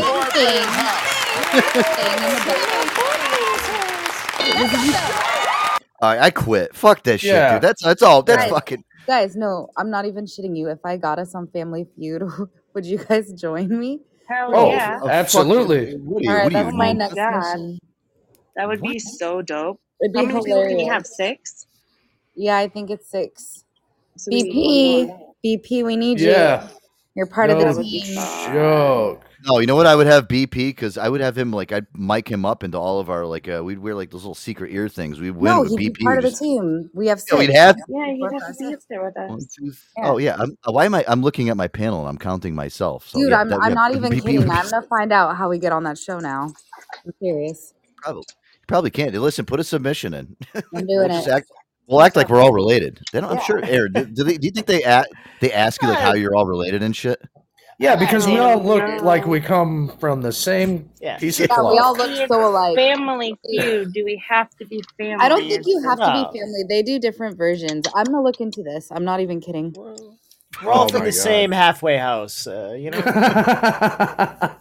All 6.03 6.09
right, 6.09 6.19
I 6.19 6.29
quit. 6.31 6.75
Fuck 6.75 7.03
that 7.03 7.19
shit, 7.19 7.29
Yeah. 7.29 7.53
dude. 7.53 7.61
That's 7.61 7.83
that's 7.83 8.01
all. 8.01 8.23
That's 8.23 8.43
Guys, 8.43 8.49
fucking. 8.51 8.83
guys, 9.05 9.35
no, 9.35 9.67
I'm 9.77 9.91
not 9.91 10.05
even 10.05 10.25
shitting 10.25 10.57
you. 10.57 10.67
If 10.69 10.79
I 10.83 10.97
got 10.97 11.19
us 11.19 11.35
on 11.35 11.47
Family 11.47 11.85
Feud, 11.95 12.23
would 12.73 12.85
you 12.85 12.97
guys 12.97 13.31
join 13.33 13.67
me? 13.79 13.99
Hell 14.31 14.51
Oh, 14.55 14.71
yeah. 14.71 14.99
absolutely. 15.09 15.91
you. 15.91 15.97
What 15.97 16.21
are 16.21 16.23
you? 16.23 16.29
All 16.29 16.35
right, 16.37 16.43
what 16.45 16.53
are 16.53 16.57
that's 16.57 16.71
you? 16.71 16.77
my 16.77 16.89
Oh 16.89 16.93
next 16.93 17.15
God. 17.15 17.79
That 18.55 18.67
would 18.67 18.81
be 18.81 18.99
so 18.99 19.41
dope. 19.41 19.79
It'd 20.01 20.15
How 20.15 20.21
be 20.21 20.27
many 20.27 20.45
people 20.45 20.61
can 20.67 20.79
you 20.79 20.91
have? 20.91 21.05
Six? 21.05 21.67
Yeah, 22.35 22.57
I 22.57 22.67
think 22.69 22.89
it's 22.89 23.09
six. 23.09 23.65
So 24.17 24.31
we 24.31 24.43
need 24.43 24.55
one 24.55 25.07
BP. 25.43 25.79
BP, 25.79 25.85
we 25.85 25.95
need 25.97 26.19
Yeah. 26.19 26.63
you. 26.63 26.69
You're 27.15 27.25
part 27.25 27.49
No 27.49 27.57
of 27.59 27.75
the 27.75 27.83
team. 27.83 28.15
joke. 28.53 29.25
No, 29.45 29.57
you 29.59 29.65
know 29.67 29.75
what? 29.75 29.87
I 29.87 29.95
would 29.95 30.07
have 30.07 30.27
BP 30.27 30.51
because 30.69 30.97
I 30.97 31.09
would 31.09 31.21
have 31.21 31.37
him 31.37 31.51
like 31.51 31.71
I'd 31.71 31.87
mic 31.95 32.29
him 32.29 32.45
up 32.45 32.63
into 32.63 32.77
all 32.77 32.99
of 32.99 33.09
our 33.09 33.25
like 33.25 33.49
uh, 33.49 33.61
we'd 33.63 33.79
wear 33.79 33.95
like 33.95 34.11
those 34.11 34.21
little 34.23 34.35
secret 34.35 34.71
ear 34.71 34.87
things. 34.87 35.19
We'd 35.19 35.31
win 35.31 35.51
No, 35.51 35.61
with 35.61 35.77
he'd 35.79 35.93
BP. 35.93 35.97
be 35.97 36.03
part 36.03 36.17
of 36.19 36.23
the 36.23 36.29
just- 36.29 36.41
team. 36.41 36.89
We 36.93 37.07
have 37.07 37.17
Yeah, 37.19 37.37
six. 37.37 37.39
we'd 37.39 37.55
have. 37.55 37.75
Yeah, 37.89 38.05
you'd 38.11 38.31
have 38.33 38.55
to 38.57 38.67
be 38.67 38.73
up 38.73 38.79
there 38.89 39.03
with 39.03 39.13
One, 39.15 39.37
us. 39.37 39.45
two, 39.57 39.65
Yeah. 39.97 40.09
Oh 40.09 40.17
yeah. 40.17 40.35
I'm, 40.39 40.55
why 40.65 40.85
am 40.85 40.93
I? 40.95 41.03
I'm 41.07 41.21
looking 41.23 41.49
at 41.49 41.57
my 41.57 41.67
panel 41.67 41.99
and 42.01 42.09
I'm 42.09 42.17
counting 42.17 42.53
myself. 42.53 43.07
So, 43.07 43.19
Dude, 43.19 43.31
yeah, 43.31 43.41
I'm, 43.41 43.49
that- 43.49 43.59
I'm 43.61 43.69
yeah, 43.69 43.73
not 43.75 43.95
even 43.95 44.11
BP 44.11 44.21
kidding. 44.21 44.39
would 44.41 44.49
I'm 44.49 44.69
gonna 44.69 44.85
find 44.87 45.11
out 45.11 45.35
how 45.37 45.49
we 45.49 45.57
get 45.59 45.71
on 45.71 45.83
that 45.83 45.97
show 45.97 46.19
now. 46.19 46.53
I'm 47.05 47.13
serious. 47.21 47.73
Probably, 47.97 48.23
probably 48.67 48.89
can't. 48.91 49.13
Listen, 49.15 49.45
put 49.45 49.59
a 49.59 49.63
submission 49.63 50.13
in. 50.13 50.35
I'm 50.55 50.63
we'll 50.71 50.85
doing 50.85 51.11
it. 51.11 51.27
act. 51.27 51.51
We'll 51.87 52.01
act 52.01 52.15
like 52.15 52.29
we're 52.29 52.39
all 52.41 52.53
related. 52.53 53.01
Then 53.11 53.25
I'm 53.25 53.39
sure. 53.41 53.59
Aaron, 53.65 53.91
do, 53.91 54.05
do 54.05 54.23
they? 54.23 54.37
Do 54.37 54.45
you 54.45 54.51
think 54.51 54.65
they 54.67 54.83
a- 54.83 55.05
they 55.39 55.51
ask 55.51 55.81
you 55.81 55.89
like 55.89 55.99
how 55.99 56.13
you're 56.13 56.35
all 56.35 56.45
related 56.45 56.83
and 56.83 56.95
shit? 56.95 57.21
Yeah, 57.81 57.95
because 57.95 58.27
we 58.27 58.37
all 58.37 58.61
look 58.63 58.83
know. 58.83 59.03
like 59.03 59.25
we 59.25 59.41
come 59.41 59.91
from 59.99 60.21
the 60.21 60.31
same 60.31 60.89
Yeah. 61.01 61.17
piece 61.17 61.39
of 61.39 61.47
Yeah, 61.49 61.61
we 61.63 61.79
all 61.79 61.95
look 61.95 62.27
so 62.27 62.47
alike. 62.47 62.75
Family 62.77 63.35
feud. 63.45 63.93
Do 63.93 64.05
we 64.05 64.21
have 64.29 64.49
to 64.59 64.65
be 64.67 64.83
family? 64.97 65.15
I 65.19 65.29
don't 65.29 65.41
think 65.47 65.65
you 65.65 65.81
have 65.89 65.97
to 65.99 66.11
be 66.13 66.39
family. 66.39 66.63
They 66.69 66.83
do 66.83 66.99
different 66.99 67.37
versions. 67.37 67.87
I'm 67.95 68.05
gonna 68.05 68.21
look 68.21 68.39
into 68.39 68.63
this. 68.63 68.91
I'm 68.91 69.03
not 69.03 69.19
even 69.19 69.41
kidding. 69.41 69.73
We're 70.63 70.71
all 70.71 70.83
Oh 70.85 70.87
from 70.89 70.99
the 70.99 71.05
God. 71.05 71.13
same 71.13 71.51
halfway 71.51 71.97
house, 71.97 72.45
uh, 72.45 72.75
you 72.77 72.91
know. 72.91 72.99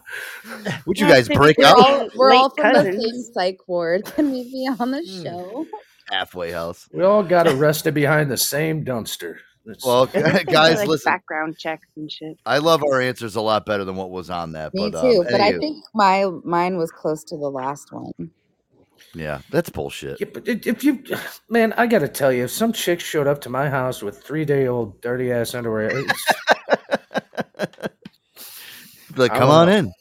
Would 0.87 0.99
you 0.99 1.07
guys 1.09 1.29
break 1.29 1.59
were 1.59 1.65
We're 1.65 1.69
up? 1.71 1.77
all 1.79 2.09
we're 2.17 2.33
all 2.33 2.45
Late 2.49 2.53
from 2.57 2.73
the 2.73 2.93
same 2.93 3.23
psych 3.35 3.59
ward. 3.69 4.05
Can 4.07 4.31
we 4.31 4.45
be 4.45 4.69
on 4.81 4.91
the 4.93 5.03
Hmm. 5.07 5.23
show? 5.23 5.67
Halfway 6.11 6.51
house. 6.53 6.89
we 6.93 7.05
all 7.05 7.23
got 7.23 7.47
arrested 7.55 7.95
behind 7.95 8.31
the 8.31 8.37
same 8.37 8.85
dumpster. 8.85 9.37
It's- 9.67 9.85
Well, 9.85 10.07
guys, 10.47 10.79
like 10.79 10.89
listen. 10.89 11.13
background 11.13 11.59
checks 11.59 11.87
and 11.97 12.11
shit. 12.11 12.39
I 12.47 12.59
love 12.59 12.83
our 12.83 13.01
answers 13.01 13.37
a 13.37 13.41
lot 13.41 13.67
better 13.67 13.85
than 13.85 13.97
what 13.97 14.11
was 14.11 14.31
on 14.31 14.53
that. 14.53 14.73
Me 14.75 14.91
but, 14.91 15.03
too. 15.03 15.21
Um, 15.21 15.27
but 15.31 15.41
I 15.41 15.53
anywho, 15.53 15.59
think 15.61 15.85
my 15.95 16.27
mine 16.45 16.77
was 16.79 16.91
close 16.91 17.23
to 17.25 17.37
the 17.37 17.51
last 17.51 17.93
one. 17.93 18.31
yeah, 19.15 19.41
that's 19.51 19.69
bullshit. 19.71 20.19
Yeah, 20.21 20.29
but 20.33 20.49
if 20.49 20.83
you, 20.85 21.03
man, 21.51 21.73
I 21.75 21.87
gotta 21.87 22.09
tell 22.09 22.33
you, 22.33 22.45
if 22.45 22.51
some 22.51 22.73
chick 22.73 23.01
showed 23.01 23.27
up 23.27 23.41
to 23.43 23.51
my 23.51 23.69
house 23.69 24.03
with 24.03 24.23
three 24.23 24.45
day 24.45 24.67
old 24.67 25.01
dirty 25.03 25.31
ass 25.33 25.55
underwear, 25.55 25.91
it's, 25.93 26.25
Like, 29.17 29.33
come 29.35 29.51
on 29.51 29.67
know. 29.67 29.77
in. 29.77 29.93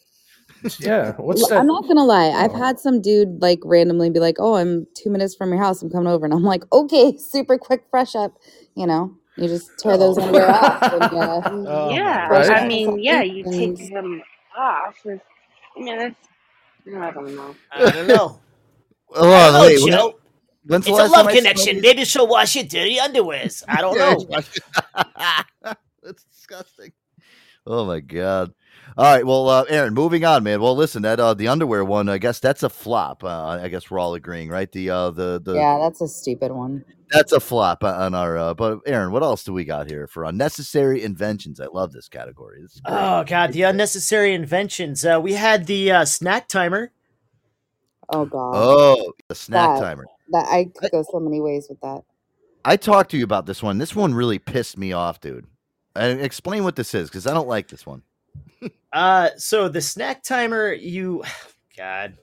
yeah, 0.80 1.14
what's 1.18 1.42
L- 1.42 1.48
that? 1.50 1.60
I'm 1.60 1.68
not 1.68 1.88
gonna 1.88 2.04
lie. 2.06 2.28
I've 2.30 2.54
had 2.54 2.80
some 2.80 3.02
dude 3.02 3.42
like 3.42 3.60
randomly 3.66 4.10
be 4.10 4.20
like, 4.20 4.36
"Oh, 4.40 4.56
I'm 4.56 4.86
two 4.94 5.10
minutes 5.10 5.36
from 5.36 5.50
your 5.50 5.58
house. 5.58 5.82
I'm 5.82 5.90
coming 5.90 6.08
over," 6.08 6.26
and 6.26 6.34
I'm 6.34 6.44
like, 6.44 6.64
"Okay, 6.72 7.18
super 7.18 7.58
quick, 7.58 7.84
fresh 7.90 8.16
up." 8.16 8.34
You 8.76 8.86
know, 8.86 9.16
you 9.42 9.48
just 9.48 9.78
tear 9.80 9.98
those 9.98 10.18
underwear 10.18 10.50
off. 10.52 10.82
And, 10.84 11.68
uh, 11.68 11.86
Oh, 11.86 11.90
yeah, 11.92 12.28
Right. 12.28 12.50
I 12.50 12.68
mean, 12.68 13.00
yeah, 13.00 13.22
you 13.22 13.44
And- 13.46 13.78
take 13.78 13.92
them 13.94 14.22
off. 14.58 14.96
With, 15.06 15.22
I 15.76 15.80
mean, 15.80 15.98
that's. 15.98 16.16
I 16.88 17.12
don't 17.12 17.36
know. 17.36 17.56
I 17.72 17.92
don't 17.92 18.08
know. 18.08 18.40
Hold 19.12 19.34
I 19.34 19.50
on, 19.50 19.62
wait. 19.62 19.80
Joe. 19.92 20.16
When's 20.66 20.88
It's 20.88 20.98
a 21.00 21.08
love 21.08 21.28
connection. 21.30 21.82
Maybe 21.82 22.06
she'll 22.06 22.28
wash 22.28 22.56
your 22.56 22.66
dirty 22.66 22.98
underwears. 22.98 23.64
I 23.68 23.82
don't 23.82 23.98
know. 23.98 24.26
That's 26.04 26.24
disgusting. 26.26 26.92
Oh 27.66 27.86
my 27.86 28.00
god. 28.00 28.54
All 28.98 29.06
right, 29.06 29.26
well, 29.26 29.48
uh, 29.50 29.64
Aaron, 29.70 29.94
moving 29.94 30.26
on, 30.26 30.44
man. 30.44 30.62
Well, 30.62 30.76
listen, 30.76 31.04
that 31.04 31.20
uh, 31.20 31.34
the 31.34 31.48
underwear 31.48 31.86
one, 31.86 32.10
I 32.10 32.18
guess 32.18 32.40
that's 32.40 32.64
a 32.64 32.70
flop. 32.70 33.24
Uh, 33.24 33.60
I 33.62 33.68
guess 33.70 33.90
we're 33.90 34.00
all 34.00 34.14
agreeing, 34.16 34.50
right? 34.50 34.72
The 34.72 34.90
uh, 34.90 35.12
the 35.12 35.40
the 35.44 35.54
yeah, 35.54 35.78
that's 35.80 36.02
a 36.02 36.08
stupid 36.08 36.52
one. 36.52 36.84
that's 37.12 37.32
a 37.32 37.40
flop 37.40 37.84
on 37.84 38.14
our. 38.14 38.38
Uh, 38.38 38.54
but 38.54 38.80
Aaron, 38.86 39.12
what 39.12 39.24
else 39.24 39.44
do 39.44 39.54
we 39.54 39.64
got 39.64 39.90
here 39.90 40.08
for 40.08 40.24
unnecessary 40.26 41.04
inventions? 41.04 41.60
I 41.60 41.68
love 41.68 41.92
this 41.94 42.10
category. 42.10 42.62
This. 42.62 42.82
Oh 42.86 43.24
god, 43.24 43.54
the 43.54 43.62
unnecessary 43.64 44.34
inventions. 44.34 45.06
Uh, 45.06 45.20
we 45.22 45.34
had 45.34 45.66
the 45.68 45.92
uh, 45.92 46.06
snack 46.06 46.48
timer. 46.48 46.92
Oh 48.10 48.26
god, 48.26 48.52
oh, 48.56 49.14
the 49.28 49.36
snack 49.36 49.76
That- 49.76 49.82
timer. 49.82 50.06
that 50.32 50.46
I 50.50 50.66
could 50.76 50.92
go 50.92 51.04
so 51.10 51.20
many 51.20 51.40
ways 51.42 51.68
with 51.70 51.80
that. 51.82 52.02
I 52.66 52.76
talked 52.76 53.12
to 53.12 53.18
you 53.18 53.24
about 53.24 53.46
this 53.46 53.64
one. 53.64 53.78
This 53.78 53.96
one 53.96 54.14
really 54.14 54.40
pissed 54.40 54.78
me 54.78 54.92
off, 54.92 55.22
dude. 55.22 55.46
And 55.96 56.20
explain 56.20 56.64
what 56.64 56.76
this 56.76 56.94
is 56.94 57.08
because 57.10 57.26
I 57.26 57.34
don't 57.34 57.48
like 57.48 57.68
this 57.70 57.86
one. 57.86 58.04
Uh, 58.92 59.30
so 59.38 59.70
the 59.70 59.82
snack 59.82 60.24
timer, 60.24 60.74
you, 60.74 61.24
God, 61.78 62.18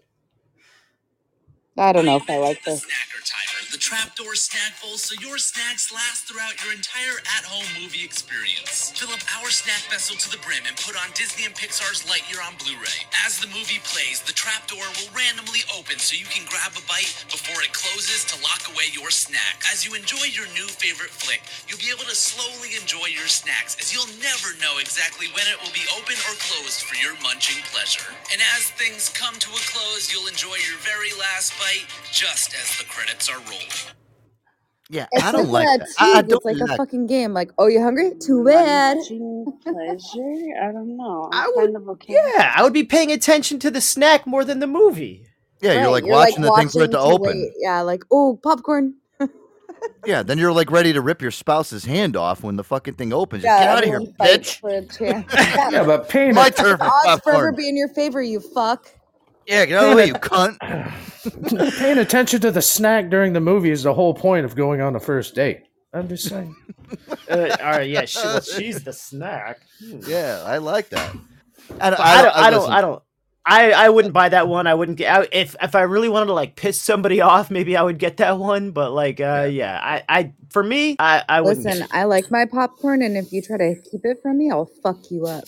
I 1.78 1.92
don't 1.92 2.06
know 2.06 2.16
if 2.16 2.28
I 2.28 2.38
like 2.38 2.62
this. 2.64 2.80
Snacker 2.80 3.22
Timer, 3.24 3.55
the 3.72 3.78
trapdoor 3.80 4.34
snack 4.38 4.78
bowl 4.78 4.94
so 5.00 5.16
your 5.18 5.38
snacks 5.38 5.90
last 5.90 6.28
throughout 6.28 6.54
your 6.62 6.70
entire 6.70 7.18
at-home 7.40 7.66
movie 7.80 8.04
experience. 8.04 8.94
Fill 8.94 9.10
up 9.10 9.24
our 9.40 9.50
snack 9.50 9.82
vessel 9.90 10.14
to 10.14 10.28
the 10.30 10.38
brim 10.46 10.62
and 10.68 10.76
put 10.78 10.94
on 10.94 11.10
Disney 11.18 11.48
and 11.48 11.56
Pixar's 11.56 12.06
Lightyear 12.06 12.38
on 12.44 12.54
Blu-ray. 12.62 13.00
As 13.26 13.42
the 13.42 13.50
movie 13.50 13.82
plays, 13.82 14.22
the 14.22 14.36
trapdoor 14.36 14.86
will 15.00 15.10
randomly 15.10 15.66
open 15.74 15.98
so 15.98 16.14
you 16.14 16.28
can 16.30 16.46
grab 16.46 16.78
a 16.78 16.84
bite 16.86 17.10
before 17.26 17.58
it 17.64 17.74
closes 17.74 18.22
to 18.30 18.38
lock 18.44 18.62
away 18.70 18.86
your 18.94 19.10
snack. 19.10 19.58
As 19.72 19.82
you 19.82 19.98
enjoy 19.98 20.30
your 20.30 20.46
new 20.54 20.68
favorite 20.70 21.10
flick, 21.10 21.42
you'll 21.66 21.82
be 21.82 21.90
able 21.90 22.06
to 22.06 22.14
slowly 22.14 22.78
enjoy 22.78 23.10
your 23.10 23.26
snacks 23.26 23.74
as 23.82 23.90
you'll 23.90 24.10
never 24.22 24.54
know 24.62 24.78
exactly 24.78 25.26
when 25.34 25.48
it 25.50 25.58
will 25.58 25.74
be 25.74 25.88
open 25.96 26.14
or 26.30 26.36
closed 26.38 26.86
for 26.86 26.94
your 27.00 27.18
munching 27.24 27.58
pleasure. 27.74 28.06
And 28.30 28.38
as 28.54 28.70
things 28.76 29.10
come 29.10 29.34
to 29.42 29.50
a 29.50 29.62
close, 29.72 30.12
you'll 30.12 30.30
enjoy 30.30 30.60
your 30.62 30.78
very 30.84 31.10
last 31.16 31.56
bite 31.58 31.88
just 32.12 32.54
as 32.54 32.68
the 32.78 32.86
credits 32.86 33.26
are 33.32 33.40
rolling. 33.48 33.55
Yeah, 34.88 35.06
It's 35.10 35.24
I 35.24 35.32
don't 35.32 35.48
like, 35.48 35.66
like 35.66 35.80
a 35.80 35.84
that. 35.84 35.88
I, 35.98 36.12
I 36.18 36.22
tease. 36.22 36.28
don't 36.30 36.36
It's 36.36 36.44
like 36.44 36.56
a 36.58 36.64
like- 36.70 36.76
fucking 36.76 37.06
game. 37.08 37.32
Like, 37.34 37.50
oh, 37.58 37.66
you 37.66 37.82
hungry? 37.82 38.12
Too 38.20 38.44
bad. 38.44 38.98
Pleasure? 38.98 40.54
I 40.62 40.70
don't 40.72 40.96
know. 40.96 41.28
I'm 41.32 41.42
I 41.44 41.52
would- 41.56 41.64
kind 41.64 41.76
of 41.76 41.88
okay. 41.88 42.14
yeah, 42.14 42.52
I 42.56 42.62
would 42.62 42.72
be 42.72 42.84
paying 42.84 43.10
attention 43.10 43.58
to 43.60 43.70
the 43.70 43.80
snack 43.80 44.26
more 44.26 44.44
than 44.44 44.60
the 44.60 44.66
movie. 44.68 45.26
Yeah, 45.60 45.72
you're 45.72 45.82
Right, 45.84 46.04
like 46.04 46.06
watching 46.06 46.42
the 46.42 46.52
thing 46.54 46.68
for 46.68 46.82
it 46.82 46.90
watching 46.90 46.92
to 46.92 46.98
open. 47.00 47.40
wait. 47.40 47.52
Yeah, 47.58 47.80
like, 47.80 48.04
oh, 48.10 48.38
popcorn. 48.42 48.94
Yeah, 50.04 50.22
then 50.22 50.38
you're 50.38 50.52
like 50.52 50.70
ready 50.70 50.92
to 50.92 51.00
rip 51.00 51.20
your 51.20 51.30
spouse's 51.30 51.84
hand 51.84 52.16
off 52.16 52.42
when 52.42 52.56
the 52.56 52.64
fucking 52.64 52.94
thing 52.94 53.12
opens. 53.12 53.44
Yeah, 53.44 53.58
Get 53.58 53.68
out 53.68 53.78
of 53.82 53.88
here, 53.88 54.00
bitch. 54.20 54.60
For 54.60 54.70
a 54.70 55.70
yeah, 55.72 55.84
but 55.84 56.08
paying 56.08 56.34
My 56.34 56.48
turn 56.50 56.78
for 56.78 56.84
Odds 56.84 57.22
forever 57.22 57.50
popcorn. 57.50 57.56
be 57.56 57.68
in 57.68 57.76
your 57.76 57.88
favor, 57.88 58.22
you 58.22 58.40
fuck. 58.40 58.88
Yeah, 59.46 59.64
get 59.66 59.78
out 59.78 59.84
of 59.84 59.90
the 59.90 59.96
way, 59.96 60.06
you 60.06 60.14
cunt. 60.14 60.58
paying 61.78 61.98
attention 61.98 62.40
to 62.40 62.50
the 62.50 62.62
snack 62.62 63.10
during 63.10 63.32
the 63.32 63.40
movie 63.40 63.70
is 63.70 63.82
the 63.84 63.94
whole 63.94 64.14
point 64.14 64.44
of 64.44 64.54
going 64.54 64.80
on 64.80 64.96
a 64.96 65.00
first 65.00 65.34
date. 65.34 65.62
I'm 65.92 66.08
just 66.08 66.28
saying. 66.28 66.54
Uh, 67.28 67.56
all 67.60 67.70
right, 67.72 67.90
yeah, 67.90 68.04
she, 68.04 68.20
well, 68.20 68.40
she's 68.40 68.84
the 68.84 68.92
snack. 68.92 69.58
Hmm. 69.84 69.98
Yeah, 70.06 70.44
I 70.46 70.58
like 70.58 70.88
that. 70.90 71.16
I, 71.80 71.90
But 71.90 71.98
I 72.00 72.22
don't. 72.22 72.36
I 72.36 72.50
don't. 72.50 72.70
I 72.70 72.80
don't. 72.80 73.02
I, 73.44 73.72
I 73.72 73.88
wouldn't 73.88 74.14
buy 74.14 74.28
that 74.28 74.46
one. 74.46 74.68
I 74.68 74.74
wouldn't 74.74 74.96
get 74.98 75.12
I, 75.12 75.28
if 75.32 75.56
if 75.60 75.74
I 75.74 75.82
really 75.82 76.08
wanted 76.08 76.26
to 76.26 76.32
like 76.32 76.54
piss 76.54 76.80
somebody 76.80 77.20
off. 77.32 77.50
Maybe 77.50 77.76
I 77.76 77.82
would 77.82 77.98
get 77.98 78.18
that 78.18 78.38
one. 78.38 78.70
But 78.70 78.92
like, 78.92 79.18
uh, 79.20 79.48
yeah, 79.50 79.80
I, 79.82 80.04
I 80.08 80.32
for 80.50 80.62
me, 80.62 80.94
I, 81.00 81.24
I 81.28 81.40
wouldn't. 81.40 81.66
Listen, 81.66 81.88
I 81.90 82.04
like 82.04 82.30
my 82.30 82.44
popcorn, 82.44 83.02
and 83.02 83.16
if 83.16 83.32
you 83.32 83.42
try 83.42 83.56
to 83.58 83.74
keep 83.90 84.02
it 84.04 84.18
from 84.22 84.38
me, 84.38 84.48
I'll 84.52 84.70
fuck 84.84 84.98
you 85.10 85.26
up. 85.26 85.44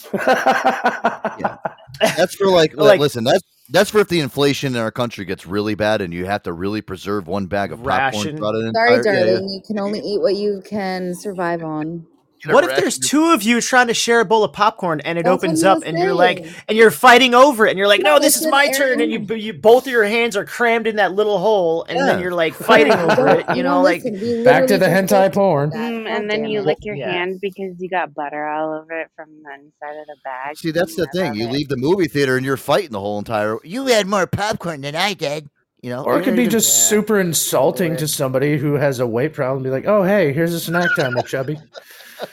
Yeah. 1.39 1.59
That's 2.01 2.35
for 2.35 2.49
like, 2.49 2.73
li- 2.75 2.85
Like- 2.85 3.01
listen, 3.01 3.23
that's 3.23 3.43
that's 3.71 3.91
for 3.91 4.01
if 4.01 4.09
the 4.09 4.21
inflation 4.21 4.75
in 4.75 4.81
our 4.81 4.91
country 4.91 5.25
gets 5.25 5.47
really 5.47 5.75
bad 5.75 6.01
and 6.01 6.13
you 6.13 6.27
have 6.27 6.43
to 6.45 6.53
really 6.53 6.81
preserve 6.83 7.27
one 7.29 7.47
bag 7.47 7.71
of 7.71 7.83
popcorn 7.83 8.25
Ration. 8.25 8.37
throughout 8.37 8.55
Sorry, 8.75 8.95
entire- 8.95 9.03
yeah, 9.05 9.13
yeah. 9.13 9.25
darling. 9.35 9.49
You 9.51 9.63
can 9.67 9.79
only 9.79 10.01
eat 10.01 10.21
what 10.21 10.35
you 10.37 10.63
can 10.69 11.15
survive 11.15 11.63
on. 11.63 12.07
Get 12.45 12.55
What 12.55 12.65
if 12.65 12.77
there's 12.77 12.99
two 12.99 13.31
of 13.31 13.43
you 13.43 13.61
trying 13.61 13.89
to 13.89 13.95
share 13.95 14.21
a 14.21 14.25
bowl 14.25 14.45
of 14.45 14.53
popcorn 14.53 15.01
and 15.01 15.19
it 15.19 15.25
That's 15.25 15.43
opens 15.43 15.65
up 15.65 15.79
was 15.79 15.85
and 15.85 15.99
you're 15.99 16.15
like 16.15 16.45
and 16.69 16.79
you're 16.79 16.91
fighting 16.93 17.35
over 17.35 17.67
it 17.67 17.71
and 17.71 17.79
you're 17.79 17.89
like 17.89 18.01
no 18.03 18.15
No, 18.15 18.21
this 18.21 18.37
is 18.37 18.43
listen, 18.43 18.51
my 18.51 18.69
turn 18.69 19.01
and 19.01 19.11
you, 19.11 19.35
you 19.35 19.53
both 19.55 19.87
of 19.87 19.93
your 19.93 20.05
hands 20.05 20.37
are 20.37 20.45
crammed 20.45 20.87
in 20.87 20.97
that 20.97 21.13
little 21.13 21.39
hole 21.39 21.85
and 21.85 21.99
then 22.07 22.21
you're 22.21 22.33
like 22.33 22.55
fighting 22.55 22.93
over 22.93 23.29
it 23.29 23.47
you 23.57 23.63
know 23.63 23.83
like 23.83 24.05
listen, 24.05 24.21
we 24.21 24.45
Back 24.45 24.67
to 24.69 24.79
the 24.79 24.87
hentai 24.87 25.33
porn. 25.33 25.71
Mm, 25.71 26.09
and 26.09 26.31
then 26.31 26.45
you 26.45 26.63
lick 26.63 26.79
your 26.83 26.95
Yeah. 26.97 27.13
hand 27.13 27.41
because 27.41 27.75
you 27.79 27.89
got 27.89 28.15
butter 28.15 28.47
all 28.47 28.73
over 28.81 28.93
it 29.01 29.09
from 29.17 29.29
the 29.43 29.51
inside 29.55 30.01
of 30.01 30.07
the 30.07 30.17
bag. 30.25 30.57
See, 30.57 30.71
that's 30.71 30.95
the 30.97 31.07
Mm, 31.07 31.13
thing. 31.13 31.35
You 31.35 31.49
it. 31.49 31.53
leave 31.53 31.69
the 31.69 31.77
movie 31.77 32.07
theater 32.09 32.37
and 32.37 32.47
you're 32.47 32.57
fighting 32.57 32.93
the 32.93 33.01
whole 33.01 33.19
entire. 33.19 33.59
You 33.65 33.87
had 33.87 34.07
more 34.07 34.27
popcorn 34.27 34.81
than 34.81 34.95
I 34.95 35.15
did. 35.15 35.49
You 35.83 35.91
know, 35.91 36.05
Or 36.05 36.19
it 36.19 36.25
could 36.25 36.35
be 36.37 36.49
just 36.49 36.69
Yeah. 36.69 36.89
super 36.89 37.21
insulting 37.21 37.97
to 37.99 38.09
somebody 38.09 38.57
who 38.59 38.75
has 38.75 38.99
a 38.99 39.07
weight 39.07 39.33
problem. 39.33 39.63
Be 39.63 39.71
like, 39.71 39.87
"Oh, 39.87 40.03
hey, 40.03 40.33
here's 40.33 40.53
a 40.53 40.59
snack 40.59 40.95
timer, 40.95 41.23
chubby." 41.23 41.61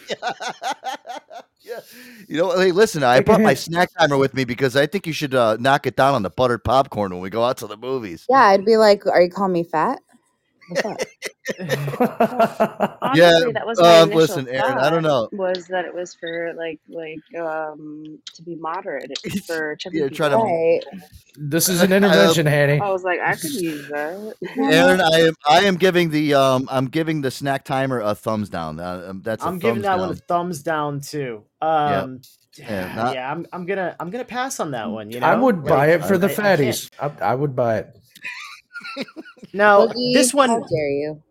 yeah. 1.61 1.79
You 2.27 2.37
know, 2.37 2.57
hey, 2.57 2.71
listen, 2.71 3.03
I 3.03 3.19
brought 3.21 3.41
my 3.41 3.53
snack 3.53 3.89
timer 3.97 4.17
with 4.17 4.33
me 4.33 4.45
because 4.45 4.75
I 4.75 4.85
think 4.85 5.07
you 5.07 5.13
should 5.13 5.33
uh, 5.33 5.57
knock 5.59 5.87
it 5.87 5.95
down 5.95 6.13
on 6.13 6.23
the 6.23 6.29
buttered 6.29 6.63
popcorn 6.63 7.11
when 7.11 7.21
we 7.21 7.29
go 7.29 7.43
out 7.43 7.57
to 7.57 7.67
the 7.67 7.77
movies. 7.77 8.25
Yeah, 8.29 8.43
I'd 8.43 8.65
be 8.65 8.77
like, 8.77 9.05
"Are 9.07 9.21
you 9.21 9.29
calling 9.29 9.53
me 9.53 9.63
fat?" 9.63 9.99
What's 10.67 10.85
up? 10.85 10.97
Honestly, 13.01 13.21
Yeah, 13.21 13.51
that 13.53 13.65
was 13.65 13.79
my 13.79 13.99
um, 13.99 14.11
initial 14.11 14.17
listen, 14.19 14.47
Aaron, 14.49 14.77
I 14.77 14.89
don't 14.89 15.03
know. 15.03 15.29
Was 15.31 15.67
that 15.67 15.85
it 15.85 15.93
was 15.93 16.13
for 16.15 16.53
like 16.55 16.79
like 16.89 17.21
um 17.39 18.19
to 18.33 18.41
be 18.43 18.55
moderate 18.55 19.11
it's 19.23 19.45
for 19.47 19.75
chubby 19.75 19.99
Yeah, 19.99 20.09
try 20.09 20.29
to- 20.29 20.35
Right. 20.37 20.81
this 21.37 21.69
is 21.69 21.81
an 21.81 21.91
intervention, 21.97 22.45
Hanny. 22.45 22.79
I 22.81 22.89
was 22.89 23.03
like, 23.03 23.19
I 23.19 23.35
could 23.35 23.51
use 23.51 23.87
that. 23.89 24.35
Aaron, 24.57 25.01
I 25.01 25.19
am 25.27 25.33
I 25.47 25.59
am 25.65 25.75
giving 25.75 26.09
the 26.09 26.33
um 26.33 26.67
I'm 26.71 26.87
giving 26.87 27.21
the 27.21 27.31
snack 27.31 27.63
timer 27.63 27.99
a 28.01 28.15
thumbs 28.15 28.49
down. 28.49 28.79
Uh, 28.79 29.05
um, 29.09 29.21
that's 29.23 29.43
a 29.43 29.47
I'm 29.47 29.59
giving 29.59 29.81
that 29.83 29.91
down. 29.91 29.99
one 29.99 30.09
a 30.11 30.15
thumbs 30.15 30.63
down 30.63 30.99
too 31.01 31.43
um 31.61 32.21
Yeah, 32.57 32.65
yeah, 32.87 32.95
not- 32.95 33.17
I'm, 33.17 33.45
I'm 33.53 33.65
gonna 33.65 33.95
I'm 33.99 34.09
gonna 34.09 34.25
pass 34.25 34.59
on 34.59 34.71
that 34.71 34.89
one 34.89 35.11
you 35.11 35.19
know 35.19 35.27
I 35.27 35.35
would 35.35 35.63
buy 35.63 35.87
Like, 35.93 36.01
it 36.01 36.05
for 36.05 36.17
the 36.17 36.27
I- 36.27 36.31
I 36.31 36.35
fatties. 36.57 36.89
I, 36.99 37.11
I 37.31 37.35
would 37.35 37.55
buy 37.55 37.77
it. 37.79 37.97
Now 39.53 39.87
Boogie, 39.87 40.13
this 40.13 40.33
one 40.33 40.49
How 40.49 40.59
dare 40.59 40.89
you? 40.89 41.21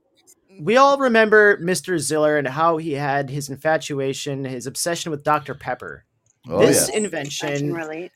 we 0.61 0.77
all 0.77 0.99
remember 0.99 1.59
Mr. 1.59 1.99
Ziller 1.99 2.39
and 2.39 2.47
how 2.47 2.77
he 2.77 2.93
had 2.93 3.31
his 3.31 3.49
infatuation, 3.49 4.45
his 4.45 4.67
obsession 4.67 5.11
with 5.11 5.25
Dr. 5.25 5.55
Pepper. 5.55 6.05
Oh, 6.49 6.59
this 6.59 6.89
yeah. 6.91 6.99
Invention 6.99 8.11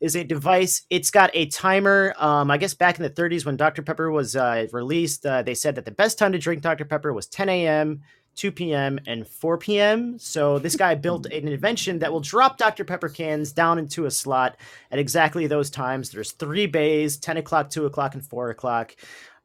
is 0.00 0.16
a 0.16 0.24
device. 0.24 0.82
It's 0.90 1.10
got 1.10 1.30
a 1.34 1.46
timer. 1.46 2.14
Um, 2.18 2.50
I 2.50 2.56
guess 2.56 2.74
back 2.74 2.98
in 2.98 3.02
the 3.02 3.10
30s 3.10 3.44
when 3.44 3.56
Dr. 3.56 3.82
Pepper 3.82 4.10
was 4.10 4.36
uh, 4.36 4.66
released, 4.72 5.26
uh, 5.26 5.42
they 5.42 5.54
said 5.54 5.74
that 5.74 5.84
the 5.84 5.90
best 5.90 6.18
time 6.18 6.32
to 6.32 6.38
drink 6.38 6.62
Dr. 6.62 6.84
Pepper 6.84 7.12
was 7.12 7.26
10 7.26 7.48
a.m., 7.48 8.02
2 8.38 8.52
p.m., 8.52 9.00
and 9.06 9.26
4 9.26 9.58
p.m. 9.58 10.18
So 10.18 10.60
this 10.60 10.76
guy 10.76 10.94
built 10.94 11.26
an 11.26 11.48
invention 11.48 11.98
that 11.98 12.12
will 12.12 12.20
drop 12.20 12.56
Dr. 12.56 12.84
Pepper 12.84 13.08
cans 13.08 13.52
down 13.52 13.78
into 13.78 14.06
a 14.06 14.10
slot 14.10 14.56
at 14.92 15.00
exactly 15.00 15.48
those 15.48 15.70
times. 15.70 16.10
There's 16.10 16.30
three 16.32 16.66
bays: 16.66 17.16
10 17.16 17.38
o'clock, 17.38 17.68
2 17.68 17.86
o'clock, 17.86 18.14
and 18.14 18.24
4 18.24 18.50
o'clock. 18.50 18.94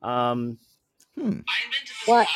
Um, 0.03 0.59
What? 2.05 2.27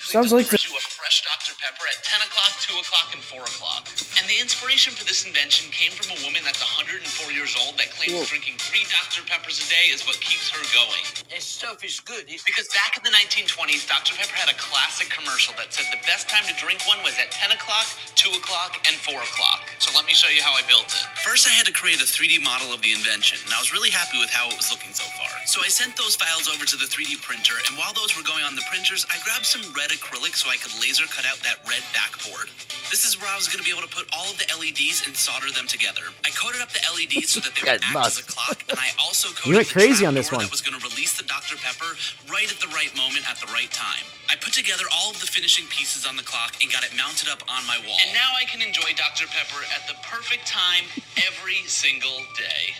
Sounds 0.00 0.32
like 0.32 0.46
the 0.48 0.58
you 0.60 0.76
a 0.76 0.80
fresh 0.80 1.24
Dr. 1.24 1.56
Pepper 1.60 1.84
at 1.88 2.04
10 2.04 2.20
o'clock, 2.26 2.52
2 2.60 2.78
o'clock, 2.78 3.14
and 3.14 3.22
4 3.22 3.40
o'clock. 3.40 3.88
And 4.28 4.36
the 4.36 4.44
inspiration 4.44 4.92
for 4.92 5.08
this 5.08 5.24
invention 5.24 5.72
came 5.72 5.88
from 5.88 6.12
a 6.12 6.20
woman 6.20 6.44
that's 6.44 6.60
104 6.60 7.00
years 7.32 7.56
old 7.64 7.80
that 7.80 7.88
claims 7.96 8.28
drinking 8.28 8.60
three 8.60 8.84
Dr. 8.92 9.24
Peppers 9.24 9.56
a 9.56 9.64
day 9.72 9.88
is 9.88 10.04
what 10.04 10.20
keeps 10.20 10.52
her 10.52 10.60
going. 10.76 11.00
This 11.32 11.48
stuff 11.48 11.80
is 11.80 11.96
good. 12.04 12.28
Because 12.28 12.68
back 12.76 13.00
in 13.00 13.00
the 13.08 13.14
1920s, 13.16 13.88
Dr. 13.88 14.12
Pepper 14.20 14.36
had 14.36 14.52
a 14.52 14.58
classic 14.60 15.08
commercial 15.08 15.56
that 15.56 15.72
said 15.72 15.88
the 15.96 16.04
best 16.04 16.28
time 16.28 16.44
to 16.44 16.52
drink 16.60 16.84
one 16.84 17.00
was 17.00 17.16
at 17.16 17.32
10 17.32 17.56
o'clock, 17.56 17.88
2 18.20 18.28
o'clock, 18.36 18.76
and 18.84 19.00
4 19.00 19.16
o'clock. 19.16 19.64
So 19.80 19.96
let 19.96 20.04
me 20.04 20.12
show 20.12 20.28
you 20.28 20.44
how 20.44 20.52
I 20.52 20.60
built 20.68 20.92
it. 20.92 21.08
First, 21.24 21.48
I 21.48 21.56
had 21.56 21.64
to 21.64 21.72
create 21.72 22.04
a 22.04 22.04
3D 22.04 22.44
model 22.44 22.68
of 22.68 22.84
the 22.84 22.92
invention, 22.92 23.40
and 23.48 23.56
I 23.56 23.58
was 23.64 23.72
really 23.72 23.88
happy 23.88 24.20
with 24.20 24.28
how 24.28 24.52
it 24.52 24.60
was 24.60 24.68
looking 24.68 24.92
so 24.92 25.08
far. 25.16 25.32
So 25.48 25.64
I 25.64 25.72
sent 25.72 25.96
those 25.96 26.20
files 26.20 26.52
over 26.52 26.68
to 26.68 26.76
the 26.76 26.84
3D 26.84 27.24
printer, 27.24 27.56
and 27.64 27.80
while 27.80 27.96
those 27.96 28.12
were 28.12 28.28
going 28.28 28.44
on 28.44 28.52
the 28.52 28.66
printers, 28.68 29.08
I 29.08 29.16
grabbed 29.24 29.48
some 29.48 29.64
red 29.72 29.88
acrylic 29.88 30.36
so 30.36 30.52
I 30.52 30.60
could 30.60 30.76
laser 30.84 31.08
cut 31.08 31.24
out 31.24 31.40
that 31.48 31.64
red 31.64 31.80
backboard. 31.96 32.52
This 32.92 33.04
is 33.04 33.20
where 33.20 33.28
I 33.28 33.36
was 33.36 33.48
going 33.52 33.60
to 33.60 33.68
be 33.68 33.72
able 33.72 33.84
to 33.84 33.92
put 33.92 34.08
all 34.16 34.17
of 34.26 34.38
the 34.38 34.46
LEDs 34.58 35.06
and 35.06 35.16
solder 35.16 35.50
them 35.54 35.66
together. 35.66 36.02
I 36.26 36.30
coated 36.30 36.60
up 36.62 36.70
the 36.74 36.82
LEDs 36.90 37.30
so 37.30 37.40
that 37.40 37.54
they 37.54 37.62
would 37.62 37.78
Guys 37.78 37.80
act 37.82 37.94
as 38.06 38.18
a 38.18 38.26
clock, 38.26 38.64
and 38.70 38.78
I 38.78 38.90
also 39.02 39.28
coated 39.30 39.46
You 39.46 39.54
went 39.56 39.68
the 39.68 39.74
crazy 39.74 40.06
on 40.06 40.14
this 40.14 40.28
trapdoor 40.30 40.38
one. 40.38 40.46
That 40.46 40.52
was 40.52 40.62
going 40.62 40.78
to 40.80 40.84
release 40.88 41.14
the 41.16 41.24
Dr. 41.24 41.56
Pepper 41.56 41.90
right 42.32 42.50
at 42.50 42.58
the 42.60 42.68
right 42.74 42.90
moment 42.96 43.24
at 43.30 43.38
the 43.38 43.46
right 43.52 43.70
time. 43.70 44.04
I 44.30 44.36
put 44.36 44.52
together 44.52 44.84
all 44.92 45.10
of 45.10 45.20
the 45.20 45.26
finishing 45.30 45.66
pieces 45.68 46.06
on 46.06 46.16
the 46.16 46.24
clock 46.24 46.58
and 46.62 46.72
got 46.72 46.84
it 46.84 46.92
mounted 46.96 47.28
up 47.30 47.42
on 47.48 47.66
my 47.66 47.78
wall. 47.86 47.98
And 48.02 48.12
now 48.14 48.34
I 48.36 48.44
can 48.44 48.62
enjoy 48.62 48.92
Dr. 48.96 49.26
Pepper 49.30 49.62
at 49.74 49.86
the 49.88 49.94
perfect 50.06 50.46
time 50.46 50.84
every 51.26 51.62
single 51.66 52.18
day. 52.36 52.74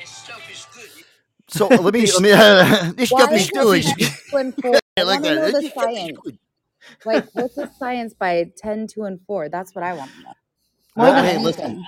This 0.00 0.10
stuff 0.10 0.48
is 0.50 0.66
good. 0.74 1.04
So 1.48 1.68
let 1.68 1.94
me 1.94 2.06
let 2.12 2.22
me 2.22 2.30
this 2.96 3.10
Why 3.10 3.20
stuff 3.22 3.32
is 3.34 3.46
is 3.46 3.50
good. 3.50 3.84
it 3.86 4.12
two 4.30 4.36
and 4.38 4.54
four? 4.60 4.80
I 4.98 5.02
I 5.02 5.04
like 5.04 5.22
want 5.22 5.26
to 5.26 5.32
know 5.32 5.50
that. 5.50 5.52
the 5.52 5.62
This 5.62 5.74
stuff 5.74 5.92
is 5.96 6.02
science. 6.06 6.18
Like, 7.04 7.26
what's 7.34 7.56
the 7.56 7.70
science 7.78 8.14
by 8.14 8.52
10, 8.58 8.88
2, 8.88 9.04
and 9.04 9.20
4? 9.26 9.48
That's 9.50 9.74
what 9.74 9.84
I 9.84 9.94
want 9.94 10.12
to 10.16 10.22
know. 10.22 10.34
Well, 10.98 11.06
More 11.12 11.14
than 11.16 11.24
hey, 11.24 11.30
anything. 11.36 11.44
listen. 11.44 11.84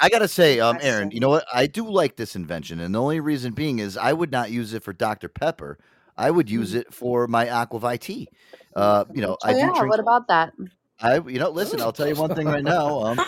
I 0.00 0.08
gotta 0.08 0.28
say, 0.28 0.58
um, 0.58 0.78
Aaron, 0.80 1.10
you 1.10 1.20
know 1.20 1.28
what? 1.28 1.44
I 1.52 1.66
do 1.66 1.88
like 1.88 2.16
this 2.16 2.34
invention, 2.34 2.80
and 2.80 2.94
the 2.94 3.00
only 3.00 3.20
reason 3.20 3.52
being 3.52 3.78
is 3.78 3.96
I 3.96 4.12
would 4.12 4.32
not 4.32 4.50
use 4.50 4.72
it 4.74 4.82
for 4.82 4.92
Dr. 4.92 5.28
Pepper. 5.28 5.78
I 6.16 6.30
would 6.30 6.50
use 6.50 6.74
it 6.74 6.92
for 6.92 7.26
my 7.26 7.48
Aqua 7.48 7.80
ViTea. 7.80 8.26
Uh, 8.74 9.04
you 9.12 9.20
know, 9.22 9.34
Oh, 9.42 9.48
I 9.48 9.52
do 9.52 9.58
yeah. 9.58 9.66
drink. 9.76 9.90
What 9.90 10.00
about 10.00 10.28
that? 10.28 10.52
I, 11.00 11.16
you 11.20 11.38
know, 11.38 11.50
listen. 11.50 11.80
I'll 11.80 11.92
tell 11.92 12.08
you 12.08 12.14
one 12.14 12.34
thing 12.34 12.46
right 12.46 12.64
now. 12.64 13.00
Um, 13.02 13.20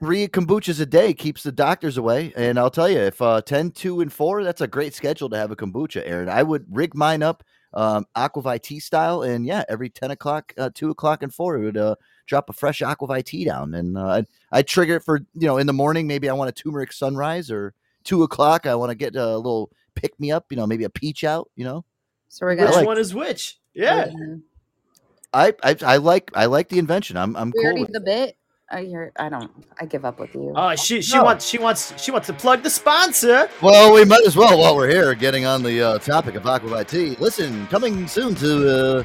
three 0.00 0.26
kombuchas 0.28 0.80
a 0.80 0.86
day 0.86 1.12
keeps 1.14 1.42
the 1.42 1.52
doctors 1.52 1.96
away, 1.96 2.32
and 2.36 2.58
I'll 2.58 2.70
tell 2.70 2.88
you, 2.88 2.98
if 2.98 3.20
uh, 3.22 3.40
10, 3.42 3.70
2, 3.72 4.00
and 4.00 4.12
four, 4.12 4.42
that's 4.44 4.60
a 4.60 4.66
great 4.66 4.94
schedule 4.94 5.28
to 5.30 5.36
have 5.36 5.50
a 5.50 5.56
kombucha, 5.56 6.02
Aaron. 6.04 6.28
I 6.28 6.42
would 6.42 6.66
rig 6.70 6.94
mine 6.94 7.22
up 7.22 7.42
um, 7.74 8.06
Aqua 8.14 8.42
ViTea 8.42 8.82
style, 8.82 9.22
and 9.22 9.46
yeah, 9.46 9.64
every 9.68 9.88
ten 9.90 10.10
o'clock, 10.10 10.52
uh, 10.58 10.70
two 10.74 10.90
o'clock, 10.90 11.22
and 11.22 11.32
four, 11.32 11.56
it 11.56 11.64
would 11.64 11.76
uh, 11.76 11.94
drop 12.26 12.48
a 12.50 12.52
fresh 12.52 12.82
Aqua 12.82 13.08
ViTea 13.08 13.44
down, 13.46 13.74
and 13.74 13.96
uh, 13.98 14.06
I'd, 14.08 14.26
I'd 14.52 14.66
trigger 14.66 14.96
it 14.96 15.02
for 15.04 15.18
you 15.34 15.46
know 15.46 15.58
in 15.58 15.66
the 15.66 15.72
morning. 15.72 16.06
Maybe 16.06 16.28
I 16.28 16.32
want 16.32 16.48
a 16.48 16.52
turmeric 16.52 16.92
sunrise, 16.92 17.50
or 17.50 17.74
two 18.04 18.22
o'clock, 18.22 18.66
I 18.66 18.74
want 18.74 18.90
to 18.90 18.94
get 18.94 19.16
a 19.16 19.36
little 19.36 19.70
pick 19.94 20.18
me 20.20 20.30
up. 20.32 20.46
You 20.50 20.56
know, 20.56 20.66
maybe 20.66 20.84
a 20.84 20.90
peach 20.90 21.24
out. 21.24 21.50
You 21.56 21.64
know, 21.64 21.84
So 22.28 22.46
we're 22.46 22.56
which 22.56 22.70
gonna. 22.70 22.86
one 22.86 22.98
is 22.98 23.14
which? 23.14 23.58
Yeah. 23.74 24.10
I 25.34 25.54
I, 25.62 25.76
I 25.84 25.96
like 25.96 26.30
I 26.34 26.46
like 26.46 26.68
the 26.68 26.78
invention. 26.78 27.16
I'm 27.16 27.36
I'm 27.36 27.48
We 27.54 27.60
cool 27.60 27.64
already 27.66 27.82
with. 27.82 27.92
the 27.92 28.00
bit. 28.00 28.36
I 28.70 28.84
hear. 28.84 29.12
I 29.16 29.28
don't. 29.28 29.50
I 29.80 29.84
give 29.84 30.04
up 30.06 30.18
with 30.18 30.34
you. 30.34 30.52
Oh, 30.56 30.74
she 30.76 31.02
she 31.02 31.16
No. 31.16 31.24
wants 31.24 31.46
she 31.46 31.58
wants 31.58 31.92
she 32.02 32.10
wants 32.10 32.26
to 32.28 32.32
plug 32.32 32.62
the 32.62 32.70
sponsor. 32.70 33.48
Well, 33.60 33.92
we 33.92 34.04
might 34.04 34.24
as 34.26 34.34
well 34.36 34.58
while 34.58 34.76
we're 34.76 34.88
here, 34.88 35.14
getting 35.14 35.44
on 35.44 35.62
the 35.62 35.82
uh, 35.82 35.98
topic 35.98 36.34
of 36.36 36.46
Aqua 36.46 36.70
ViTea. 36.70 37.18
Listen, 37.20 37.66
coming 37.66 38.08
soon 38.08 38.34
to 38.36 38.98
uh, 39.00 39.04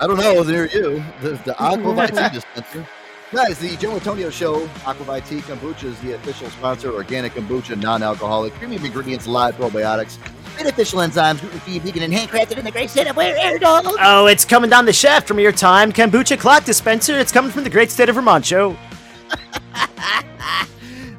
I 0.00 0.06
don't 0.06 0.18
know 0.18 0.42
near 0.42 0.66
you, 0.66 1.02
the, 1.20 1.30
the 1.44 1.54
Aquavite 1.58 2.32
dispenser. 2.32 2.86
Guys, 3.32 3.58
the 3.58 3.76
Joe 3.76 3.94
Antonio 3.94 4.30
Show, 4.30 4.68
Aqua 4.86 5.04
ViTea 5.06 5.40
Kombucha 5.40 5.84
is 5.84 5.98
the 6.00 6.12
official 6.12 6.48
sponsor. 6.50 6.92
Organic 6.92 7.32
kombucha, 7.32 7.80
non-alcoholic, 7.80 8.52
premium 8.54 8.84
ingredients, 8.84 9.26
live 9.26 9.56
probiotics, 9.56 10.18
beneficial 10.56 11.00
enzymes, 11.00 11.40
gluten-free, 11.40 11.80
vegan, 11.80 12.04
and 12.04 12.12
handcrafted 12.12 12.58
in 12.58 12.64
the 12.64 12.70
great 12.70 12.90
state 12.90 13.08
of 13.08 13.16
where 13.16 13.36
air 13.36 13.58
dogs. 13.58 13.88
Oh, 14.00 14.26
it's 14.26 14.44
coming 14.44 14.70
down 14.70 14.84
the 14.84 14.92
shaft 14.92 15.26
from 15.26 15.40
your 15.40 15.52
time 15.52 15.92
kombucha 15.92 16.38
clock 16.38 16.64
dispenser. 16.64 17.18
It's 17.18 17.32
coming 17.32 17.50
from 17.50 17.64
the 17.64 17.70
great 17.70 17.90
state 17.90 18.08
of 18.08 18.14
Vermont, 18.14 18.44
Joe. 18.44 18.76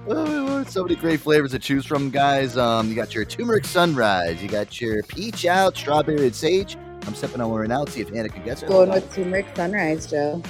Oh, 0.07 0.63
so 0.65 0.83
many 0.83 0.95
great 0.95 1.19
flavors 1.19 1.49
to 1.51 1.57
choose 1.57 1.83
from, 1.83 2.11
guys. 2.11 2.57
Um, 2.57 2.89
you 2.89 2.95
got 2.95 3.15
your 3.15 3.25
turmeric 3.25 3.65
sunrise, 3.65 4.39
you 4.41 4.47
got 4.47 4.79
your 4.79 5.01
peach 5.01 5.47
out, 5.47 5.75
strawberry 5.75 6.27
and 6.27 6.35
sage. 6.35 6.77
I'm 7.07 7.15
stepping 7.15 7.41
on 7.41 7.49
one 7.49 7.59
right 7.59 7.69
now. 7.69 7.85
See 7.85 8.01
if 8.01 8.09
Hannah 8.09 8.29
can 8.29 8.43
guess 8.43 8.63
it. 8.63 8.67
Going 8.67 8.89
with 8.89 9.13
turmeric 9.13 9.45
sunrise, 9.55 10.07
Joe. 10.07 10.41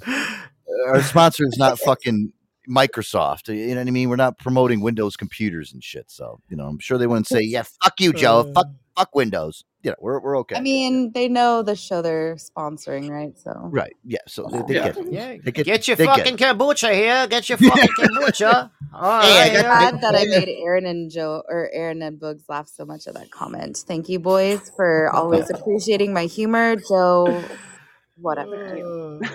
our 0.86 1.02
sponsor 1.02 1.44
is 1.46 1.56
not 1.58 1.78
fucking 1.78 2.32
Microsoft. 2.68 3.48
You 3.54 3.74
know 3.74 3.80
what 3.80 3.88
I 3.88 3.90
mean? 3.90 4.08
We're 4.08 4.16
not 4.16 4.38
promoting 4.38 4.80
Windows 4.80 5.16
computers 5.16 5.72
and 5.72 5.82
shit. 5.82 6.10
So 6.10 6.40
you 6.48 6.56
know, 6.56 6.66
I'm 6.66 6.78
sure 6.78 6.98
they 6.98 7.06
wouldn't 7.06 7.28
say, 7.28 7.40
"Yeah, 7.42 7.62
fuck 7.82 8.00
you, 8.00 8.12
Joe. 8.12 8.44
Hmm. 8.44 8.52
Fuck 8.52 8.66
fuck 8.96 9.14
Windows." 9.14 9.64
You 9.82 9.90
know, 9.92 9.96
we're 10.00 10.18
we're 10.20 10.36
okay. 10.40 10.56
I 10.56 10.60
mean, 10.60 11.12
they 11.12 11.28
know 11.28 11.62
the 11.62 11.76
show 11.76 12.02
they're 12.02 12.34
sponsoring, 12.34 13.08
right? 13.08 13.38
So 13.38 13.52
right? 13.70 13.94
Yeah. 14.04 14.18
So 14.26 14.48
they, 14.50 14.62
they 14.66 14.74
Yeah. 14.74 14.90
get. 14.90 15.12
Yeah. 15.12 15.36
They 15.44 15.52
Get, 15.52 15.64
get 15.66 15.86
your 15.86 15.96
they 15.96 16.06
get 16.06 16.18
fucking 16.18 16.34
it. 16.34 16.40
kombucha 16.40 16.92
here. 16.92 17.26
Get 17.28 17.48
your 17.48 17.58
fucking 17.58 17.88
kombucha. 17.96 18.70
All 18.92 19.20
Hey, 19.22 19.28
I 19.28 19.44
right. 19.44 19.52
got 19.52 19.52
yeah. 19.52 19.90
glad 19.90 20.00
that 20.00 20.14
I 20.16 20.24
made 20.24 20.48
Aaron 20.48 20.86
and 20.86 21.08
Joe 21.08 21.44
or 21.48 21.70
Aaron 21.72 22.02
and 22.02 22.18
Boogs 22.18 22.42
laugh 22.48 22.66
so 22.66 22.84
much 22.84 23.06
at 23.06 23.14
that 23.14 23.30
comment. 23.30 23.76
Thank 23.86 24.08
you, 24.08 24.18
boys, 24.18 24.72
for 24.74 25.08
always 25.14 25.48
appreciating 25.50 26.12
my 26.12 26.24
humor. 26.24 26.74
Joe, 26.88 27.44
whatever. 28.16 28.76
you. 28.76 29.20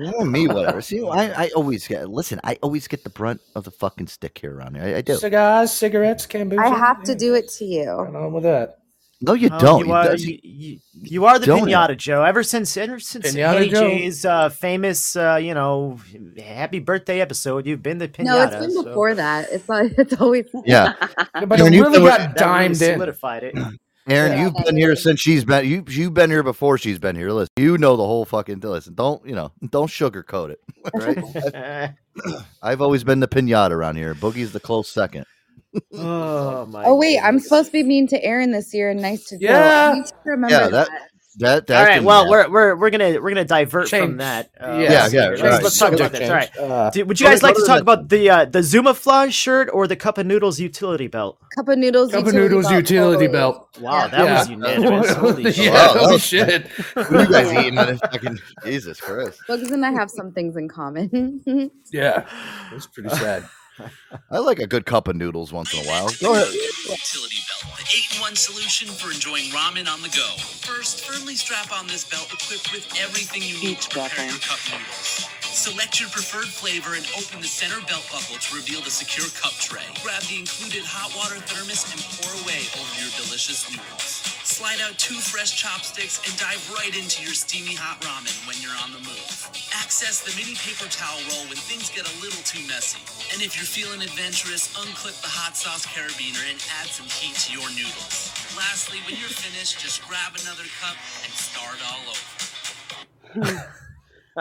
Yeah, 0.00 0.24
me, 0.24 0.46
whatever. 0.48 0.80
See, 0.80 1.02
I, 1.06 1.44
I 1.44 1.48
always 1.56 1.86
get 1.88 2.08
listen. 2.08 2.40
I 2.44 2.58
always 2.62 2.86
get 2.88 3.02
the 3.04 3.10
brunt 3.10 3.40
of 3.54 3.64
the 3.64 3.70
fucking 3.70 4.06
stick 4.06 4.38
here 4.38 4.54
around 4.54 4.76
here. 4.76 4.84
I, 4.84 4.96
I 4.96 5.00
do. 5.02 5.16
Cigars, 5.16 5.72
cigarettes, 5.72 6.26
kombucha. 6.26 6.58
I 6.60 6.68
have 6.78 7.02
to 7.04 7.14
do 7.14 7.34
it 7.34 7.48
to 7.58 7.64
you. 7.64 7.90
Right 7.90 8.14
on 8.14 8.32
with 8.32 8.44
that. 8.44 8.76
No, 9.20 9.32
you 9.34 9.48
Oh, 9.52 9.58
don't. 9.58 9.80
You 9.80 9.86
You 9.86 9.92
are, 9.94 10.04
don't. 10.04 10.20
you, 10.20 10.38
you, 10.44 10.78
you 10.92 11.24
are 11.24 11.38
the 11.40 11.46
Don't. 11.46 11.62
pinata, 11.68 11.96
Joe. 11.96 12.22
Ever 12.22 12.44
since 12.44 12.76
ever 12.76 13.00
since 13.00 13.32
Pinata 13.34 13.54
Eddie 13.56 13.68
Joe. 13.70 13.80
J's 13.90 14.24
uh, 14.24 14.48
famous, 14.48 15.16
uh, 15.16 15.40
you 15.42 15.54
know, 15.54 15.98
happy 16.38 16.78
birthday 16.78 17.20
episode, 17.20 17.66
you've 17.66 17.82
been 17.82 17.98
the 17.98 18.06
pinata. 18.06 18.24
No, 18.24 18.42
it's 18.44 18.54
been 18.56 18.70
so- 18.70 18.84
before 18.84 19.14
that. 19.16 19.48
It's 19.50 19.68
not, 19.68 19.86
it's 19.98 20.20
always 20.20 20.46
Yeah. 20.64 20.92
Yeah, 21.34 21.44
but 21.46 21.58
Aaron, 21.58 21.72
it 21.72 21.76
you've 21.76 21.86
really 21.86 21.96
been 21.98 22.04
with- 22.04 22.12
got 22.16 22.18
that 22.36 22.44
really 22.46 22.58
dimed 22.58 22.82
in. 22.82 22.92
solidified 22.94 23.42
it. 23.42 23.54
Aaron, 24.08 24.32
Yeah. 24.32 24.44
you've 24.44 24.54
been 24.64 24.76
here 24.76 24.96
since 24.96 25.20
she's 25.20 25.44
been 25.44 25.66
you 25.66 25.84
you've 25.88 26.14
been 26.14 26.30
here 26.30 26.42
before 26.42 26.78
she's 26.78 26.98
been 26.98 27.14
here. 27.16 27.30
Listen, 27.30 27.48
you 27.56 27.78
know 27.78 27.96
the 27.96 28.04
whole 28.04 28.24
fucking 28.24 28.60
listen. 28.60 28.94
Don't 28.94 29.24
you 29.26 29.34
know? 29.34 29.52
Don't 29.70 29.88
sugarcoat 29.88 30.50
it. 30.50 30.60
Right? 30.94 31.94
I've 32.62 32.80
always 32.80 33.04
been 33.04 33.20
the 33.20 33.28
pinata 33.28 33.70
around 33.72 33.96
here. 33.96 34.14
Boogie's 34.14 34.52
the 34.52 34.60
close 34.60 34.88
second. 34.88 35.26
oh 35.92 36.64
my! 36.66 36.84
Oh 36.84 36.96
wait, 36.96 37.18
I'm 37.20 37.38
supposed 37.38 37.66
to 37.66 37.72
be 37.72 37.82
mean 37.82 38.06
to 38.08 38.24
Aaron 38.24 38.52
this 38.52 38.72
year 38.72 38.90
and 38.90 39.00
nice 39.02 39.24
to 39.26 39.38
Joe. 39.38 39.46
Yeah. 39.48 39.90
I 39.92 39.94
need 39.98 40.06
to 40.06 40.14
remember 40.24 40.54
Yeah, 40.54 40.68
that. 40.68 40.88
that 40.88 41.10
that 41.38 41.66
that. 41.66 41.78
All 41.80 41.84
right. 41.86 41.94
can- 41.96 42.04
Well, 42.04 42.28
we're 42.30 42.48
we're 42.50 42.76
we're 42.76 42.90
gonna 42.90 43.20
we're 43.20 43.30
gonna 43.30 43.44
divert 43.44 43.88
from 43.88 44.16
that. 44.18 44.50
Uh, 44.60 44.78
Yeah, 44.80 45.08
yeah, 45.10 45.28
let's, 45.28 45.42
right. 45.42 45.62
let's 45.62 45.78
talk 45.78 45.92
about 45.92 46.12
Subject 46.12 46.12
this. 46.12 46.28
All 46.30 46.36
right. 46.36 46.58
Uh, 46.58 46.90
Do- 46.90 47.04
Would 47.06 47.20
you 47.20 47.26
guys 47.26 47.42
like 47.42 47.54
to 47.56 47.64
talk 47.66 47.76
the- 47.76 47.82
about 47.82 48.08
the 48.08 48.30
uh, 48.30 48.44
the 48.44 48.60
Zoomaflage 48.60 49.32
shirt 49.32 49.68
or 49.72 49.86
the 49.86 49.96
Cup 49.96 50.18
of 50.18 50.26
Noodles 50.26 50.58
utility 50.60 51.06
belt? 51.08 51.38
Cup 51.56 51.68
of 51.68 51.78
noodles. 51.78 52.12
Cup 52.12 52.26
of 52.26 52.34
noodles 52.34 52.64
belt, 52.66 52.74
utility 52.74 53.26
totally. 53.26 53.28
belt. 53.28 53.68
Wow, 53.80 53.92
Yeah. 53.98 54.08
that 54.08 54.24
Yeah. 54.24 54.38
was 54.38 54.50
unanimous. 54.50 55.10
Holy 55.14 55.42
yeah, 55.44 55.50
shit! 55.52 55.72
Wow, 55.72 55.92
that 55.92 55.96
holy 56.00 56.12
was- 56.12 56.22
shit. 56.22 56.66
What 56.94 57.12
are 57.12 57.20
you 57.22 57.28
guys 57.30 57.52
eating? 57.54 57.78
on 57.78 57.98
fucking 57.98 58.38
Jesus 58.64 59.00
Christ! 59.00 59.40
Bugs 59.48 59.70
and 59.70 59.84
I 59.84 59.92
have 59.92 60.10
some 60.10 60.32
things 60.32 60.56
in 60.56 60.68
common. 60.68 61.40
Yeah, 61.92 62.26
it's 62.72 62.86
pretty 62.86 63.08
sad. 63.10 63.44
I 64.30 64.38
like 64.38 64.58
a 64.58 64.66
good 64.66 64.86
cup 64.86 65.08
of 65.08 65.16
noodles 65.16 65.52
once 65.52 65.72
in 65.72 65.84
a 65.84 65.88
while. 65.88 66.10
Go 66.20 66.34
ahead. 66.34 66.52
Utility 66.52 67.40
belt, 67.48 67.76
the 67.76 67.84
8-in-1 67.84 68.36
solution 68.36 68.88
for 68.88 69.12
enjoying 69.12 69.50
ramen 69.50 69.88
on 69.88 70.02
the 70.02 70.08
go. 70.08 70.28
First, 70.66 71.04
firmly 71.04 71.34
strap 71.34 71.72
on 71.72 71.86
this 71.86 72.04
belt 72.04 72.28
equipped 72.32 72.72
with 72.72 72.86
everything 73.00 73.42
you 73.42 73.56
need 73.62 73.80
to 73.80 73.88
prepare 73.88 74.26
your 74.26 74.38
cup 74.40 74.58
noodles. 74.70 75.28
Select 75.42 76.00
your 76.00 76.08
preferred 76.10 76.48
flavor 76.48 76.94
and 76.94 77.06
open 77.16 77.40
the 77.40 77.48
center 77.48 77.80
belt 77.86 78.06
buckle 78.12 78.36
to 78.36 78.54
reveal 78.54 78.80
the 78.82 78.90
secure 78.90 79.28
cup 79.40 79.52
tray. 79.58 79.86
Grab 80.02 80.22
the 80.30 80.38
included 80.38 80.84
hot 80.84 81.10
water 81.16 81.40
thermos 81.46 81.88
and 81.90 82.00
pour 82.20 82.30
away 82.44 82.62
over 82.78 82.94
your 83.00 83.10
delicious 83.18 83.66
noodles. 83.70 84.37
Slide 84.58 84.82
out 84.90 84.98
two 84.98 85.14
fresh 85.14 85.54
chopsticks 85.54 86.18
and 86.26 86.34
dive 86.34 86.58
right 86.74 86.90
into 86.90 87.22
your 87.22 87.30
steamy 87.30 87.78
hot 87.78 88.02
ramen 88.02 88.34
when 88.42 88.58
you're 88.58 88.74
on 88.82 88.90
the 88.90 88.98
move. 89.06 89.30
Access 89.78 90.26
the 90.26 90.34
mini 90.34 90.58
paper 90.58 90.90
towel 90.90 91.22
roll 91.30 91.46
when 91.46 91.62
things 91.70 91.94
get 91.94 92.10
a 92.10 92.14
little 92.18 92.42
too 92.42 92.58
messy. 92.66 92.98
And 93.30 93.38
if 93.38 93.54
you're 93.54 93.70
feeling 93.70 94.02
adventurous, 94.02 94.74
unclip 94.74 95.14
the 95.22 95.30
hot 95.30 95.54
sauce 95.54 95.86
carabiner 95.86 96.42
and 96.50 96.58
add 96.82 96.90
some 96.90 97.06
heat 97.06 97.38
to 97.46 97.54
your 97.54 97.70
noodles. 97.70 98.34
Lastly, 98.58 98.98
when 99.06 99.14
you're 99.14 99.30
finished, 99.30 99.78
just 99.78 100.02
grab 100.10 100.34
another 100.42 100.66
cup 100.82 100.98
and 101.22 101.30
start 101.30 101.78
all 101.86 102.02
over. 102.10 103.62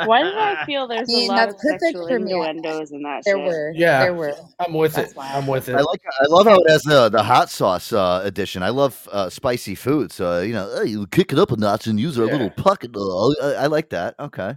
Why 0.06 0.24
did 0.24 0.36
I 0.36 0.66
feel 0.66 0.88
there's 0.90 1.10
I 1.10 1.14
mean, 1.14 1.30
a 1.32 1.34
lot 1.34 1.50
of 1.50 1.56
sexual 1.60 2.08
innuendos 2.08 2.92
in 2.92 3.02
that 3.04 3.24
there 3.26 3.38
shit? 3.38 3.46
were. 3.46 3.72
Yeah. 3.76 4.04
There 4.04 4.14
were. 4.14 4.34
I'm 4.60 4.74
with 4.74 4.94
That's 4.94 5.12
it. 5.12 5.18
why. 5.18 5.32
I'm 5.34 5.48
with 5.48 5.70
it. 5.70 5.76
I 5.76 5.82
like. 5.82 6.02
I 6.22 6.26
love 6.28 6.46
how 6.48 6.60
it 6.60 6.70
has 6.70 6.84
the 6.84 7.10
the 7.10 7.24
hot 7.24 7.50
sauce 7.50 7.92
uh, 7.94 8.22
edition. 8.24 8.64
I 8.64 8.70
love 8.70 9.08
uh, 9.12 9.30
spicy 9.30 9.76
food, 9.76 10.12
so 10.12 10.42
you 10.42 10.54
know, 10.54 10.82
hey, 10.84 10.90
you 10.90 11.08
kick 11.08 11.32
it 11.34 11.40
up 11.40 11.52
a 11.52 11.58
notch 11.58 11.88
and 11.88 12.00
use 12.00 12.20
our 12.20 12.26
Yeah. 12.26 12.32
little 12.34 12.50
pocket. 12.52 12.92
Uh, 12.96 13.30
I, 13.42 13.64
I 13.64 13.68
like 13.68 13.90
that. 13.90 14.16
Okay. 14.20 14.56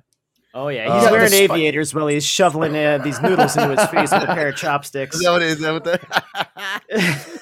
Oh 0.52 0.66
yeah, 0.66 0.88
Uh, 0.88 0.94
he's 0.94 1.04
Yeah, 1.04 1.10
wearing 1.12 1.30
the 1.30 1.44
spi- 1.44 1.54
aviators 1.54 1.94
while 1.94 2.08
he's 2.08 2.26
shoveling 2.26 2.76
uh, 2.76 2.98
these 2.98 3.20
noodles 3.22 3.56
into 3.56 3.70
his 3.76 3.88
face 3.88 4.10
with 4.10 4.24
a 4.24 4.26
pair 4.34 4.48
of 4.48 4.56
chopsticks. 4.56 5.14
Is 5.14 5.22
that 5.22 5.30
what 5.30 5.42
it 5.42 5.46
is? 5.46 5.54
Is 5.56 5.60
that 5.60 5.72
what 5.72 5.84
that? 5.84 6.82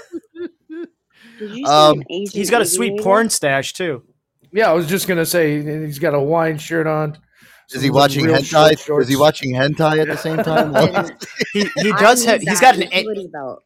Did 1.39 1.51
you 1.51 1.67
say 1.67 1.73
Um, 1.73 2.01
an 2.01 2.05
Asian 2.11 2.39
He's 2.39 2.51
got 2.51 2.63
a 2.63 2.67
sweet 2.67 2.89
aviator? 2.89 3.03
porn 3.05 3.31
stash 3.31 3.73
too. 3.73 4.03
yeah, 4.53 4.69
I 4.71 4.73
was 4.75 4.87
just 4.87 5.07
gonna 5.09 5.25
say 5.27 5.63
he's 5.87 5.99
got 5.99 6.15
a 6.15 6.21
wine 6.21 6.59
shirt 6.59 6.87
on. 6.87 7.17
Is 7.73 7.83
he 7.83 7.91
watching 7.91 8.25
real 8.25 8.43
short 8.43 8.73
hentai? 8.73 8.85
shorts. 8.85 9.05
Is 9.05 9.11
he 9.11 9.17
watching 9.17 9.53
hentai 9.55 10.01
at 10.01 10.09
the 10.09 10.17
same 10.17 10.39
time? 10.39 10.73
He 11.53 11.61
he 11.83 11.93
I 11.93 12.01
does 12.01 12.21
need 12.25 12.31
have 12.33 12.41
he's 12.43 12.61
that 12.61 12.61
got 12.61 12.77
an 12.77 12.83
a- 12.93 12.97
utility 13.01 13.29
belt. 13.33 13.63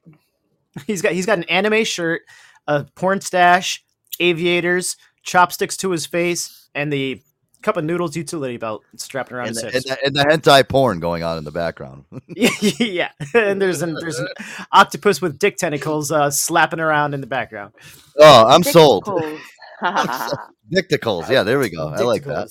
he's 0.86 1.02
got 1.02 1.12
he's 1.12 1.26
got 1.26 1.38
an 1.38 1.44
anime 1.44 1.84
shirt, 1.84 2.22
a 2.66 2.84
porn 2.94 3.20
stash, 3.20 3.84
aviators, 4.20 4.96
chopsticks 5.22 5.76
to 5.78 5.90
his 5.90 6.06
face, 6.06 6.68
and 6.74 6.92
the 6.92 7.22
cup 7.62 7.76
of 7.76 7.84
noodles 7.84 8.16
utility 8.16 8.56
belt 8.56 8.82
strapped 8.96 9.30
around 9.30 9.46
and, 9.46 9.56
his 9.56 9.62
the, 9.62 9.70
hips. 9.70 10.02
and, 10.04 10.16
the, 10.16 10.28
and 10.28 10.42
the 10.42 10.50
hentai 10.50 10.68
porn 10.68 10.98
going 10.98 11.22
on 11.22 11.38
in 11.38 11.44
the 11.44 11.52
background. 11.52 12.04
yeah, 12.34 13.10
and 13.34 13.62
there's 13.62 13.82
an 13.82 13.94
there's 14.00 14.18
an 14.18 14.26
octopus 14.72 15.20
with 15.22 15.38
dick 15.38 15.56
tentacles 15.56 16.10
uh, 16.10 16.28
slapping 16.30 16.80
around 16.80 17.14
in 17.14 17.20
the 17.20 17.26
background. 17.28 17.72
oh, 18.18 18.46
I'm 18.48 18.62
sold. 18.64 19.04
Dickicles. 19.04 20.32
Dicticles. 20.70 21.30
Yeah, 21.30 21.42
there 21.42 21.58
we 21.58 21.70
go. 21.70 21.88
I 21.88 22.00
like 22.02 22.24
that. 22.24 22.48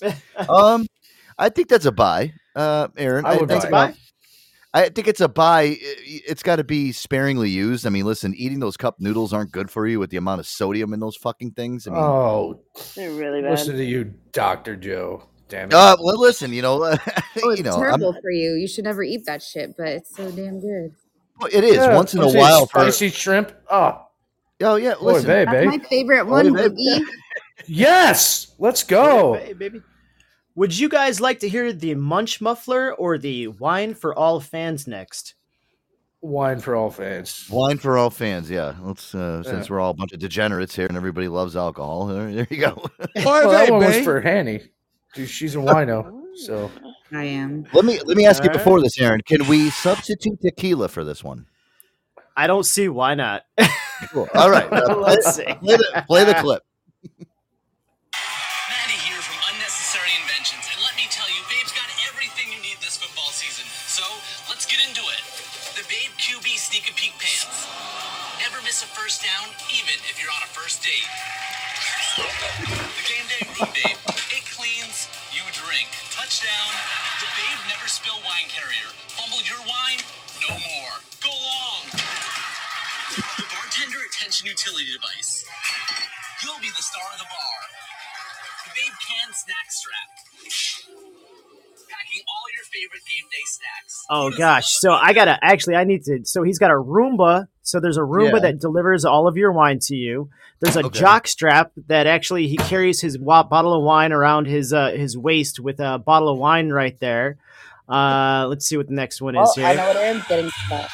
Dicticles. 0.00 0.48
Um, 0.48 0.86
I 1.38 1.48
think 1.48 1.68
that's 1.68 1.86
a 1.86 1.92
buy, 1.92 2.32
uh, 2.56 2.88
Aaron. 2.96 3.24
I 3.24 3.36
would 3.36 3.48
think, 3.48 3.62
buy. 3.64 3.70
Buy? 3.70 3.94
I 4.72 4.88
think 4.88 5.08
it's 5.08 5.20
a 5.20 5.28
buy. 5.28 5.76
It's 5.80 6.42
got 6.42 6.56
to 6.56 6.64
be 6.64 6.92
sparingly 6.92 7.50
used. 7.50 7.86
I 7.86 7.90
mean, 7.90 8.04
listen, 8.04 8.34
eating 8.34 8.60
those 8.60 8.76
cup 8.76 8.96
noodles 9.00 9.32
aren't 9.32 9.50
good 9.50 9.70
for 9.70 9.86
you 9.86 9.98
with 9.98 10.10
the 10.10 10.16
amount 10.18 10.38
of 10.40 10.46
sodium 10.46 10.92
in 10.92 11.00
those 11.00 11.16
fucking 11.16 11.52
things. 11.52 11.86
I 11.88 11.90
mean, 11.90 12.00
Oh, 12.00 12.60
They're 12.94 13.10
really 13.12 13.42
bad. 13.42 13.50
listen 13.52 13.76
to 13.76 13.84
you, 13.84 14.12
Doctor 14.32 14.76
Joe. 14.76 15.24
Damn 15.48 15.68
it. 15.70 15.74
uh, 15.74 15.96
well, 16.00 16.20
listen, 16.20 16.52
you 16.52 16.62
know, 16.62 16.84
Oh, 16.84 16.96
it's 17.50 17.58
you 17.58 17.64
know, 17.64 17.72
I'm- 17.72 17.80
terrible 17.80 18.14
for 18.20 18.30
you. 18.30 18.52
You 18.54 18.68
should 18.68 18.84
never 18.84 19.02
eat 19.02 19.24
that 19.26 19.42
shit, 19.42 19.76
but 19.76 19.88
it's 19.88 20.14
so 20.14 20.30
damn 20.30 20.60
good. 20.60 20.94
well, 21.40 21.48
it 21.52 21.64
is 21.64 21.74
Yeah, 21.76 21.96
once 21.96 22.14
in 22.14 22.20
a 22.20 22.22
let's 22.22 22.34
see, 22.34 22.38
while. 22.38 22.66
For, 22.66 22.80
spicy 22.82 23.08
shrimp. 23.08 23.52
Oh, 23.68 24.06
oh 24.60 24.76
yeah, 24.76 24.94
boy, 24.94 25.14
listen, 25.14 25.26
babe, 25.26 25.48
That's 25.50 25.66
my 25.66 25.76
babe. 25.78 25.86
favorite 25.86 26.20
Oh, 26.20 26.24
one, 26.26 26.52
babe. 26.54 27.02
Yes, 27.66 28.54
let's 28.58 28.82
go. 28.84 29.34
Hey, 29.34 29.52
baby. 29.52 29.82
Would 30.60 30.78
you 30.78 30.90
guys 30.90 31.22
like 31.22 31.40
to 31.40 31.48
hear 31.48 31.72
the 31.72 31.94
Munch 31.94 32.42
Muffler 32.42 32.92
or 32.92 33.16
the 33.16 33.48
Wine 33.48 33.94
for 33.94 34.14
All 34.14 34.40
fans 34.40 34.86
next? 34.86 35.34
Wine 36.20 36.60
for 36.60 36.76
all 36.76 36.90
fans. 36.90 37.46
wine 37.50 37.78
for 37.78 37.96
all 37.96 38.10
fans. 38.10 38.50
Yeah, 38.50 38.74
let's 38.82 39.14
uh, 39.14 39.42
since 39.42 39.70
we're 39.70 39.80
all 39.80 39.92
a 39.92 39.94
bunch 39.94 40.12
of 40.12 40.18
degenerates 40.18 40.76
here 40.76 40.84
and 40.84 40.98
everybody 40.98 41.28
loves 41.28 41.56
alcohol. 41.56 42.08
There, 42.08 42.30
there 42.30 42.46
you 42.50 42.58
go. 42.58 42.84
Well, 43.24 43.50
that 43.50 43.70
one 43.70 43.86
was 43.86 44.04
for 44.04 44.20
Hanny. 44.20 44.60
Dude, 45.14 45.30
she's 45.30 45.54
a 45.54 45.58
wino, 45.60 46.24
so 46.34 46.70
I 47.10 47.24
am. 47.24 47.66
let 47.72 47.86
me 47.86 47.98
let 48.04 48.18
me 48.18 48.26
ask 48.26 48.42
you 48.44 48.50
All 48.50 48.54
right. 48.54 48.62
before 48.62 48.82
this, 48.82 49.00
Aaron. 49.00 49.22
Can 49.22 49.48
we 49.48 49.70
substitute 49.70 50.42
tequila 50.42 50.88
for 50.88 51.04
this 51.04 51.24
one? 51.24 51.46
I 52.36 52.46
don't 52.46 52.66
see 52.66 52.90
why 52.90 53.14
not. 53.14 53.44
Cool. 54.12 54.28
All 54.34 54.50
right, 54.50 54.70
uh, 54.70 54.94
Let's 54.94 55.36
see. 55.36 55.44
play 55.44 55.76
the, 55.76 56.04
play 56.06 56.24
the 56.24 56.34
clip. 56.34 56.62
first 70.70 70.86
date. 70.86 71.10
The 72.14 73.04
Game 73.10 73.26
Day 73.26 73.42
Room 73.58 73.70
Babe. 73.74 73.98
It 74.30 74.46
cleans. 74.54 75.10
You 75.34 75.42
drink. 75.50 75.90
Touchdown. 76.14 76.70
The 77.18 77.26
Babe 77.34 77.60
Never 77.66 77.90
Spill 77.90 78.22
Wine 78.22 78.46
Carrier. 78.46 78.90
Fumble 79.18 79.42
your 79.50 79.58
wine? 79.66 79.98
No 80.46 80.54
more. 80.54 80.94
Go 81.26 81.34
long. 81.34 81.90
The 83.10 83.46
Bartender 83.50 83.98
Attention 84.14 84.46
Utility 84.46 84.94
Device. 84.94 85.42
You'll 86.44 86.62
be 86.62 86.70
the 86.70 86.86
star 86.86 87.08
of 87.14 87.18
the 87.18 87.26
bar. 87.26 87.58
The 88.62 88.70
Babe 88.78 88.94
Can 89.10 89.34
Snack 89.34 89.74
Strap. 89.74 91.19
Packing 92.00 92.22
all 92.28 92.46
your 92.56 92.64
favorite 92.64 93.02
game 93.08 93.26
day 93.30 93.44
snacks. 93.46 94.04
Oh 94.08 94.30
gosh. 94.36 94.72
So 94.78 94.92
I 94.92 95.12
gotta 95.12 95.38
actually 95.42 95.76
I 95.76 95.84
need 95.84 96.04
to 96.04 96.20
so 96.24 96.42
he's 96.42 96.58
got 96.58 96.70
a 96.70 96.74
Roomba. 96.74 97.48
So 97.62 97.78
there's 97.80 97.96
a 97.98 98.00
Roomba 98.02 98.34
Yeah. 98.34 98.38
that 98.40 98.58
delivers 98.60 99.04
all 99.04 99.28
of 99.28 99.36
your 99.36 99.52
wine 99.52 99.78
to 99.82 99.94
you. 99.94 100.30
There's 100.60 100.76
a 100.76 100.86
Okay. 100.86 100.98
jock 100.98 101.26
strap 101.28 101.72
that 101.88 102.06
actually 102.06 102.48
he 102.48 102.56
carries 102.56 103.00
his 103.00 103.18
wa- 103.18 103.42
bottle 103.42 103.74
of 103.74 103.82
wine 103.82 104.12
around 104.12 104.46
his 104.46 104.72
uh, 104.72 104.90
his 104.92 105.16
waist 105.16 105.60
with 105.60 105.78
a 105.80 105.98
bottle 105.98 106.28
of 106.28 106.38
wine 106.38 106.70
right 106.70 106.98
there. 107.00 107.36
Uh, 107.88 108.46
let's 108.48 108.64
see 108.66 108.76
what 108.76 108.86
the 108.88 108.94
next 108.94 109.20
one 109.20 109.36
is 109.36 109.48
Oh, 109.58 109.62
I 109.62 109.74
know 109.74 109.82
here. 109.82 109.86
what 109.88 109.96
I 109.96 110.02
am 110.04 110.22
getting 110.28 110.50
stuff. 110.66 110.92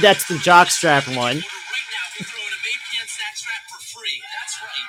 That's 0.00 0.26
the 0.28 0.38
jock 0.38 0.68
strap 0.70 1.04
one. 1.16 1.42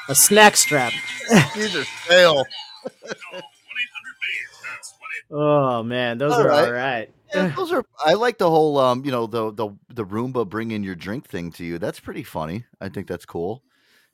A 0.10 0.16
snack 0.16 0.56
strap. 0.56 0.94
These 1.56 1.76
are 1.76 1.84
stale. 2.06 2.46
Oh 5.32 5.84
man, 5.84 6.18
those 6.18 6.34
All 6.34 6.42
are 6.42 6.48
right. 6.48 6.66
all 6.66 6.72
right. 6.72 7.10
Yeah, 7.34 7.54
those 7.56 7.72
are. 7.74 7.84
I 8.06 8.14
like 8.14 8.38
the 8.38 8.50
whole, 8.50 8.78
um, 8.78 9.04
you 9.04 9.12
know, 9.12 9.28
the 9.28 9.52
the 9.52 9.70
the 9.90 10.06
Roomba 10.06 10.48
bringing 10.48 10.84
your 10.84 10.96
drink 10.96 11.28
thing 11.28 11.52
to 11.54 11.66
you. 11.66 11.78
That's 11.78 12.00
pretty 12.00 12.24
funny. 12.24 12.66
I 12.80 12.88
think 12.90 13.08
that's 13.08 13.26
cool. 13.26 13.64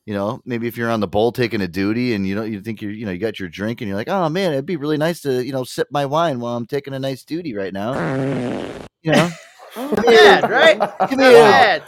You 0.04 0.14
know, 0.14 0.40
maybe 0.44 0.66
if 0.66 0.76
you're 0.76 0.90
on 0.90 1.00
the 1.00 1.08
bowl 1.08 1.32
taking 1.32 1.60
a 1.62 1.68
duty 1.68 2.14
and 2.14 2.26
you 2.26 2.34
know 2.34 2.42
you 2.42 2.60
think 2.60 2.82
you're, 2.82 2.90
you 2.90 3.06
know, 3.06 3.12
you 3.12 3.18
got 3.18 3.38
your 3.38 3.48
drink 3.48 3.80
and 3.80 3.88
you're 3.88 3.96
like, 3.96 4.08
oh 4.08 4.28
man, 4.28 4.52
it'd 4.52 4.66
be 4.66 4.76
really 4.76 4.98
nice 4.98 5.20
to, 5.22 5.44
you 5.44 5.52
know, 5.52 5.64
sip 5.64 5.88
my 5.90 6.04
wine 6.04 6.40
while 6.40 6.56
I'm 6.56 6.66
taking 6.66 6.92
a 6.92 6.98
nice 6.98 7.24
duty 7.24 7.54
right 7.54 7.72
now. 7.72 7.92
You 9.02 9.12
know, 9.12 9.30
Bad, 9.76 10.50
right? 10.50 10.78
Come 11.08 11.18
here. 11.20 11.32
Bad. 11.32 11.82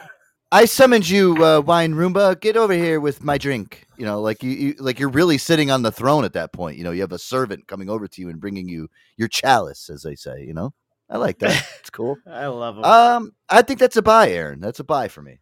I 0.53 0.65
summoned 0.65 1.09
you, 1.09 1.45
uh, 1.45 1.61
wine 1.61 1.95
Roomba. 1.95 2.41
Get 2.41 2.57
over 2.57 2.73
here 2.73 3.01
with 3.01 3.23
my 3.25 3.37
drink. 3.37 3.85
You 3.97 4.05
know, 4.07 4.21
like 4.21 4.43
you, 4.43 4.51
you, 4.51 4.75
like 4.79 4.99
you're 5.01 5.09
really 5.09 5.39
sitting 5.39 5.71
on 5.71 5.83
the 5.83 5.91
throne 5.91 6.25
at 6.25 6.35
that 6.35 6.53
point. 6.53 6.79
You 6.79 6.85
know, 6.85 6.93
you 6.93 7.01
have 7.01 7.13
a 7.13 7.19
servant 7.19 7.67
coming 7.67 7.91
over 7.91 8.07
to 8.07 8.21
you 8.21 8.29
and 8.29 8.41
bringing 8.41 8.69
you 8.69 8.89
your 9.17 9.29
chalice, 9.29 9.91
as 9.91 10.03
they 10.03 10.15
say. 10.15 10.45
You 10.45 10.55
know, 10.55 10.73
I 11.11 11.19
like 11.19 11.39
that. 11.41 11.67
It's 11.81 11.91
cool. 11.91 12.17
I 12.27 12.47
love 12.47 12.77
them. 12.77 12.85
Um, 12.85 13.33
I 13.49 13.63
think 13.63 13.81
that's 13.81 13.97
a 13.97 14.03
buy, 14.03 14.31
Aaron. 14.31 14.61
That's 14.61 14.81
a 14.81 14.85
buy 14.85 15.09
for 15.09 15.23
me. 15.23 15.41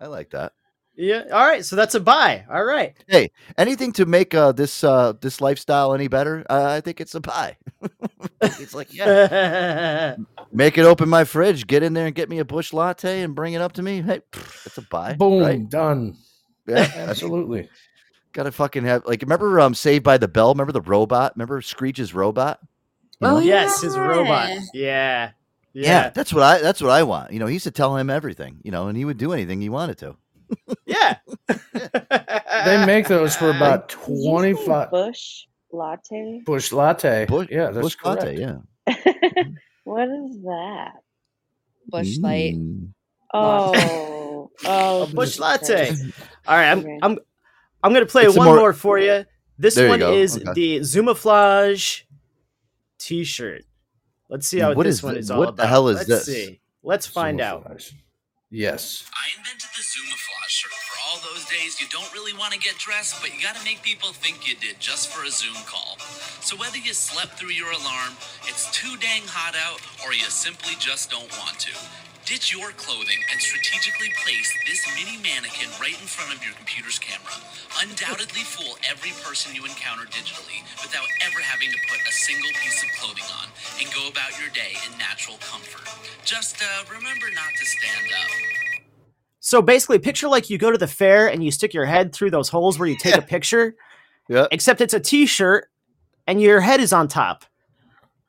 I 0.00 0.06
like 0.06 0.30
that. 0.30 0.52
Yeah. 0.96 1.24
All 1.32 1.46
right. 1.46 1.64
So 1.64 1.76
that's 1.76 1.94
a 1.94 2.00
buy. 2.00 2.44
All 2.50 2.64
right. 2.64 2.96
Hey, 3.06 3.30
anything 3.58 3.92
to 3.92 4.06
make 4.06 4.34
uh, 4.34 4.52
this 4.52 4.82
uh, 4.82 5.12
this 5.20 5.40
lifestyle 5.40 5.94
any 5.94 6.08
better? 6.08 6.44
Uh, 6.48 6.64
I 6.70 6.80
think 6.80 7.00
it's 7.00 7.14
a 7.14 7.20
buy. 7.20 7.56
it's 8.40 8.74
like, 8.74 8.92
yeah, 8.92 10.16
make 10.52 10.78
it 10.78 10.84
open 10.84 11.08
my 11.08 11.24
fridge, 11.24 11.66
get 11.66 11.82
in 11.82 11.92
there 11.92 12.06
and 12.06 12.14
get 12.14 12.30
me 12.30 12.38
a 12.38 12.44
Busch 12.44 12.72
Latte 12.72 13.20
and 13.20 13.34
bring 13.34 13.52
it 13.52 13.60
up 13.60 13.72
to 13.72 13.82
me. 13.82 14.00
Hey, 14.00 14.22
it's 14.64 14.78
a 14.78 14.82
buy. 14.82 15.14
Boom, 15.14 15.42
right? 15.42 15.68
done. 15.68 16.16
Yeah, 16.66 16.90
Absolutely. 16.96 17.68
Gotta 18.32 18.52
fucking 18.52 18.84
have 18.84 19.06
like 19.06 19.22
remember 19.22 19.60
um 19.60 19.74
Saved 19.74 20.04
by 20.04 20.18
the 20.18 20.28
Bell? 20.28 20.52
Remember 20.52 20.72
the 20.72 20.80
robot? 20.80 21.32
Remember 21.36 21.60
Screech's 21.62 22.12
robot? 22.12 22.60
You 23.20 23.28
know? 23.28 23.38
yes, 23.38 23.80
his 23.80 23.96
robot. 23.96 24.50
Yeah. 24.50 24.60
yeah. 24.74 25.30
Yeah. 25.72 26.10
that's 26.10 26.32
what 26.32 26.42
I 26.42 26.60
that's 26.60 26.80
what 26.82 26.90
I 26.90 27.02
want. 27.02 27.32
You 27.32 27.38
know, 27.38 27.46
he 27.46 27.54
used 27.54 27.64
to 27.64 27.70
tell 27.70 27.96
him 27.96 28.10
everything, 28.10 28.58
you 28.62 28.70
know, 28.70 28.88
and 28.88 28.96
he 28.96 29.04
would 29.04 29.18
do 29.18 29.32
anything 29.32 29.60
he 29.60 29.68
wanted 29.68 29.98
to. 29.98 30.16
Yeah. 30.86 31.16
They 32.64 32.84
make 32.86 33.06
those 33.06 33.36
for 33.36 33.50
about 33.50 33.88
Did 33.88 33.98
you 34.08 34.16
say 34.22 34.30
25 34.30 34.90
Busch 34.90 35.46
Latte. 35.70 36.40
Busch 36.44 36.72
Latte. 36.72 37.26
Bush, 37.26 37.48
yeah, 37.50 37.70
that's 37.70 37.84
bush 37.84 37.94
correct. 37.96 38.22
latte, 38.24 38.40
yeah. 38.40 38.56
What 39.84 40.08
is 40.08 40.42
that? 40.42 40.92
Busch 41.88 42.16
Light. 42.18 42.54
Mm. 42.56 42.88
Oh, 43.34 44.50
oh, 44.64 45.02
A 45.02 45.06
bush 45.14 45.38
latte. 45.38 45.90
All 46.46 46.56
right, 46.56 46.70
I'm 46.70 46.78
Okay. 46.80 46.98
I'm 47.02 47.18
I'm 47.82 47.92
gonna 47.92 48.06
play 48.06 48.24
It's 48.24 48.36
one 48.36 48.46
more- 48.46 48.56
more, 48.56 48.72
for 48.72 48.98
you. 48.98 49.24
This 49.58 49.74
There 49.76 49.84
you 49.84 49.90
one 49.90 49.98
go. 50.00 50.12
is 50.12 50.36
Okay. 50.38 50.52
the 50.54 50.78
Zoomaflage 50.80 52.02
T-shirt. 52.98 53.62
Let's 54.28 54.48
see 54.48 54.58
how 54.58 54.74
What 54.74 54.84
this 54.84 54.96
is 54.96 55.02
one 55.02 55.14
thi- 55.14 55.20
is 55.20 55.30
all 55.30 55.38
what 55.38 55.48
about. 55.50 55.56
the 55.62 55.66
hell 55.68 55.88
is 55.88 55.96
Let's 56.08 56.08
this? 56.08 56.24
see. 56.26 56.60
Let's 56.82 57.06
find 57.06 57.40
out. 57.40 57.80
Yes. 58.56 59.04
I 59.12 59.36
invented 59.36 59.68
the 59.76 59.84
Zoomaflage 59.84 60.48
shirt 60.48 60.72
for 60.72 60.96
all 61.04 61.20
those 61.20 61.44
days 61.44 61.78
you 61.78 61.86
don't 61.92 62.10
really 62.14 62.32
want 62.32 62.54
to 62.54 62.58
get 62.58 62.78
dressed, 62.78 63.20
but 63.20 63.28
you 63.36 63.42
gotta 63.42 63.62
make 63.68 63.82
people 63.82 64.16
think 64.16 64.48
you 64.48 64.56
did 64.56 64.80
just 64.80 65.12
for 65.12 65.26
a 65.26 65.30
Zoom 65.30 65.60
call. 65.66 66.00
So 66.40 66.56
whether 66.56 66.78
you 66.78 66.94
slept 66.94 67.38
through 67.38 67.52
your 67.52 67.68
alarm, 67.68 68.16
it's 68.48 68.64
too 68.72 68.96
dang 68.96 69.28
hot 69.28 69.52
out, 69.60 69.84
or 70.00 70.14
you 70.14 70.24
simply 70.32 70.72
just 70.80 71.10
don't 71.10 71.28
want 71.36 71.60
to, 71.68 71.76
ditch 72.26 72.52
your 72.52 72.72
clothing 72.72 73.22
and 73.30 73.40
strategically 73.40 74.10
place 74.24 74.50
this 74.66 74.82
mini 74.98 75.16
mannequin 75.22 75.70
right 75.80 75.94
in 75.94 76.06
front 76.10 76.34
of 76.34 76.42
your 76.44 76.52
computer's 76.54 76.98
camera. 76.98 77.30
Undoubtedly 77.80 78.42
fool 78.42 78.76
every 78.82 79.14
person 79.22 79.54
you 79.54 79.62
encounter 79.62 80.04
digitally 80.10 80.58
without 80.82 81.06
ever 81.22 81.38
having 81.38 81.70
to 81.70 81.78
put 81.88 82.02
a 82.02 82.10
single 82.10 82.50
piece 82.60 82.82
of 82.82 82.90
clothing 82.98 83.24
on 83.38 83.46
and 83.78 83.86
go 83.94 84.08
about 84.10 84.34
your 84.42 84.50
day 84.50 84.74
in 84.90 84.98
natural 84.98 85.38
comfort. 85.38 85.86
Just 86.24 86.60
uh, 86.60 86.84
remember 86.90 87.26
not 87.30 87.54
to 87.58 87.64
stand 87.64 88.10
up. 88.10 88.30
So 89.38 89.62
basically, 89.62 90.00
picture 90.00 90.26
like 90.26 90.50
you 90.50 90.58
go 90.58 90.72
to 90.72 90.78
the 90.78 90.88
fair 90.88 91.28
and 91.28 91.44
you 91.44 91.52
stick 91.52 91.72
your 91.72 91.86
head 91.86 92.12
through 92.12 92.32
those 92.32 92.48
holes 92.48 92.76
where 92.76 92.88
you 92.88 92.98
take 92.98 93.16
a 93.16 93.22
picture. 93.22 93.74
Yeah. 94.28 94.48
Except 94.50 94.80
it's 94.80 94.92
a 94.92 94.98
T-shirt 94.98 95.70
and 96.26 96.42
your 96.42 96.60
head 96.60 96.80
is 96.80 96.92
on 96.92 97.06
top. 97.06 97.44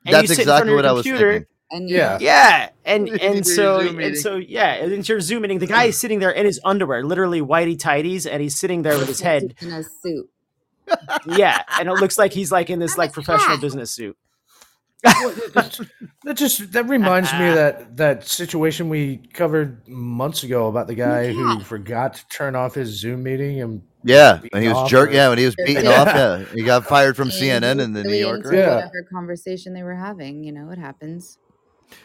And 0.06 0.14
That's 0.14 0.28
you 0.28 0.34
sit 0.36 0.42
in 0.42 0.46
front 0.46 0.68
exactly 0.68 0.70
of 0.70 0.76
what 0.76 0.84
your 0.84 0.90
I 0.90 0.92
was 0.92 1.02
computer. 1.02 1.32
thinking. 1.32 1.46
And 1.70 1.88
Yeah. 1.90 2.18
Yeah, 2.20 2.70
and 2.84 3.08
You 3.08 3.14
and 3.20 3.46
so 3.46 3.80
Zoom 3.82 4.00
and 4.00 4.16
so 4.16 4.36
yeah, 4.36 4.74
and 4.74 5.06
you're 5.08 5.20
Zoom 5.20 5.42
meeting. 5.42 5.58
The 5.58 5.66
guy 5.66 5.84
is 5.84 5.98
sitting 5.98 6.18
there 6.18 6.30
in 6.30 6.46
his 6.46 6.60
underwear, 6.64 7.04
literally 7.04 7.40
whitey 7.42 7.76
tighties, 7.76 8.26
and 8.30 8.40
he's 8.42 8.58
sitting 8.58 8.82
there 8.82 8.96
with 8.98 9.08
his 9.08 9.20
head. 9.28 9.54
in 9.60 9.70
a 9.72 9.82
suit. 9.82 10.30
Yeah, 11.26 11.62
and 11.78 11.88
it 11.88 11.92
looks 11.94 12.16
like 12.16 12.32
he's 12.32 12.50
like 12.50 12.70
in 12.70 12.78
this 12.78 12.96
like 12.96 13.12
professional 13.12 13.58
business 13.58 13.90
suit. 13.90 14.16
That 16.24 16.34
just 16.34 16.72
that 16.72 16.88
reminds 16.88 17.32
me 17.32 17.48
of 17.48 17.54
that 17.54 17.96
that 17.98 18.26
situation 18.26 18.88
we 18.88 19.18
covered 19.32 19.86
months 19.88 20.42
ago 20.42 20.66
about 20.68 20.86
the 20.86 20.94
guy 20.94 21.32
who 21.32 21.60
forgot 21.60 22.14
to 22.14 22.28
turn 22.28 22.56
off 22.56 22.74
his 22.74 22.88
Zoom 22.88 23.22
meeting 23.22 23.60
and 23.60 23.82
Yeah, 24.02 24.40
and 24.52 24.62
he 24.62 24.68
was 24.68 24.90
jerk. 24.90 25.10
or- 25.10 25.12
Yeah, 25.12 25.28
when 25.28 25.38
he 25.38 25.44
was 25.44 25.54
beaten 25.64 25.84
Yeah. 25.84 26.02
off. 26.02 26.08
Yeah, 26.08 26.44
he 26.54 26.62
got 26.62 26.86
fired 26.86 27.16
from 27.16 27.28
And 27.28 27.32
CNN 27.32 27.80
and 27.80 27.94
the 27.94 28.02
New 28.04 28.14
Yorker. 28.16 28.54
Yeah. 28.54 28.74
Whatever 28.76 29.06
conversation 29.12 29.72
they 29.74 29.82
were 29.82 29.94
having, 29.94 30.42
you 30.42 30.52
know, 30.52 30.70
it 30.70 30.78
happens. 30.78 31.38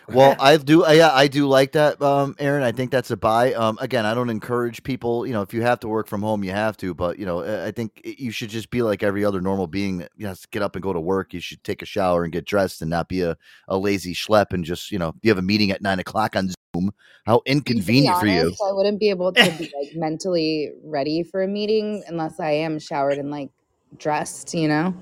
Well, 0.08 0.36
I 0.40 0.58
do. 0.58 0.84
Yeah, 0.88 1.12
I 1.12 1.28
do 1.28 1.48
like 1.48 1.74
that, 1.74 2.02
um, 2.02 2.36
Aaron. 2.40 2.64
I 2.64 2.72
think 2.72 2.92
that's 2.92 3.12
a 3.12 3.18
buy. 3.18 3.54
Um, 3.54 3.78
again, 3.82 4.06
I 4.06 4.14
don't 4.14 4.30
encourage 4.30 4.84
people. 4.84 5.26
You 5.26 5.34
know, 5.34 5.42
if 5.42 5.54
you 5.54 5.62
have 5.62 5.80
to 5.82 5.88
work 5.88 6.08
from 6.08 6.22
home, 6.22 6.44
you 6.44 6.52
have 6.52 6.78
to. 6.78 6.94
But 6.94 7.20
you 7.20 7.26
know, 7.26 7.44
I 7.44 7.68
I 7.68 7.72
think 7.72 8.02
you 8.04 8.32
should 8.32 8.50
just 8.50 8.70
be 8.70 8.82
like 8.82 9.04
every 9.04 9.24
other 9.26 9.42
normal 9.42 9.68
being. 9.68 10.00
That, 10.00 10.12
you 10.18 10.28
know, 10.28 10.36
get 10.52 10.62
up 10.62 10.76
and 10.76 10.84
go 10.84 10.94
to 10.94 11.00
work. 11.00 11.34
You 11.34 11.40
should 11.40 11.64
take 11.64 11.82
a 11.82 11.86
shower 11.86 12.24
and 12.24 12.34
get 12.34 12.46
dressed, 12.46 12.82
and 12.82 12.90
not 12.90 13.08
be 13.08 13.22
a, 13.22 13.38
a 13.68 13.78
lazy 13.78 14.14
schlep. 14.14 14.54
And 14.54 14.64
just 14.64 14.92
you 14.92 15.00
know, 15.00 15.14
you 15.22 15.32
have 15.32 15.38
a 15.38 15.44
meeting 15.44 15.72
at 15.72 15.82
nine 15.82 16.00
o'clock 16.00 16.36
on 16.36 16.50
Zoom. 16.76 16.92
How 17.26 17.42
inconvenient 17.46 18.18
for 18.18 18.28
you. 18.28 18.54
I 18.68 18.72
wouldn't 18.74 19.00
be 19.00 19.10
able 19.10 19.32
to 19.34 19.52
be 19.58 19.72
like 19.80 19.90
mentally 19.96 20.72
ready 20.84 21.24
for 21.24 21.44
a 21.44 21.48
meeting 21.48 22.04
unless 22.08 22.40
I 22.40 22.52
am 22.52 22.80
showered 22.80 23.18
and 23.18 23.32
like 23.32 23.50
dressed, 23.98 24.54
you 24.54 24.68
know? 24.68 24.94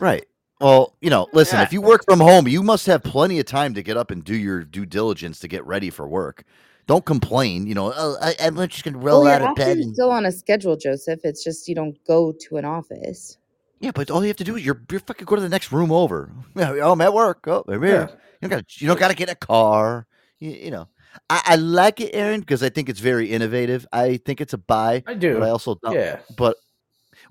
Right. 0.00 0.24
Well, 0.60 0.94
you 1.00 1.10
know, 1.10 1.26
listen, 1.32 1.58
Yeah. 1.58 1.64
if 1.64 1.72
you 1.72 1.80
work 1.82 2.04
from 2.04 2.20
home, 2.20 2.46
you 2.48 2.62
must 2.62 2.86
have 2.86 3.02
plenty 3.02 3.38
of 3.40 3.46
time 3.46 3.74
to 3.74 3.82
get 3.82 3.96
up 3.96 4.10
and 4.10 4.22
do 4.24 4.36
your 4.36 4.62
due 4.64 4.86
diligence 4.86 5.38
to 5.40 5.48
get 5.48 5.64
ready 5.66 5.90
for 5.90 6.06
work. 6.08 6.44
Don't 6.86 7.04
complain. 7.04 7.66
You 7.66 7.74
know, 7.74 7.92
oh, 7.96 8.16
I, 8.20 8.34
I'm 8.40 8.56
just 8.68 8.84
going 8.84 8.94
to 8.94 9.00
roll 9.00 9.24
well, 9.24 9.32
out 9.32 9.42
of 9.42 9.56
bed. 9.56 9.68
often 9.70 9.82
And, 9.82 9.94
still 9.94 10.10
on 10.10 10.26
a 10.26 10.32
schedule, 10.32 10.76
Joseph. 10.76 11.20
It's 11.24 11.42
just 11.42 11.66
you 11.68 11.74
don't 11.74 11.96
go 12.06 12.32
to 12.48 12.56
an 12.56 12.64
office. 12.64 13.36
yeah, 13.80 13.90
but 13.94 14.10
all 14.10 14.22
you 14.22 14.28
have 14.28 14.36
to 14.36 14.44
do 14.44 14.56
is 14.56 14.64
you're, 14.64 14.80
you're 14.90 15.00
fucking 15.00 15.24
go 15.24 15.34
to 15.36 15.42
the 15.42 15.48
next 15.48 15.72
room 15.72 15.90
over. 15.90 16.30
Yeah, 16.56 16.70
oh, 16.82 16.92
I'm 16.92 17.00
at 17.00 17.12
work. 17.12 17.46
Oh, 17.48 17.64
I'm 17.68 17.82
here. 17.82 18.08
You 18.40 18.48
don't 18.48 18.58
got 18.58 18.80
you 18.80 18.86
don't 18.86 19.00
got 19.00 19.08
to 19.08 19.14
get 19.16 19.30
a 19.30 19.34
car. 19.34 20.06
You, 20.38 20.50
you 20.50 20.70
know, 20.70 20.88
I, 21.30 21.42
I 21.46 21.56
like 21.56 22.00
it, 22.00 22.10
Aaron, 22.14 22.40
because 22.40 22.62
I 22.62 22.68
think 22.68 22.88
it's 22.88 23.00
very 23.00 23.30
innovative. 23.30 23.86
I 23.92 24.18
think 24.18 24.40
it's 24.40 24.52
a 24.52 24.58
buy. 24.58 25.02
I 25.06 25.14
do. 25.14 25.34
But 25.38 25.42
I 25.44 25.50
also 25.50 25.76
don't. 25.82 25.94
Yeah. 25.94 26.20
But 26.36 26.56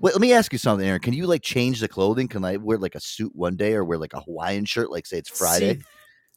wait, 0.03 0.13
let 0.13 0.21
me 0.21 0.33
ask 0.33 0.51
you 0.51 0.59
something, 0.59 0.85
Aaron. 0.87 0.99
Can 1.01 1.13
you 1.13 1.25
like 1.25 1.41
change 1.41 1.79
the 1.79 1.87
clothing? 1.87 2.27
Can 2.27 2.43
I 2.43 2.57
wear 2.57 2.77
like 2.77 2.93
a 2.93 2.99
suit 2.99 3.33
one 3.33 3.55
day 3.55 3.73
or 3.73 3.85
wear 3.85 3.97
like 3.97 4.13
a 4.13 4.19
Hawaiian 4.19 4.65
shirt? 4.65 4.91
Like 4.91 5.07
say 5.07 5.17
it's 5.17 5.29
Friday. 5.29 5.75
See, 5.75 5.81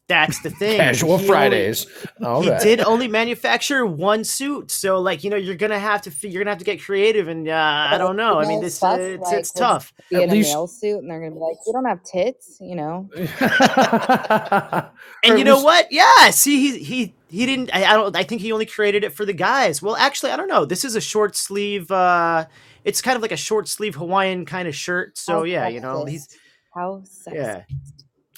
That's 0.07 0.41
the 0.41 0.51
thing. 0.51 0.77
Casual 0.79 1.19
He 1.19 1.27
Fridays. 1.27 1.85
All 2.23 2.43
he 2.43 2.49
right. 2.51 2.63
did 2.63 2.81
only 2.81 3.09
manufacture 3.09 3.85
one 3.85 4.23
suit, 4.23 4.71
so 4.71 5.01
like 5.01 5.25
you 5.25 5.31
know 5.31 5.37
you're 5.37 5.57
gonna 5.57 5.81
have 5.81 6.01
to 6.03 6.29
you're 6.29 6.45
gonna 6.45 6.53
have 6.53 6.61
to 6.61 6.65
get 6.65 6.81
creative, 6.81 7.27
and 7.27 7.49
uh, 7.49 7.89
I 7.91 7.99
don't 7.99 8.17
know. 8.17 8.39
I 8.39 8.47
mean, 8.47 8.61
this 8.63 8.81
uh, 8.81 8.97
it's, 9.01 9.33
it's 9.33 9.51
tough. 9.51 9.93
Be 10.11 10.23
in 10.23 10.31
a 10.31 10.33
male 10.33 10.69
suit, 10.69 11.01
and 11.01 11.11
they're 11.11 11.19
gonna 11.19 11.33
be 11.33 11.41
like, 11.41 11.57
"You 11.67 11.73
don't 11.73 11.87
have 11.87 12.05
tits," 12.05 12.59
you 12.61 12.77
know. 12.77 13.11
And 15.25 15.39
you 15.39 15.45
know 15.45 15.61
what? 15.61 15.91
Yeah, 15.91 16.31
see, 16.31 16.61
he 16.61 16.79
he 16.79 17.15
he 17.29 17.47
didn't. 17.47 17.75
I, 17.75 17.85
I 17.85 17.93
don't. 17.95 18.15
I 18.15 18.23
think 18.23 18.43
he 18.43 18.53
only 18.53 18.67
created 18.67 19.03
it 19.03 19.13
for 19.13 19.25
the 19.25 19.33
guys. 19.33 19.83
Well, 19.83 19.97
actually, 19.97 20.31
I 20.31 20.37
don't 20.37 20.47
know. 20.47 20.65
This 20.65 20.85
is 20.85 20.95
a 20.95 21.01
short 21.01 21.35
sleeve. 21.35 21.91
uh 21.91 22.45
It's 22.87 23.03
kind 23.03 23.17
of 23.17 23.23
like 23.23 23.33
a 23.33 23.37
short 23.37 23.69
sleeve 23.69 23.95
Hawaiian 23.97 24.47
kind 24.47 24.67
of 24.69 24.75
shirt. 24.75 25.19
So 25.19 25.39
How 25.39 25.43
yeah, 25.45 25.69
you 25.69 25.81
know, 25.81 26.05
he's 26.05 26.29
How 26.75 27.03
sexy. 27.05 27.37
yeah. 27.39 27.63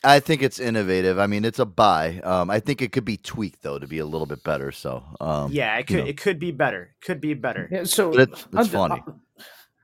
I 0.04 0.20
think 0.20 0.42
it's 0.42 0.58
innovative. 0.60 1.18
I 1.18 1.26
mean, 1.26 1.44
it's 1.44 1.58
a 1.58 1.66
buy. 1.66 2.20
Um, 2.22 2.50
I 2.50 2.60
think 2.60 2.80
it 2.82 2.92
could 2.92 3.04
be 3.04 3.16
tweaked 3.16 3.62
though 3.62 3.78
to 3.78 3.86
be 3.86 3.98
a 3.98 4.06
little 4.06 4.26
bit 4.26 4.42
better. 4.44 4.70
So 4.72 5.02
um, 5.20 5.52
Yeah, 5.52 5.76
it 5.76 5.80
you 5.80 5.84
could 5.96 6.04
know. 6.04 6.10
it 6.10 6.16
could 6.20 6.38
be 6.38 6.50
better. 6.52 6.94
Could 7.00 7.20
be 7.20 7.34
better. 7.34 7.68
Yeah, 7.70 7.84
so 7.84 8.10
But 8.12 8.20
it's, 8.30 8.42
it's 8.46 8.56
I'd- 8.56 8.68
funny. 8.70 9.02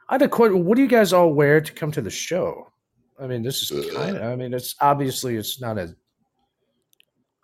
I 0.09 0.15
had 0.15 0.23
a 0.23 0.29
question. 0.29 0.65
What 0.65 0.77
do 0.77 0.83
you 0.83 0.89
guys 0.89 1.13
all 1.13 1.33
wear 1.33 1.61
to 1.61 1.73
come 1.73 1.91
to 1.93 2.03
the 2.03 2.11
show? 2.11 2.71
I 3.21 3.27
mean, 3.27 3.43
this 3.43 3.71
is 3.71 3.93
kind 3.95 4.17
of. 4.17 4.23
I 4.23 4.37
mean, 4.37 4.53
it's 4.55 4.75
obviously 4.81 5.37
it's 5.37 5.61
not 5.61 5.79
a 5.79 5.95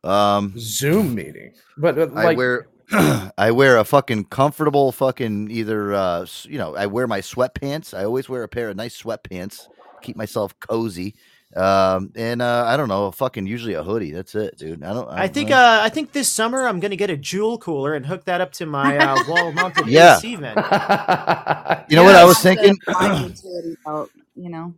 Um, 0.08 0.54
Zoom 0.58 1.14
meeting, 1.14 1.52
but 1.76 1.98
uh, 1.98 2.08
I 2.14 2.24
like, 2.24 2.36
wear 2.38 2.68
I 3.38 3.50
wear 3.52 3.78
a 3.78 3.84
fucking 3.84 4.24
comfortable 4.24 4.92
fucking 4.92 5.50
either 5.50 5.94
uh 5.94 6.26
you 6.44 6.58
know 6.58 6.74
I 6.76 6.86
wear 6.86 7.06
my 7.06 7.20
sweatpants. 7.20 7.96
I 7.96 8.04
always 8.04 8.28
wear 8.28 8.42
a 8.42 8.48
pair 8.48 8.68
of 8.70 8.76
nice 8.76 9.00
sweatpants. 9.00 9.68
Keep 10.02 10.16
myself 10.16 10.58
cozy. 10.60 11.14
Um 11.56 12.12
and 12.16 12.42
uh 12.42 12.64
I 12.66 12.76
don't 12.76 12.88
know, 12.88 13.10
fucking 13.10 13.46
usually 13.46 13.74
a 13.74 13.82
hoodie. 13.82 14.12
That's 14.12 14.34
it, 14.34 14.56
dude. 14.58 14.82
I 14.82 14.92
don't. 14.92 15.08
I 15.08 15.28
think 15.28 15.50
don't- 15.50 15.58
uh 15.58 15.80
I 15.82 15.88
think 15.88 16.12
this 16.12 16.28
summer 16.28 16.66
I'm 16.66 16.80
gonna 16.80 16.96
get 16.96 17.10
a 17.10 17.16
jewel 17.16 17.58
cooler 17.58 17.94
and 17.94 18.06
hook 18.06 18.24
that 18.24 18.40
up 18.40 18.52
to 18.54 18.66
my 18.66 18.96
uh, 18.98 19.16
wall 19.28 19.52
mounted 19.52 19.86
Yeah. 19.86 20.16
AC 20.18 20.34
vent. 20.36 20.56
You 21.90 21.96
know 21.96 22.04
what 22.04 22.14
I 22.14 22.24
was 22.24 22.38
thinking? 22.38 22.76
high 22.88 23.30
you 24.36 24.48
know. 24.48 24.74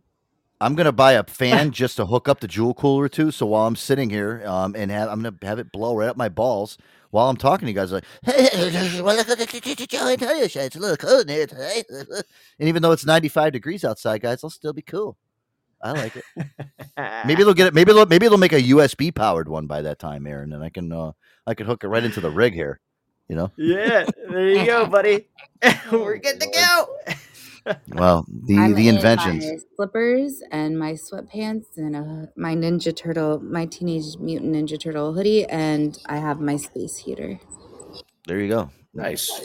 I'm 0.61 0.75
gonna 0.75 0.91
buy 0.91 1.13
a 1.13 1.23
fan 1.23 1.71
just 1.81 1.97
to 1.97 2.05
hook 2.05 2.27
up 2.29 2.39
the 2.39 2.47
jewel 2.47 2.73
cooler 2.73 3.07
to. 3.09 3.31
So 3.31 3.45
while 3.47 3.67
I'm 3.67 3.75
sitting 3.75 4.09
here, 4.09 4.43
um, 4.45 4.75
and 4.77 4.89
have, 4.91 5.09
I'm 5.09 5.21
gonna 5.21 5.35
have 5.43 5.59
it 5.59 5.71
blow 5.71 5.95
right 5.95 6.09
up 6.09 6.17
my 6.17 6.29
balls 6.29 6.77
while 7.13 7.29
I'm 7.29 7.37
talking 7.37 7.67
to 7.67 7.71
you 7.71 7.75
guys. 7.75 7.91
Like, 7.91 8.05
hey, 8.23 8.99
well, 9.01 9.15
look 9.15 9.29
at 9.29 9.37
the 9.37 9.87
Joe 9.87 10.09
Antonio 10.09 10.47
show. 10.47 10.61
It's 10.61 10.75
a 10.75 10.79
little 10.79 10.97
cold 10.97 11.21
in 11.21 11.27
here 11.29 11.47
today. 11.47 11.83
And 12.59 12.69
even 12.69 12.81
though 12.81 12.91
it's 12.91 13.05
95 13.05 13.53
degrees 13.53 13.83
outside, 13.83 14.21
guys, 14.21 14.43
I'll 14.43 14.49
still 14.49 14.73
be 14.73 14.81
cool. 14.81 15.17
I 15.81 15.91
like 15.91 16.15
it. 16.15 16.23
Maybe 17.25 17.43
they'll 17.43 17.53
get 17.53 17.67
it. 17.67 17.73
Maybe 17.73 17.91
they'll 17.91 18.05
maybe 18.05 18.27
they'll 18.27 18.37
make 18.37 18.53
a 18.53 18.61
USB 18.61 19.13
powered 19.13 19.49
one 19.49 19.67
by 19.67 19.81
that 19.81 19.99
time, 19.99 20.25
Aaron, 20.25 20.53
and 20.53 20.63
I 20.63 20.69
can 20.69 20.91
uh, 20.93 21.11
I 21.45 21.55
can 21.55 21.65
hook 21.65 21.83
it 21.83 21.89
right 21.89 22.03
into 22.03 22.21
the 22.21 22.31
rig 22.31 22.53
here. 22.53 22.79
You 23.27 23.35
know. 23.35 23.51
Yeah, 23.57 24.05
there 24.29 24.49
you 24.49 24.65
go, 24.65 24.85
buddy. 24.85 25.27
We're 25.91 26.17
good 26.17 26.39
to 26.39 26.47
go. 26.47 27.15
Well, 27.87 28.25
the 28.29 28.55
I'm 28.57 28.73
the 28.73 28.89
in 28.89 28.97
inventions. 28.97 29.53
my 29.53 29.57
slippers 29.75 30.43
and 30.51 30.79
my 30.79 30.93
sweatpants 30.93 31.77
and 31.77 31.95
a, 31.95 32.29
my 32.37 32.55
Ninja 32.55 32.95
Turtle, 32.95 33.39
my 33.41 33.65
Teenage 33.67 34.17
Mutant 34.19 34.55
Ninja 34.55 34.79
Turtle 34.79 35.13
hoodie, 35.13 35.45
and 35.47 35.97
I 36.07 36.17
have 36.17 36.41
my 36.41 36.57
space 36.57 36.97
heater. 36.97 37.39
There 38.27 38.39
you 38.39 38.49
go. 38.49 38.71
Nice. 38.93 39.43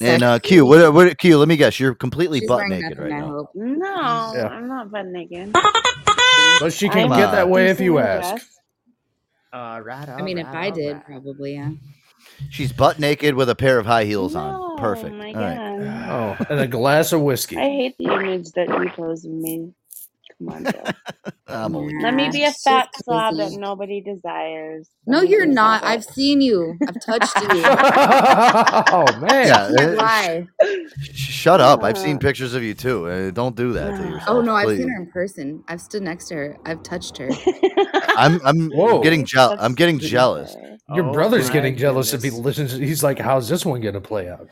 And 0.00 0.22
uh, 0.22 0.38
Q, 0.40 0.66
what, 0.66 0.94
what 0.94 1.18
Q? 1.18 1.38
Let 1.38 1.48
me 1.48 1.56
guess. 1.56 1.80
You're 1.80 1.94
completely 1.94 2.40
She's 2.40 2.48
butt 2.48 2.68
naked 2.68 2.98
nothing, 2.98 2.98
right 2.98 3.12
I 3.12 3.20
now. 3.20 3.26
hope. 3.26 3.50
No, 3.54 3.86
Yeah. 4.32 4.50
I'm 4.50 4.68
not 4.68 4.90
butt 4.92 5.06
naked. 5.06 5.56
But 6.58 6.72
she 6.74 6.90
can 6.90 7.08
Come 7.08 7.12
get 7.12 7.32
that 7.32 7.48
way 7.50 7.70
if 7.70 7.80
you 7.80 7.98
ask. 7.98 8.34
dressed. 8.34 8.60
Uh, 9.52 9.80
right. 9.84 10.08
I 10.08 10.22
mean, 10.22 10.38
if 10.38 10.54
I 10.54 10.70
did, 10.70 11.04
probably 11.04 11.54
yeah. 11.54 11.72
She's 12.50 12.72
butt 12.72 12.98
naked 12.98 13.34
with 13.34 13.48
a 13.48 13.54
pair 13.54 13.78
of 13.78 13.86
high 13.86 14.04
heels 14.04 14.34
on. 14.34 14.54
Oh 14.54 14.76
Perfect. 14.78 15.14
my 15.16 15.32
All 15.32 15.40
right. 15.40 15.56
god. 15.84 16.40
Oh, 16.40 16.46
and 16.50 16.60
a 16.60 16.66
glass 16.68 17.12
of 17.12 17.20
whiskey. 17.22 17.56
I 17.56 17.62
hate 17.62 17.96
the 17.98 18.12
image 18.12 18.50
that 18.52 18.68
you 18.68 18.90
pose 18.96 19.24
of 19.24 19.30
me. 19.32 19.72
Come 20.38 20.48
on, 20.48 20.64
Joe. 20.64 20.84
Let 22.02 22.14
me 22.14 22.30
be 22.30 22.42
a 22.44 22.46
She's 22.50 22.62
fat 22.64 22.88
slob 23.04 23.36
that 23.36 23.52
nobody 23.52 24.00
desires. 24.00 24.88
No, 25.06 25.18
Let 25.18 25.24
me 25.24 25.30
you're 25.30 25.46
not. 25.46 25.82
that. 25.82 25.88
I've 25.88 26.04
seen 26.04 26.40
you. 26.40 26.78
I've 26.88 27.00
touched 27.04 27.36
you. 27.36 27.48
oh 27.64 29.20
man. 29.20 29.46
Yeah, 29.46 29.68
You 29.70 29.76
can't 29.76 29.96
lie. 29.96 30.46
shut 31.02 31.60
up. 31.60 31.82
I've 31.84 31.98
seen 31.98 32.18
pictures 32.18 32.54
of 32.54 32.62
you 32.62 32.74
too. 32.74 33.06
Uh, 33.08 33.30
don't 33.30 33.54
do 33.54 33.72
that 33.74 33.96
to 33.96 34.02
yourself. 34.02 34.28
Oh 34.28 34.40
no, 34.40 34.54
I've 34.54 34.66
please. 34.66 34.78
seen 34.78 34.88
her 34.88 35.02
in 35.02 35.10
person. 35.10 35.62
I've 35.68 35.80
stood 35.80 36.02
next 36.02 36.28
to 36.28 36.34
her. 36.36 36.56
I've 36.64 36.82
touched 36.82 37.18
her. 37.18 37.28
I'm 38.16 38.40
I'm 38.44 38.70
Whoa. 38.70 39.02
getting 39.02 39.24
jealous. 39.24 39.58
I'm 39.60 39.74
getting 39.74 39.98
jealous. 39.98 40.56
Your 40.94 41.06
Oh, 41.08 41.12
brother's 41.12 41.48
my 41.48 41.52
getting 41.54 41.76
jealous 41.76 42.12
if 42.12 42.22
he 42.22 42.28
goodness. 42.30 42.44
listens. 42.58 42.72
He's 42.72 43.02
like, 43.02 43.18
"How's 43.18 43.48
this 43.48 43.64
one 43.66 43.80
going 43.80 43.94
to 43.94 44.00
play 44.00 44.28
out?" 44.28 44.48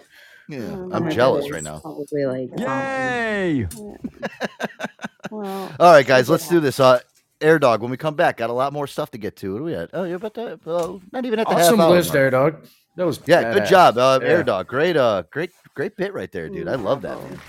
Yeah, 0.49 0.59
Oh, 0.73 0.91
I'm 0.93 1.11
jealous 1.11 1.51
right 1.51 1.63
now. 1.63 1.79
Probably 1.79 2.25
like 2.27 2.51
Yay! 2.59 3.69
well, 5.31 5.73
All 5.79 5.93
right, 5.93 6.07
guys, 6.07 6.29
let's 6.29 6.49
do 6.49 6.61
this. 6.61 6.81
Uh, 6.81 7.01
Air 7.41 7.59
Dog. 7.59 7.81
When 7.83 7.91
we 7.91 7.97
come 7.97 8.15
back, 8.15 8.37
got 8.39 8.51
a 8.51 8.53
lot 8.53 8.73
more 8.73 8.87
stuff 8.87 9.11
to 9.13 9.19
get 9.19 9.37
to. 9.37 9.53
What 9.53 9.59
do 9.59 9.65
we 9.65 9.75
at? 9.75 9.91
Oh, 9.93 10.05
you're 10.05 10.17
about 10.17 10.35
to. 10.35 10.59
Well, 10.65 11.01
not 11.13 11.25
even 11.25 11.39
at 11.39 11.49
the 11.49 11.55
Awesome 11.55 11.79
half 11.79 11.87
hour 11.89 11.95
list 11.95 12.09
mark. 12.09 12.15
there, 12.15 12.31
dog. 12.31 12.65
That 12.97 13.07
was 13.07 13.21
Yeah, 13.27 13.55
good 13.55 13.67
job, 13.67 13.97
uh, 13.97 14.19
Yeah. 14.21 14.29
Air 14.29 14.43
Dog. 14.43 14.67
Great, 14.67 14.97
uh, 14.97 15.23
great, 15.31 15.53
great 15.75 15.97
bit 15.97 16.13
right 16.13 16.31
there, 16.33 16.49
dude. 16.49 16.69
I 16.69 16.75
love 16.75 17.01
that. 17.03 17.17
Man. 17.23 17.41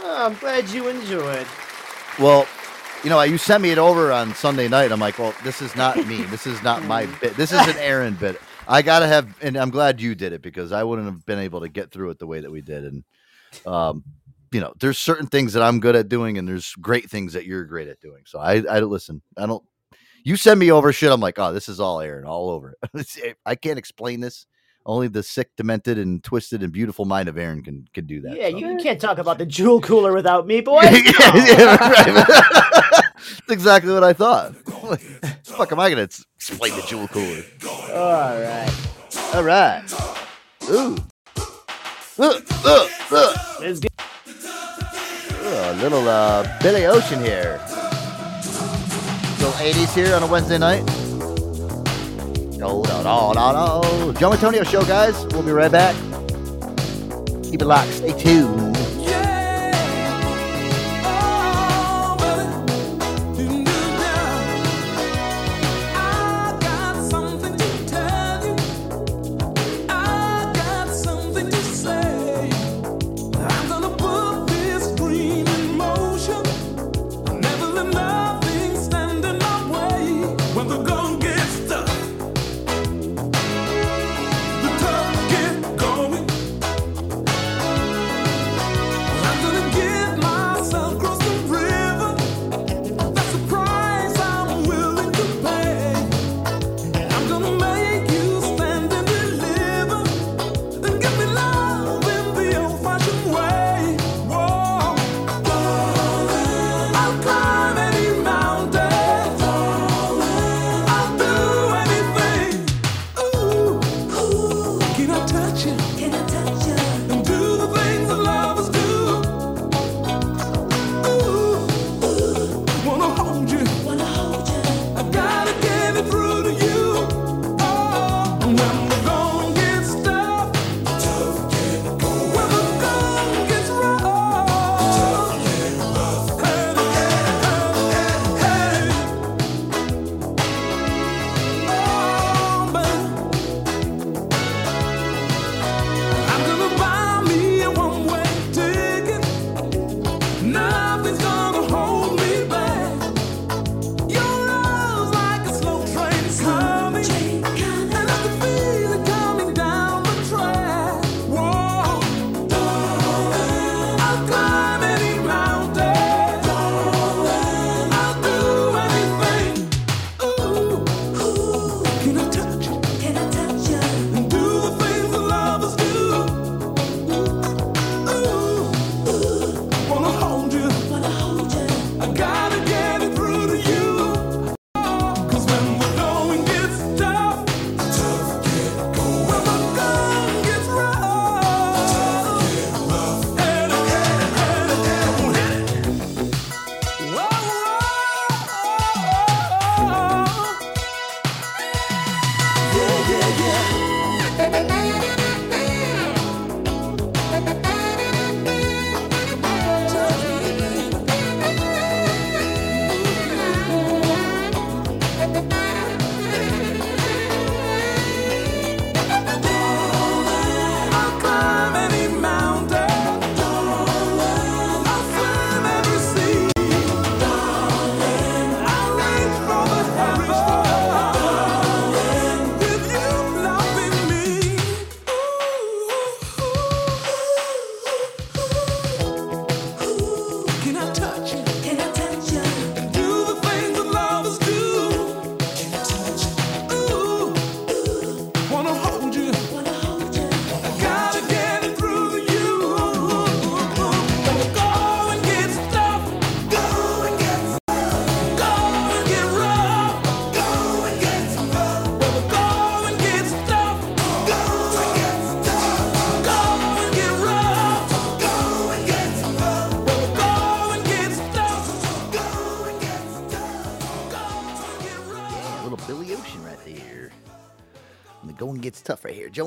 Oh, 0.00 0.26
I'm 0.26 0.34
glad 0.36 0.68
you 0.70 0.88
enjoyed. 0.88 1.46
Well, 2.18 2.46
you 3.04 3.10
know, 3.10 3.20
you 3.22 3.38
sent 3.38 3.62
me 3.62 3.70
it 3.70 3.78
over 3.78 4.12
on 4.12 4.34
Sunday 4.34 4.68
night. 4.68 4.90
I'm 4.90 5.00
like, 5.00 5.18
well, 5.18 5.34
this 5.44 5.62
is 5.62 5.74
not 5.76 5.96
me. 6.06 6.22
This 6.24 6.46
is 6.46 6.62
not 6.62 6.84
my 6.84 7.06
bit. 7.20 7.36
This 7.36 7.52
is 7.52 7.66
an 7.66 7.76
Aaron 7.78 8.14
bit. 8.14 8.40
I 8.66 8.82
gotta 8.82 9.06
have, 9.06 9.34
and 9.40 9.56
I'm 9.56 9.70
glad 9.70 10.00
you 10.00 10.14
did 10.14 10.32
it 10.32 10.42
because 10.42 10.72
I 10.72 10.82
wouldn't 10.84 11.08
have 11.08 11.24
been 11.24 11.38
able 11.38 11.60
to 11.60 11.68
get 11.68 11.90
through 11.90 12.10
it 12.10 12.18
the 12.18 12.26
way 12.26 12.40
that 12.40 12.50
we 12.50 12.60
did. 12.60 12.84
And, 12.84 13.04
um, 13.66 14.04
you 14.52 14.60
know, 14.60 14.74
there's 14.80 14.98
certain 14.98 15.26
things 15.26 15.52
that 15.54 15.62
I'm 15.62 15.80
good 15.80 15.96
at 15.96 16.08
doing, 16.08 16.38
and 16.38 16.46
there's 16.46 16.74
great 16.74 17.08
things 17.10 17.32
that 17.32 17.46
you're 17.46 17.64
great 17.64 17.88
at 17.88 18.00
doing. 18.00 18.24
So 18.26 18.38
I, 18.38 18.62
I 18.68 18.80
listen. 18.80 19.22
I 19.36 19.46
don't. 19.46 19.64
You 20.24 20.36
send 20.36 20.60
me 20.60 20.70
over 20.72 20.92
shit. 20.92 21.10
I'm 21.12 21.20
like, 21.20 21.38
oh, 21.38 21.52
this 21.52 21.68
is 21.68 21.80
all 21.80 22.00
Aaron, 22.00 22.26
all 22.26 22.50
over. 22.50 22.74
it. 22.94 23.36
I 23.46 23.54
can't 23.54 23.78
explain 23.78 24.20
this. 24.20 24.46
Only 24.88 25.08
the 25.08 25.22
sick, 25.22 25.50
demented, 25.54 25.98
and 25.98 26.24
twisted 26.24 26.62
and 26.62 26.72
beautiful 26.72 27.04
mind 27.04 27.28
of 27.28 27.36
Aaron 27.36 27.62
can 27.62 27.86
can 27.92 28.06
do 28.06 28.22
that. 28.22 28.34
Yeah, 28.34 28.48
so. 28.48 28.56
you 28.56 28.78
can't 28.78 28.98
talk 28.98 29.18
about 29.18 29.36
the 29.36 29.44
jewel 29.44 29.82
cooler 29.82 30.14
without 30.14 30.46
me, 30.46 30.62
boy. 30.62 30.80
yeah, 30.82 30.90
yeah, 31.34 31.76
right. 31.76 32.26
That's 33.18 33.50
exactly 33.50 33.92
what 33.92 34.02
I 34.02 34.14
thought. 34.14 34.54
Like, 34.82 35.00
fuck 35.44 35.72
am 35.72 35.78
I 35.78 35.90
gonna 35.90 36.08
explain 36.36 36.74
the 36.74 36.82
jewel 36.86 37.06
cooler? 37.08 37.42
All 37.92 38.40
right. 38.40 38.72
All 39.34 39.42
right. 39.44 39.84
Ooh. 40.70 40.96
Uh, 42.18 42.40
uh, 42.64 42.88
uh. 43.10 43.34
Let's 43.60 43.80
get 43.80 43.92
Oh, 45.50 45.72
a 45.72 45.76
little 45.82 46.08
uh, 46.08 46.58
Billy 46.62 46.86
Ocean 46.86 47.22
here. 47.22 47.60
Little 49.38 49.52
80s 49.52 49.94
here 49.94 50.14
on 50.14 50.22
a 50.22 50.26
Wednesday 50.26 50.58
night. 50.58 50.82
No, 52.58 52.82
no, 52.82 53.02
no, 53.02 53.32
no, 53.32 53.52
no. 53.52 54.12
Joe 54.14 54.32
Antonio 54.32 54.64
Show, 54.64 54.84
guys. 54.84 55.24
We'll 55.26 55.44
be 55.44 55.52
right 55.52 55.70
back. 55.70 55.94
Keep 57.44 57.62
it 57.62 57.66
locked. 57.66 57.92
Stay 57.92 58.12
tuned. 58.18 58.67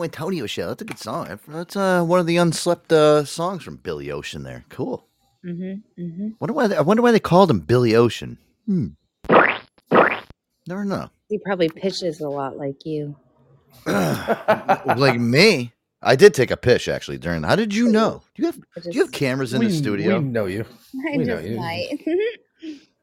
Stuff 0.08 0.22
right 0.22 0.32
here. 0.32 0.46
Antonio 0.46 0.46
show. 0.48 0.68
That's 0.70 0.82
a 0.82 0.86
good 0.86 1.00
song. 1.00 1.40
That's 1.48 1.76
uh, 1.76 2.04
one 2.04 2.20
of 2.20 2.28
the 2.28 2.38
unslept 2.38 2.92
uh, 2.92 3.26
songs 3.26 3.64
from 3.64 3.78
Billy 3.78 4.12
Ocean. 4.12 4.44
There, 4.44 4.66
cool. 4.70 5.08
Mm-hmm. 5.46 6.02
Mm-hmm. 6.04 6.30
Wonder 6.40 6.54
why? 6.54 6.68
They, 6.68 6.78
I 6.78 6.82
wonder 6.82 7.04
why 7.04 7.12
they 7.12 7.20
called 7.20 7.50
him 7.52 7.62
Billy 7.62 7.96
Ocean. 7.96 8.38
Hmm. 8.66 8.88
Never 10.68 10.86
know. 10.86 11.10
He 11.30 11.40
probably 11.40 11.70
pitches 11.70 12.22
a 12.22 12.30
lot 12.30 12.58
like 12.58 12.86
you. 12.86 13.16
like 13.86 15.20
me, 15.20 15.74
I 16.02 16.16
did 16.16 16.34
take 16.34 16.52
a 16.52 16.58
pish 16.58 16.88
actually 16.88 17.18
during. 17.18 17.44
How 17.44 17.56
did 17.56 17.74
you 17.74 17.88
know? 17.92 18.22
Do 18.36 18.44
you 18.44 18.46
have 18.48 18.56
do 18.84 18.92
you 18.92 19.02
have 19.02 19.12
cameras 19.12 19.54
in 19.54 19.60
we, 19.60 19.68
the 19.68 19.74
studio? 19.74 20.20
We 20.20 20.26
know 20.26 20.46
you. 20.46 20.66
I 21.14 21.18
We 21.18 21.24
know 21.24 21.40
you. 21.40 21.58
might. 21.58 21.90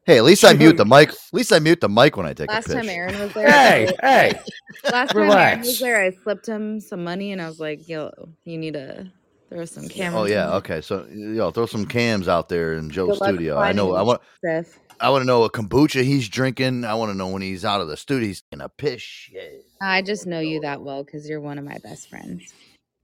Hey, 0.09 0.17
at 0.17 0.23
least 0.23 0.43
I 0.43 0.53
mute 0.53 0.75
the 0.75 0.85
mic. 0.85 1.09
At 1.09 1.17
least 1.33 1.53
I 1.53 1.59
mute 1.59 1.81
the 1.81 1.87
mic 1.87 2.17
when 2.17 2.25
I 2.25 2.33
take 2.33 2.49
Last 2.49 2.65
a 2.65 2.69
pish. 2.69 2.77
time 2.77 2.89
Aaron 2.89 3.19
was 3.19 3.31
there, 3.35 3.47
Hey, 3.47 3.93
hey. 4.01 4.39
last 4.91 5.13
time 5.13 5.29
Aaron 5.29 5.59
was 5.59 5.79
there, 5.79 6.01
I 6.01 6.09
slipped 6.09 6.47
him 6.47 6.79
some 6.79 7.03
money, 7.03 7.31
and 7.31 7.39
I 7.39 7.47
was 7.47 7.59
like, 7.59 7.87
"Yo, 7.87 8.09
you 8.43 8.57
need 8.57 8.73
to 8.73 9.11
throw 9.49 9.65
some 9.65 9.87
cams." 9.87 10.15
Oh 10.15 10.25
yeah, 10.25 10.55
okay. 10.55 10.81
So 10.81 11.05
yo, 11.11 11.51
throw 11.51 11.67
some 11.67 11.85
cams 11.85 12.27
out 12.27 12.49
there 12.49 12.73
in 12.73 12.89
Joe's 12.89 13.17
studio. 13.17 13.59
I 13.59 13.71
know. 13.71 13.93
I 13.93 14.01
want. 14.01 14.21
stuff. 14.43 14.79
I 14.99 15.11
want 15.11 15.21
to 15.21 15.27
know 15.27 15.41
what 15.41 15.53
kombucha 15.53 16.03
he's 16.03 16.27
drinking. 16.27 16.85
I 16.85 16.95
want 16.95 17.11
to 17.11 17.15
know 17.15 17.27
when 17.27 17.43
he's 17.43 17.63
out 17.63 17.79
of 17.79 17.87
the 17.87 17.95
studio. 17.95 18.29
He's 18.29 18.41
in 18.51 18.61
a 18.61 18.69
piss. 18.69 19.29
Yeah, 19.31 19.43
I 19.79 20.01
just 20.01 20.25
know 20.25 20.39
you 20.39 20.59
that 20.61 20.81
well 20.81 21.03
because 21.03 21.29
you're 21.29 21.39
one 21.39 21.59
of 21.59 21.65
my 21.65 21.77
best 21.83 22.09
friends. 22.09 22.51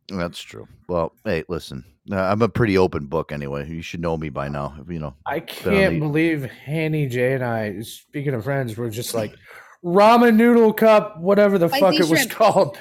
that's 0.07 0.41
true. 0.41 0.67
Well, 0.89 1.13
hey, 1.23 1.43
listen, 1.49 1.85
uh, 2.11 2.15
I'm 2.15 2.41
a 2.41 2.49
pretty 2.49 2.77
open 2.77 3.05
book 3.05 3.31
anyway. 3.31 3.67
You 3.69 3.81
should 3.81 4.01
know 4.01 4.17
me 4.17 4.29
by 4.29 4.47
now. 4.47 4.75
You 4.87 4.99
know. 4.99 5.15
I 5.25 5.39
can't 5.39 5.95
the- 5.95 5.99
believe 5.99 6.43
Hanny 6.43 7.07
J 7.07 7.33
and 7.33 7.43
I, 7.43 7.81
speaking 7.81 8.33
of 8.33 8.43
friends, 8.43 8.77
were 8.77 8.89
just 8.89 9.13
like 9.13 9.35
ramen 9.83 10.35
noodle 10.35 10.73
cup, 10.73 11.19
whatever 11.19 11.57
the 11.57 11.69
fuck 11.69 11.93
Spicy 11.93 12.03
it 12.03 12.09
was 12.09 12.25
called. 12.27 12.77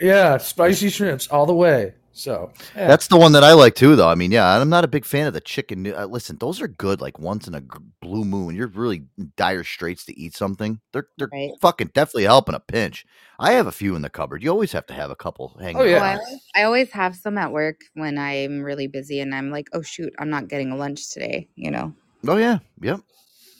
Yeah, 0.00 0.38
spicy 0.38 0.90
shrimps 0.90 1.26
all 1.28 1.46
the 1.46 1.54
way. 1.54 1.94
So 2.18 2.50
yeah. 2.74 2.88
That's 2.88 3.06
the 3.06 3.16
one 3.16 3.30
that 3.32 3.44
I 3.44 3.52
like 3.52 3.76
too, 3.76 3.94
though. 3.94 4.08
I 4.08 4.16
mean, 4.16 4.32
yeah, 4.32 4.58
I'm 4.58 4.68
not 4.68 4.84
a 4.84 4.88
big 4.88 5.04
fan 5.04 5.28
of 5.28 5.34
the 5.34 5.40
chicken. 5.40 5.86
Uh, 5.94 6.06
listen, 6.06 6.36
those 6.38 6.60
are 6.60 6.66
good, 6.66 7.00
like 7.00 7.18
once 7.18 7.46
in 7.46 7.54
a 7.54 7.62
blue 8.02 8.24
moon. 8.24 8.56
You're 8.56 8.66
really 8.66 9.04
dire 9.36 9.62
straits 9.62 10.04
to 10.06 10.18
eat 10.18 10.34
something. 10.34 10.80
They're 10.92 11.06
they're 11.16 11.28
Right. 11.32 11.52
fucking 11.60 11.92
definitely 11.94 12.24
helping 12.24 12.56
a 12.56 12.60
pinch. 12.60 13.06
I 13.38 13.52
have 13.52 13.68
a 13.68 13.72
few 13.72 13.94
in 13.94 14.02
the 14.02 14.10
cupboard. 14.10 14.42
You 14.42 14.50
always 14.50 14.72
have 14.72 14.86
to 14.88 14.94
have 14.94 15.10
a 15.12 15.16
couple 15.16 15.56
hanging. 15.60 15.76
Oh, 15.76 15.80
Oh, 15.82 15.84
yeah. 15.84 16.02
I, 16.02 16.14
always, 16.16 16.40
I 16.56 16.62
always 16.64 16.90
have 16.90 17.14
some 17.14 17.38
at 17.38 17.52
work 17.52 17.82
when 17.94 18.18
I'm 18.18 18.62
really 18.62 18.88
busy, 18.88 19.20
and 19.20 19.32
I'm 19.32 19.50
like, 19.50 19.68
"Oh 19.72 19.82
shoot, 19.82 20.12
I'm 20.18 20.28
not 20.30 20.48
getting 20.48 20.72
a 20.72 20.76
lunch 20.76 21.10
today." 21.12 21.48
You 21.54 21.70
know. 21.70 21.94
Oh 22.26 22.36
yeah, 22.36 22.58
yep. 22.80 23.00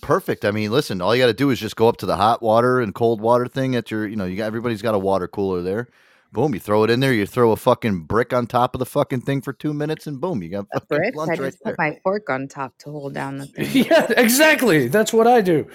Perfect. 0.01 0.45
I 0.45 0.51
mean, 0.51 0.73
listen, 0.73 1.01
all 1.01 1.15
you 1.15 1.23
got 1.23 1.27
to 1.29 1.33
do 1.33 1.51
is 1.51 1.61
just 1.61 1.77
go 1.77 1.89
up 1.89 1.97
to 1.99 2.07
the 2.07 2.17
hot 2.17 2.43
water 2.43 2.81
and 2.81 2.93
cold 2.95 3.21
water 3.21 3.47
thing 3.47 3.77
at 3.77 3.91
your, 3.91 4.07
you 4.07 4.17
know, 4.17 4.25
you 4.25 4.37
got 4.37 4.47
everybody's 4.47 4.83
got 4.83 4.95
a 4.95 4.99
water 4.99 5.27
cooler 5.29 5.63
there. 5.63 5.89
Boom, 6.33 6.55
you 6.55 6.61
throw 6.61 6.85
it 6.85 6.91
in 6.91 7.01
there. 7.01 7.13
You 7.13 7.27
throw 7.27 7.53
a 7.53 7.57
fucking 7.57 8.03
brick 8.05 8.33
on 8.35 8.47
top 8.47 8.75
of 8.75 8.81
the 8.81 8.87
fucking 8.87 9.23
thing 9.23 9.43
for 9.43 9.53
two 9.53 9.75
minutes, 9.75 10.07
and 10.07 10.21
boom, 10.21 10.43
you 10.43 10.51
got 10.51 10.67
A 10.75 10.81
fucking 10.81 10.89
brick. 10.89 11.15
I 11.19 11.19
lunch 11.19 11.39
right 11.39 11.53
just 11.53 11.59
there. 11.65 11.75
put 11.75 11.79
my 11.79 11.99
fork 12.05 12.31
on 12.31 12.49
top 12.49 12.77
to 12.81 12.91
hold 12.91 13.15
down 13.15 13.39
the 13.39 13.47
thing. 13.47 13.69
yeah, 13.87 14.07
exactly. 14.17 14.89
That's 14.89 15.13
what 15.13 15.27
I 15.27 15.41
do. 15.41 15.67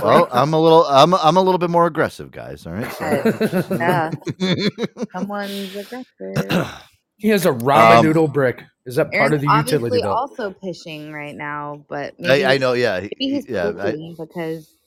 Well, 0.00 0.28
I'm 0.32 0.54
a 0.54 0.60
little, 0.60 0.84
I'm, 0.86 1.14
I'm 1.14 1.36
a 1.36 1.42
little 1.42 1.58
bit 1.58 1.70
more 1.70 1.86
aggressive, 1.86 2.30
guys. 2.32 2.66
All 2.66 2.74
right. 2.74 2.92
So. 2.92 3.22
yeah, 3.70 4.12
someone's 5.12 5.76
aggressive. 5.76 6.50
he 7.18 7.28
has 7.28 7.46
a 7.46 7.52
ramen 7.52 7.98
Um, 7.98 8.06
noodle 8.06 8.28
brick. 8.28 8.62
Is 8.86 8.96
that 8.96 9.14
part 9.14 9.32
Aaron's 9.32 9.34
of 9.34 9.40
the 9.42 9.48
utility 9.48 10.02
obviously 10.02 10.02
also 10.02 10.52
pishing 10.52 11.12
right 11.12 11.36
now, 11.36 11.84
but 11.88 12.14
maybe 12.18 12.44
I, 12.44 12.54
I 12.54 12.58
know. 12.58 12.72
Yeah. 12.74 13.00
Maybe 13.00 13.14
he's 13.18 13.48
yeah. 13.48 13.72
I, 13.78 13.96
because 14.18 14.79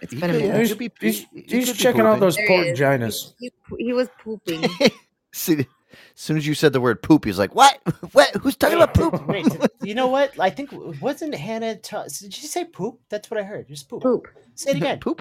it's 0.00 0.12
He 0.12 0.20
been 0.20 0.30
a 0.30 0.32
could- 0.34 0.42
yeah, 0.42 0.48
minute. 0.48 0.54
he 0.54 0.60
He's, 0.60 0.68
could 0.70 0.78
be- 0.78 0.90
he's- 1.00 1.26
he- 1.32 1.40
he 1.48 1.56
he's 1.64 1.76
checking 1.76 2.02
out 2.02 2.20
those 2.20 2.36
There 2.36 2.46
pork 2.46 2.64
he 2.64 2.70
is. 2.70 2.78
vaginas. 2.78 3.34
He, 3.38 3.52
he 3.78 3.92
was 3.92 4.08
pooping. 4.22 4.68
See, 5.32 5.58
as 5.60 5.66
soon 6.14 6.36
as 6.36 6.46
you 6.46 6.54
said 6.54 6.72
the 6.72 6.80
word 6.80 7.02
poop, 7.02 7.24
he's 7.24 7.38
like, 7.38 7.54
"What? 7.54 7.78
What? 8.12 8.30
Who's 8.36 8.56
talking 8.56 8.76
about 8.76 8.94
poop?" 8.94 9.26
Wait, 9.26 9.44
did- 9.46 9.70
you 9.82 9.94
know 9.94 10.06
what? 10.08 10.38
I 10.38 10.50
think 10.50 10.70
wasn't 11.00 11.34
Hannah? 11.34 11.76
Ta- 11.76 12.04
did 12.04 12.36
you 12.40 12.48
say 12.48 12.64
poop? 12.64 13.00
That's 13.08 13.30
what 13.30 13.38
I 13.40 13.42
heard. 13.42 13.66
Just 13.68 13.88
poop. 13.88 14.02
Poop. 14.02 14.28
Say 14.54 14.70
it 14.72 14.76
again. 14.76 15.00
poop. 15.00 15.20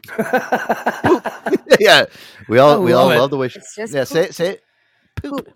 yeah, 1.79 2.05
we 2.47 2.59
all 2.59 2.75
I 2.75 2.77
we 2.77 2.93
all 2.93 3.05
love 3.07 3.15
it. 3.15 3.19
love 3.19 3.29
the 3.31 3.37
way. 3.37 3.47
She, 3.47 3.59
It's 3.59 3.75
just 3.75 3.93
yeah, 3.93 4.03
say 4.03 4.21
poop. 4.21 4.29
it. 4.29 4.35
Say 4.35 4.49
it. 4.49 4.63
Poop. 5.15 5.53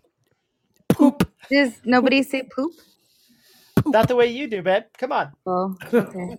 Poop. 0.90 1.32
Does 1.52 1.74
nobody 1.86 2.24
say 2.24 2.44
poop? 2.44 2.74
Not 3.86 4.08
the 4.08 4.16
way 4.16 4.28
you 4.28 4.48
do, 4.48 4.62
babe. 4.64 4.84
Come 4.98 5.12
on. 5.12 5.32
Oh, 5.46 5.76
okay. 5.94 6.38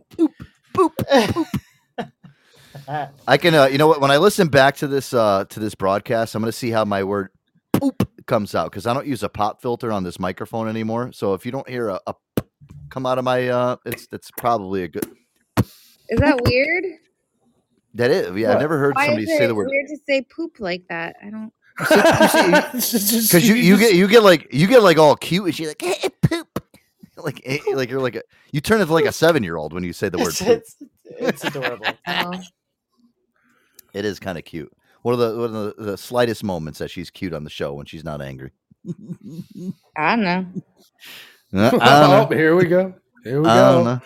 I 3.27 3.37
can. 3.37 3.55
Uh, 3.55 3.67
you 3.67 3.79
know 3.79 3.87
what? 3.87 4.01
When 4.01 4.11
I 4.11 4.17
listen 4.19 4.49
back 4.49 4.77
to 4.79 4.87
this 4.89 5.13
uh 5.15 5.45
to 5.47 5.61
this 5.61 5.75
broadcast, 5.75 6.35
I'm 6.35 6.43
going 6.43 6.53
to 6.53 6.57
see 6.59 6.71
how 6.71 6.85
my 6.85 7.05
word 7.05 7.31
poop 7.75 8.09
comes 8.27 8.55
out 8.55 8.71
because 8.71 8.87
I 8.87 8.95
don't 8.95 9.07
use 9.07 9.23
a 9.23 9.29
pop 9.29 9.61
filter 9.63 9.93
on 9.93 10.05
this 10.05 10.19
microphone 10.19 10.69
anymore. 10.69 11.13
So 11.13 11.35
if 11.35 11.47
you 11.47 11.53
don't 11.53 11.69
hear 11.69 11.89
a, 11.89 12.01
a 12.07 12.15
p- 12.37 12.47
come 12.91 13.07
out 13.07 13.19
of 13.19 13.25
my 13.25 13.49
uh, 13.49 13.77
it's 13.85 14.07
that's 14.09 14.31
probably 14.33 14.85
a 14.85 14.89
good. 14.89 15.07
Is 16.09 16.21
that 16.21 16.41
weird? 16.43 16.85
That 17.95 18.11
is. 18.11 18.37
Yeah, 18.37 18.53
I've 18.55 18.61
never 18.61 18.79
heard 18.79 18.97
Why 18.97 19.07
somebody 19.07 19.25
is 19.25 19.31
it 19.31 19.39
say 19.39 19.47
the 19.47 19.55
word 19.55 19.69
weird 19.69 19.89
to 19.89 19.99
say 20.07 20.23
poop 20.23 20.61
like 20.61 20.85
that? 20.89 21.17
I 21.25 21.31
don't. 21.31 21.53
because 21.79 23.49
you 23.49 23.55
you 23.55 23.79
get 23.79 23.95
you 23.95 24.09
get 24.09 24.23
like 24.25 24.53
you 24.53 24.67
get 24.67 24.83
like 24.83 24.99
all 24.99 25.15
cute 25.17 25.45
and 25.47 25.55
she's 25.55 25.69
like 25.69 25.83
"Eh, 25.83 26.09
poop 26.23 26.63
like 27.19 27.41
eh, 27.45 27.59
like 27.75 27.89
you're 27.91 28.01
like 28.01 28.17
a 28.17 28.23
you 28.53 28.61
turn 28.61 28.81
into 28.81 28.93
like 28.93 29.05
a 29.05 29.13
seven 29.13 29.43
year 29.45 29.57
old 29.57 29.73
when 29.73 29.85
you 29.85 29.93
say 29.93 30.09
the 30.09 30.19
word 30.23 30.29
It's, 30.29 30.41
poop. 30.41 30.49
it's, 30.49 30.77
it's 31.07 31.45
adorable. 31.45 31.87
It 33.95 34.05
is 34.05 34.19
kind 34.19 34.39
of 34.39 34.45
cute. 34.45 34.73
One 35.03 35.15
of 35.15 35.21
the 35.21 35.37
one 35.39 35.55
of 35.55 35.77
the, 35.77 35.83
the 35.83 35.99
slightest 35.99 36.45
moments 36.45 36.79
that 36.81 36.91
she's 36.91 37.11
cute 37.11 37.33
on 37.33 37.45
the 37.45 37.51
show 37.51 37.75
when 37.75 37.87
she's 37.87 38.05
not 38.05 38.21
angry. 38.21 38.53
I 39.97 40.17
don't 40.17 40.23
know. 40.23 40.47
Uh, 41.55 41.71
I 41.81 42.01
don't 42.01 42.11
oh, 42.11 42.29
know. 42.29 42.37
here 42.37 42.57
we 42.57 42.67
go. 42.67 42.95
Here 43.25 43.41
we 43.41 43.49
I 43.49 43.55
go. 43.55 44.01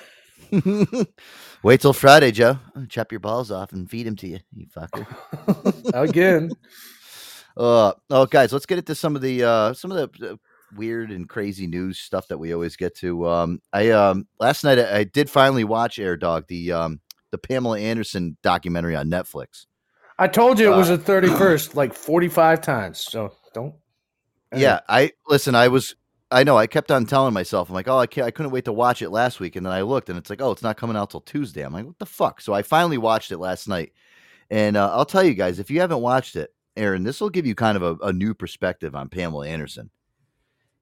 don't 0.50 0.66
know. 0.66 1.04
Wait 1.62 1.80
till 1.80 1.92
Friday, 1.92 2.30
Joe. 2.30 2.59
I'll 2.76 2.86
chop 2.86 3.12
your 3.12 3.20
balls 3.20 3.50
off 3.50 3.72
and 3.72 3.88
feed 3.88 4.06
them 4.06 4.16
to 4.16 4.28
you, 4.28 4.40
you 4.54 4.66
fucker. 4.66 5.06
Again. 5.94 6.50
Uh, 7.56 7.92
oh, 8.10 8.26
guys, 8.26 8.52
let's 8.52 8.66
get 8.66 8.78
into 8.78 8.94
some 8.94 9.14
of 9.16 9.22
the 9.22 9.44
uh, 9.44 9.72
some 9.74 9.92
of 9.92 10.12
the 10.12 10.32
uh, 10.32 10.36
weird 10.76 11.10
and 11.10 11.28
crazy 11.28 11.66
news 11.66 11.98
stuff 11.98 12.28
that 12.28 12.38
we 12.38 12.52
always 12.52 12.76
get 12.76 12.96
to. 12.96 13.28
Um, 13.28 13.60
I 13.72 13.90
um, 13.90 14.26
last 14.40 14.64
night 14.64 14.78
I, 14.78 14.98
I 14.98 15.04
did 15.04 15.28
finally 15.28 15.64
watch 15.64 15.98
Air 15.98 16.16
Dog, 16.16 16.46
the 16.48 16.72
um, 16.72 17.00
the 17.30 17.38
Pamela 17.38 17.78
Anderson 17.78 18.36
documentary 18.42 18.96
on 18.96 19.09
Netflix. 19.09 19.66
I 20.23 20.28
told 20.28 20.61
you 20.61 20.73
it 20.73 20.77
was 20.77 20.89
Uh, 20.89 20.94
a 20.94 20.99
31st 20.99 21.74
like 21.74 21.93
45 21.93 22.61
times. 22.61 23.01
So 23.01 23.32
don't. 23.53 23.74
Yeah, 24.55 24.78
I 24.89 25.11
listen. 25.27 25.57
I 25.57 25.66
was, 25.66 25.97
I 26.31 26.44
know. 26.44 26.57
I 26.57 26.69
kept 26.69 26.93
on 26.93 27.07
telling 27.07 27.35
myself, 27.35 27.69
I'm 27.69 27.74
like, 27.74 27.89
oh, 27.89 27.99
I 27.99 28.07
can't, 28.07 28.24
I 28.27 28.31
couldn't 28.31 28.53
wait 28.53 28.66
to 28.66 28.73
watch 28.73 29.03
it 29.03 29.11
last 29.11 29.40
week, 29.40 29.57
and 29.57 29.66
then 29.66 29.73
I 29.73 29.82
looked, 29.82 30.09
and 30.09 30.16
it's 30.16 30.31
like, 30.31 30.40
oh, 30.40 30.53
it's 30.53 30.62
not 30.62 30.77
coming 30.77 30.97
out 30.97 31.11
till 31.11 31.23
Tuesday. 31.23 31.62
I'm 31.62 31.73
like, 31.73 31.86
what 31.86 31.99
the 31.99 32.07
fuck? 32.07 32.40
So 32.40 32.53
I 32.53 32.62
finally 32.62 32.99
watched 32.99 33.32
it 33.32 33.39
last 33.39 33.66
night, 33.66 33.94
and 34.49 34.77
uh, 34.77 34.94
I'll 34.94 35.05
tell 35.05 35.24
you 35.24 35.35
guys, 35.35 35.59
if 35.59 35.73
you 35.73 35.81
haven't 35.81 36.03
watched 36.03 36.36
it, 36.36 36.55
Aaron, 36.77 37.03
this 37.03 37.20
will 37.20 37.31
give 37.31 37.44
you 37.44 37.57
kind 37.57 37.77
of 37.77 37.82
a, 37.82 38.07
a 38.07 38.12
new 38.12 38.32
perspective 38.32 38.94
on 38.94 39.09
Pamela 39.09 39.49
Anderson. 39.49 39.90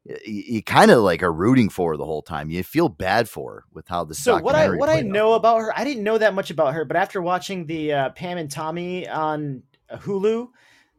You, 0.05 0.17
you 0.27 0.63
kind 0.63 0.91
of 0.91 1.03
like 1.03 1.23
are 1.23 1.33
rooting 1.33 1.69
for 1.69 1.97
the 1.97 2.05
whole 2.07 2.23
time. 2.23 2.51
You 2.51 2.63
feel 2.63 2.89
bad 2.89 3.29
for 3.29 3.53
her 3.55 3.65
with 3.73 3.87
how 3.89 4.05
this. 4.05 4.19
So 4.23 4.39
what 4.41 4.55
I 4.55 4.69
what 4.71 4.89
I 4.89 4.95
played 4.95 5.07
out. 5.07 5.13
know 5.13 5.33
about 5.35 5.59
her, 5.59 5.79
I 5.79 5.85
didn't 5.85 6.05
know 6.05 6.17
that 6.19 6.35
much 6.35 6.51
about 6.51 6.73
her, 6.75 6.85
but 6.85 6.97
after 6.97 7.21
watching 7.21 7.67
the 7.67 7.93
uh, 7.93 8.09
Pam 8.11 8.39
and 8.39 8.51
Tommy 8.51 9.07
on 9.09 9.63
Hulu, 9.93 10.49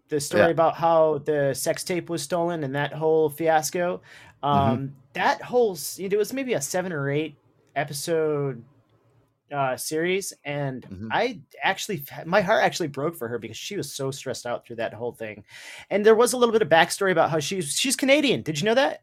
the 0.10 0.20
story 0.20 0.44
Yeah. 0.44 0.50
about 0.50 0.76
how 0.76 1.18
the 1.26 1.54
sex 1.56 1.84
tape 1.84 2.10
was 2.10 2.22
stolen 2.22 2.64
and 2.64 2.76
that 2.76 2.94
whole 2.94 3.30
fiasco, 3.30 4.02
Mm-hmm. 4.44 4.72
um, 4.72 4.96
that 5.14 5.42
whole 5.42 5.78
it 6.00 6.18
was 6.18 6.34
maybe 6.34 6.54
a 6.54 6.62
seven 6.62 6.92
or 6.92 7.10
eight 7.12 7.36
episode 7.76 8.64
uh, 9.52 9.76
series, 9.78 10.34
and 10.46 10.84
Mhm. 10.90 11.08
I 11.12 11.40
actually 11.64 12.04
my 12.26 12.42
heart 12.42 12.64
actually 12.64 12.88
broke 12.88 13.16
for 13.16 13.28
her 13.28 13.38
because 13.40 13.58
she 13.58 13.76
was 13.78 13.94
so 13.94 14.12
stressed 14.12 14.46
out 14.46 14.66
through 14.66 14.78
that 14.78 14.94
whole 14.94 15.12
thing, 15.14 15.44
and 15.90 16.06
there 16.06 16.16
was 16.16 16.34
a 16.34 16.38
little 16.38 16.54
bit 16.54 16.62
of 16.62 16.70
backstory 16.70 17.12
about 17.12 17.30
how 17.30 17.40
she's 17.40 17.76
she's 17.78 17.96
Canadian. 17.96 18.42
Did 18.42 18.60
you 18.60 18.66
know 18.66 18.76
that? 18.76 19.02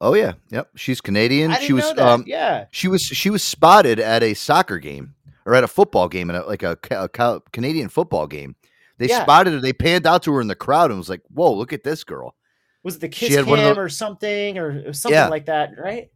Oh 0.00 0.14
yeah, 0.14 0.32
yep. 0.50 0.68
She's 0.74 1.00
Canadian. 1.00 1.52
She 1.60 1.72
was 1.72 1.84
um 1.98 2.24
Yeah. 2.26 2.66
she 2.70 2.88
was 2.88 3.02
she 3.02 3.30
was 3.30 3.42
spotted 3.42 4.00
at 4.00 4.22
a 4.22 4.34
soccer 4.34 4.78
game 4.78 5.14
or 5.46 5.54
at 5.54 5.64
a 5.64 5.68
football 5.68 6.08
game 6.08 6.30
in 6.30 6.36
a, 6.36 6.44
like 6.44 6.62
a, 6.62 6.76
a 6.90 7.40
Canadian 7.52 7.88
football 7.88 8.26
game. 8.26 8.56
They 8.98 9.08
Yeah. 9.08 9.22
spotted 9.22 9.52
her. 9.54 9.60
They 9.60 9.72
panned 9.72 10.06
out 10.06 10.22
to 10.24 10.32
her 10.34 10.40
in 10.40 10.48
the 10.48 10.54
crowd 10.54 10.90
and 10.90 10.98
was 10.98 11.08
like, 11.08 11.22
"Whoa, 11.32 11.52
look 11.52 11.72
at 11.72 11.82
this 11.84 12.04
girl!" 12.04 12.34
Was 12.84 12.96
it 12.96 13.00
the 13.00 13.08
kiss 13.08 13.34
had 13.34 13.46
one 13.46 13.58
of 13.60 13.64
cam 13.64 13.74
tho- 13.76 13.80
or 13.82 13.88
something 13.88 14.58
or 14.58 14.92
something 14.92 15.16
Yeah. 15.16 15.28
like 15.28 15.46
that, 15.46 15.70
right? 15.78 16.10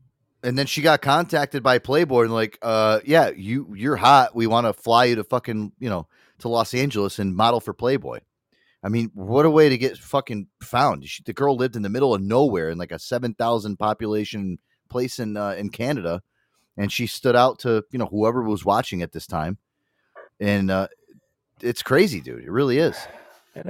And 0.46 0.56
then 0.56 0.66
she 0.66 0.80
got 0.80 1.02
contacted 1.02 1.64
by 1.64 1.80
Playboy 1.80 2.22
and 2.22 2.32
like, 2.32 2.56
"Uh, 2.62 3.00
yeah, 3.04 3.30
you 3.30 3.74
you're 3.74 3.96
hot. 3.96 4.36
We 4.36 4.46
want 4.46 4.68
to 4.68 4.72
fly 4.72 5.06
you 5.06 5.16
to 5.16 5.24
fucking 5.24 5.72
you 5.80 5.90
know 5.90 6.06
to 6.38 6.48
Los 6.48 6.72
Angeles 6.72 7.18
and 7.18 7.34
model 7.34 7.58
for 7.58 7.74
Playboy." 7.74 8.20
I 8.80 8.88
mean, 8.88 9.10
what 9.14 9.44
a 9.44 9.50
way 9.50 9.68
to 9.68 9.76
get 9.76 9.98
fucking 9.98 10.46
found. 10.62 11.04
She, 11.08 11.24
the 11.24 11.32
girl 11.32 11.56
lived 11.56 11.74
in 11.74 11.82
the 11.82 11.88
middle 11.88 12.14
of 12.14 12.22
nowhere 12.22 12.70
in 12.70 12.78
like 12.78 12.92
a 12.92 12.98
seven 13.00 13.34
thousand 13.34 13.78
population 13.78 14.60
place 14.88 15.18
in 15.18 15.36
uh, 15.36 15.56
in 15.58 15.68
Canada, 15.70 16.22
and 16.76 16.92
she 16.92 17.08
stood 17.08 17.34
out 17.34 17.58
to 17.60 17.82
you 17.90 17.98
know 17.98 18.06
whoever 18.06 18.40
was 18.42 18.64
watching 18.64 19.02
at 19.02 19.10
this 19.10 19.26
time, 19.26 19.58
and 20.38 20.70
uh, 20.70 20.86
it's 21.60 21.82
crazy, 21.82 22.20
dude. 22.20 22.44
It 22.44 22.52
really 22.52 22.78
is. 22.78 22.96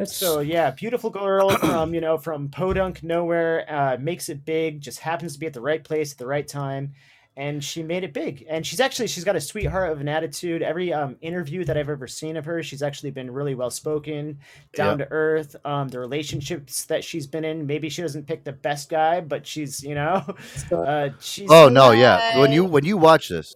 So 0.05 0.41
yeah, 0.41 0.71
beautiful 0.71 1.11
girl 1.11 1.51
from 1.59 1.95
you 1.95 2.01
know 2.01 2.19
from 2.19 2.49
podunk 2.49 3.03
nowhere, 3.03 3.65
uh, 3.69 3.97
makes 4.01 4.29
it 4.29 4.45
big, 4.45 4.81
just 4.81 5.01
happens 5.01 5.35
to 5.35 5.39
be 5.39 5.47
at 5.47 5.53
the 5.55 5.61
right 5.61 5.83
place 5.83 6.13
at 6.13 6.19
the 6.19 6.27
right 6.27 6.47
time, 6.47 6.93
and 7.37 7.63
she 7.63 7.83
made 7.83 8.03
it 8.03 8.13
big. 8.13 8.45
And 8.49 8.67
she's 8.67 8.81
actually 8.81 9.09
she's 9.09 9.25
got 9.25 9.37
a 9.37 9.41
sweetheart 9.41 9.93
of 9.93 10.01
an 10.01 10.09
attitude. 10.09 10.63
Every 10.63 10.93
um, 10.93 11.17
interview 11.21 11.65
that 11.65 11.77
I've 11.77 11.89
ever 11.89 12.07
seen 12.09 12.37
of 12.37 12.45
her, 12.47 12.63
she's 12.63 12.83
actually 12.83 13.11
been 13.11 13.31
really 13.31 13.55
well 13.55 13.71
spoken, 13.71 14.39
down 14.75 14.99
Yeah. 14.99 15.05
to 15.05 15.13
earth. 15.13 15.57
Um, 15.65 15.89
the 15.89 16.01
relationships 16.01 16.85
that 16.87 17.05
she's 17.05 17.27
been 17.27 17.45
in, 17.45 17.67
maybe 17.67 17.89
she 17.89 18.03
doesn't 18.03 18.27
pick 18.27 18.45
the 18.45 18.53
best 18.53 18.89
guy, 18.89 19.21
but 19.21 19.47
she's 19.47 19.83
you 19.83 19.95
know, 19.95 20.25
uh, 20.73 21.11
she's 21.21 21.51
Oh 21.51 21.69
no, 21.69 21.93
yeah. 21.93 22.39
When 22.39 22.53
you 22.53 22.65
when 22.65 22.85
you 22.85 22.97
watch 22.97 23.29
this, 23.29 23.55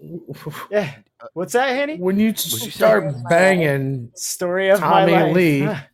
yeah. 0.71 0.95
What's 1.35 1.53
that, 1.53 1.71
Henny? 1.71 1.97
When 1.99 2.19
you 2.19 2.35
start 2.35 3.13
banging 3.29 4.11
Story 4.15 4.71
of 4.71 4.81
Tommy 4.81 5.13
my 5.13 5.25
life. 5.25 5.35
Lee, 5.37 5.69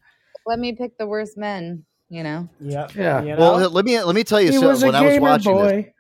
Let 0.47 0.59
me 0.59 0.73
pick 0.73 0.97
the 0.99 1.07
worst 1.07 1.37
men. 1.37 1.85
You 2.09 2.23
know. 2.23 2.49
Yeah. 2.61 2.89
Yeah. 2.95 3.23
You 3.23 3.37
well, 3.37 3.69
let 3.69 3.85
me 3.85 4.01
let 4.01 4.15
me 4.15 4.25
tell 4.25 4.41
you 4.41 4.53
he 4.53 4.59
so, 4.59 4.69
was 4.69 4.83
a 4.83 4.87
when 4.87 4.95
I 4.95 5.03
was 5.03 5.13
gamer 5.15 5.23
watching 5.23 5.53
boy. 5.53 5.93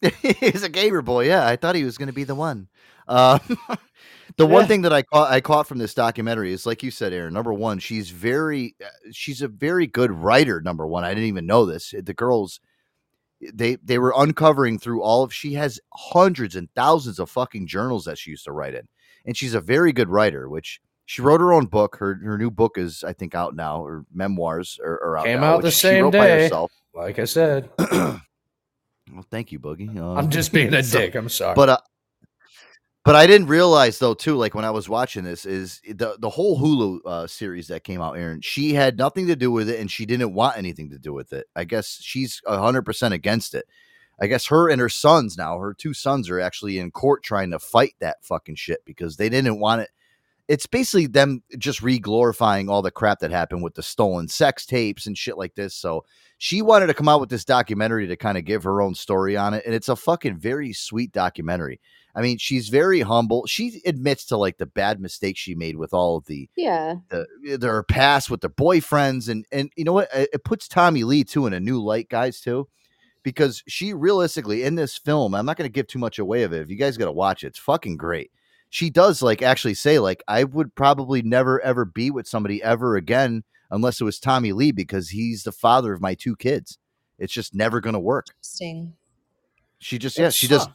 this, 0.00 0.14
he's 0.40 0.62
a 0.62 0.68
gamer 0.68 1.02
boy. 1.02 1.26
Yeah, 1.26 1.46
I 1.46 1.56
thought 1.56 1.74
he 1.74 1.84
was 1.84 1.96
going 1.96 2.08
to 2.08 2.14
be 2.14 2.24
the 2.24 2.34
one. 2.34 2.68
Uh, 3.08 3.38
the 4.36 4.46
one 4.46 4.66
thing 4.66 4.82
that 4.82 4.92
I 4.92 5.02
caught 5.02 5.30
I 5.30 5.40
caught 5.40 5.66
from 5.66 5.78
this 5.78 5.94
documentary 5.94 6.52
is, 6.52 6.66
like 6.66 6.82
you 6.82 6.90
said, 6.90 7.12
Aaron. 7.12 7.32
Number 7.32 7.54
one, 7.54 7.78
she's 7.78 8.10
very 8.10 8.74
uh, 8.84 8.88
she's 9.12 9.40
a 9.40 9.48
very 9.48 9.86
good 9.86 10.12
writer. 10.12 10.60
Number 10.60 10.86
one, 10.86 11.04
I 11.04 11.10
didn't 11.10 11.28
even 11.28 11.46
know 11.46 11.64
this. 11.64 11.94
The 11.98 12.14
girls 12.14 12.60
they 13.52 13.76
they 13.76 13.98
were 13.98 14.14
uncovering 14.16 14.78
through 14.78 15.02
all 15.02 15.22
of 15.22 15.32
she 15.32 15.54
has 15.54 15.80
hundreds 15.92 16.56
and 16.56 16.68
thousands 16.74 17.18
of 17.18 17.30
fucking 17.30 17.66
journals 17.66 18.04
that 18.04 18.18
she 18.18 18.30
used 18.30 18.44
to 18.44 18.52
write 18.52 18.74
in, 18.74 18.88
and 19.24 19.36
she's 19.36 19.54
a 19.54 19.60
very 19.60 19.92
good 19.92 20.08
writer. 20.08 20.48
Which 20.48 20.80
she 21.06 21.22
wrote 21.22 21.40
her 21.40 21.52
own 21.52 21.66
book. 21.66 21.96
Her 21.96 22.20
her 22.22 22.36
new 22.36 22.50
book 22.50 22.76
is 22.76 23.02
I 23.02 23.12
think 23.12 23.34
out 23.34 23.56
now. 23.56 23.84
Her 23.84 24.04
memoirs 24.12 24.78
are, 24.84 25.02
are 25.02 25.18
out 25.18 25.24
Came 25.24 25.40
now, 25.40 25.54
out 25.54 25.62
the 25.62 25.72
same 25.72 26.10
day. 26.10 26.50
Like 26.94 27.18
I 27.18 27.24
said, 27.24 27.70
Well, 29.12 29.26
thank 29.30 29.52
you, 29.52 29.60
Boogie. 29.60 29.96
Um, 29.96 30.18
I'm 30.18 30.30
just 30.30 30.52
being 30.52 30.72
a 30.74 30.82
dick. 30.82 31.14
I'm 31.14 31.28
sorry. 31.28 31.54
But 31.54 31.68
uh, 31.68 31.78
but 33.04 33.14
I 33.14 33.26
didn't 33.26 33.46
realize 33.46 33.98
though 33.98 34.14
too, 34.14 34.36
like 34.36 34.54
when 34.54 34.64
I 34.64 34.70
was 34.70 34.88
watching 34.88 35.24
this, 35.24 35.46
is 35.46 35.80
the 35.86 36.16
the 36.18 36.30
whole 36.30 36.58
Hulu 36.58 37.00
uh, 37.06 37.26
series 37.26 37.68
that 37.68 37.84
came 37.84 38.00
out, 38.00 38.18
Aaron. 38.18 38.40
She 38.40 38.74
had 38.74 38.98
nothing 38.98 39.28
to 39.28 39.36
do 39.36 39.50
with 39.50 39.68
it, 39.68 39.80
and 39.80 39.90
she 39.90 40.06
didn't 40.06 40.34
want 40.34 40.58
anything 40.58 40.90
to 40.90 40.98
do 40.98 41.12
with 41.12 41.32
it. 41.32 41.46
I 41.54 41.64
guess 41.64 41.98
she's 42.02 42.42
hundred 42.46 42.82
percent 42.82 43.14
against 43.14 43.54
it. 43.54 43.66
I 44.18 44.26
guess 44.26 44.46
her 44.46 44.70
and 44.70 44.80
her 44.80 44.88
sons 44.88 45.36
now, 45.36 45.58
her 45.58 45.74
two 45.74 45.92
sons 45.92 46.30
are 46.30 46.40
actually 46.40 46.78
in 46.78 46.90
court 46.90 47.22
trying 47.22 47.50
to 47.50 47.58
fight 47.58 47.94
that 48.00 48.24
fucking 48.24 48.56
shit 48.56 48.82
because 48.84 49.16
they 49.16 49.28
didn't 49.28 49.60
want 49.60 49.82
it. 49.82 49.90
It's 50.48 50.66
basically 50.66 51.06
them 51.06 51.42
just 51.58 51.82
re-glorifying 51.82 52.68
all 52.68 52.80
the 52.82 52.90
crap 52.92 53.18
that 53.20 53.32
happened 53.32 53.64
with 53.64 53.74
the 53.74 53.82
stolen 53.82 54.28
sex 54.28 54.64
tapes 54.64 55.06
and 55.06 55.18
shit 55.18 55.36
like 55.36 55.54
this. 55.56 55.74
So 55.74 56.04
she 56.38 56.62
wanted 56.62 56.86
to 56.86 56.94
come 56.94 57.08
out 57.08 57.20
with 57.20 57.30
this 57.30 57.44
documentary 57.44 58.06
to 58.06 58.16
kind 58.16 58.38
of 58.38 58.44
give 58.44 58.62
her 58.62 58.80
own 58.80 58.94
story 58.94 59.36
on 59.36 59.54
it, 59.54 59.64
and 59.66 59.74
it's 59.74 59.88
a 59.88 59.96
fucking 59.96 60.36
very 60.38 60.72
sweet 60.72 61.10
documentary. 61.12 61.80
I 62.14 62.22
mean, 62.22 62.38
she's 62.38 62.68
very 62.70 63.00
humble. 63.00 63.44
She 63.46 63.82
admits 63.84 64.24
to 64.26 64.36
like 64.38 64.56
the 64.56 64.66
bad 64.66 65.00
mistakes 65.00 65.40
she 65.40 65.54
made 65.54 65.76
with 65.76 65.92
all 65.92 66.16
of 66.16 66.26
the 66.26 66.48
Yeah. 66.56 66.96
the 67.10 67.26
their 67.58 67.82
past 67.82 68.30
with 68.30 68.40
their 68.40 68.50
boyfriends, 68.50 69.28
and 69.28 69.44
and 69.52 69.70
you 69.76 69.84
know 69.84 69.92
what? 69.94 70.08
It, 70.14 70.30
it 70.34 70.44
puts 70.44 70.68
Tommy 70.68 71.04
Lee 71.04 71.24
too 71.24 71.46
in 71.46 71.52
a 71.52 71.60
new 71.60 71.82
light, 71.82 72.08
guys, 72.08 72.40
too, 72.40 72.68
because 73.22 73.62
she 73.66 73.92
realistically 73.92 74.62
in 74.62 74.76
this 74.76 74.96
film, 74.96 75.34
I'm 75.34 75.44
not 75.44 75.56
going 75.56 75.68
to 75.68 75.74
give 75.74 75.88
too 75.88 75.98
much 75.98 76.18
away 76.18 76.42
of 76.44 76.52
it. 76.52 76.62
If 76.62 76.70
you 76.70 76.76
guys 76.76 76.96
got 76.96 77.06
to 77.06 77.12
watch 77.12 77.44
it, 77.44 77.48
it's 77.48 77.58
fucking 77.58 77.96
great. 77.96 78.30
She 78.76 78.90
does 78.90 79.22
like 79.22 79.40
actually 79.40 79.72
say 79.72 79.98
like 79.98 80.22
I 80.28 80.44
would 80.44 80.74
probably 80.74 81.22
never 81.22 81.58
ever 81.62 81.86
be 81.86 82.10
with 82.10 82.28
somebody 82.28 82.62
ever 82.62 82.94
again 82.94 83.42
unless 83.70 84.02
it 84.02 84.04
was 84.04 84.20
Tommy 84.20 84.52
Lee 84.52 84.70
because 84.70 85.08
he's 85.08 85.44
the 85.44 85.50
father 85.50 85.94
of 85.94 86.02
my 86.02 86.12
two 86.12 86.36
kids. 86.36 86.76
It's 87.18 87.32
just 87.32 87.54
never 87.54 87.80
going 87.80 87.94
to 87.94 87.98
work. 87.98 88.26
Interesting. 88.36 88.92
She 89.78 89.96
just 89.96 90.18
yeah, 90.18 90.26
It's 90.26 90.36
she 90.36 90.46
does. 90.46 90.66
tough. 90.66 90.74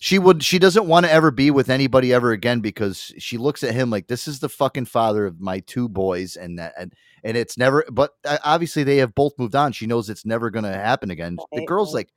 She 0.00 0.18
would. 0.18 0.42
She 0.42 0.58
doesn't 0.58 0.88
want 0.88 1.06
to 1.06 1.12
ever 1.12 1.30
be 1.30 1.52
with 1.52 1.70
anybody 1.70 2.12
ever 2.12 2.32
again 2.32 2.58
because 2.58 3.12
she 3.18 3.38
looks 3.38 3.62
at 3.62 3.74
him 3.74 3.90
like 3.90 4.08
this 4.08 4.26
is 4.26 4.40
the 4.40 4.48
fucking 4.48 4.86
father 4.86 5.24
of 5.24 5.40
my 5.40 5.60
two 5.60 5.88
boys, 5.88 6.34
and 6.34 6.58
that 6.58 6.74
and 6.76 6.92
and 7.22 7.36
it's 7.36 7.56
never. 7.56 7.84
But 7.92 8.10
uh, 8.24 8.38
obviously 8.42 8.82
they 8.82 8.96
have 8.96 9.14
both 9.14 9.38
moved 9.38 9.54
on. 9.54 9.70
She 9.70 9.86
knows 9.86 10.10
it's 10.10 10.26
never 10.26 10.50
going 10.50 10.64
to 10.64 10.72
happen 10.72 11.12
again. 11.12 11.36
The 11.52 11.64
girl's 11.64 11.94
like, 11.94 12.08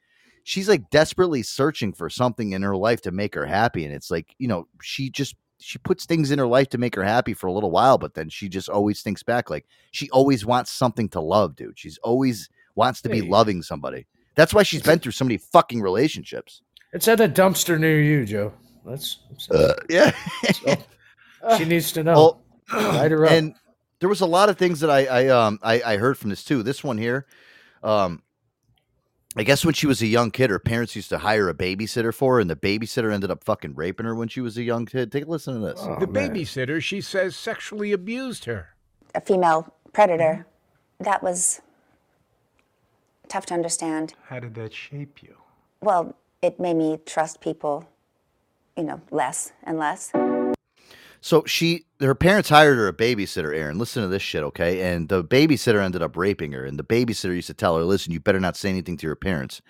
she's 0.43 0.67
like 0.69 0.89
desperately 0.89 1.41
searching 1.43 1.93
for 1.93 2.09
something 2.09 2.51
in 2.51 2.61
her 2.61 2.75
life 2.75 3.01
to 3.01 3.11
make 3.11 3.33
her 3.35 3.45
happy, 3.45 3.85
and 3.85 3.93
it's 3.93 4.11
like 4.11 4.35
you 4.37 4.47
know 4.47 4.67
she 4.81 5.09
just 5.09 5.35
she 5.59 5.77
puts 5.79 6.05
things 6.05 6.29
in 6.31 6.39
her 6.39 6.47
life 6.47 6.67
to 6.69 6.77
make 6.77 6.93
her 6.95 7.03
happy 7.03 7.33
for 7.33 7.47
a 7.47 7.51
little 7.53 7.71
while, 7.71 7.97
but 7.97 8.13
then 8.15 8.27
she 8.29 8.49
just 8.49 8.67
always 8.69 9.01
thinks 9.01 9.23
back 9.23 9.49
like 9.49 9.65
she 9.91 10.09
always 10.09 10.45
wants 10.45 10.71
something 10.71 11.07
to 11.09 11.21
love, 11.21 11.55
dude. 11.55 11.79
She's 11.79 11.97
always 11.99 12.49
wants 12.75 13.01
to 13.03 13.09
be 13.09 13.21
Hey. 13.21 13.29
loving 13.29 13.61
somebody. 13.61 14.05
That's 14.35 14.53
why 14.53 14.63
she's 14.63 14.81
been 14.81 14.99
through 14.99 15.11
so 15.13 15.23
many 15.25 15.37
fucking 15.37 15.79
relationships. 15.81 16.61
it's 16.91 17.07
at 17.07 17.21
a 17.21 17.29
dumpster 17.29 17.79
near 17.79 18.01
you, 18.01 18.25
Joe. 18.25 18.51
That's, 18.85 19.19
yeah. 19.89 20.11
she 21.57 21.65
needs 21.65 21.91
to 21.93 22.03
know. 22.03 22.13
Well, 22.13 22.41
Light 22.73 23.11
her 23.11 23.25
up. 23.25 23.31
and 23.31 23.53
there 23.99 24.09
was 24.09 24.21
a 24.21 24.25
lot 24.25 24.49
of 24.49 24.57
things 24.57 24.79
that 24.81 24.89
I, 24.89 25.05
I 25.05 25.27
um 25.27 25.59
I, 25.61 25.81
I 25.93 25.97
heard 25.97 26.17
from 26.17 26.29
this 26.29 26.43
too. 26.43 26.63
This 26.63 26.83
one 26.83 26.97
here, 26.97 27.25
um, 27.83 28.21
I 29.35 29.43
guess 29.43 29.65
when 29.65 29.73
she 29.73 29.87
was 29.87 30.01
a 30.01 30.07
young 30.07 30.29
kid, 30.29 30.51
her 30.51 30.59
parents 30.59 30.95
used 30.95 31.09
to 31.09 31.17
hire 31.17 31.49
a 31.49 31.53
babysitter 31.55 32.13
for 32.13 32.35
her, 32.35 32.39
and 32.39 32.49
the 32.49 32.55
babysitter 32.55 33.11
ended 33.11 33.31
up 33.31 33.43
fucking 33.43 33.73
raping 33.73 34.05
her 34.05 34.13
when 34.13 34.27
she 34.27 34.41
was 34.41 34.57
a 34.57 34.63
young 34.63 34.85
kid. 34.85 35.11
Take 35.11 35.25
a 35.25 35.29
listen 35.29 35.55
to 35.55 35.59
this. 35.59 35.79
Oh, 35.81 35.97
the 35.99 36.05
babysitter, 36.07 36.81
she 36.81 37.01
says, 37.01 37.35
sexually 37.35 37.91
abused 37.91 38.45
her. 38.45 38.69
a 39.15 39.21
female 39.21 39.73
predator. 39.91 40.45
Mm-hmm. 40.45 41.03
That 41.05 41.23
was 41.23 41.61
tough 43.27 43.45
to 43.47 43.53
understand. 43.55 44.13
How 44.27 44.39
did 44.39 44.53
that 44.55 44.73
shape 44.73 45.23
you? 45.23 45.35
Well, 45.81 46.15
it 46.41 46.59
made 46.59 46.75
me 46.75 46.99
trust 47.05 47.41
people, 47.41 47.89
you 48.77 48.83
know, 48.83 49.01
less 49.11 49.51
and 49.63 49.79
less. 49.79 50.11
So 51.23 51.45
she, 51.45 51.85
her 52.01 52.15
parents 52.15 52.49
hired 52.49 52.77
her 52.77 52.89
a 52.89 52.93
babysitter. 52.93 53.55
Aaron, 53.55 53.79
listen 53.79 54.03
to 54.03 54.09
this 54.09 54.21
shit, 54.21 54.43
okay? 54.43 54.93
And 54.93 55.07
the 55.07 55.23
babysitter 55.23 55.81
ended 55.81 56.01
up 56.01 56.17
raping 56.17 56.51
her, 56.51 56.65
and 56.65 56.77
the 56.77 56.83
babysitter 56.83 57.33
used 57.33 57.47
to 57.47 57.53
tell 57.53 57.77
her, 57.77 57.83
"Listen, 57.85 58.11
you 58.11 58.19
better 58.19 58.41
not 58.41 58.57
say 58.57 58.69
anything 58.69 58.97
to 58.97 59.07
your 59.07 59.15
parents." 59.15 59.61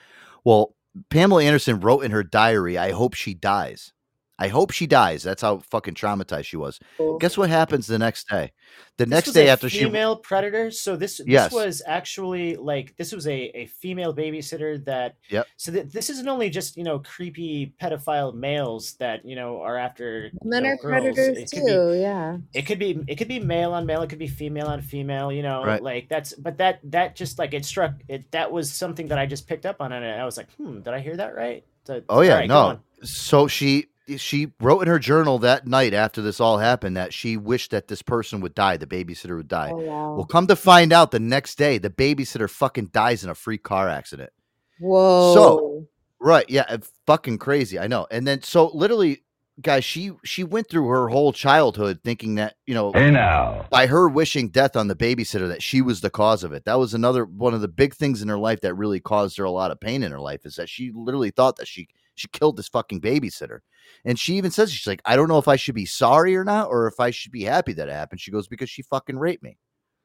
Well, 0.43 0.75
Pamela 1.11 1.43
Anderson 1.43 1.79
wrote 1.79 2.03
in 2.03 2.09
her 2.09 2.23
diary, 2.23 2.75
"I 2.79 2.91
hope 2.91 3.13
she 3.13 3.35
dies." 3.35 3.93
I 4.39 4.47
hope 4.47 4.71
she 4.71 4.87
dies. 4.87 5.21
That's 5.21 5.43
how 5.43 5.59
fucking 5.59 5.93
traumatized 5.93 6.45
she 6.45 6.57
was. 6.57 6.79
Guess 7.19 7.37
what 7.37 7.49
happens 7.51 7.85
the 7.85 7.99
next 7.99 8.27
day? 8.27 8.51
The 8.97 9.05
This 9.05 9.09
next 9.11 9.27
was 9.27 9.33
day 9.35 9.47
a 9.47 9.51
after 9.53 9.69
she 9.69 9.83
female 9.83 10.15
predator. 10.17 10.71
So 10.71 10.95
this 10.95 11.21
Yes. 11.25 11.45
this 11.45 11.53
was 11.53 11.81
actually 11.85 12.55
like 12.55 12.95
this 12.97 13.11
was 13.11 13.27
a, 13.27 13.51
a 13.55 13.67
female 13.67 14.13
babysitter 14.13 14.83
that. 14.85 15.15
Yep. 15.29 15.47
So 15.57 15.71
th- 15.71 15.87
this 15.91 16.09
isn't 16.09 16.27
only 16.27 16.49
just 16.49 16.75
you 16.77 16.83
know 16.83 16.97
creepy 16.99 17.73
pedophile 17.79 18.33
males 18.33 18.93
that 18.95 19.23
you 19.23 19.35
know 19.35 19.61
are 19.61 19.77
after 19.77 20.31
Men 20.43 20.63
know, 20.63 20.69
are 20.69 20.77
girls. 20.77 20.81
predators 20.81 21.37
It 21.37 21.51
could 21.51 21.65
be- 21.65 21.71
too. 21.71 21.93
Yeah. 21.93 22.37
it 22.53 22.63
could 22.63 22.79
be 22.79 22.99
it 23.07 23.15
could 23.17 23.27
be 23.27 23.39
male 23.39 23.73
on 23.73 23.85
male 23.85 24.01
it 24.01 24.09
could 24.09 24.19
be 24.19 24.27
female 24.27 24.65
on 24.67 24.81
female 24.81 25.31
you 25.31 25.43
know 25.43 25.63
Right. 25.63 25.81
like 25.81 26.09
that's 26.09 26.33
but 26.33 26.57
that 26.57 26.79
that 26.85 27.15
just 27.15 27.37
like 27.37 27.53
it 27.53 27.65
struck 27.65 27.93
it 28.07 28.29
that 28.31 28.51
was 28.51 28.71
something 28.71 29.07
that 29.09 29.17
i 29.19 29.25
just 29.25 29.47
picked 29.47 29.65
up 29.65 29.77
on 29.79 29.91
and 29.91 30.03
i 30.21 30.25
was 30.25 30.37
like 30.37 30.51
hmm 30.53 30.81
did 30.81 30.93
i 30.93 30.99
hear 30.99 31.15
that 31.17 31.35
right 31.35 31.63
So- 31.85 32.01
Oh 32.09 32.21
yeah, 32.21 32.33
all 32.33 32.39
right, 32.39 32.49
go 32.49 32.71
no. 32.73 32.79
So 33.03 33.47
she 33.47 33.87
she 34.17 34.51
wrote 34.59 34.81
in 34.81 34.87
her 34.87 34.99
journal 34.99 35.39
that 35.39 35.67
night 35.67 35.93
after 35.93 36.21
this 36.21 36.39
all 36.39 36.57
happened 36.57 36.97
that 36.97 37.13
she 37.13 37.37
wished 37.37 37.71
that 37.71 37.87
this 37.87 38.01
person 38.01 38.41
would 38.41 38.53
die, 38.53 38.77
the 38.77 38.87
babysitter 38.87 39.37
would 39.37 39.47
die. 39.47 39.71
Oh, 39.73 39.77
wow. 39.77 40.15
Well, 40.15 40.25
come 40.25 40.47
to 40.47 40.55
find 40.55 40.91
out 40.91 41.11
the 41.11 41.19
next 41.19 41.57
day, 41.57 41.77
the 41.77 41.89
babysitter 41.89 42.49
fucking 42.49 42.87
dies 42.87 43.23
in 43.23 43.29
a 43.29 43.35
free 43.35 43.57
car 43.57 43.87
accident. 43.89 44.31
Whoa. 44.79 45.33
So 45.33 45.87
right, 46.19 46.45
yeah, 46.49 46.77
fucking 47.05 47.37
crazy. 47.37 47.79
I 47.79 47.87
know. 47.87 48.07
And 48.11 48.27
then 48.27 48.41
so 48.41 48.71
literally, 48.73 49.23
guys, 49.61 49.85
she 49.85 50.11
she 50.23 50.43
went 50.43 50.69
through 50.69 50.87
her 50.87 51.07
whole 51.07 51.31
childhood 51.31 51.99
thinking 52.03 52.35
that 52.35 52.55
you 52.65 52.73
know, 52.73 52.91
Hey 52.91 53.11
now. 53.11 53.65
by 53.69 53.87
her 53.87 54.09
wishing 54.09 54.49
death 54.49 54.75
on 54.75 54.87
the 54.87 54.95
babysitter, 54.95 55.47
that 55.47 55.63
she 55.63 55.81
was 55.81 56.01
the 56.01 56.09
cause 56.09 56.43
of 56.43 56.51
it. 56.51 56.65
That 56.65 56.79
was 56.79 56.93
another 56.93 57.23
one 57.25 57.53
of 57.53 57.61
the 57.61 57.67
big 57.67 57.93
things 57.95 58.21
in 58.21 58.27
her 58.27 58.37
life 58.37 58.61
that 58.61 58.73
really 58.73 58.99
caused 58.99 59.37
her 59.37 59.45
a 59.45 59.51
lot 59.51 59.71
of 59.71 59.79
pain 59.79 60.03
in 60.03 60.11
her 60.11 60.19
life. 60.19 60.45
Is 60.45 60.55
that 60.55 60.69
she 60.69 60.91
literally 60.93 61.31
thought 61.31 61.55
that 61.57 61.67
she 61.67 61.87
she 62.15 62.27
killed 62.29 62.57
this 62.57 62.67
fucking 62.67 63.01
babysitter. 63.01 63.59
And 64.05 64.17
she 64.17 64.35
even 64.35 64.51
says 64.51 64.71
she's 64.71 64.87
like, 64.87 65.01
I 65.05 65.15
don't 65.15 65.27
know 65.27 65.37
if 65.37 65.47
I 65.47 65.55
should 65.55 65.75
be 65.75 65.85
sorry 65.85 66.35
or 66.35 66.43
not, 66.43 66.69
or 66.69 66.87
if 66.87 66.99
I 66.99 67.11
should 67.11 67.31
be 67.31 67.43
happy 67.43 67.73
that 67.73 67.89
it 67.89 67.93
happened. 67.93 68.21
She 68.21 68.31
goes 68.31 68.47
because 68.47 68.69
she 68.69 68.81
fucking 68.83 69.17
raped 69.17 69.43
me. 69.43 69.57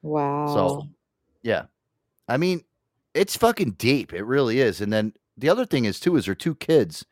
wow. 0.02 0.47
So, 0.48 0.89
yeah. 1.43 1.64
I 2.28 2.36
mean, 2.36 2.64
it's 3.14 3.36
fucking 3.36 3.72
deep. 3.72 4.12
It 4.12 4.24
really 4.24 4.60
is. 4.60 4.80
And 4.80 4.93
then 4.93 5.12
the 5.36 5.48
other 5.48 5.64
thing 5.64 5.85
is 5.85 6.01
too 6.01 6.16
is 6.16 6.26
her 6.26 6.35
two 6.35 6.55
kids, 6.56 7.05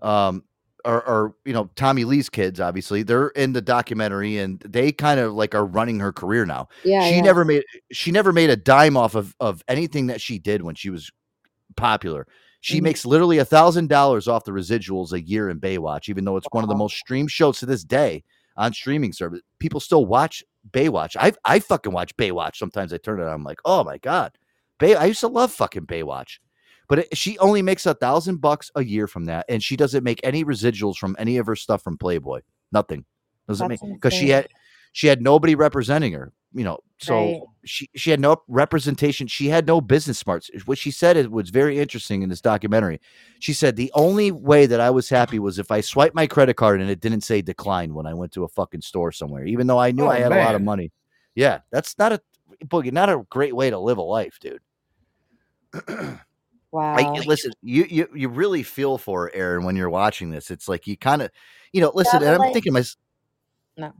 um, 0.00 0.44
are, 0.84 1.02
are 1.02 1.34
you 1.44 1.52
know 1.52 1.70
Tommy 1.76 2.04
Lee's 2.04 2.28
kids. 2.28 2.60
Obviously, 2.60 3.02
they're 3.02 3.28
in 3.28 3.52
the 3.52 3.62
documentary, 3.62 4.38
and 4.38 4.60
they 4.60 4.92
kind 4.92 5.18
of 5.18 5.32
like 5.32 5.54
are 5.54 5.64
running 5.64 5.98
her 6.00 6.12
career 6.12 6.44
now. 6.44 6.68
Yeah, 6.84 7.08
she 7.08 7.16
yeah. 7.16 7.22
never 7.22 7.44
made 7.44 7.64
she 7.92 8.10
never 8.10 8.32
made 8.32 8.50
a 8.50 8.56
dime 8.56 8.96
off 8.96 9.14
of 9.14 9.34
of 9.40 9.62
anything 9.68 10.08
that 10.08 10.20
she 10.20 10.38
did 10.38 10.62
when 10.62 10.74
she 10.74 10.90
was 10.90 11.10
popular. 11.76 12.26
She 12.64 12.80
Mhm. 12.80 12.84
makes 12.84 13.04
literally 13.04 13.36
a 13.36 13.44
thousand 13.44 13.90
dollars 13.90 14.26
off 14.26 14.44
the 14.44 14.50
residuals 14.52 15.12
a 15.12 15.20
year 15.20 15.50
in 15.50 15.60
Baywatch, 15.60 16.08
even 16.08 16.24
though 16.24 16.38
it's 16.38 16.46
one 16.50 16.64
of 16.64 16.70
the 16.70 16.74
most 16.74 16.96
streamed 16.96 17.30
shows 17.30 17.58
to 17.58 17.66
this 17.66 17.84
day 17.84 18.24
on 18.56 18.72
streaming 18.72 19.12
service. 19.12 19.42
People 19.58 19.80
still 19.80 20.06
watch 20.06 20.42
Baywatch. 20.70 21.14
I 21.20 21.34
I 21.44 21.58
fucking 21.58 21.92
watch 21.92 22.16
Baywatch. 22.16 22.56
Sometimes 22.56 22.90
I 22.94 22.96
turn 22.96 23.20
it 23.20 23.24
on. 23.24 23.34
I'm 23.34 23.44
like, 23.44 23.60
oh 23.66 23.84
my 23.84 23.98
god, 23.98 24.38
Bay. 24.78 24.94
I 24.94 25.04
used 25.04 25.20
to 25.20 25.28
love 25.28 25.52
fucking 25.52 25.84
Baywatch, 25.84 26.38
but 26.88 27.00
it, 27.00 27.18
she 27.18 27.36
only 27.38 27.60
makes 27.60 27.84
a 27.84 27.92
thousand 27.92 28.36
bucks 28.40 28.70
a 28.74 28.82
year 28.82 29.06
from 29.06 29.26
that, 29.26 29.44
and 29.50 29.62
she 29.62 29.76
doesn't 29.76 30.02
make 30.02 30.20
any 30.24 30.42
residuals 30.42 30.96
from 30.96 31.14
any 31.18 31.36
of 31.36 31.44
her 31.44 31.56
stuff 31.56 31.82
from 31.82 31.98
Playboy. 31.98 32.40
Nothing. 32.72 33.04
Doesn't 33.46 33.68
That's 33.68 33.82
make 33.82 33.92
because 33.92 34.14
she 34.14 34.30
had 34.30 34.48
she 34.92 35.06
had 35.06 35.20
nobody 35.20 35.54
representing 35.54 36.14
her. 36.14 36.32
You 36.54 36.64
know, 36.64 36.78
so 36.98 37.14
Right. 37.18 37.40
she 37.64 37.88
she 37.94 38.10
had 38.10 38.20
no 38.20 38.42
representation. 38.48 39.26
She 39.26 39.48
had 39.48 39.66
no 39.66 39.80
business 39.80 40.18
smarts. 40.18 40.50
What 40.64 40.78
she 40.78 40.90
said 40.90 41.16
it 41.16 41.30
was 41.30 41.50
very 41.50 41.78
interesting 41.78 42.22
in 42.22 42.28
this 42.28 42.40
documentary. 42.40 43.00
She 43.40 43.52
said 43.52 43.76
the 43.76 43.90
only 43.94 44.30
way 44.30 44.66
that 44.66 44.80
I 44.80 44.90
was 44.90 45.08
happy 45.08 45.38
was 45.38 45.58
if 45.58 45.70
I 45.70 45.80
swiped 45.80 46.14
my 46.14 46.26
credit 46.26 46.54
card 46.54 46.80
and 46.80 46.88
it 46.90 47.00
didn't 47.00 47.22
say 47.22 47.42
decline 47.42 47.94
when 47.94 48.06
I 48.06 48.14
went 48.14 48.32
to 48.32 48.44
a 48.44 48.48
fucking 48.48 48.82
store 48.82 49.10
somewhere, 49.12 49.44
even 49.44 49.66
though 49.66 49.78
I 49.78 49.90
knew 49.90 50.04
Oh, 50.04 50.08
I 50.10 50.20
had 50.20 50.32
a 50.32 50.36
lot 50.44 50.54
of 50.54 50.62
money. 50.62 50.92
Yeah, 51.34 51.58
that's 51.70 51.98
not 51.98 52.12
a 52.12 52.20
boogie, 52.66 52.92
not 52.92 53.08
a 53.10 53.24
great 53.28 53.54
way 53.56 53.70
to 53.70 53.78
live 53.78 53.98
a 53.98 54.02
life, 54.02 54.38
dude. 54.40 54.60
Wow. 56.70 56.96
I, 56.96 57.20
listen, 57.24 57.52
you, 57.62 57.84
you 57.88 58.08
you 58.16 58.28
really 58.28 58.64
feel 58.64 58.98
for 58.98 59.22
her, 59.26 59.30
Aaron 59.32 59.64
when 59.64 59.76
you're 59.76 59.88
watching 59.88 60.30
this. 60.30 60.50
It's 60.50 60.68
like 60.68 60.88
you 60.88 60.96
kind 60.96 61.22
of, 61.22 61.30
you 61.72 61.80
know, 61.80 61.92
listen. 61.94 62.20
and 62.20 62.30
I'm 62.32 62.38
like- 62.40 62.52
thinking, 62.52 62.72
my 62.72 62.82
No. 63.76 63.92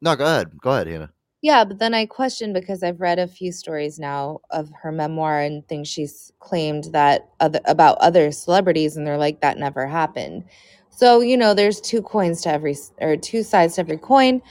no, 0.00 0.14
go 0.14 0.24
ahead, 0.24 0.56
go 0.60 0.70
ahead, 0.70 0.86
Hannah. 0.86 1.10
Yeah, 1.40 1.64
but 1.64 1.78
then 1.78 1.94
I 1.94 2.06
question 2.06 2.52
because 2.52 2.82
I've 2.82 3.00
read 3.00 3.18
a 3.20 3.28
few 3.28 3.52
stories 3.52 3.98
now 3.98 4.40
of 4.50 4.70
her 4.82 4.90
memoir 4.90 5.40
and 5.40 5.66
things 5.68 5.86
she's 5.86 6.32
claimed 6.40 6.84
that 6.92 7.28
other 7.38 7.60
about 7.66 7.98
other 7.98 8.32
celebrities, 8.32 8.96
and 8.96 9.06
they're 9.06 9.18
like 9.18 9.40
that 9.40 9.58
never 9.58 9.86
happened. 9.86 10.44
So 10.90 11.20
you 11.20 11.36
know, 11.36 11.54
there's 11.54 11.80
two 11.80 12.02
coins 12.02 12.42
to 12.42 12.50
every 12.50 12.76
or 13.00 13.16
two 13.16 13.44
sides 13.44 13.76
to 13.76 13.82
every 13.82 13.98
coin. 13.98 14.42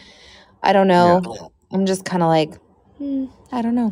I 0.64 0.72
don't 0.74 0.88
know. 0.88 1.52
I'm 1.72 1.86
just 1.86 2.06
kind 2.06 2.24
of 2.24 2.30
like, 2.30 2.56
hmm, 2.98 3.26
I 3.52 3.62
don't 3.62 3.76
know. 3.76 3.92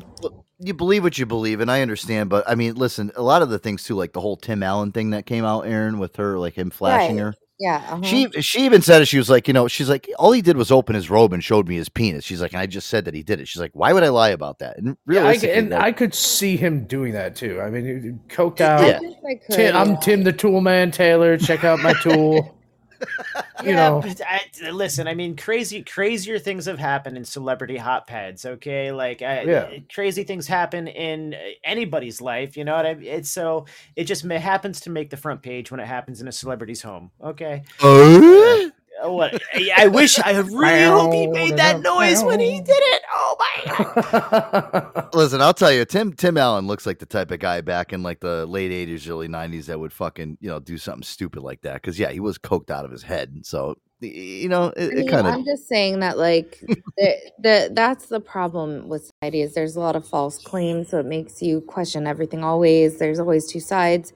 you 0.60 0.74
believe 0.74 1.04
what 1.04 1.18
you 1.18 1.26
believe, 1.26 1.60
and 1.60 1.70
I 1.70 1.82
understand, 1.82 2.30
but 2.30 2.50
I 2.50 2.56
mean, 2.56 2.76
listen, 2.76 3.12
a 3.18 3.22
lot 3.22 3.42
of 3.42 3.50
the 3.50 3.60
things 3.60 3.84
too, 3.84 3.96
like 3.96 4.14
the 4.14 4.22
whole 4.22 4.38
Tim 4.38 4.64
Allen 4.64 4.94
thing 4.94 5.10
that 5.10 5.26
came 5.26 5.44
out, 5.44 5.68
Aaron, 5.68 6.00
with 6.00 6.16
her, 6.16 6.40
like 6.40 6.54
him 6.58 6.70
flashing 6.70 7.18
Right. 7.18 7.24
her. 7.26 7.36
Yeah. 7.60 7.78
uh-huh. 7.90 8.02
She 8.04 8.30
she 8.42 8.66
even 8.66 8.82
said 8.82 9.02
it. 9.02 9.06
She 9.06 9.18
was 9.18 9.30
like, 9.30 9.48
you 9.48 9.54
know, 9.54 9.68
she's 9.68 9.90
like, 9.90 10.10
all 10.20 10.32
he 10.34 10.42
did 10.42 10.58
was 10.58 10.72
open 10.72 10.94
his 10.96 11.10
robe 11.10 11.32
and 11.32 11.44
showed 11.44 11.68
me 11.68 11.76
his 11.76 11.88
penis. 11.88 12.26
She's 12.26 12.42
like, 12.42 12.52
and 12.52 12.60
I 12.60 12.66
just 12.66 12.88
said 12.88 13.06
that 13.06 13.14
he 13.14 13.24
did 13.24 13.40
it. 13.40 13.48
She's 13.48 13.62
like, 13.62 13.72
why 13.74 13.94
would 13.94 14.04
I 14.04 14.10
lie 14.10 14.30
about 14.30 14.60
that? 14.60 14.78
And 14.78 14.98
Yeah, 15.08 15.26
I, 15.26 15.34
and 15.36 15.70
like- 15.70 15.82
I 15.82 15.92
could 15.94 16.14
see 16.14 16.58
him 16.58 16.86
doing 16.86 17.14
that 17.14 17.36
too. 17.36 17.62
I 17.62 17.70
mean, 17.70 17.86
he- 17.86 18.10
he 18.10 18.14
coked 18.36 18.60
out. 18.62 18.82
Yeah. 18.86 19.00
I 19.28 19.36
could, 19.36 19.56
Tim, 19.56 19.76
I'm. 19.76 19.98
Tim 20.00 20.24
the 20.24 20.34
Tool 20.34 20.60
Man 20.62 20.92
Taylor. 20.92 21.38
Check 21.38 21.64
out 21.64 21.80
my 21.80 21.94
tool. 21.94 22.52
you 23.64 23.70
yeah, 23.70 23.90
know. 23.90 24.02
but 24.02 24.22
I, 24.28 24.70
listen. 24.72 25.08
I 25.08 25.14
mean, 25.14 25.36
crazy, 25.36 25.84
crazier 25.84 26.40
things 26.40 26.66
have 26.66 26.80
happened 26.80 27.18
in 27.18 27.26
celebrity 27.26 27.78
hotbeds. 27.78 28.46
Okay, 28.46 28.92
like 28.92 29.22
I, 29.22 29.42
Yeah. 29.44 29.70
crazy 29.94 30.24
things 30.24 30.48
happen 30.48 30.88
in 30.88 31.34
uh, 31.34 31.38
anybody's 31.64 32.22
life. 32.22 32.58
You 32.58 32.64
know 32.64 32.76
what 32.76 32.86
I 32.86 32.94
mean? 32.96 33.08
It's 33.08 33.30
so 33.30 33.66
it 33.96 34.06
just 34.06 34.24
happens 34.26 34.82
to 34.82 34.90
make 34.90 35.10
the 35.10 35.18
front 35.18 35.42
page 35.42 35.72
when 35.72 35.80
it 35.80 35.88
happens 35.88 36.22
in 36.22 36.28
a 36.28 36.32
celebrity's 36.32 36.82
home. 36.82 37.12
Okay. 37.24 37.64
Oh? 37.82 38.65
Uh, 38.65 38.65
Oh, 39.06 39.14
what? 39.14 39.42
I, 39.54 39.72
I 39.78 39.88
wish. 39.88 40.20
I 40.20 40.32
really 40.40 40.84
hope 40.84 41.14
he 41.14 41.28
made 41.28 41.58
that 41.58 41.82
noise 41.82 42.24
when 42.24 42.40
he 42.40 42.60
did 42.60 42.70
it. 42.70 43.02
Oh 43.14 43.38
my! 43.40 45.10
Listen, 45.14 45.42
I'll 45.42 45.54
tell 45.54 45.72
you, 45.72 45.86
Tim 45.86 46.14
Tim 46.14 46.38
Allen 46.38 46.66
looks 46.66 46.86
like 46.86 47.00
the 47.00 47.06
type 47.06 47.30
of 47.32 47.40
guy 47.40 47.62
back 47.62 47.94
in 47.94 48.02
like 48.02 48.20
the 48.20 48.46
late 48.48 48.72
'80s, 48.72 49.08
early 49.10 49.28
'90s 49.28 49.66
that 49.66 49.80
would 49.80 49.94
fucking 49.94 50.38
you 50.42 50.50
know 50.50 50.60
do 50.60 50.78
something 50.78 51.04
stupid 51.04 51.44
like 51.44 51.62
that. 51.62 51.76
Because 51.76 52.00
yeah, 52.00 52.10
he 52.10 52.20
was 52.20 52.38
coked 52.38 52.72
out 52.72 52.84
of 52.84 52.92
his 52.92 53.04
head. 53.04 53.46
So 53.46 53.78
you 54.02 54.50
know, 54.50 54.74
it, 54.76 54.78
I 54.78 54.86
it 54.86 54.96
mean, 54.96 55.08
kind 55.08 55.28
of 55.28 55.34
I'm 55.34 55.46
just 55.46 55.68
saying 55.68 56.00
that 56.00 56.18
like 56.18 56.60
the, 56.98 57.32
the 57.40 57.70
that's 57.74 58.08
the 58.08 58.20
problem 58.20 58.90
with 58.90 59.12
society 59.22 59.42
is 59.42 59.54
there's 59.54 59.76
a 59.76 59.82
lot 59.82 59.96
of 59.96 60.08
false 60.08 60.38
claims, 60.40 60.90
so 60.90 61.00
it 61.00 61.06
makes 61.06 61.42
you 61.42 61.62
question 61.62 62.08
everything 62.08 62.44
always. 62.44 62.98
There's 62.98 63.20
always 63.20 63.46
two 63.46 63.60
sides. 63.60 64.14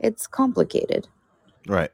It's 0.00 0.26
complicated. 0.26 1.06
Right. 1.66 1.90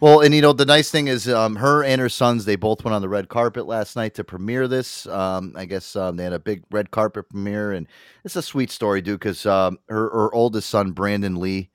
Well, 0.00 0.20
and 0.20 0.34
you 0.34 0.40
know 0.40 0.52
the 0.52 0.64
nice 0.64 0.90
thing 0.90 1.08
is, 1.08 1.28
um, 1.28 1.56
her 1.56 1.82
and 1.82 2.00
her 2.00 2.08
sons 2.08 2.44
they 2.44 2.56
both 2.56 2.84
went 2.84 2.94
on 2.94 3.02
the 3.02 3.08
red 3.08 3.28
carpet 3.28 3.66
last 3.66 3.96
night 3.96 4.14
to 4.14 4.24
premiere 4.24 4.68
this. 4.68 5.06
Um, 5.06 5.54
I 5.56 5.64
guess 5.64 5.96
um, 5.96 6.16
they 6.16 6.24
had 6.24 6.32
a 6.32 6.38
big 6.38 6.64
red 6.70 6.90
carpet 6.90 7.28
premiere, 7.30 7.72
and 7.72 7.86
it's 8.24 8.36
a 8.36 8.42
sweet 8.42 8.70
story, 8.70 9.00
dude. 9.00 9.18
Because 9.18 9.44
um, 9.46 9.78
her 9.88 10.08
her 10.10 10.34
oldest 10.34 10.68
son, 10.70 10.92
Brandon 10.92 11.36
Lee, 11.36 11.70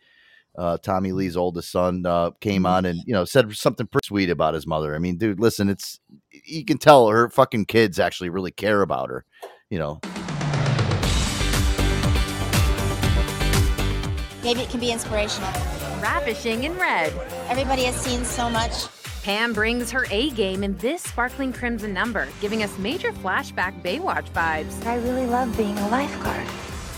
uh, 0.57 0.77
Tommy 0.77 1.11
Lee's 1.11 1.35
oldest 1.35 1.71
son, 1.71 2.05
uh, 2.05 2.31
came 2.39 2.65
on 2.65 2.85
and 2.85 2.99
you 3.05 3.13
know 3.13 3.25
said 3.25 3.53
something 3.55 3.87
pretty 3.87 4.07
sweet 4.07 4.29
about 4.29 4.53
his 4.53 4.65
mother. 4.65 4.95
I 4.95 4.99
mean, 4.99 5.17
dude, 5.17 5.39
listen, 5.39 5.69
it's 5.69 5.99
you 6.31 6.63
can 6.65 6.77
tell 6.77 7.09
her 7.09 7.29
fucking 7.29 7.65
kids 7.65 7.99
actually 7.99 8.29
really 8.29 8.51
care 8.51 8.81
about 8.81 9.09
her. 9.09 9.25
You 9.69 9.79
know, 9.79 9.99
Maybe 14.43 14.59
it 14.59 14.69
can 14.69 14.81
be 14.81 14.91
inspirational. 14.91 15.72
Ravishing 16.03 16.65
in 16.65 16.77
red. 16.77 17.13
Everybody 17.47 17.83
has 17.83 17.95
seen 17.95 18.25
so 18.25 18.49
much. 18.49 18.73
Pam 19.23 19.53
brings 19.53 19.89
her 19.89 20.05
A 20.11 20.31
game 20.31 20.61
in 20.61 20.75
this 20.79 21.01
sparkling 21.01 21.53
crimson 21.53 21.93
number, 21.93 22.27
giving 22.41 22.61
us 22.61 22.77
major 22.77 23.13
flashback 23.13 23.81
Baywatch 23.81 24.29
vibes. 24.31 24.85
I 24.85 24.97
really 24.97 25.25
love 25.25 25.55
being 25.55 25.77
a 25.77 25.87
lifeguard. 25.87 26.45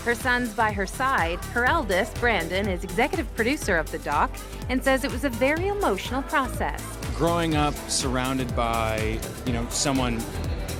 Her 0.04 0.16
son's 0.16 0.52
by 0.54 0.72
her 0.72 0.88
side. 0.88 1.38
Her 1.54 1.64
eldest, 1.64 2.16
Brandon, 2.16 2.68
is 2.68 2.82
executive 2.82 3.32
producer 3.36 3.76
of 3.76 3.88
the 3.92 4.00
doc 4.00 4.28
and 4.70 4.82
says 4.82 5.04
it 5.04 5.12
was 5.12 5.22
a 5.22 5.30
very 5.30 5.68
emotional 5.68 6.22
process. 6.22 6.82
growing 7.14 7.54
up 7.54 7.76
surrounded 7.88 8.56
by 8.56 9.20
you 9.46 9.52
know 9.52 9.64
someone 9.70 10.20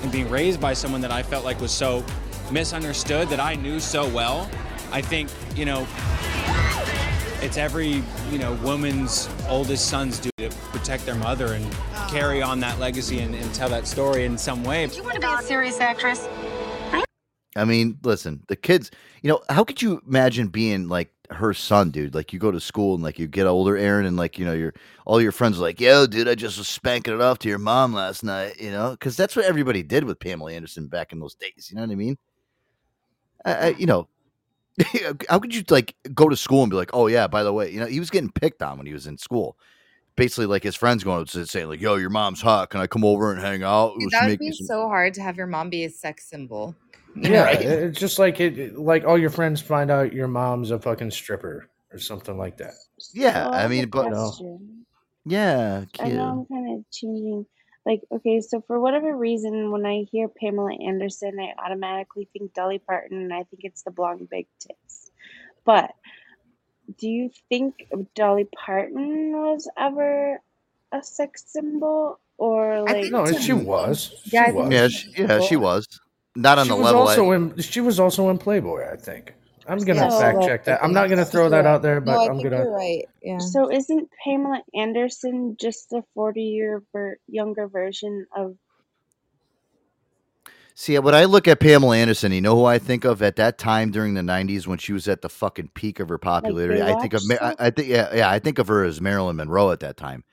and 0.03 0.11
being 0.11 0.29
raised 0.29 0.61
by 0.61 0.75
someone 0.75 1.01
that 1.01 1.13
I 1.13 1.23
felt 1.23 1.45
like 1.45 1.61
was 1.61 1.71
so 1.71 2.05
misunderstood 2.51 3.29
that 3.29 3.39
I 3.39 3.55
knew 3.55 3.79
so 3.79 4.09
well 4.09 4.51
I 4.91 5.01
think 5.01 5.31
you 5.55 5.65
know 5.65 5.87
it's 7.47 7.57
every 7.57 8.03
you 8.33 8.39
know 8.39 8.55
woman's 8.55 9.29
oldest 9.49 9.89
son's 9.89 10.19
duty 10.19 10.49
to 10.49 10.57
protect 10.73 11.07
their 11.07 11.15
mother 11.15 11.53
and 11.53 11.73
carry 12.11 12.43
on 12.43 12.59
that 12.59 12.79
legacy 12.81 13.21
and, 13.21 13.37
and 13.37 13.55
tell 13.55 13.69
that 13.69 13.87
story 13.87 14.25
in 14.25 14.37
some 14.37 14.65
way 14.65 14.87
You 14.87 15.05
want 15.05 15.15
to 15.15 15.21
be 15.21 15.27
a 15.27 15.43
serious 15.43 15.79
actress? 15.81 16.29
I 17.55 17.65
mean, 17.65 17.99
listen, 18.03 18.43
the 18.49 18.57
kids, 18.57 18.91
you 19.23 19.31
know, 19.31 19.41
how 19.49 19.65
could 19.65 19.81
you 19.81 20.03
imagine 20.07 20.49
being 20.49 20.89
like 20.89 21.11
her 21.31 21.55
son, 21.55 21.91
dude? 21.91 22.15
Like 22.15 22.33
you 22.35 22.39
go 22.39 22.51
to 22.51 22.61
school 22.61 22.95
and 22.95 23.03
like 23.03 23.19
you 23.19 23.27
get 23.29 23.47
older, 23.47 23.79
Aaron, 23.79 24.05
and 24.05 24.17
like, 24.17 24.39
you 24.39 24.45
know, 24.45 24.53
your 24.53 24.75
all 25.07 25.23
your 25.23 25.33
friends 25.33 25.59
are 25.59 25.63
like, 25.63 25.81
yo, 25.81 26.07
dude, 26.07 26.29
I 26.29 26.35
just 26.35 26.59
was 26.59 26.69
spanking 26.69 27.15
it 27.15 27.23
off 27.23 27.39
to 27.39 27.49
your 27.49 27.59
mom 27.59 27.95
last 27.95 28.23
night, 28.25 28.61
you 28.61 28.73
know, 28.73 28.91
because 28.91 29.17
that's 29.17 29.37
what 29.37 29.47
everybody 29.47 29.83
did 29.83 30.05
with 30.05 30.21
Pamela 30.21 30.53
Anderson 30.53 30.89
back 30.89 31.13
in 31.13 31.21
those 31.21 31.35
days. 31.35 31.69
You 31.71 31.77
know 31.77 31.83
what 31.83 31.93
I 31.93 31.95
mean? 31.95 32.19
I, 33.47 33.55
I, 33.55 33.69
you 33.69 33.87
know, 33.87 34.09
how 35.29 35.39
could 35.39 35.55
you 35.55 35.63
like 35.71 35.95
go 36.15 36.29
to 36.29 36.37
school 36.37 36.63
and 36.63 36.71
be 36.71 36.77
like, 36.77 36.91
oh, 36.93 37.07
yeah, 37.07 37.27
by 37.27 37.43
the 37.43 37.53
way, 37.53 37.71
you 37.71 37.81
know, 37.81 37.87
he 37.87 38.01
was 38.01 38.11
getting 38.11 38.31
picked 38.31 38.63
on 38.63 38.79
when 38.79 38.87
he 38.87 38.93
was 38.93 39.07
in 39.07 39.19
school. 39.19 39.57
Basically, 40.17 40.47
like 40.47 40.63
his 40.63 40.75
friends 40.75 41.05
going 41.05 41.25
to 41.27 41.47
saying, 41.47 41.69
like, 41.69 41.81
yo, 41.81 41.97
your 41.97 42.09
mom's 42.11 42.41
hot. 42.41 42.71
Can 42.71 42.81
I 42.81 42.87
come 42.87 43.05
over 43.05 43.33
and 43.33 43.41
hang 43.41 43.63
out? 43.63 43.95
Will 43.97 44.09
she 44.09 44.17
That 44.19 44.29
would 44.29 44.39
be 44.39 44.53
some-" 44.53 44.67
so 44.67 44.89
hard 44.89 45.13
to 45.15 45.23
have 45.23 45.37
your 45.37 45.47
mom 45.47 45.69
be 45.71 45.85
a 45.85 45.91
sex 45.91 46.29
symbol. 46.29 46.75
Yeah, 47.19 47.45
know? 47.45 47.51
it- 47.53 47.63
it's 47.65 47.99
just 48.01 48.19
like 48.19 48.41
it, 48.41 48.59
it- 48.59 48.79
like 48.79 49.05
all 49.07 49.19
your 49.19 49.31
friends 49.31 49.61
find 49.61 49.91
out 49.91 50.13
your 50.13 50.29
mom's 50.29 50.71
a 50.71 50.79
fucking 50.79 51.11
stripper 51.11 51.69
or 51.91 51.99
something 51.99 52.37
like 52.37 52.59
that. 52.59 52.75
Yeah, 53.15 53.45
So 53.45 53.53
I 53.53 53.69
mean, 53.69 53.89
but 53.89 54.11
question. 54.11 54.85
yeah, 55.25 55.85
I 55.99 56.09
know 56.09 56.47
I'm 56.51 56.55
kind 56.55 56.79
of 56.79 56.85
changing. 56.91 57.47
Like, 57.87 58.03
okay, 58.11 58.41
so 58.41 58.61
for 58.67 58.81
whatever 58.81 59.17
reason, 59.17 59.71
when 59.71 59.87
I 59.87 60.07
hear 60.11 60.29
Pamela 60.29 60.73
Anderson, 60.75 61.39
I 61.41 61.55
automatically 61.65 62.29
think 62.33 62.53
Dolly 62.53 62.81
Parton, 62.81 63.23
and 63.23 63.33
I 63.33 63.45
think 63.45 63.63
it's 63.63 63.83
the 63.83 63.93
blonde 63.93 64.29
big 64.29 64.49
tits. 64.59 65.13
But 65.65 65.95
do 66.99 67.09
you 67.09 67.31
think 67.49 67.87
Dolly 68.17 68.49
Parton 68.53 69.33
was 69.33 69.71
ever 69.79 70.41
a 70.91 71.03
sex 71.03 71.45
symbol, 71.47 72.19
or 72.39 72.83
like? 72.83 73.13
No, 73.13 73.25
she 73.39 73.53
was. 73.53 74.13
She 74.25 74.37
Yeah, 74.37 74.47
I 74.49 74.51
was. 74.51 74.73
Yeah, 74.73 74.89
she, 74.89 75.13
yeah, 75.17 75.41
she 75.41 75.57
was 75.57 75.87
not 76.35 76.59
on 76.59 76.67
she 76.67 76.71
the 76.71 76.77
was 76.77 76.85
level. 76.85 77.01
also 77.03 77.31
I, 77.31 77.37
in. 77.37 77.59
She 77.59 77.81
was 77.81 78.01
also 78.01 78.29
in 78.31 78.39
Playboy, 78.39 78.91
I 78.93 78.97
think. 78.97 79.33
I'm 79.69 79.85
gonna 79.85 80.07
Yeah. 80.07 80.11
fact 80.11 80.43
check 80.43 80.65
that. 80.65 80.83
I'm 80.85 80.93
not 80.93 81.09
gonna 81.11 81.25
throw 81.27 81.49
that 81.51 81.67
out 81.67 81.83
there, 81.83 82.01
but 82.01 82.13
No, 82.13 82.23
I 82.23 82.29
I'm 82.31 82.37
think 82.37 82.51
gonna. 82.51 82.57
you're 82.65 82.71
right. 82.71 83.05
Yeah. 83.23 83.39
So 83.39 83.71
isn't 83.73 84.11
Pamela 84.25 84.63
Anderson 84.75 85.57
just 85.61 85.93
a 85.93 86.03
40 86.15 86.43
year 86.43 86.83
ver- 86.93 87.19
younger 87.29 87.69
version 87.69 88.27
of 88.37 88.57
see, 90.75 90.99
when 90.99 91.15
I 91.15 91.25
look 91.25 91.49
at 91.49 91.61
Pamela 91.61 91.97
Anderson, 91.97 92.33
you 92.33 92.41
know 92.43 92.57
who 92.57 92.65
I 92.67 92.79
think 92.79 93.05
of 93.05 93.23
at 93.23 93.37
that 93.37 93.59
time 93.59 93.91
during 93.93 94.15
the 94.15 94.23
'90s 94.23 94.67
when 94.67 94.79
she 94.79 94.93
was 94.93 95.09
at 95.09 95.23
the 95.23 95.29
fucking 95.31 95.71
peak 95.75 96.01
of 96.01 96.09
her 96.11 96.19
popularity. 96.19 96.83
I 96.83 96.95
think 96.95 97.15
of, 97.15 97.23
I. 97.41 97.55
I 97.59 97.71
think, 97.71 97.89
yeah, 97.89 98.15
yeah, 98.15 98.31
I 98.31 98.39
think 98.41 98.59
of 98.59 98.69
her 98.69 98.85
as 98.85 99.01
Marilyn 99.01 99.37
Monroe 99.37 99.73
at 99.73 99.81
that 99.81 99.97
time. 99.97 100.25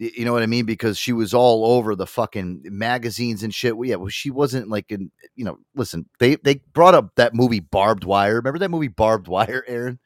Y- 0.00 0.10
You 0.18 0.24
know 0.24 0.32
what 0.32 0.42
I 0.42 0.46
mean? 0.46 0.64
Because 0.66 0.98
she 0.98 1.12
was 1.12 1.34
all 1.34 1.64
over 1.76 1.94
the 1.96 2.06
fucking 2.06 2.62
magazines 2.64 3.42
and 3.42 3.52
shit. 3.54 3.76
Well, 3.76 3.88
yeah, 3.88 3.96
well, 3.96 4.08
she 4.08 4.30
wasn't 4.30 4.68
like 4.68 4.90
in. 4.90 5.10
You 5.36 5.44
know, 5.44 5.58
listen, 5.74 6.06
they 6.18 6.36
they 6.36 6.62
brought 6.72 6.94
up 6.94 7.14
that 7.16 7.34
movie 7.34 7.60
Barb 7.60 8.04
Wire. 8.04 8.36
Remember 8.36 8.58
that 8.60 8.70
movie 8.70 8.88
Barb 8.88 9.28
Wire, 9.28 9.64
Aaron? 9.66 9.98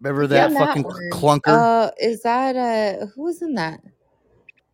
Remember 0.00 0.26
that 0.26 0.50
Yeah, 0.50 0.58
fucking 0.58 0.82
one. 0.82 1.10
clunker? 1.12 1.42
Uh, 1.46 1.90
is 2.00 2.22
that 2.22 2.56
uh 2.56 3.06
who 3.14 3.22
was 3.24 3.40
in 3.42 3.54
that? 3.54 3.80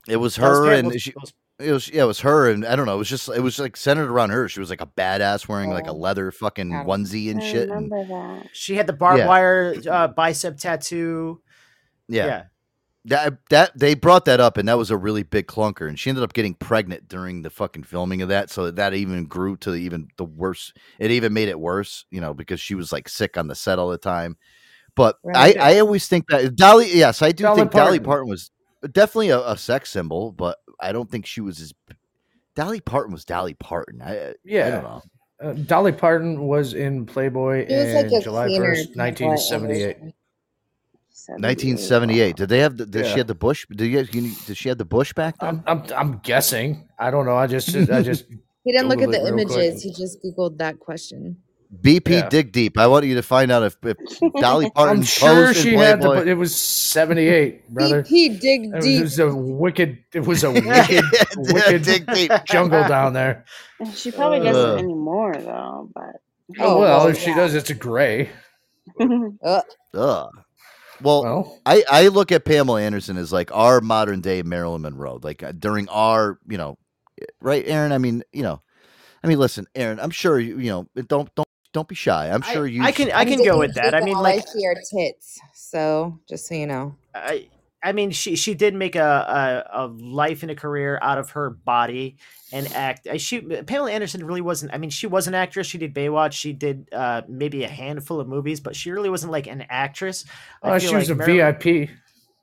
it 0.08 0.16
was 0.16 0.36
That 0.36 0.48
was 0.48 0.58
her 0.58 0.72
and 0.72 1.00
she, 1.00 1.12
those 1.12 1.32
It 1.58 1.72
was 1.72 1.88
yeah, 1.90 2.04
it 2.04 2.06
was 2.06 2.20
her, 2.20 2.50
and 2.50 2.64
I 2.64 2.76
don't 2.76 2.86
know. 2.86 2.94
It 2.94 2.98
was 2.98 3.08
just 3.10 3.28
it 3.28 3.40
was 3.42 3.58
like 3.58 3.76
centered 3.76 4.08
around 4.10 4.30
her. 4.30 4.48
She 4.48 4.60
was 4.60 4.70
like 4.70 4.80
a 4.80 4.86
badass 4.86 5.48
wearing 5.48 5.70
like 5.70 5.86
a 5.88 5.92
leather 5.92 6.30
fucking 6.30 6.70
onesie 6.70 7.30
and 7.30 7.42
shit. 7.42 7.68
and- 7.68 7.90
remember 7.90 8.04
that. 8.06 8.48
She 8.52 8.76
had 8.76 8.86
the 8.86 8.92
barbed 8.92 9.18
Yeah. 9.18 9.26
wire 9.26 9.74
uh, 9.90 10.08
bicep 10.08 10.56
tattoo. 10.56 11.42
yeah. 12.08 12.26
Yeah. 12.26 12.42
That 13.08 13.38
that 13.50 13.78
they 13.78 13.94
brought 13.94 14.24
that 14.26 14.40
up, 14.40 14.56
and 14.56 14.68
that 14.68 14.78
was 14.78 14.90
a 14.90 14.96
really 14.96 15.22
big 15.22 15.46
clunker. 15.46 15.88
And 15.88 15.98
she 15.98 16.10
ended 16.10 16.24
up 16.24 16.32
getting 16.32 16.54
pregnant 16.54 17.08
during 17.08 17.42
the 17.42 17.50
fucking 17.50 17.84
filming 17.84 18.22
of 18.22 18.28
that, 18.28 18.50
so 18.50 18.70
that 18.70 18.94
even 18.94 19.24
grew 19.24 19.56
to 19.58 19.74
even 19.74 20.08
the 20.16 20.24
worse. 20.24 20.72
It 20.98 21.10
even 21.10 21.32
made 21.32 21.48
it 21.48 21.58
worse, 21.58 22.04
you 22.10 22.20
know, 22.20 22.34
because 22.34 22.60
she 22.60 22.74
was 22.74 22.92
like 22.92 23.08
sick 23.08 23.36
on 23.36 23.46
the 23.48 23.54
set 23.54 23.78
all 23.78 23.88
the 23.88 23.98
time. 23.98 24.36
But 24.94 25.16
Right. 25.22 25.56
I, 25.56 25.76
I 25.76 25.78
always 25.80 26.08
think 26.08 26.26
that 26.28 26.56
Dolly, 26.56 26.90
yes, 26.92 27.22
I 27.22 27.32
do 27.32 27.44
Dolly 27.44 27.60
think 27.60 27.72
Dolly 27.72 27.98
Parton. 27.98 28.04
Parton 28.04 28.28
was 28.28 28.50
definitely 28.92 29.30
a, 29.30 29.40
a 29.40 29.56
sex 29.56 29.90
symbol, 29.90 30.32
but 30.32 30.58
I 30.80 30.92
don't 30.92 31.10
think 31.10 31.24
she 31.24 31.40
was 31.40 31.60
as 31.60 31.72
Dolly 32.56 32.80
Parton 32.80 33.12
was 33.12 33.24
Dolly 33.24 33.54
Parton. 33.54 34.02
I, 34.02 34.30
I 34.30 34.34
Yeah. 34.44 34.70
don't 34.70 34.82
know. 34.82 35.02
Uh, 35.40 35.52
Dolly 35.52 35.92
Parton 35.92 36.40
was 36.48 36.74
in 36.74 37.06
Playboy 37.06 37.64
It 37.68 37.78
was 37.78 37.94
like 37.94 38.06
in 38.06 38.16
a 38.16 38.20
July 38.20 38.48
1st, 38.48 38.96
1978. 38.96 40.14
1978. 41.28 42.36
Did 42.36 42.48
they 42.48 42.58
have? 42.60 42.76
The, 42.76 42.86
did 42.86 43.04
Yeah. 43.04 43.12
she 43.12 43.18
have 43.18 43.26
the 43.26 43.34
bush? 43.34 43.66
Did 43.70 43.86
you, 43.86 43.98
you 44.20 44.34
did 44.46 44.56
she 44.56 44.68
have 44.70 44.78
the 44.78 44.84
bush 44.84 45.12
back 45.12 45.38
then? 45.38 45.62
I'm, 45.66 45.82
I'm, 45.82 45.92
I'm 45.96 46.18
guessing. 46.18 46.88
I 46.98 47.10
don't 47.10 47.26
know. 47.26 47.36
I 47.36 47.46
just, 47.46 47.74
I 47.90 48.02
just. 48.02 48.24
He 48.64 48.72
didn't 48.72 48.88
look 48.88 49.00
at 49.00 49.10
the 49.10 49.16
it 49.24 49.32
real 49.32 49.46
quick. 49.46 49.56
images. 49.56 49.82
He 49.82 49.92
just 49.94 50.22
googled 50.22 50.58
that 50.58 50.78
question. 50.78 51.38
BP 51.82 52.08
Yeah. 52.10 52.28
dig 52.28 52.52
deep. 52.52 52.76
I 52.76 52.86
want 52.86 53.06
you 53.06 53.14
to 53.14 53.22
find 53.22 53.50
out 53.50 53.62
if, 53.62 53.76
if 53.82 53.96
Dolly 54.40 54.68
Parton 54.70 54.98
I'm 54.98 55.02
sure 55.04 55.46
posed 55.46 55.58
in 55.58 55.62
she 55.64 55.74
had 55.74 56.02
the. 56.02 56.08
Playboy. 56.08 56.26
It 56.30 56.34
was 56.34 56.54
78, 56.54 57.68
brother. 57.72 58.02
BP 58.02 58.40
dig 58.40 58.64
It 58.66 58.74
was, 58.74 58.84
deep. 58.84 59.00
it 59.00 59.02
was 59.04 59.18
a 59.20 59.34
wicked. 59.34 59.98
It 60.12 60.26
was 60.26 60.44
a 60.44 60.50
wicked, 60.52 61.04
wicked 61.36 61.82
Dig 61.84 62.06
deep. 62.12 62.30
jungle 62.44 62.86
down 62.88 63.14
there. 63.14 63.46
She 63.94 64.10
probably 64.10 64.40
doesn't 64.40 64.70
Ugh. 64.70 64.78
anymore 64.80 65.34
though, 65.38 65.88
but 65.94 66.16
Oh, 66.58 66.80
well, 66.80 67.06
if 67.06 67.18
she 67.18 67.32
does, 67.32 67.54
it's 67.54 67.70
a 67.70 67.74
gray. 67.74 68.28
Uh, 69.42 69.62
Ugh. 69.94 70.30
Well, 71.02 71.22
Well, 71.22 71.60
I, 71.64 71.84
I 71.90 72.08
look 72.08 72.32
at 72.32 72.44
Pamela 72.44 72.82
Anderson 72.82 73.16
as 73.16 73.32
like 73.32 73.50
our 73.52 73.80
modern 73.80 74.20
day 74.20 74.42
Marilyn 74.42 74.82
Monroe. 74.82 75.20
Like 75.22 75.42
uh, 75.42 75.52
during 75.52 75.88
our, 75.88 76.38
you 76.48 76.58
know, 76.58 76.78
right, 77.40 77.64
Aaron. 77.66 77.92
I 77.92 77.98
mean, 77.98 78.22
you 78.32 78.42
know, 78.42 78.62
I 79.22 79.26
mean, 79.26 79.38
listen, 79.38 79.66
Aaron. 79.74 80.00
I'm 80.00 80.10
sure 80.10 80.38
you, 80.38 80.58
you 80.58 80.70
know, 80.70 80.88
don't 81.08 81.32
don't 81.34 81.48
don't 81.72 81.88
be 81.88 81.94
shy. 81.94 82.30
I'm 82.30 82.42
sure 82.42 82.66
you. 82.66 82.82
I 82.82 82.92
can 82.92 83.10
I 83.12 83.24
can 83.24 83.42
go 83.44 83.58
with 83.58 83.74
that. 83.74 83.94
I 83.94 84.00
mean, 84.00 84.16
all 84.16 84.22
like 84.22 84.46
see 84.46 84.66
are 84.66 84.74
tits. 84.74 85.38
So 85.54 86.18
just 86.28 86.46
so 86.46 86.54
you 86.54 86.66
know, 86.66 86.94
I 87.14 87.48
I 87.82 87.92
mean, 87.92 88.10
she 88.10 88.34
she 88.34 88.54
did 88.54 88.74
make 88.74 88.96
a, 88.96 89.64
a 89.72 89.84
a 89.84 89.86
life 89.86 90.42
and 90.42 90.50
a 90.50 90.54
career 90.56 90.98
out 91.00 91.18
of 91.18 91.30
her 91.30 91.50
body 91.50 92.16
and 92.52 92.66
act. 92.74 93.06
uh, 93.06 93.18
She 93.18 93.40
Pamela 93.40 93.92
Anderson 93.92 94.24
really 94.26 94.40
wasn't. 94.40 94.74
I 94.74 94.78
mean, 94.78 94.90
she 94.90 95.06
was 95.06 95.28
an 95.28 95.34
actress. 95.34 95.66
She 95.68 95.78
did 95.78 95.94
Baywatch. 95.94 96.32
She 96.32 96.52
did 96.52 96.88
uh, 96.92 97.22
maybe 97.28 97.62
a 97.64 97.68
handful 97.68 98.18
of 98.20 98.26
movies, 98.26 98.58
but 98.60 98.74
she 98.74 98.90
really 98.90 99.10
wasn't 99.10 99.30
like 99.30 99.46
an 99.46 99.64
actress. 99.70 100.24
I 100.62 100.70
uh, 100.70 100.78
she 100.80 100.94
was 100.94 101.08
like 101.08 101.14
a 101.14 101.18
Marilyn- 101.26 101.56
VIP. 101.60 101.90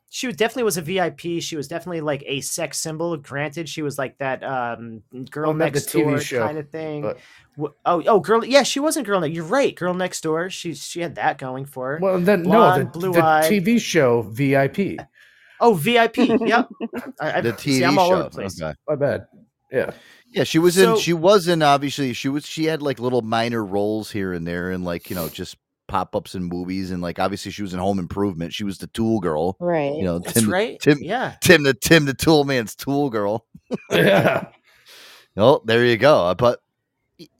She 0.10 0.28
was 0.28 0.38
definitely 0.38 0.64
was 0.64 0.78
a 0.78 0.82
VIP. 0.82 1.42
She 1.42 1.58
was 1.58 1.68
definitely 1.68 2.00
like 2.00 2.24
a 2.26 2.40
sex 2.40 2.78
symbol. 2.80 3.18
Granted, 3.18 3.68
she 3.68 3.82
was 3.82 3.98
like 3.98 4.18
that 4.20 4.42
um, 4.46 5.02
girl 5.30 5.48
Well, 5.50 5.58
the 5.58 5.66
next 5.66 5.88
door 5.92 6.18
show, 6.22 6.46
kind 6.46 6.58
of 6.58 6.70
thing. 6.70 7.02
but- 7.02 7.18
Oh, 7.86 8.04
oh, 8.06 8.20
girl. 8.20 8.44
Yeah, 8.44 8.64
she 8.64 8.82
wasn't 8.82 9.06
girl 9.08 9.22
next. 9.22 9.34
You're 9.34 9.46
right. 9.46 9.74
Girl 9.74 9.94
next 9.94 10.22
door. 10.22 10.50
She 10.50 10.74
she 10.74 11.00
had 11.00 11.16
that 11.16 11.38
going 11.38 11.64
for 11.66 11.94
her. 11.94 12.00
Well, 12.02 12.20
then 12.20 12.44
Blonde, 12.44 12.84
no, 12.86 12.92
the, 12.92 13.00
blue 13.00 13.14
the. 13.14 13.20
TV 13.22 13.80
show 13.80 14.24
VIP. 14.24 15.00
Oh, 15.60 15.74
VIP. 15.74 16.18
Yep. 16.18 16.70
I, 17.22 17.32
I, 17.38 17.42
the 17.42 17.54
TV 17.54 17.60
see, 17.78 17.84
I'm 17.86 17.98
all 17.98 18.10
show. 18.10 18.14
over 18.16 18.24
the 18.24 18.30
place. 18.30 18.62
Okay. 18.62 18.76
My 18.88 18.96
bad. 18.96 19.26
Yeah. 19.72 19.92
Yeah, 20.28 20.44
she 20.44 20.60
was 20.60 20.76
So- 20.76 20.94
in. 20.96 21.00
She 21.00 21.14
was 21.14 21.48
in. 21.48 21.62
Obviously, 21.62 22.14
she 22.14 22.30
was. 22.30 22.46
She 22.46 22.66
had 22.66 22.82
like 22.82 23.00
little 23.00 23.22
minor 23.22 23.64
roles 23.64 24.12
here 24.12 24.34
and 24.34 24.46
there, 24.46 24.72
and 24.72 24.84
like 24.84 25.10
you 25.10 25.16
know, 25.16 25.30
just 25.30 25.56
pop 25.88 26.16
ups 26.16 26.36
in 26.36 26.44
movies, 26.44 26.92
and 26.92 27.02
like 27.02 27.20
obviously 27.20 27.52
she 27.52 27.62
was 27.62 27.74
in 27.74 27.80
Home 27.80 28.00
Improvement. 28.00 28.54
She 28.54 28.64
was 28.64 28.78
the 28.80 28.88
Tool 28.88 29.20
Girl. 29.20 29.56
right? 29.60 29.94
You 29.96 30.04
know, 30.04 30.20
That's 30.20 30.42
Tim, 30.42 30.50
right. 30.52 30.80
Tim, 30.80 30.98
Yeah. 31.02 31.36
Tim 31.42 31.64
the 31.64 31.74
Tim 31.74 32.06
the 32.06 32.14
Tool 32.14 32.44
Man's 32.44 32.76
Tool 32.76 33.10
Girl. 33.10 33.46
Yeah. 33.92 34.48
Oh, 35.38 35.62
there 35.66 35.84
you 35.86 35.98
go. 35.98 36.28
Uh, 36.28 36.34
but 36.34 36.62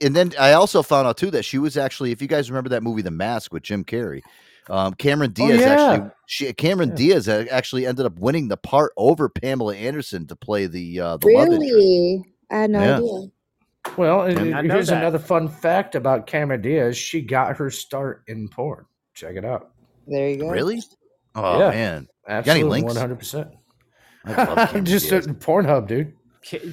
and 0.02 0.14
then 0.14 0.32
I 0.38 0.52
also 0.52 0.82
found 0.82 1.06
out 1.08 1.16
too 1.16 1.30
that 1.30 1.44
she 1.46 1.56
was 1.56 1.78
actually, 1.78 2.12
if 2.12 2.20
you 2.20 2.28
guys 2.28 2.50
remember 2.50 2.68
that 2.70 2.82
movie, 2.82 3.00
The 3.00 3.10
Mask 3.10 3.54
with 3.54 3.62
Jim 3.62 3.84
Carrey, 3.84 4.20
um, 4.68 4.94
Cameron 4.94 5.30
Oh, 5.38 5.46
Diaz 5.48 5.60
yeah. 5.60 5.66
actually, 5.92 6.10
she, 6.26 6.52
Cameron 6.52 6.94
Diaz 6.94 7.28
actually 7.28 7.86
ended 7.86 8.06
up 8.06 8.18
winning 8.18 8.48
the 8.48 8.56
part 8.56 8.92
over 8.96 9.28
Pamela 9.28 9.74
Anderson 9.76 10.26
to 10.26 10.36
play 10.36 10.66
the 10.66 11.00
uh, 11.00 11.16
the 11.18 11.28
love. 11.28 11.48
Really? 11.48 12.24
I 12.50 12.56
had 12.56 12.70
no 12.70 12.80
Yeah. 12.80 12.96
idea. 12.98 13.28
Well, 13.96 14.22
and 14.22 14.36
Did 14.36 14.70
here's 14.70 14.88
that. 14.88 14.98
another 14.98 15.18
fun 15.20 15.48
fact 15.48 15.94
about 15.94 16.26
Cameron 16.26 16.60
Diaz. 16.62 16.96
She 16.96 17.20
got 17.20 17.56
her 17.56 17.70
start 17.70 18.24
in 18.26 18.48
porn. 18.48 18.84
Check 19.14 19.36
it 19.36 19.44
out. 19.44 19.70
There 20.08 20.28
you 20.30 20.38
go. 20.38 20.48
Really? 20.48 20.82
Oh 21.36 21.60
Yeah. 21.60 21.70
man, 21.70 22.08
any 22.28 22.36
Absolutely, 22.38 22.70
links? 22.70 22.86
one 22.94 22.96
hundred 22.96 23.18
percent. 23.20 23.48
I 24.24 24.32
love 24.44 24.56
Cameron 24.68 24.84
Just 24.86 25.06
a 25.06 25.20
Diaz. 25.20 25.26
Pornhub, 25.28 25.86
dude. 25.86 26.12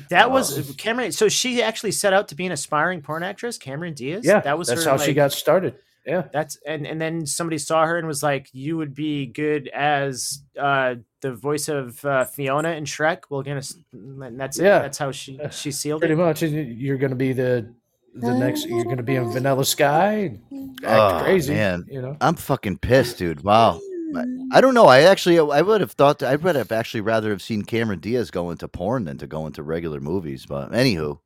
That 0.09 0.31
was 0.31 0.57
Oh. 0.69 0.73
Cameron. 0.77 1.11
So 1.11 1.29
she 1.29 1.61
actually 1.61 1.91
set 1.91 2.13
out 2.13 2.27
to 2.29 2.35
be 2.35 2.45
an 2.45 2.51
aspiring 2.51 3.01
porn 3.01 3.23
actress, 3.23 3.57
Cameron 3.57 3.93
Diaz. 3.93 4.23
Yeah, 4.25 4.39
that 4.41 4.57
was 4.57 4.67
that's 4.67 4.83
her, 4.83 4.91
how 4.91 4.97
she 4.97 5.13
got 5.13 5.31
started. 5.31 5.75
Yeah, 6.05 6.23
That's 6.33 6.57
and 6.67 6.85
and 6.85 6.99
then 6.99 7.25
somebody 7.25 7.57
saw 7.57 7.85
her 7.85 7.97
and 7.97 8.05
was 8.05 8.21
like, 8.21 8.49
"You 8.51 8.75
would 8.77 8.93
be 8.93 9.25
good 9.25 9.69
as 9.69 10.41
uh, 10.59 10.95
the 11.21 11.33
voice 11.33 11.69
of 11.69 12.03
uh, 12.03 12.25
Fiona 12.25 12.71
in 12.71 12.83
Shrek." 12.83 13.23
Well, 13.29 13.39
again, 13.39 13.55
it's- 13.57 13.75
and 13.93 14.37
that's 14.39 14.59
it. 14.59 14.65
Yeah. 14.65 14.79
That's 14.79 14.97
how 14.97 15.11
she 15.11 15.39
she 15.51 15.71
sealed 15.71 16.01
pretty 16.01 16.15
it. 16.15 16.17
much. 16.17 16.43
and 16.43 16.77
You're 16.77 16.97
going 16.97 17.11
to 17.11 17.15
be 17.15 17.31
the 17.31 17.73
the 18.15 18.33
next. 18.37 18.65
You're 18.67 18.83
going 18.83 18.97
to 18.97 19.03
be 19.03 19.15
in 19.15 19.31
Vanilla 19.31 19.63
Sky. 19.63 20.37
Act 20.83 20.83
Oh, 20.83 21.21
crazy, 21.23 21.53
man. 21.53 21.85
You 21.89 22.01
know. 22.01 22.17
I'm 22.19 22.35
fucking 22.35 22.79
pissed, 22.79 23.17
dude. 23.19 23.41
Wow. 23.43 23.79
I- 24.15 24.25
I 24.51 24.61
don't 24.61 24.75
know. 24.75 24.85
I 24.85 25.03
actually, 25.03 25.39
I 25.39 25.61
would 25.63 25.81
have 25.81 25.93
thought, 25.93 26.21
I 26.21 26.35
would 26.35 26.55
have 26.55 26.71
actually 26.71 27.01
rather 27.01 27.31
have 27.31 27.41
seen 27.41 27.63
Cameron 27.63 27.97
Diaz 27.99 28.29
go 28.29 28.51
into 28.51 28.67
porn 28.67 29.05
than 29.05 29.17
to 29.17 29.25
go 29.25 29.47
into 29.47 29.63
regular 29.63 29.99
movies. 29.99 30.45
But 30.45 30.71
anywho, 30.71 31.17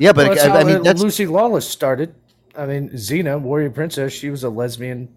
yeah, 0.00 0.12
but 0.12 0.26
Well, 0.26 0.34
that's 0.34 0.48
I, 0.48 0.60
I 0.60 0.64
mean, 0.64 0.76
uh, 0.76 0.82
that's 0.82 1.00
Lucy 1.02 1.26
Lawless 1.26 1.68
started. 1.68 2.14
I 2.58 2.66
mean, 2.66 2.90
Xena, 2.90 3.40
Warrior 3.40 3.70
Princess. 3.70 4.12
She 4.12 4.30
was 4.30 4.44
a 4.44 4.50
lesbian. 4.50 5.08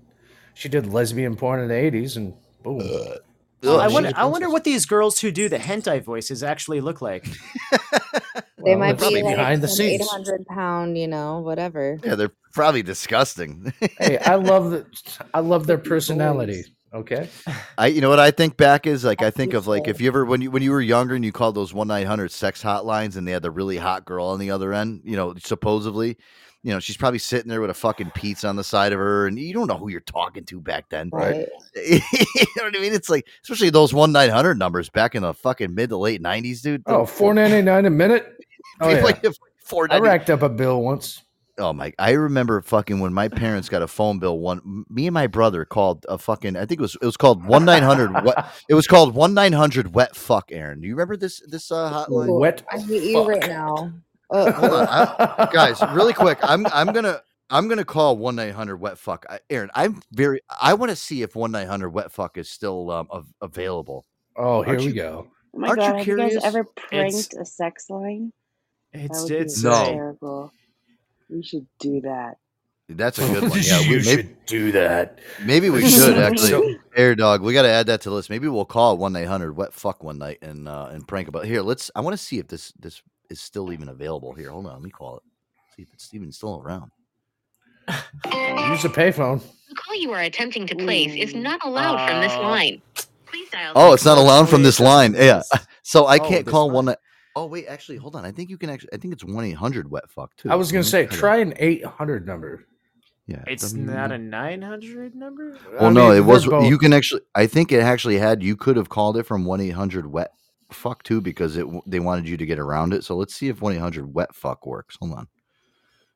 She 0.53 0.69
did 0.69 0.85
lesbian 0.93 1.35
porn 1.35 1.59
in 1.59 1.67
the 1.67 1.73
'80s, 1.73 2.15
and 2.15 2.33
boom. 2.63 2.81
Uh, 2.81 3.15
oh, 3.63 3.79
I 3.79 3.87
wonder. 3.87 4.09
a 4.09 4.13
I 4.15 4.25
wonder 4.25 4.49
what 4.49 4.63
these 4.63 4.85
girls 4.85 5.19
who 5.19 5.31
do 5.31 5.49
the 5.49 5.57
hentai 5.57 6.03
voices 6.03 6.43
actually 6.43 6.81
look 6.81 7.01
like. 7.01 7.27
They 8.63 8.75
Well, 8.75 8.79
might 8.79 8.99
let's 8.99 9.09
be 9.09 9.23
like 9.23 9.35
behind 9.35 9.63
the 9.63 9.67
scenes. 9.67 10.03
800 10.03 10.45
pound, 10.45 10.95
you 10.97 11.07
know, 11.07 11.39
whatever. 11.39 11.97
yeah, 12.03 12.13
they're 12.13 12.31
probably 12.53 12.83
disgusting. 12.83 13.73
hey, 13.99 14.19
I 14.19 14.35
love 14.35 14.69
the, 14.69 14.85
I 15.33 15.39
love 15.39 15.65
their 15.65 15.79
personality. 15.79 16.65
Okay. 16.93 17.27
I, 17.77 17.87
you 17.87 18.01
know 18.01 18.09
what 18.09 18.19
I 18.19 18.29
think 18.31 18.57
back 18.57 18.85
is 18.85 19.03
like 19.03 19.23
I 19.23 19.31
think 19.31 19.53
of 19.53 19.65
like 19.65 19.87
if 19.87 19.99
you 19.99 20.07
ever 20.09 20.25
when 20.25 20.41
you 20.41 20.51
when 20.51 20.61
you 20.61 20.71
were 20.71 20.81
younger 20.81 21.15
and 21.15 21.23
you 21.25 21.31
called 21.31 21.55
those 21.55 21.73
one 21.73 21.87
nine 21.87 22.05
hundred 22.05 22.31
sex 22.31 22.61
hotlines 22.61 23.15
and 23.15 23.27
they 23.27 23.31
had 23.31 23.41
the 23.41 23.49
really 23.49 23.77
hot 23.77 24.05
girl 24.05 24.27
on 24.27 24.39
the 24.39 24.51
other 24.51 24.73
end, 24.73 25.01
you 25.05 25.15
know, 25.15 25.33
supposedly, 25.39 26.17
you 26.63 26.71
know, 26.71 26.79
she's 26.79 26.97
probably 26.97 27.19
sitting 27.19 27.49
there 27.49 27.61
with 27.61 27.71
a 27.71 27.75
fucking 27.75 28.11
pizza 28.11 28.47
on 28.47 28.55
the 28.55 28.63
side 28.63 28.93
of 28.93 28.99
her, 28.99 29.27
and 29.27 29.37
you 29.37 29.53
don't 29.53 29.67
know 29.67 29.77
who 29.77 29.89
you're 29.89 29.99
talking 30.01 30.43
to 30.45 30.61
back 30.61 30.85
then. 30.89 31.09
Right. 31.11 31.47
you 31.75 31.99
know 32.57 32.63
what 32.63 32.77
I 32.77 32.79
mean? 32.79 32.93
It's 32.93 33.09
like 33.09 33.27
especially 33.43 33.71
those 33.71 33.93
one 33.93 34.11
nine 34.11 34.29
hundred 34.29 34.59
numbers 34.59 34.89
back 34.89 35.15
in 35.15 35.23
the 35.23 35.33
fucking 35.33 35.73
mid 35.73 35.89
to 35.89 35.97
late 35.97 36.21
nineties, 36.21 36.61
dude. 36.61 36.83
Oh, 36.85 37.01
Oh, 37.01 37.05
four 37.05 37.33
ninety 37.33 37.63
nine 37.63 37.85
a 37.87 37.89
minute. 37.89 38.27
Oh 38.79 38.89
yeah. 38.93 39.03
Like, 39.03 39.25
four 39.57 39.87
I 39.89 39.97
racked 39.99 40.29
up 40.29 40.43
a 40.43 40.49
bill 40.49 40.81
once. 40.83 41.23
Oh 41.57 41.73
my! 41.73 41.93
I 41.99 42.11
remember 42.11 42.61
fucking 42.61 42.99
when 42.99 43.13
my 43.13 43.27
parents 43.27 43.67
got 43.67 43.81
a 43.81 43.87
phone 43.87 44.19
bill. 44.19 44.37
One, 44.39 44.85
me 44.89 45.07
and 45.07 45.13
my 45.13 45.27
brother 45.27 45.65
called 45.65 46.05
a 46.07 46.17
fucking. 46.17 46.55
I 46.55 46.65
think 46.65 46.79
it 46.79 46.81
was 46.81 46.95
it 47.01 47.05
was 47.05 47.17
called 47.17 47.43
one 47.43 47.65
nine 47.65 47.83
hundred. 47.83 48.11
What 48.23 48.53
it 48.69 48.73
was 48.75 48.87
called 48.87 49.15
one 49.15 49.33
nine 49.33 49.53
hundred 49.53 49.93
wet 49.93 50.15
fuck. 50.15 50.51
Aaron, 50.51 50.81
do 50.81 50.87
you 50.87 50.93
remember 50.93 51.17
this 51.17 51.41
this 51.47 51.71
uh, 51.71 52.05
hotline? 52.07 52.39
Wet. 52.39 52.63
I 52.71 52.79
hate 52.79 53.03
you 53.03 53.27
right 53.27 53.47
now. 53.47 53.91
Uh, 54.31 54.51
Hold 54.59 54.71
on, 54.73 54.87
I, 54.89 55.49
guys, 55.51 55.81
really 55.93 56.13
quick. 56.13 56.39
I'm 56.43 56.65
I'm 56.67 56.87
gonna 56.93 57.21
I'm 57.49 57.67
gonna 57.67 57.83
call 57.85 58.17
one 58.17 58.35
nine 58.35 58.53
hundred 58.53 58.77
wet 58.77 58.97
fuck. 58.97 59.25
I, 59.29 59.39
Aaron, 59.49 59.69
I'm 59.75 60.01
very. 60.11 60.41
I 60.61 60.73
want 60.73 60.89
to 60.91 60.95
see 60.95 61.21
if 61.21 61.35
one 61.35 61.51
nine 61.51 61.67
hundred 61.67 61.89
wet 61.89 62.11
fuck 62.11 62.37
is 62.37 62.49
still 62.49 62.89
um, 62.91 63.07
av- 63.11 63.33
available. 63.41 64.05
Oh, 64.37 64.61
here 64.61 64.73
Aren't 64.75 64.81
we 64.81 64.87
you- 64.87 64.93
go. 64.93 65.27
Oh 65.53 65.59
my 65.59 65.67
Aren't 65.67 65.81
you 65.81 65.87
god, 65.87 65.89
have 65.89 65.97
you 65.99 66.03
curious? 66.15 66.33
guys 66.35 66.43
ever 66.45 66.59
It's- 66.61 66.87
pranked 66.87 67.33
a 67.39 67.45
sex 67.45 67.89
line? 67.89 68.31
It's 68.93 69.23
that 69.25 69.33
would 69.33 69.41
it's 69.41 69.61
be 69.61 69.67
No. 69.69 69.75
hysterical. 69.79 70.53
We 71.29 71.43
should 71.43 71.67
do 71.79 72.01
that. 72.01 72.37
That's 72.87 73.19
a 73.19 73.21
good 73.33 73.49
one. 73.49 73.59
Yeah, 73.61 73.79
you 73.81 73.89
we, 73.89 73.95
maybe, 73.97 74.03
should 74.03 74.45
do 74.45 74.71
that. 74.73 75.19
maybe 75.43 75.69
we 75.69 75.89
should 75.89 76.17
actually. 76.17 76.47
So- 76.49 76.75
Air 76.95 77.15
dog, 77.15 77.41
we 77.41 77.51
got 77.53 77.61
to 77.63 77.69
add 77.69 77.87
that 77.87 78.01
to 78.01 78.09
the 78.09 78.15
list. 78.15 78.29
Maybe 78.29 78.47
we'll 78.47 78.63
call 78.65 78.97
one 78.97 79.11
nine 79.13 79.27
hundred 79.27 79.53
wet 79.57 79.73
fuck 79.73 80.03
one 80.03 80.17
night 80.17 80.39
and 80.41 80.67
uh, 80.69 80.89
and 80.91 81.05
prank 81.07 81.27
about. 81.27 81.45
Here, 81.45 81.61
let's. 81.61 81.91
I 81.95 82.01
want 82.01 82.13
to 82.13 82.17
see 82.17 82.39
if 82.39 82.47
this 82.47 82.71
this 82.79 83.01
is 83.31 83.41
still 83.41 83.71
even 83.73 83.89
available. 83.89 84.33
Here, 84.33 84.51
hold 84.51 84.67
on. 84.67 84.73
Let 84.73 84.81
me 84.83 84.89
call 84.91 85.17
it. 85.17 85.23
See 85.75 85.81
if 85.81 85.93
it's 85.93 86.13
even 86.13 86.31
still 86.31 86.61
around. 86.63 86.91
Use 87.89 88.85
a 88.85 88.89
payphone. 88.89 89.41
The 89.69 89.75
call 89.75 89.95
you 89.95 90.11
are 90.11 90.21
attempting 90.21 90.67
to 90.67 90.75
place 90.75 91.13
is 91.15 91.33
not 91.33 91.61
hmm. 91.63 91.69
allowed 91.69 92.07
from 92.07 92.21
this 92.21 92.33
Oh. 92.35 92.41
line. 92.41 92.81
Please 93.25 93.49
dial. 93.49 93.71
Oh, 93.75 93.93
it's 93.93 94.05
not 94.05 94.17
allowed 94.17 94.49
from 94.49 94.63
this 94.63 94.79
line. 94.79 95.13
Yeah. 95.15 95.41
So 95.83 96.05
I 96.05 96.17
Oh, 96.19 96.29
can't 96.29 96.45
this 96.45 96.51
call 96.51 96.67
line. 96.67 96.85
one. 96.85 96.95
Oh 97.35 97.47
wait, 97.47 97.65
actually, 97.65 97.97
hold 97.97 98.15
on. 98.15 98.23
I 98.23 98.31
think 98.31 98.49
you 98.51 98.57
can 98.57 98.69
actually. 98.69 98.91
I 98.93 98.97
think 98.97 99.13
it's 99.13 99.23
one 99.25 99.43
eight 99.43 99.53
hundred 99.57 99.89
wet 99.89 100.09
fuck 100.09 100.33
too. 100.37 100.49
I 100.49 100.55
was 100.55 100.71
gonna 100.71 100.83
say 100.83 101.07
try 101.07 101.37
an 101.37 101.53
eight 101.57 101.83
hundred 101.83 102.27
number. 102.27 102.65
Yeah, 103.25 103.43
It's 103.47 103.71
W- 103.71 103.89
not 103.89 104.11
a 104.11 104.17
900 104.17 105.15
number? 105.15 105.57
Well, 105.73 105.85
I 105.85 105.89
no, 105.89 106.09
mean, 106.09 106.17
it 106.17 106.21
was. 106.21 106.45
both- 106.45 106.65
You 106.69 106.77
can 106.77 106.91
actually. 106.93 107.21
I 107.33 107.47
think 107.47 107.71
it 107.71 107.81
actually 107.81 108.17
had. 108.19 108.43
You 108.43 108.55
could 108.55 108.75
have 108.75 108.89
called 108.89 109.17
it 109.17 109.23
from 109.23 109.43
one 109.45 109.59
eight 109.59 109.69
hundred 109.71 110.05
wet 110.05 110.31
fuck 110.73 111.03
too 111.03 111.21
because 111.21 111.57
it 111.57 111.65
they 111.85 111.99
wanted 111.99 112.27
you 112.27 112.37
to 112.37 112.45
get 112.45 112.59
around 112.59 112.93
it. 112.93 113.03
So 113.03 113.15
let's 113.15 113.35
see 113.35 113.47
if 113.49 113.61
one 113.61 113.73
eight 113.73 113.79
hundred 113.79 114.13
wet 114.13 114.33
fuck 114.35 114.65
works. 114.65 114.97
Hold 114.99 115.13
on. 115.13 115.27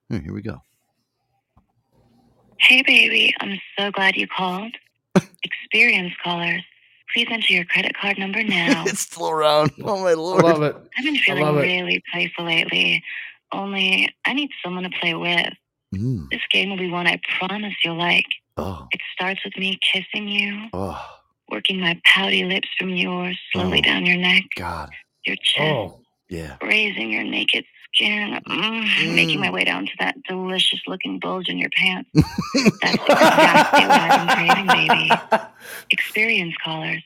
Here, 0.10 0.20
here 0.22 0.34
we 0.34 0.42
go. 0.42 0.60
Hey, 2.60 2.82
baby, 2.82 3.34
I'm 3.42 3.60
so 3.78 3.92
glad 3.92 4.16
you 4.16 4.28
called. 4.28 4.74
Experience 5.44 6.14
callers, 6.24 6.62
please 7.14 7.28
enter 7.30 7.54
your 7.54 7.66
credit 7.66 7.96
card 8.00 8.18
number 8.18 8.44
now. 8.44 8.84
it's 8.88 9.02
still 9.02 9.30
around. 9.30 9.72
Oh 9.84 10.02
my 10.02 10.12
I 10.12 10.14
lord! 10.14 10.44
love 10.44 10.62
it. 10.64 10.76
I've 10.98 11.04
been 11.04 11.18
feeling 11.18 11.44
love 11.44 11.58
it. 11.58 11.62
really 11.62 12.02
playful 12.12 12.46
lately. 12.46 13.04
Only 13.52 14.14
I 14.26 14.34
need 14.34 14.50
someone 14.64 14.84
to 14.84 14.90
play 15.00 15.14
with. 15.14 15.54
Mm. 15.96 16.30
This 16.30 16.42
game 16.52 16.70
will 16.70 16.78
be 16.78 16.90
one 16.90 17.08
I 17.08 17.20
promise 17.38 17.74
you'll 17.84 17.98
like. 17.98 18.26
Oh, 18.58 18.88
It 18.92 19.02
starts 19.14 19.42
with 19.44 19.58
me 19.58 19.78
kissing 19.94 20.28
you, 20.30 20.68
oh, 20.74 21.15
working 21.50 21.80
my 21.80 22.00
pouty 22.06 22.44
lips 22.44 22.68
from 22.78 22.90
yours 22.90 23.38
slowly 23.52 23.80
Oh. 23.80 23.82
down 23.82 24.06
your 24.06 24.18
neck, 24.18 24.44
God. 24.56 24.90
your 25.26 25.36
chest, 25.38 25.60
Oh, 25.60 26.00
Yeah. 26.30 26.58
raising 26.62 27.12
your 27.12 27.24
naked 27.24 27.66
skin, 27.94 28.40
mm, 28.48 29.16
making 29.16 29.40
my 29.40 29.50
way 29.50 29.64
down 29.64 29.86
to 29.86 29.92
that 30.00 30.16
delicious 30.24 30.80
looking 30.88 31.18
bulge 31.20 31.48
in 31.50 31.58
your 31.58 31.70
pants. 31.72 32.10
That's 32.82 32.98
exactly 33.08 33.86
what 33.88 34.02
I've 34.02 34.20
been 34.20 34.30
craving, 34.30 34.68
baby. 34.68 35.12
Experience 35.92 36.56
callers. 36.64 37.04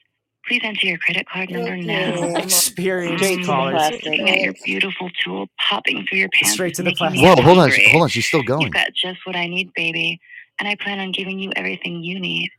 Please 0.48 0.62
enter 0.64 0.88
your 0.88 0.98
credit 0.98 1.28
card 1.30 1.50
number 1.52 1.78
now. 1.78 2.36
Experience 2.38 3.22
Mm, 3.22 3.46
callers. 3.46 3.92
Looking 4.04 4.30
at 4.30 4.40
your 4.42 4.54
beautiful 4.66 5.10
tool 5.24 5.48
popping 5.70 6.06
through 6.08 6.20
your 6.20 6.30
pants. 6.30 6.54
Straight 6.54 6.74
to 6.76 6.82
the 6.84 6.90
making 6.90 7.12
me 7.12 7.18
plastic. 7.20 7.38
Whoa, 7.38 7.44
hold 7.44 7.60
on, 7.60 7.72
hold 7.92 8.04
on. 8.04 8.10
She's 8.10 8.26
still 8.26 8.42
going. 8.44 8.64
You've 8.64 8.74
got 8.74 8.94
just 8.94 9.20
what 9.26 9.36
I 9.36 9.48
need, 9.48 9.72
baby. 9.76 10.20
And 10.60 10.68
I 10.68 10.76
plan 10.76 11.00
on 11.00 11.12
giving 11.12 11.40
you 11.40 11.52
everything 11.56 12.04
you 12.04 12.20
need. 12.20 12.50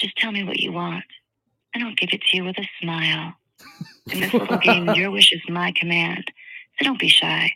Just 0.00 0.16
tell 0.16 0.32
me 0.32 0.44
what 0.44 0.60
you 0.60 0.72
want, 0.72 1.04
and 1.74 1.84
I'll 1.84 1.94
give 1.94 2.10
it 2.12 2.22
to 2.22 2.36
you 2.36 2.44
with 2.44 2.58
a 2.58 2.68
smile. 2.80 3.34
In 4.12 4.20
this 4.20 4.38
little 4.38 4.58
game, 4.58 4.88
your 4.88 5.10
wish 5.10 5.32
is 5.32 5.42
my 5.48 5.72
command. 5.76 6.24
So 6.78 6.84
don't 6.84 7.00
be 7.00 7.08
shy. 7.08 7.52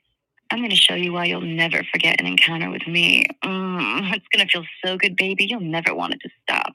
I'm 0.50 0.60
going 0.60 0.70
to 0.70 0.76
show 0.76 0.94
you 0.94 1.12
why 1.12 1.26
you'll 1.26 1.40
never 1.42 1.84
forget 1.92 2.20
an 2.20 2.26
encounter 2.26 2.70
with 2.70 2.86
me. 2.86 3.26
Mm, 3.44 4.14
it's 4.14 4.26
going 4.32 4.46
to 4.46 4.52
feel 4.52 4.64
so 4.84 4.96
good, 4.98 5.16
baby. 5.16 5.44
You'll 5.46 5.60
never 5.60 5.94
want 5.94 6.14
it 6.14 6.20
to 6.22 6.30
stop. 6.42 6.72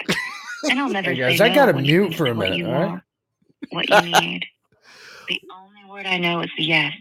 And 0.69 0.80
I'll 0.80 0.90
never 0.90 1.11
Hey, 1.11 1.18
guys, 1.18 1.40
say 1.40 1.45
I 1.45 1.49
no 1.49 1.56
gotta 1.56 1.73
mute 1.73 2.15
for 2.15 2.27
a 2.27 2.35
minute, 2.35 2.65
all 2.65 2.72
right? 2.72 2.91
want, 2.91 3.03
what 3.72 3.90
you 3.90 4.02
need. 4.02 4.45
the 5.27 5.41
only 5.56 5.91
word 5.91 6.06
I 6.06 6.18
know 6.18 6.41
is 6.41 6.52
yes. 6.57 6.94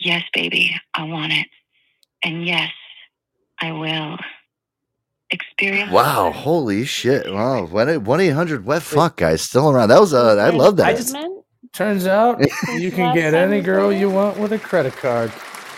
Yes, 0.00 0.24
baby, 0.34 0.76
I 0.94 1.04
want 1.04 1.32
it. 1.32 1.46
And 2.24 2.46
yes, 2.46 2.72
I 3.60 3.72
will. 3.72 4.18
Experience. 5.30 5.90
Wow, 5.90 6.30
holy 6.30 6.84
shit! 6.84 7.32
Wow, 7.32 7.66
one 7.66 8.20
eight 8.20 8.30
hundred 8.30 8.64
wet 8.64 8.82
fuck 8.82 9.16
guys 9.16 9.42
still 9.42 9.70
around. 9.70 9.88
That 9.88 10.00
was 10.00 10.12
uh, 10.14 10.36
I 10.36 10.50
love 10.50 10.76
that. 10.76 10.86
I 10.86 10.92
just 10.94 11.16
Turns 11.74 12.06
out 12.06 12.40
you 12.78 12.92
can 12.92 13.12
get 13.16 13.34
any 13.34 13.60
girl 13.60 13.92
you 13.92 14.08
want 14.08 14.38
with 14.38 14.52
a 14.52 14.58
credit 14.60 14.92
card. 14.92 15.32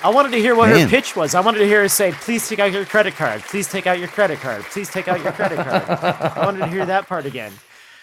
I 0.05 0.11
wanted 0.11 0.31
to 0.33 0.39
hear 0.39 0.55
what 0.55 0.69
Man. 0.69 0.81
her 0.81 0.89
pitch 0.89 1.17
was. 1.17 1.35
I 1.35 1.41
wanted 1.41 1.61
to 1.61 1.67
hear 1.67 1.81
her 1.81 1.89
say, 1.89 2.13
"Please 2.13 2.47
take 2.47 2.59
out 2.59 2.71
your 2.71 2.85
credit 2.85 3.15
card. 3.15 3.41
Please 3.41 3.67
take 3.67 3.87
out 3.87 3.99
your 3.99 4.09
credit 4.09 4.39
card. 4.41 4.63
Please 4.65 4.91
take 4.91 5.09
out 5.09 5.23
your 5.23 5.33
credit 5.33 5.57
card." 5.57 5.85
I 5.89 6.45
wanted 6.45 6.59
to 6.59 6.67
hear 6.67 6.85
that 6.85 7.07
part 7.07 7.25
again. 7.25 7.51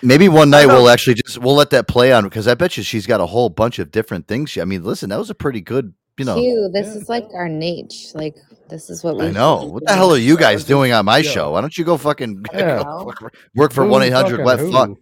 Maybe 0.02 0.28
one 0.28 0.50
night 0.50 0.66
we'll 0.66 0.90
actually 0.90 1.14
just 1.14 1.38
we'll 1.38 1.54
let 1.54 1.70
that 1.70 1.88
play 1.88 2.12
on 2.12 2.24
because 2.24 2.48
I 2.48 2.56
bet 2.56 2.78
you 2.78 2.84
she's 2.84 3.06
got 3.06 3.22
a 3.22 3.28
whole 3.28 3.50
bunch 3.50 3.78
of 3.78 3.92
different 3.92 4.28
things. 4.28 4.50
She, 4.50 4.60
I 4.60 4.66
mean, 4.66 4.84
listen, 4.84 5.12
that 5.12 5.20
was 5.20 5.30
a 5.30 5.36
pretty 5.36 5.62
good, 5.62 5.94
you 6.18 6.26
know. 6.26 6.36
Q, 6.36 6.72
this 6.74 6.96
is 6.96 7.08
like 7.10 7.28
our 7.36 7.48
niche. 7.48 8.08
Like 8.16 8.36
this 8.70 8.90
is 8.90 9.04
what 9.04 9.18
we 9.18 9.28
I 9.28 9.32
know. 9.32 9.66
What 9.66 9.86
the 9.86 9.94
hell 9.94 10.12
are 10.12 10.18
you 10.18 10.38
guys 10.38 10.64
doing 10.64 10.92
on 10.92 11.06
my 11.06 11.22
show? 11.22 11.52
Why 11.52 11.62
don't 11.62 11.78
you 11.78 11.84
go 11.84 11.98
fucking 11.98 12.46
Yeah. 12.54 12.84
go 12.84 13.14
work 13.56 13.74
for 13.74 13.86
one 13.86 14.02
eight 14.04 14.14
hundred 14.14 14.44
fucking 14.46 14.72
wet 14.72 14.72
fuck? 14.72 14.98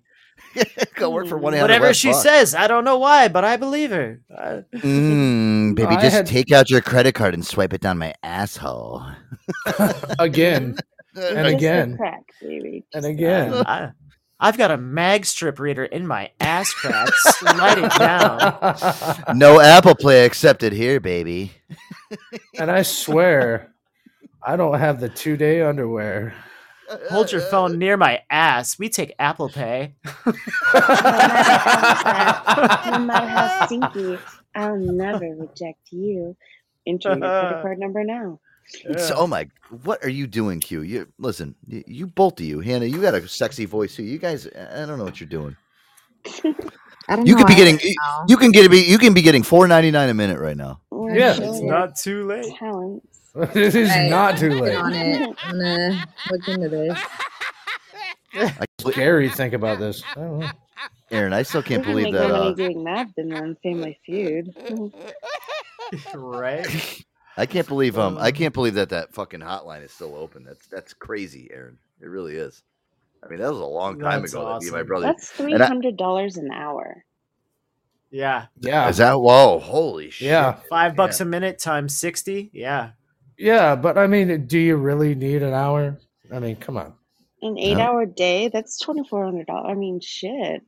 go 0.96 1.10
work 1.10 1.28
for 1.28 1.38
one 1.38 1.54
eight 1.54 1.60
hundred. 1.60 1.74
Whatever 1.74 1.94
she 1.94 2.14
says, 2.14 2.54
I 2.56 2.68
don't 2.68 2.84
know 2.84 2.98
why, 2.98 3.28
but 3.28 3.44
I 3.44 3.58
believe 3.58 3.92
her. 3.92 4.22
Mm, 4.76 5.76
baby, 5.76 5.96
I 5.96 6.02
just 6.02 6.16
had- 6.16 6.28
take 6.28 6.52
out 6.52 6.70
your 6.70 6.82
credit 6.82 7.14
card 7.14 7.34
and 7.34 7.46
swipe 7.46 7.74
it 7.74 7.82
down 7.82 7.98
my 7.98 8.14
asshole. 8.24 9.04
Again 10.20 10.76
and 11.16 11.48
again 11.48 11.98
crack, 11.98 12.24
and 12.42 13.06
again. 13.06 13.54
I, 13.54 13.92
I've 14.44 14.58
got 14.58 14.72
a 14.72 14.78
mag 14.78 15.26
strip 15.28 15.60
reader 15.60 15.86
in 15.86 16.08
my 16.08 16.32
ass 16.40 16.74
crack. 16.74 17.10
Slide 17.14 17.78
it 17.78 17.92
down. 18.00 19.38
no 19.38 19.62
Apple 19.62 19.94
Play 19.94 20.26
accepted 20.26 20.74
here, 20.74 21.00
baby. 21.00 21.52
and 22.58 22.72
I 22.72 22.82
swear, 22.82 23.72
I 24.42 24.56
don't 24.56 24.80
have 24.80 25.00
the 25.00 25.10
two 25.10 25.38
day 25.38 25.62
underwear. 25.62 26.34
Hold 27.10 27.32
your 27.32 27.42
phone 27.42 27.78
near 27.78 27.96
my 27.98 28.22
ass. 28.32 28.80
We 28.80 28.90
take 28.90 29.14
Apple 29.20 29.48
Pay. 29.50 29.94
No 30.26 30.34
matter 33.00 33.28
how 33.28 33.66
stinky, 33.66 34.18
I'll 34.56 34.76
never 34.78 35.26
reject 35.38 35.92
you. 35.92 36.36
Enter 36.88 37.10
your 37.10 37.20
credit 37.20 37.62
card 37.62 37.80
number 37.80 38.04
now. 38.04 38.40
So, 38.98 39.16
oh 39.18 39.28
my, 39.28 39.48
what 39.84 40.04
are 40.04 40.10
you 40.10 40.28
doing, 40.28 40.60
Q? 40.60 40.82
You 40.82 41.08
listen, 41.20 41.56
you, 41.68 41.84
you 41.88 42.08
both 42.08 42.40
of 42.40 42.46
you, 42.46 42.60
Hannah. 42.62 42.86
You 42.86 43.02
got 43.02 43.14
a 43.14 43.28
sexy 43.28 43.66
voice 43.66 43.96
too. 43.96 44.04
You 44.04 44.18
guys, 44.18 44.48
I 44.48 44.86
don't 44.86 44.98
know 44.98 45.04
what 45.06 45.20
you're 45.20 45.28
doing. 45.30 45.56
I 47.08 47.16
don't 47.16 47.26
You 47.26 47.34
know, 47.34 47.40
could 47.40 47.48
be 47.48 47.54
I 47.54 47.58
getting, 47.58 47.80
know. 47.80 48.26
you 48.28 48.38
can 48.38 48.52
get 48.52 48.70
be 48.72 48.80
you 48.80 48.98
can 48.98 49.14
be 49.14 49.22
getting 49.22 49.44
four 49.44 49.68
ninety 49.68 49.92
nine 49.92 50.10
a 50.10 50.14
minute 50.14 50.40
right 50.40 50.58
now. 50.58 50.80
We're 50.90 51.18
Yeah. 51.18 51.34
showing 51.36 51.50
It's 51.50 51.62
not 51.62 51.96
too 51.96 52.28
late. 52.28 52.54
Talents. 52.58 53.08
This 53.54 53.76
is 53.76 53.90
Right, 53.90 54.10
not 54.10 54.38
too 54.38 54.60
late. 54.60 54.76
on 54.76 54.94
it. 54.94 55.38
I'm 55.44 55.52
gonna 55.58 56.08
look 56.30 56.42
into 56.48 56.70
this. 56.70 57.00
I, 58.60 58.66
Gary, 58.94 59.30
think 59.30 59.54
about 59.54 59.80
this. 59.80 60.04
I 60.16 60.20
don't 60.22 60.40
know. 60.40 60.52
Aaron, 61.12 61.34
I 61.34 61.44
still 61.44 61.62
can't 61.62 61.82
We 61.82 61.86
can 61.86 61.94
believe 61.94 62.06
make 62.06 62.14
that. 62.14 62.30
more 62.30 62.40
money 62.40 62.52
Uh, 62.52 62.56
doing 62.56 62.84
that 62.86 63.08
than 63.18 63.34
on 63.34 63.58
Family 63.64 64.00
Feud. 64.06 64.54
right? 66.14 66.68
I 67.38 67.46
can't 67.46 67.68
believe 67.68 67.98
um, 67.98 68.18
I 68.18 68.32
can't 68.32 68.54
believe 68.54 68.74
that 68.76 68.90
that 68.90 69.14
fucking 69.14 69.40
hotline 69.40 69.84
is 69.84 69.92
still 69.92 70.16
open. 70.16 70.44
That's 70.44 70.68
that's 70.68 70.94
crazy, 70.94 71.50
Aaron. 71.52 71.78
It 72.02 72.08
really 72.08 72.36
is. 72.36 72.64
I 73.24 73.28
mean, 73.30 73.40
that 73.40 73.52
was 73.52 73.60
a 73.60 73.66
long 73.66 74.00
time 74.00 74.22
That's 74.22 74.34
ago. 74.34 74.46
That 74.60 74.64
me 74.66 74.72
my 74.72 74.84
brother. 74.84 75.06
That's 75.08 75.30
three 75.30 75.54
And 75.54 75.64
I- 75.64 75.68
hundred 75.68 75.98
dollars 75.98 76.38
an 76.38 76.52
hour. 76.52 77.06
Yeah. 78.10 78.48
Yeah. 78.60 78.90
Is 78.90 78.98
that 78.98 79.14
whoa? 79.14 79.60
Holy 79.60 80.10
shit! 80.10 80.28
Yeah. 80.28 80.58
Five 80.70 80.96
bucks 80.96 81.22
a 81.22 81.26
minute 81.26 81.60
times 81.60 81.96
60. 81.98 82.50
Yeah. 82.54 82.92
Yeah, 83.38 83.76
but 83.76 83.98
I 83.98 84.06
mean, 84.08 84.46
do 84.48 84.60
you 84.60 84.76
really 84.76 85.16
need 85.16 85.42
an 85.42 85.54
hour? 85.54 85.98
I 86.32 86.40
mean, 86.40 86.58
come 86.58 86.78
on. 86.78 86.94
An 87.42 87.58
eight-hour 87.58 88.06
day. 88.06 88.50
That's 88.50 88.78
twenty-four 88.78 89.24
hundred 89.26 89.48
dollars. 89.48 89.72
I 89.72 89.74
mean, 89.74 90.00
shit. 90.00 90.62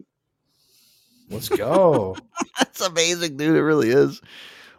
Let's 1.30 1.50
go. 1.50 2.16
That's 2.58 2.82
amazing, 2.82 3.38
dude. 3.38 3.56
It 3.56 3.62
really 3.62 3.90
is. 3.90 4.22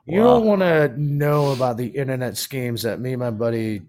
You 0.06 0.20
Wow. 0.20 0.26
don't 0.38 0.44
want 0.46 0.60
to 0.62 0.88
know 1.00 1.52
about 1.52 1.76
the 1.78 1.86
internet 1.86 2.36
schemes 2.36 2.82
that 2.82 3.00
me 3.00 3.12
and 3.14 3.20
my 3.20 3.30
buddy 3.30 3.82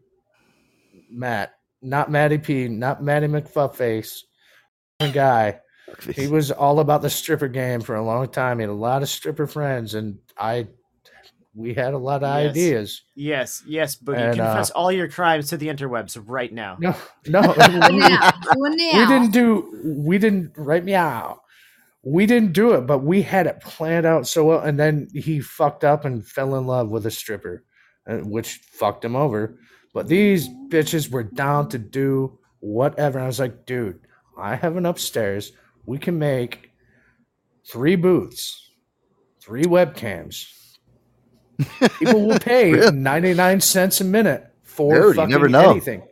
Matt, 1.12 1.54
not 1.82 2.10
Matty 2.12 2.38
P, 2.38 2.68
not 2.68 3.04
Matty 3.04 3.28
McFuckface, 3.28 4.20
the 5.00 5.10
guy. 5.10 5.60
He 6.14 6.28
was 6.30 6.52
all 6.52 6.80
about 6.80 7.02
the 7.02 7.10
stripper 7.10 7.48
game 7.48 7.82
for 7.82 7.96
a 7.96 8.04
long 8.04 8.28
time. 8.30 8.60
He 8.60 8.64
had 8.64 8.70
a 8.70 8.74
lot 8.74 9.02
of 9.02 9.10
stripper 9.10 9.46
friends, 9.48 9.94
and 9.94 10.18
I, 10.38 10.68
we 11.54 11.74
had 11.74 11.94
a 11.94 11.98
lot 11.98 12.24
of 12.24 12.30
Yes. 12.30 12.50
ideas. 12.52 13.02
Yes. 13.16 13.64
Yes. 13.68 13.96
Boogie. 13.96 14.18
And, 14.32 14.40
uh, 14.42 14.46
Confess 14.54 14.72
all 14.72 14.92
your 14.92 15.08
crimes 15.10 15.50
to 15.50 15.58
the 15.58 15.68
interwebs 15.68 16.22
right 16.26 16.52
now. 16.52 16.78
No, 16.80 16.96
no, 17.28 17.42
Do 17.42 17.52
it 17.58 17.94
now. 17.94 18.32
We 18.50 19.06
didn't 19.06 19.32
do. 19.32 19.82
We 20.06 20.18
didn't 20.18 20.54
right 20.58 20.84
meow. 20.84 21.42
We 22.08 22.28
didn't 22.28 22.54
do 22.54 22.74
it, 22.74 22.82
but 22.82 23.00
we 23.00 23.24
had 23.24 23.48
it 23.48 23.60
planned 23.62 24.06
out 24.06 24.28
so 24.28 24.46
well. 24.46 24.60
And 24.60 24.80
then 24.80 25.08
he 25.14 25.40
fucked 25.40 25.84
up 25.84 26.06
and 26.06 26.26
fell 26.26 26.56
in 26.56 26.68
love 26.68 26.90
with 26.90 27.06
a 27.08 27.12
stripper, 27.12 27.64
uh, 28.08 28.18
which 28.18 28.62
fucked 28.72 29.04
him 29.04 29.16
over. 29.16 29.58
But 29.94 30.08
these 30.08 30.48
bitches 30.70 31.10
were 31.10 31.24
down 31.24 31.68
to 31.70 31.80
do 31.80 32.38
whatever. 32.60 33.20
I 33.20 33.26
was 33.26 33.40
like, 33.40 33.66
dude, 33.66 34.00
I 34.38 34.56
have 34.56 34.78
an 34.78 34.86
upstairs. 34.86 35.52
We 35.88 35.98
can 35.98 36.20
make 36.20 36.70
three 37.68 37.96
booths, 37.96 38.70
three 39.42 39.64
webcams. 39.64 40.78
People 42.00 42.28
will 42.28 42.38
pay 42.40 42.72
Really? 42.74 42.96
99 42.96 43.62
cents 43.62 44.02
a 44.02 44.04
minute 44.04 44.46
for 44.64 44.94
Dude, 44.94 45.06
you 45.08 45.14
fucking 45.16 45.32
never 45.32 45.50
know. 45.50 45.72
anything. 45.72 46.04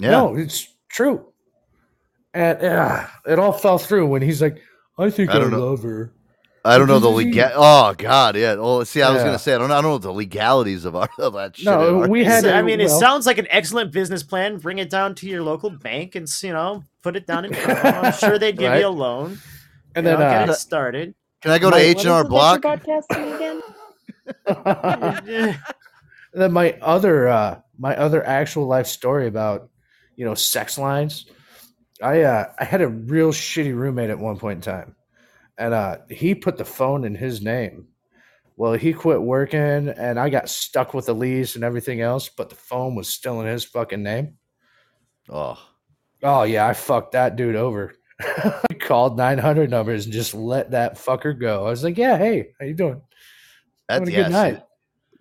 Yeah. 0.00 0.10
No, 0.10 0.34
it's 0.36 0.68
true. 0.90 1.32
And 2.34 2.62
uh, 2.62 3.06
it 3.26 3.38
all 3.38 3.52
fell 3.52 3.78
through 3.78 4.08
when 4.08 4.20
he's 4.22 4.42
like, 4.42 4.60
I 4.98 5.10
think 5.10 5.30
I 5.30 5.36
I, 5.36 5.38
don't 5.38 5.50
know. 5.52 5.66
love 5.70 5.82
her. 5.82 6.12
I 6.64 6.76
don't 6.76 6.88
know 6.88 6.98
the 6.98 7.08
legal. 7.08 7.48
Oh 7.54 7.94
God, 7.96 8.36
yeah. 8.36 8.54
Well, 8.56 8.84
see, 8.84 9.00
I 9.00 9.10
was 9.10 9.20
Yeah. 9.20 9.26
gonna 9.26 9.38
say 9.38 9.54
I 9.54 9.58
don't. 9.58 9.70
I 9.70 9.80
don't 9.80 9.90
know 9.92 9.98
the 9.98 10.10
legalities 10.12 10.84
of, 10.84 10.96
our, 10.96 11.08
of 11.18 11.32
that 11.34 11.56
shit. 11.56 11.66
No, 11.66 12.02
are. 12.02 12.08
we 12.08 12.24
had 12.24 12.44
I 12.44 12.58
to- 12.58 12.62
mean, 12.64 12.80
it 12.80 12.88
sounds 12.90 13.24
like 13.26 13.38
an 13.38 13.46
excellent 13.50 13.92
business 13.92 14.22
plan. 14.22 14.58
Bring 14.58 14.78
it 14.78 14.90
down 14.90 15.14
to 15.16 15.28
your 15.28 15.42
local 15.42 15.70
bank 15.70 16.14
and 16.16 16.28
you 16.42 16.52
know 16.52 16.82
put 17.02 17.16
it 17.16 17.26
down 17.26 17.44
in. 17.44 17.54
I'm 17.66 18.12
sure 18.12 18.38
they'd 18.38 18.58
give 18.58 18.70
Right. 18.72 18.80
you 18.80 18.88
a 18.88 18.90
loan. 18.90 19.38
And 19.94 20.04
you 20.04 20.10
then 20.12 20.20
know, 20.20 20.28
get 20.30 20.48
uh, 20.48 20.52
it 20.52 20.56
started. 20.56 21.14
Can 21.40 21.52
I 21.52 21.58
go 21.58 21.70
to 21.70 21.76
H 21.76 22.00
and 22.00 22.08
R 22.08 22.24
Block? 22.28 22.60
Butcher 22.62 22.82
broadcasting 22.84 23.32
again? 23.32 23.62
And 26.34 26.42
then 26.42 26.52
my 26.52 26.76
other 26.82 27.26
uh 27.28 27.60
my 27.78 27.96
other 27.96 28.24
actual 28.24 28.66
life 28.66 28.86
story 28.86 29.26
about 29.26 29.70
you 30.16 30.24
know 30.26 30.34
sex 30.34 30.76
lines 30.76 31.24
i 32.02 32.22
uh 32.22 32.50
i 32.58 32.64
had 32.64 32.80
a 32.80 32.88
real 32.88 33.32
shitty 33.32 33.74
roommate 33.74 34.10
at 34.10 34.18
one 34.18 34.38
point 34.38 34.56
in 34.56 34.72
time 34.72 34.94
and 35.56 35.74
uh 35.74 35.98
he 36.10 36.34
put 36.34 36.56
the 36.56 36.64
phone 36.64 37.04
in 37.04 37.14
his 37.14 37.42
name 37.42 37.88
well 38.56 38.72
he 38.72 38.92
quit 38.92 39.20
working 39.20 39.88
and 39.88 40.18
i 40.18 40.28
got 40.28 40.48
stuck 40.48 40.94
with 40.94 41.06
the 41.06 41.14
lease 41.14 41.54
and 41.54 41.64
everything 41.64 42.00
else 42.00 42.28
but 42.28 42.48
the 42.48 42.56
phone 42.56 42.94
was 42.94 43.08
still 43.08 43.40
in 43.40 43.46
his 43.46 43.64
fucking 43.64 44.02
name 44.02 44.34
oh 45.28 45.58
oh 46.22 46.42
yeah 46.42 46.66
i 46.66 46.72
fucked 46.72 47.12
that 47.12 47.36
dude 47.36 47.56
over 47.56 47.94
I 48.20 48.74
called 48.80 49.16
900 49.16 49.70
numbers 49.70 50.04
and 50.04 50.12
just 50.12 50.34
let 50.34 50.72
that 50.72 50.94
fucker 50.94 51.38
go 51.38 51.66
i 51.66 51.70
was 51.70 51.84
like 51.84 51.96
yeah 51.96 52.16
hey 52.16 52.50
how 52.58 52.66
you 52.66 52.74
doing 52.74 53.00
That's 53.88 54.00
Having 54.00 54.14
a 54.14 54.16
yeah, 54.16 54.22
good 54.24 54.32
night 54.32 54.62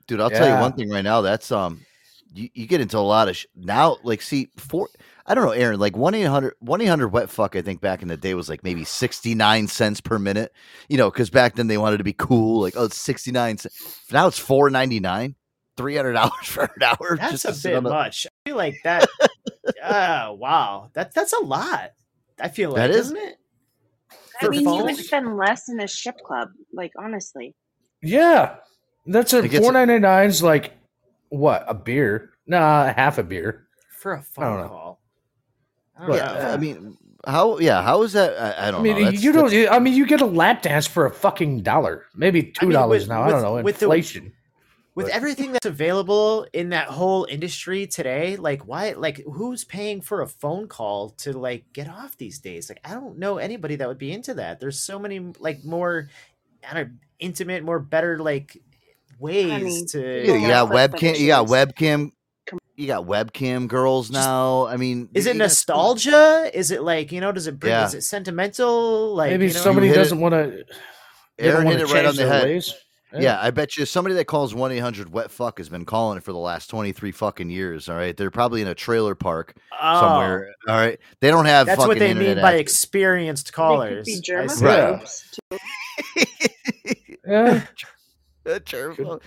dude. 0.08 0.22
I'll 0.22 0.30
tell 0.30 0.48
you 0.48 0.60
one 0.60 0.74
thing 0.74 0.90
right 0.90 1.04
now. 1.04 1.22
That's 1.22 1.52
um, 1.52 1.86
you, 2.34 2.50
you 2.54 2.66
get 2.66 2.82
into 2.82 2.98
a 2.98 3.00
lot 3.00 3.30
of 3.30 3.38
sh- 3.38 3.46
now. 3.56 3.98
Like, 4.04 4.22
see, 4.22 4.50
for 4.58 4.90
I 5.30 5.36
don't 5.36 5.46
know, 5.46 5.52
Aaron. 5.52 5.80
Like 5.80 5.98
one 5.98 6.14
800 6.16 6.54
one 6.60 6.80
800 6.82 7.10
wet 7.10 7.30
fuck. 7.30 7.56
I 7.56 7.62
think 7.62 7.82
back 7.82 8.02
in 8.02 8.08
the 8.08 8.16
day 8.18 8.34
was 8.34 8.48
like 8.50 8.64
maybe 8.64 8.84
sixty 8.86 9.36
nine 9.36 9.68
cents 9.68 10.00
per 10.00 10.18
minute. 10.18 10.54
You 10.88 10.98
know, 10.98 11.12
because 11.12 11.30
back 11.30 11.56
then 11.56 11.68
they 11.68 11.78
wanted 11.78 11.98
to 11.98 12.04
be 12.06 12.14
cool. 12.14 12.62
Like, 12.62 12.76
oh, 12.78 12.86
it's 12.86 12.98
sixty 12.98 13.32
nine. 13.32 13.58
cents. 13.58 14.06
Now 14.12 14.28
it's 14.28 14.40
four 14.40 14.70
ninety 14.70 15.00
nine. 15.02 15.36
Three 15.76 15.96
hundred 15.98 16.14
dollars 16.14 16.32
for 16.44 16.64
an 16.64 16.82
hour. 16.84 17.18
That's 17.18 17.42
just 17.44 17.66
a 17.66 17.68
bit 17.70 17.76
on 17.78 17.84
much. 17.84 18.26
I 18.26 18.50
feel 18.50 18.58
like 18.58 18.78
that. 18.84 19.08
oh 19.84 20.34
wow, 20.34 20.90
that 20.94 21.14
that's 21.14 21.34
a 21.34 21.40
lot. 21.44 21.92
I 22.40 22.48
feel 22.50 22.70
like 22.72 22.78
That 22.78 22.90
is- 22.92 23.08
isn't 23.08 23.18
it? 23.18 23.38
I 24.40 24.46
For 24.46 24.52
mean, 24.52 24.62
you 24.70 24.84
would 24.84 24.96
spend 24.96 25.36
less 25.36 25.68
in 25.68 25.80
a 25.80 25.88
strip 25.88 26.20
club. 26.24 26.50
Like 26.72 26.94
honestly, 26.98 27.54
Yeah, 28.02 28.58
that's 29.06 29.34
a 29.34 29.40
It 29.40 29.50
gets- 29.50 29.64
four 29.64 29.74
ninety 29.74 30.00
nine's 30.00 30.42
like 30.42 30.74
what 31.30 31.66
a 31.68 31.74
beer? 31.74 32.32
Nah, 32.48 32.94
half 32.94 33.18
a 33.18 33.24
beer. 33.24 33.68
for 34.00 34.14
a 34.14 34.16
I 34.16 34.20
don't 34.20 34.26
phone 34.34 34.62
know. 34.62 34.68
call. 34.70 35.02
I 36.00 36.06
don't 36.08 36.16
Yeah. 36.16 36.54
I 36.54 36.58
mean, 36.58 36.98
how? 37.26 37.60
Yeah, 37.60 37.82
how 37.82 38.04
is 38.04 38.14
that? 38.14 38.38
I, 38.38 38.52
I 38.66 38.68
I 38.68 38.72
don't 38.72 38.84
mean, 38.84 38.96
know. 38.96 39.04
That's- 39.06 39.24
you 39.24 39.32
don't. 39.32 39.50
that's- 39.50 39.70
I 39.76 39.80
mean, 39.80 39.94
you 39.94 40.06
get 40.06 40.22
a 40.22 40.26
lap 40.26 40.62
dance 40.62 40.88
for 40.88 41.06
a 41.06 41.12
fucking 41.12 41.62
dollar, 41.64 42.06
maybe 42.16 42.44
two 42.44 42.68
mean, 42.68 42.74
dollars 42.74 43.04
with- 43.04 43.10
now. 43.10 43.24
I 43.24 43.30
don't 43.30 43.42
know. 43.42 43.62
with 43.62 43.80
the- 43.80 43.86
Inflation. 43.86 44.34
with 44.96 45.10
everything 45.10 45.52
that's 45.52 45.66
available 45.68 46.48
in 46.54 46.70
that 46.70 46.88
whole 46.88 47.26
industry 47.30 47.86
today 47.86 48.36
like 48.36 48.66
why 48.68 48.94
like 48.94 49.22
who's 49.32 49.64
paying 49.64 50.02
for 50.02 50.22
a 50.24 50.28
phone 50.28 50.68
call 50.68 51.12
to 51.12 51.34
like 51.34 51.66
get 51.72 51.88
off 51.88 52.18
these 52.18 52.40
days 52.40 52.68
like 52.68 52.80
i 52.84 52.96
don't 52.96 53.16
know 53.16 53.38
anybody 53.38 53.76
that 53.76 53.88
would 53.88 54.00
be 54.00 54.12
into 54.12 54.34
that 54.34 54.60
there's 54.60 54.80
so 54.80 54.98
many 54.98 55.20
like 55.40 55.64
more 55.64 56.10
I 56.68 56.74
don't 56.74 56.88
know, 56.88 56.94
intimate 57.20 57.64
more 57.64 57.78
better 57.80 58.18
like 58.18 58.58
ways 59.20 59.62
mean, 59.64 59.86
to 59.90 60.26
Yeah, 60.28 60.36
you 60.36 60.48
got 60.48 60.70
webcam. 60.72 61.20
You 61.20 61.28
got 61.28 61.46
webcam. 61.46 62.12
You 62.78 62.86
got 62.88 63.06
webcam 63.06 63.68
girls 63.68 64.12
now. 64.12 64.68
I 64.68 64.78
mean, 64.78 65.10
is 65.16 65.26
you 65.26 65.32
it 65.32 65.34
got- 65.34 65.46
nostalgia 65.46 66.50
is 66.54 66.70
it 66.72 66.84
like 66.84 67.12
you 67.12 67.20
know 67.20 67.32
does 67.32 67.48
it 67.48 67.60
bring 67.60 67.72
Yeah. 67.72 67.86
is 67.88 67.96
it 67.96 68.04
sentimental 68.04 69.16
like 69.16 69.32
maybe 69.32 69.48
you 69.48 69.54
know, 69.54 69.60
somebody 69.60 69.88
You 69.88 69.96
doesn't 69.96 70.20
want 70.20 70.34
to. 70.34 70.64
Aaron 71.40 71.66
hit 71.68 71.82
it 71.82 71.92
right 71.92 72.06
on 72.06 72.16
the 72.16 72.28
head. 72.28 72.44
Ways. 72.44 72.74
Yeah. 73.14 73.40
I 73.42 73.50
bet 73.52 73.78
you 73.78 73.86
somebody 73.86 74.14
that 74.16 74.26
calls 74.26 74.54
one 74.54 74.72
eight 74.72 74.78
hundred 74.80 75.12
wet 75.12 75.32
fuck 75.32 75.58
has 75.58 75.70
been 75.70 75.86
calling 75.86 76.18
it 76.20 76.24
for 76.24 76.34
the 76.34 76.38
last 76.38 76.68
twenty 76.68 76.92
three 76.92 77.12
fucking 77.12 77.50
years. 77.50 77.90
All 77.90 77.96
right, 77.96 78.16
they're 78.16 78.30
probably 78.30 78.62
in 78.62 78.68
a 78.68 78.76
trailer 78.76 79.16
park 79.16 79.56
Oh, 79.82 80.00
somewhere. 80.00 80.52
All 80.68 80.76
right, 80.76 81.00
they 81.20 81.30
don't 81.32 81.46
have. 81.46 81.66
that's 81.66 81.78
fucking 81.78 81.88
what 81.88 82.00
they 82.00 82.14
mean 82.14 82.36
by 82.36 82.50
access. 82.54 82.60
experienced 82.62 83.48
they 83.48 83.52
callers 83.54 84.06
could 84.06 84.24
be 84.24 84.36
I 84.36 84.48
see. 84.48 86.28
Yeah. 87.28 87.66
Uh, 88.58 88.60
germ- 88.60 89.20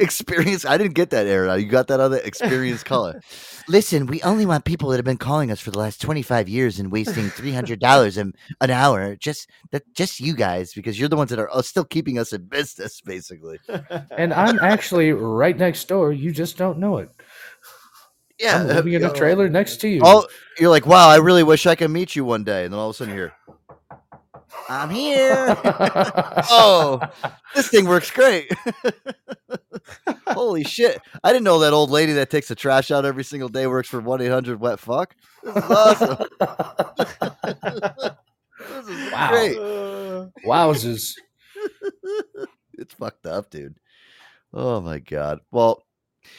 Experience. 0.00 0.64
I 0.64 0.78
didn't 0.78 0.94
get 0.94 1.10
that, 1.10 1.26
Aaron. 1.26 1.60
You 1.60 1.66
got 1.66 1.88
that 1.88 2.00
other 2.00 2.16
experience 2.18 2.82
color. 2.94 3.20
Listen, 3.68 4.06
we 4.06 4.22
only 4.22 4.46
want 4.46 4.64
people 4.64 4.88
that 4.88 4.96
have 4.96 5.04
been 5.04 5.18
calling 5.18 5.50
us 5.50 5.60
for 5.60 5.70
the 5.70 5.78
last 5.78 6.00
25 6.00 6.48
years 6.48 6.78
and 6.80 6.90
wasting 6.90 7.26
$300 7.26 8.16
an, 8.16 8.32
an 8.60 8.70
hour. 8.70 9.16
Just 9.16 9.50
that, 9.70 9.82
just 9.94 10.18
you 10.18 10.34
guys, 10.34 10.72
because 10.72 10.98
you're 10.98 11.10
the 11.10 11.16
ones 11.16 11.30
that 11.30 11.38
are 11.38 11.54
uh, 11.54 11.62
still 11.62 11.84
keeping 11.84 12.18
us 12.18 12.32
in 12.32 12.44
business, 12.46 13.00
basically. 13.00 13.58
And 14.16 14.32
I'm 14.32 14.58
actually 14.60 15.12
right 15.12 15.56
next 15.56 15.86
door. 15.88 16.12
You 16.12 16.32
just 16.32 16.56
don't 16.56 16.78
know 16.78 16.98
it. 16.98 17.10
Yeah, 18.38 18.60
I'm 18.60 18.66
living 18.66 18.94
in 18.94 19.04
uh, 19.04 19.10
a 19.10 19.14
trailer 19.14 19.48
next 19.48 19.76
to 19.82 19.88
you. 19.88 20.00
Oh, 20.02 20.26
you're 20.58 20.70
like, 20.70 20.86
wow, 20.86 21.08
I 21.08 21.16
really 21.16 21.42
wish 21.42 21.66
I 21.66 21.74
could 21.74 21.90
meet 21.90 22.16
you 22.16 22.24
one 22.24 22.44
day. 22.44 22.64
And 22.64 22.72
then 22.72 22.80
all 22.80 22.90
of 22.90 22.94
a 22.94 22.96
sudden 22.96 23.14
you're, 23.14 23.32
I'm 24.68 24.90
here. 24.90 25.56
oh, 25.64 27.00
this 27.54 27.68
thing 27.68 27.86
works 27.86 28.10
great. 28.10 28.50
Holy 30.28 30.64
shit. 30.64 31.00
I 31.22 31.32
didn't 31.32 31.44
know 31.44 31.58
that 31.60 31.72
old 31.72 31.90
lady 31.90 32.12
that 32.14 32.30
takes 32.30 32.48
the 32.48 32.54
trash 32.54 32.90
out 32.90 33.04
every 33.04 33.24
single 33.24 33.48
day 33.48 33.66
works 33.66 33.88
for 33.88 34.00
1 34.00 34.22
800 34.22 34.58
Wet 34.60 34.78
Fuck. 34.80 35.14
This 35.42 35.56
is 35.56 35.62
awesome. 35.70 36.26
this 38.58 38.88
is 38.88 39.12
Wow. 39.12 39.28
great. 39.30 39.56
Wowzers. 40.46 41.14
It's 42.76 42.92
fucked 42.92 43.24
up, 43.26 43.50
dude. 43.50 43.76
Oh 44.52 44.80
my 44.80 44.98
God. 44.98 45.38
Well, 45.52 45.84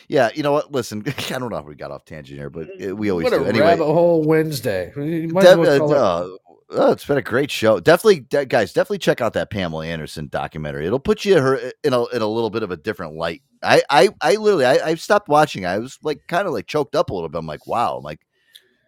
yeah, 0.10 0.30
you 0.36 0.44
know 0.44 0.52
what? 0.52 0.72
Listen, 0.72 1.02
I 1.08 1.40
don't 1.40 1.50
know 1.50 1.56
how 1.56 1.62
we 1.64 1.76
got 1.76 1.92
off 1.92 2.04
tangent 2.04 2.38
here, 2.38 2.50
but 2.50 2.68
we 2.78 3.10
always 3.10 3.24
What 3.24 3.34
a 3.34 3.38
do. 3.40 3.46
Anyway, 3.46 3.66
rabbit 3.66 3.86
hole 3.86 4.22
Wednesday. 4.24 4.92
You 4.98 5.30
might 5.30 5.58
well 5.58 5.94
uh, 5.94 6.28
oh, 6.70 6.92
it's 6.92 7.06
been 7.06 7.18
a 7.18 7.22
great 7.22 7.52
show. 7.52 7.80
Definitely, 7.80 8.22
de- 8.22 8.46
guys, 8.46 8.74
definitely 8.74 9.00
check 9.00 9.22
out 9.22 9.34
that 9.34 9.50
Pamela 9.50 9.86
Anderson 9.86 10.28
documentary. 10.28 10.86
It'll 10.86 11.00
put 11.00 11.26
you 11.26 11.40
her 11.40 11.72
in 11.84 11.94
a 11.94 12.06
in 12.08 12.22
a 12.22 12.28
little 12.28 12.50
bit 12.50 12.64
of 12.64 12.72
a 12.72 12.78
different 12.78 13.14
light. 13.16 13.42
I 13.64 13.82
I, 13.90 14.10
I 14.22 14.36
literally 14.36 14.66
I, 14.66 14.90
I 14.90 14.96
stopped 14.96 15.30
watching. 15.30 15.66
I 15.66 15.78
was 15.80 15.98
like 16.04 16.22
kind 16.28 16.48
of 16.48 16.54
like 16.54 16.68
choked 16.68 16.96
up 16.96 17.10
a 17.10 17.14
little 17.14 17.30
bit. 17.30 17.38
I'm 17.38 17.48
like, 17.48 17.68
wow. 17.68 17.98
I'm 17.98 18.04
like, 18.04 18.22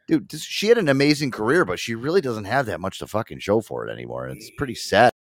dude, 0.08 0.30
this, 0.30 0.42
she 0.44 0.68
had 0.68 0.78
an 0.78 0.90
amazing 0.90 1.32
career, 1.32 1.66
but 1.66 1.80
she 1.80 1.96
really 1.96 2.22
doesn't 2.22 2.46
have 2.46 2.66
that 2.68 2.80
much 2.80 3.00
to 3.00 3.08
fucking 3.08 3.40
show 3.40 3.62
for 3.62 3.88
it 3.88 3.92
anymore. 3.92 4.28
It's 4.28 4.52
pretty 4.58 4.76
sad. 4.76 5.12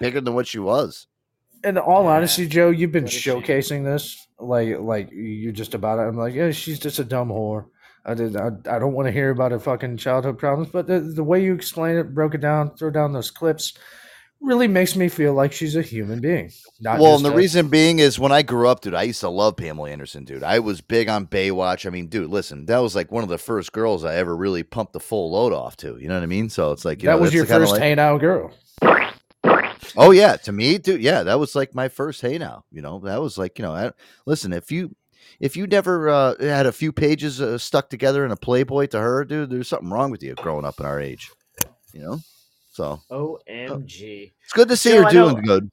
Bigger 0.00 0.20
than 0.20 0.34
what 0.34 0.46
she 0.46 0.58
was. 0.58 1.06
in 1.64 1.76
all 1.78 2.06
honesty, 2.06 2.46
Joe, 2.46 2.70
you've 2.70 2.92
been 2.92 3.04
showcasing 3.06 3.84
this 3.84 4.26
like 4.38 4.78
like 4.78 5.10
you 5.10 5.50
just 5.52 5.74
about 5.74 5.98
it. 5.98 6.02
I'm 6.02 6.16
like, 6.16 6.34
yeah, 6.34 6.52
she's 6.52 6.78
just 6.78 7.00
a 7.00 7.04
dumb 7.04 7.28
whore. 7.30 7.66
I 8.04 8.14
did. 8.14 8.36
I, 8.36 8.48
I 8.70 8.78
don't 8.78 8.92
want 8.94 9.06
to 9.06 9.12
hear 9.12 9.30
about 9.30 9.52
her 9.52 9.58
fucking 9.58 9.96
childhood 9.98 10.38
problems, 10.38 10.70
but 10.70 10.86
the, 10.86 11.00
the 11.00 11.24
way 11.24 11.42
you 11.42 11.54
explain 11.54 11.96
it, 11.96 12.14
broke 12.14 12.34
it 12.34 12.40
down, 12.40 12.74
throw 12.76 12.90
down 12.90 13.12
those 13.12 13.30
clips, 13.30 13.74
really 14.40 14.68
makes 14.68 14.96
me 14.96 15.08
feel 15.08 15.34
like 15.34 15.52
she's 15.52 15.76
a 15.76 15.82
human 15.82 16.20
being. 16.20 16.50
Not 16.80 17.00
well, 17.00 17.16
and 17.16 17.24
the 17.24 17.32
a- 17.32 17.36
reason 17.36 17.68
being 17.68 17.98
is 17.98 18.18
when 18.18 18.32
I 18.32 18.42
grew 18.42 18.68
up, 18.68 18.80
dude, 18.80 18.94
I 18.94 19.02
used 19.02 19.20
to 19.20 19.28
love 19.28 19.56
Pamela 19.56 19.90
Anderson, 19.90 20.24
dude. 20.24 20.42
I 20.44 20.60
was 20.60 20.80
big 20.80 21.08
on 21.08 21.26
Baywatch. 21.26 21.86
I 21.86 21.90
mean, 21.90 22.06
dude, 22.06 22.30
listen, 22.30 22.66
that 22.66 22.78
was 22.78 22.94
like 22.94 23.10
one 23.12 23.24
of 23.24 23.28
the 23.28 23.38
first 23.38 23.72
girls 23.72 24.04
I 24.04 24.14
ever 24.14 24.34
really 24.36 24.62
pumped 24.62 24.92
the 24.92 25.00
full 25.00 25.32
load 25.32 25.52
off 25.52 25.76
to. 25.78 25.98
You 25.98 26.08
know 26.08 26.14
what 26.14 26.22
I 26.22 26.26
mean? 26.26 26.48
So 26.48 26.72
it's 26.72 26.84
like 26.84 27.02
you 27.02 27.08
that 27.08 27.16
know, 27.16 27.22
was 27.22 27.34
your 27.34 27.46
first 27.46 27.72
like- 27.72 27.82
hey 27.82 27.94
now 27.94 28.16
girl. 28.16 28.52
Oh 29.96 30.10
yeah, 30.10 30.36
to 30.36 30.52
me, 30.52 30.78
dude. 30.78 31.00
Yeah, 31.02 31.22
that 31.24 31.38
was 31.38 31.54
like 31.56 31.74
my 31.74 31.88
first 31.88 32.20
hey 32.20 32.38
now. 32.38 32.64
You 32.70 32.82
know, 32.82 33.00
that 33.00 33.20
was 33.20 33.38
like 33.38 33.58
you 33.58 33.64
know, 33.64 33.72
I, 33.72 33.90
listen, 34.26 34.52
if 34.52 34.70
you 34.70 34.94
if 35.40 35.56
you 35.56 35.66
never 35.66 36.08
uh, 36.08 36.34
had 36.40 36.66
a 36.66 36.72
few 36.72 36.92
pages 36.92 37.40
uh, 37.40 37.58
stuck 37.58 37.88
together 37.90 38.24
in 38.24 38.30
a 38.32 38.36
Playboy 38.36 38.86
to 38.86 39.00
her, 39.00 39.24
dude, 39.24 39.50
there's 39.50 39.68
something 39.68 39.90
wrong 39.90 40.10
with 40.10 40.22
you 40.22 40.34
growing 40.34 40.64
up 40.64 40.78
in 40.80 40.86
our 40.86 41.00
age. 41.00 41.30
You 41.92 42.02
know, 42.02 42.18
so 42.72 43.00
omg 43.10 44.32
it's 44.42 44.52
good 44.52 44.68
to 44.68 44.76
see 44.76 44.90
Joe, 44.90 44.98
her 45.02 45.06
I 45.06 45.12
know- 45.12 45.30
doing 45.30 45.44
good. 45.44 45.70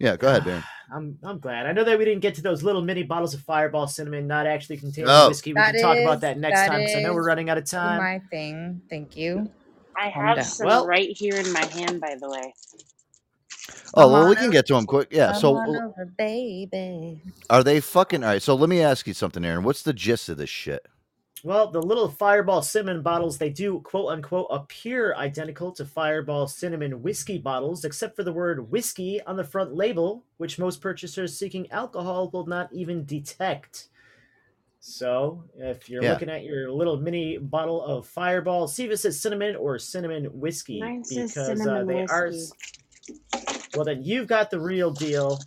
Yeah, 0.00 0.16
go 0.16 0.28
ahead, 0.28 0.44
man. 0.46 0.62
I'm 0.94 1.18
I'm 1.22 1.38
glad. 1.38 1.66
I 1.66 1.72
know 1.72 1.82
that 1.84 1.98
we 1.98 2.04
didn't 2.04 2.20
get 2.20 2.34
to 2.34 2.42
those 2.42 2.62
little 2.62 2.82
mini 2.82 3.02
bottles 3.04 3.32
of 3.34 3.40
Fireball 3.40 3.86
cinnamon, 3.86 4.26
not 4.26 4.46
actually 4.46 4.76
containing 4.76 5.08
Oh. 5.10 5.28
whiskey. 5.28 5.50
We 5.52 5.54
That 5.54 5.72
can 5.74 5.82
talk 5.82 5.96
is- 5.96 6.02
about 6.02 6.20
that 6.20 6.38
next 6.38 6.58
that 6.60 6.68
time 6.68 6.80
because 6.80 6.96
I 6.96 7.00
know 7.02 7.14
we're 7.14 7.26
running 7.26 7.48
out 7.50 7.58
of 7.58 7.64
time. 7.64 7.98
My 7.98 8.20
thing. 8.30 8.82
Thank 8.90 9.16
you. 9.16 9.50
I 9.96 10.10
Calm 10.10 10.24
have 10.24 10.36
down. 10.36 10.44
some 10.44 10.66
Well- 10.66 10.86
right 10.86 11.08
here 11.16 11.36
in 11.36 11.52
my 11.52 11.64
hand, 11.66 12.00
by 12.00 12.16
the 12.20 12.28
way. 12.28 12.52
Oh 13.94 14.08
well, 14.08 14.26
we 14.26 14.36
can 14.36 14.50
get 14.50 14.66
to 14.68 14.74
them 14.74 14.86
quick. 14.86 15.08
Yeah. 15.12 15.32
Come 15.32 15.34
So 15.34 15.62
over, 15.66 16.06
baby. 16.18 17.22
are 17.50 17.64
they 17.64 17.80
fucking 17.80 18.24
all 18.24 18.30
right? 18.30 18.42
So 18.42 18.54
let 18.54 18.68
me 18.70 18.82
ask 18.82 19.06
you 19.06 19.14
something, 19.14 19.44
Aaron. 19.44 19.64
What's 19.64 19.82
the 19.82 19.94
gist 19.94 20.28
of 20.30 20.38
this 20.38 20.50
shit? 20.50 20.86
Well, 21.42 21.70
the 21.72 21.82
little 21.82 22.10
Fireball 22.10 22.62
cinnamon 22.62 23.02
bottles, 23.02 23.38
they 23.38 23.50
do 23.50 23.80
quote 23.80 24.12
unquote 24.12 24.48
appear 24.50 25.14
identical 25.16 25.72
to 25.72 25.86
Fireball 25.86 26.48
cinnamon 26.48 27.02
whiskey 27.02 27.38
bottles, 27.38 27.84
except 27.86 28.16
for 28.16 28.24
the 28.24 28.32
word 28.34 28.70
whiskey 28.70 29.22
on 29.22 29.36
the 29.36 29.44
front 29.44 29.74
label, 29.74 30.24
which 30.38 30.58
most 30.58 30.82
purchasers 30.82 31.38
seeking 31.38 31.70
alcohol 31.72 32.30
will 32.32 32.46
not 32.46 32.70
even 32.74 33.06
detect. 33.06 33.88
So, 34.80 35.44
if 35.58 35.90
you're 35.90 36.02
Yeah. 36.02 36.06
looking 36.06 36.30
at 36.30 36.44
your 36.44 36.72
little 36.72 36.98
mini 36.98 37.38
bottle 37.38 37.82
of 37.84 38.06
Fireball, 38.06 38.68
see 38.68 38.84
if 38.86 38.92
it 38.92 38.98
says 38.98 39.20
cinnamon 39.20 39.56
or 39.56 39.78
cinnamon 39.78 40.26
whiskey 40.26 40.80
Mine 40.80 41.04
says 41.04 41.34
because 41.34 41.66
uh, 41.66 41.84
cinnamon 41.84 41.86
they 41.86 42.04
are. 42.08 42.32
Whiskey. 43.74 43.78
Well, 43.78 43.84
then 43.84 44.04
you've 44.04 44.26
got 44.26 44.50
the 44.50 44.60
real 44.60 44.90
deal. 44.90 45.38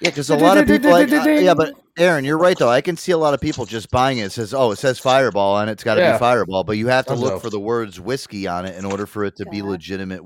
Yeah, 0.00 0.10
because 0.10 0.30
a 0.30 0.36
lot 0.36 0.58
of 0.58 0.66
people, 0.66 0.90
like, 0.90 1.10
uh, 1.12 1.28
yeah, 1.30 1.54
but 1.54 1.74
Aaron, 1.98 2.24
you're 2.24 2.38
right 2.38 2.58
though. 2.58 2.68
I 2.68 2.80
can 2.80 2.96
see 2.96 3.12
a 3.12 3.18
lot 3.18 3.34
of 3.34 3.40
people 3.40 3.64
just 3.64 3.90
buying 3.90 4.18
it. 4.18 4.24
it 4.26 4.32
says, 4.32 4.52
"Oh, 4.52 4.70
it 4.72 4.76
says 4.76 4.98
Fireball 4.98 5.58
and 5.58 5.70
it's 5.70 5.84
got 5.84 5.94
to 5.94 6.02
Yeah. 6.02 6.12
be 6.12 6.18
Fireball," 6.18 6.64
but 6.64 6.76
you 6.76 6.88
have 6.88 7.06
to 7.06 7.14
look 7.14 7.40
for 7.40 7.50
the 7.50 7.60
words 7.60 8.00
whiskey 8.00 8.46
on 8.46 8.66
it 8.66 8.76
in 8.76 8.84
order 8.84 9.06
for 9.06 9.24
it 9.24 9.36
to 9.36 9.46
be 9.46 9.62
legitimate. 9.62 10.22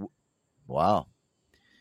Wow. 0.66 1.06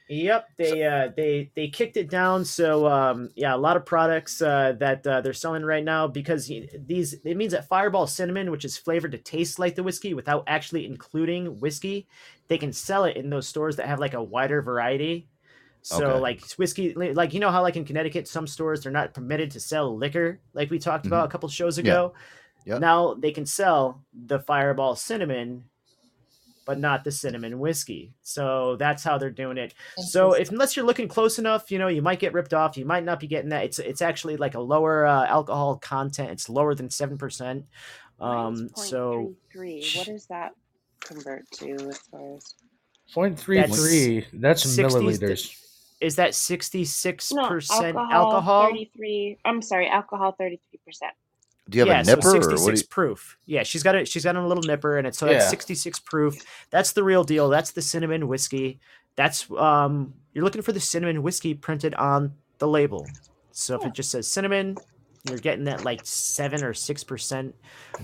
Yep, 0.10 0.48
they 0.58 0.84
uh, 0.84 1.10
they 1.18 1.52
they 1.56 1.68
kicked 1.68 1.98
it 1.98 2.10
down. 2.10 2.46
So 2.46 2.88
um, 2.88 3.30
yeah, 3.36 3.54
a 3.54 3.58
lot 3.58 3.76
of 3.76 3.86
products 3.86 4.42
uh, 4.42 4.74
that 4.80 5.06
uh, 5.06 5.20
they're 5.22 5.34
selling 5.34 5.66
right 5.66 5.84
now 5.84 6.08
because 6.08 6.48
these 6.48 7.14
it 7.26 7.36
means 7.38 7.52
that 7.52 7.68
Fireball 7.68 8.08
Cinnamon, 8.08 8.52
which 8.52 8.64
is 8.64 8.78
flavored 8.78 9.12
to 9.14 9.18
taste 9.18 9.60
like 9.60 9.76
the 9.76 9.84
whiskey 9.84 10.14
without 10.14 10.46
actually 10.48 10.86
including 10.86 11.60
whiskey, 11.60 12.08
they 12.48 12.58
can 12.58 12.72
sell 12.74 13.06
it 13.06 13.18
in 13.18 13.30
those 13.30 13.48
stores 13.48 13.76
that 13.78 13.88
have 13.88 14.00
like 14.00 14.14
a 14.14 14.24
wider 14.24 14.62
variety. 14.62 15.28
So 15.82 16.06
Okay. 16.12 16.20
like 16.20 16.42
whiskey, 16.58 16.94
like 16.94 17.34
you 17.34 17.40
know 17.40 17.52
how 17.52 17.62
like 17.62 17.76
in 17.78 17.86
Connecticut, 17.86 18.28
some 18.28 18.48
stores 18.48 18.82
they're 18.84 18.92
not 18.92 19.14
permitted 19.14 19.52
to 19.52 19.60
sell 19.60 19.96
liquor, 19.98 20.40
like 20.54 20.70
we 20.70 20.80
talked 20.80 21.06
about 21.06 21.26
a 21.26 21.30
couple 21.30 21.48
shows 21.50 21.78
Mm-hmm. 21.78 21.88
Yeah. 21.88 21.94
ago. 21.94 22.14
Yep. 22.66 22.82
Now 22.82 23.14
they 23.14 23.32
can 23.32 23.46
sell 23.46 24.04
the 24.14 24.40
Fireball 24.40 24.96
Cinnamon 24.96 25.66
but 26.66 26.78
not 26.78 27.06
the 27.06 27.12
cinnamon 27.14 27.60
whiskey. 27.60 28.14
So 28.24 28.76
that's 28.76 29.02
how 29.02 29.18
they're 29.18 29.30
doing 29.32 29.58
it. 29.58 29.74
So 30.00 30.34
if 30.34 30.52
unless 30.52 30.76
you're 30.76 30.86
looking 30.86 31.08
close 31.08 31.40
enough, 31.40 31.72
you 31.72 31.80
know, 31.80 31.88
you 31.88 32.02
might 32.02 32.20
get 32.20 32.34
ripped 32.34 32.54
off. 32.54 32.76
You 32.76 32.84
might 32.84 33.06
not 33.06 33.22
be 33.22 33.28
getting 33.28 33.52
that. 33.52 33.64
It's 33.64 33.80
it's 33.80 34.02
actually 34.02 34.36
like 34.36 34.54
a 34.56 34.60
lower 34.60 35.06
uh, 35.06 35.26
alcohol 35.28 35.78
content. 35.78 36.32
It's 36.32 36.50
lower 36.50 36.76
than 36.76 36.90
seven 36.90 37.18
percent. 37.18 37.68
Um, 38.20 38.68
so 38.76 39.34
three. 39.50 39.82
What 39.96 40.08
does 40.08 40.26
that 40.26 40.56
convert 41.00 41.50
to 41.52 41.72
as 41.90 41.98
far 42.00 42.36
as? 42.36 42.54
0.33 43.16 44.26
That's 44.34 44.64
60 44.64 44.84
milliliters. 44.84 45.64
Is 46.00 46.16
that 46.18 46.36
sixty 46.36 46.86
six 46.86 47.32
No, 47.32 47.48
percent 47.48 47.98
alcohol. 47.98 48.12
alcohol? 48.12 48.68
Thirty-three. 48.68 49.40
I'm 49.46 49.64
sorry, 49.64 49.90
alcohol 49.90 50.36
thirty-three 50.38 50.80
percent. 50.86 51.14
Do 51.70 51.78
you 51.80 51.86
have 51.86 51.88
yeah, 51.88 52.02
a 52.02 52.16
nipper 52.16 52.22
so 52.22 52.36
or 52.38 52.40
what? 52.40 52.60
66 52.60 52.82
you, 52.82 52.88
proof. 52.88 53.38
Yeah, 53.46 53.64
she's 53.64 53.84
got 53.84 53.96
it. 53.96 54.08
She's 54.08 54.24
got 54.24 54.36
a 54.36 54.46
little 54.48 54.64
nipper, 54.64 55.00
and 55.00 55.08
it's 55.08 55.18
so 55.18 55.26
that's 55.26 55.46
Yeah. 55.46 55.50
66 55.50 56.00
proof. 56.02 56.36
That's 56.70 56.94
the 56.94 57.04
real 57.04 57.24
deal. 57.24 57.50
That's 57.50 57.72
the 57.72 57.82
cinnamon 57.82 58.28
whiskey. 58.28 58.80
That's 59.16 59.50
um, 59.52 60.14
you're 60.34 60.44
looking 60.44 60.62
for 60.62 60.72
the 60.72 60.80
cinnamon 60.80 61.24
whiskey 61.24 61.56
printed 61.56 61.96
on 61.96 62.34
the 62.60 62.68
label. 62.68 63.08
So 63.52 63.76
if 63.76 63.86
it 63.86 63.94
just 63.94 64.12
says 64.12 64.32
cinnamon, 64.32 64.78
you're 65.30 65.38
getting 65.40 65.66
that 65.66 65.84
like 65.86 66.02
seven 66.04 66.64
or 66.64 66.74
six 66.74 67.04
percent. 67.04 67.56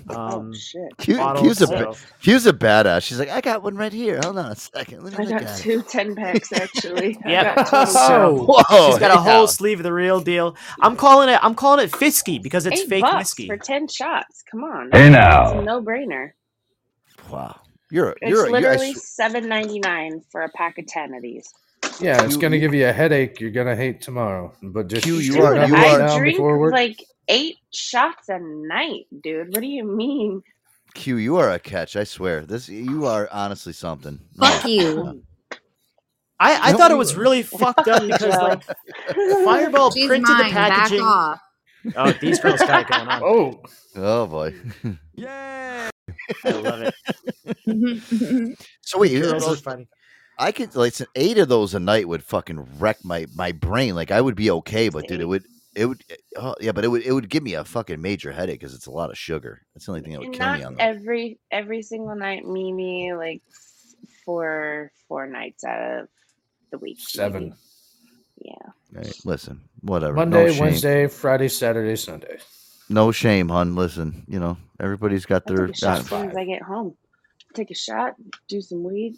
Um, 0.10 0.54
Q, 0.98 1.18
Q's, 1.38 1.62
a, 1.62 1.68
so- 1.68 1.96
Q's 2.22 2.48
a 2.48 2.54
badass. 2.54 3.04
She's 3.04 3.20
like, 3.20 3.30
I 3.30 3.42
got 3.42 3.62
one 3.64 3.76
right 3.76 3.94
here. 3.94 4.20
Hold 4.24 4.38
on 4.40 4.52
a 4.52 4.56
second. 4.56 5.04
Let 5.04 5.18
me 5.18 5.26
I 5.26 5.28
look 5.30 5.40
got 5.40 5.44
at 5.44 5.66
it. 5.66 5.88
10 5.88 6.16
packs 6.16 6.52
actually. 6.54 7.18
I 7.26 7.30
Yeah. 7.32 7.64
So, 7.86 8.46
Whoa, 8.48 8.90
she's 8.92 9.00
got 9.00 9.12
a 9.12 9.20
whole 9.22 9.42
now. 9.42 9.46
sleeve 9.46 9.80
of 9.80 9.84
the 9.84 9.94
real 9.94 10.20
deal. 10.20 10.56
I'm 10.82 10.96
calling 10.96 11.30
it. 11.30 11.40
I'm 11.44 11.54
calling 11.56 11.84
it 11.86 11.92
Fhiskey 11.92 12.42
because 12.42 12.66
it's 12.66 12.82
Eight 12.82 12.90
fake 12.90 13.02
bucks 13.04 13.16
whiskey. 13.18 13.48
for 13.48 13.58
ten 13.58 13.88
shots. 13.88 14.44
Come 14.50 14.64
on. 14.64 14.90
Hey, 14.92 15.08
It's 15.08 15.12
now. 15.14 15.60
a 15.60 15.64
no-brainer. 15.64 16.32
Wow. 17.30 17.60
You're 17.92 18.10
a, 18.10 18.16
It's 18.22 18.30
you're 18.30 18.46
a, 18.46 18.48
you're, 18.50 18.58
I 18.58 18.60
literally 18.62 18.90
s- 18.92 19.10
seven 19.10 19.48
ninety 19.48 19.80
nine 19.80 20.22
for 20.32 20.42
a 20.42 20.50
pack 20.50 20.78
of 20.80 20.88
ten 20.88 21.14
of 21.14 21.22
these. 21.22 21.54
Yeah, 22.00 22.24
it's 22.24 22.36
You- 22.36 22.42
gonna 22.42 22.60
give 22.60 22.74
you 22.74 22.88
a 22.88 22.92
headache. 22.94 23.40
You're 23.40 23.52
gonna 23.52 23.76
hate 23.76 24.02
tomorrow. 24.02 24.54
But 24.62 24.88
just 24.88 25.04
Q, 25.04 25.16
you 25.16 25.34
shut 25.34 25.44
are- 25.44 25.56
you 25.68 25.76
are- 25.76 26.00
now 26.00 26.14
I 26.16 26.18
drink 26.18 26.36
before 26.38 26.58
work. 26.60 26.74
like 26.74 27.04
eight 27.28 27.58
shots 27.74 28.30
a 28.30 28.40
night, 28.40 29.06
dude. 29.22 29.50
What 29.54 29.62
do 29.62 29.68
you 29.68 29.84
mean? 29.86 30.42
Q, 30.94 31.18
you 31.18 31.38
are 31.38 31.50
a 31.52 31.60
catch. 31.60 31.96
I 31.96 32.04
swear. 32.04 32.46
This 32.46 32.70
you 32.70 33.06
are 33.06 33.28
honestly 33.32 33.74
something. 33.74 34.20
Fuck 34.38 34.66
you. 34.66 35.24
I, 36.40 36.70
I 36.70 36.72
No, 36.72 36.78
thought 36.78 36.92
it 36.92 36.96
was 36.98 37.16
really 37.16 37.42
fucked 37.44 37.88
up 37.88 38.02
because 38.06 38.22
like 38.38 38.64
Fireball 39.46 39.92
She's 39.92 40.08
printed 40.08 40.28
mine. 40.30 40.50
the 40.50 40.54
Back 40.54 40.70
packaging. 40.70 41.02
off. 41.02 41.40
Oh, 41.96 42.12
these 42.22 42.40
girls 42.40 42.60
got 42.60 42.82
it 42.82 42.88
going 42.88 43.08
on. 43.08 43.22
Oh, 43.24 43.62
Oh 43.96 44.28
boy. 44.28 44.54
Yay! 45.16 45.28
I 46.46 46.50
love 46.52 46.82
it. 46.82 48.58
So 48.82 49.00
wait, 49.00 49.22
Girls 49.22 49.44
are 49.44 49.50
those- 49.50 49.62
funny. 49.62 49.88
I 50.38 50.52
could 50.52 50.76
like 50.76 50.94
so 50.94 51.06
eight 51.16 51.38
of 51.38 51.50
those 51.50 51.74
a 51.74 51.80
night 51.80 52.08
would 52.08 52.24
fucking 52.24 52.80
wreck 52.80 53.04
my 53.04 53.26
my 53.36 53.52
brain. 53.52 53.96
Like 53.96 54.12
I 54.12 54.22
would 54.22 54.36
be 54.36 54.52
okay, 54.52 54.90
but 54.90 55.08
dude, 55.08 55.22
it 55.22 55.26
would 55.26 55.44
it 55.76 55.86
would 55.86 56.04
eh, 56.10 56.16
oh, 56.38 56.56
yeah, 56.60 56.72
but 56.72 56.84
it 56.84 56.88
would 56.88 57.04
it 57.04 57.12
would 57.12 57.30
give 57.30 57.44
me 57.44 57.54
a 57.54 57.64
fucking 57.64 58.02
major 58.02 58.32
headache 58.32 58.60
because 58.60 58.74
it's 58.74 58.88
a 58.88 58.92
lot 58.92 59.10
of 59.10 59.18
sugar. 59.18 59.62
That's 59.74 59.86
the 59.86 59.92
only 59.92 60.02
thing 60.02 60.14
that 60.14 60.20
would 60.20 60.34
kill 60.34 60.46
Not 60.46 60.60
me 60.60 60.66
on 60.66 60.76
that. 60.76 60.82
every 60.82 61.40
every 61.52 61.82
single 61.82 62.16
night, 62.16 62.46
Mimi, 62.46 63.14
like 63.14 63.42
four 64.26 64.92
four 65.08 65.28
nights 65.28 65.64
out 65.64 66.00
of 66.02 66.08
the 66.72 66.78
week. 66.78 67.00
Seven. 67.00 67.44
maybe. 67.44 67.56
Yeah. 68.46 69.02
Hey, 69.02 69.12
listen, 69.26 69.62
whatever. 69.82 70.14
Monday, 70.14 70.54
no. 70.54 70.62
Wednesday, 70.62 71.08
Friday, 71.08 71.48
Saturday, 71.48 71.96
Sunday. 71.96 72.38
No 72.90 73.12
shame, 73.12 73.50
hun. 73.50 73.76
Listen, 73.76 74.26
you 74.28 74.40
know 74.40 74.58
everybody's 74.80 75.26
got 75.26 75.44
I 75.48 75.54
their. 75.54 75.68
take 75.68 75.76
a 75.76 75.80
shot 75.80 76.00
as 76.00 76.08
soon 76.08 76.30
as 76.30 76.36
I 76.36 76.46
get 76.46 76.62
home. 76.62 76.96
Take 77.54 77.72
a 77.72 77.76
shot, 77.76 78.16
do 78.48 78.62
some 78.62 78.84
weed. 78.84 79.16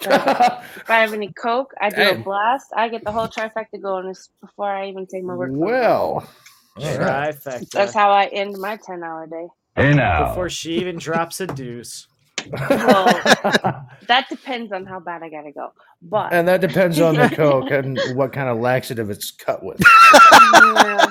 If 0.00 0.08
I, 0.08 0.62
if 0.76 0.90
I 0.90 0.98
have 1.00 1.12
any 1.12 1.32
coke, 1.32 1.72
I 1.80 1.90
do 1.90 2.10
a 2.10 2.14
blast. 2.18 2.66
I 2.76 2.88
get 2.88 3.04
the 3.04 3.12
whole 3.12 3.28
trifecta 3.28 3.80
going 3.80 4.06
this- 4.08 4.30
before 4.40 4.68
I 4.68 4.88
even 4.88 5.06
take 5.06 5.24
my 5.24 5.34
work. 5.34 5.50
phone. 5.50 5.58
Well, 5.60 6.28
all 6.76 6.98
right. 6.98 7.34
Trifecta. 7.34 7.70
That's 7.70 7.94
how 7.94 8.10
I 8.10 8.26
end 8.26 8.56
my 8.58 8.76
ten 8.76 9.02
hour 9.04 9.26
day. 9.26 9.46
Hey 9.76 9.94
now. 9.94 10.28
Before 10.28 10.48
she 10.50 10.74
even 10.78 10.96
drops 10.98 11.40
a 11.40 11.46
deuce. 11.46 12.06
Well, 12.52 13.06
that 14.06 14.26
depends 14.28 14.70
on 14.72 14.84
how 14.84 15.00
bad 15.00 15.22
I 15.22 15.30
gotta 15.30 15.50
go. 15.50 15.72
But 16.02 16.32
And 16.32 16.46
that 16.46 16.60
depends 16.60 17.00
on 17.00 17.14
the 17.14 17.28
coke 17.34 17.70
and 17.70 17.98
what 18.14 18.32
kind 18.32 18.48
of 18.50 18.58
laxative 18.58 19.08
it's 19.10 19.30
cut 19.30 19.64
with. 19.64 19.80
Yeah. 20.52 21.06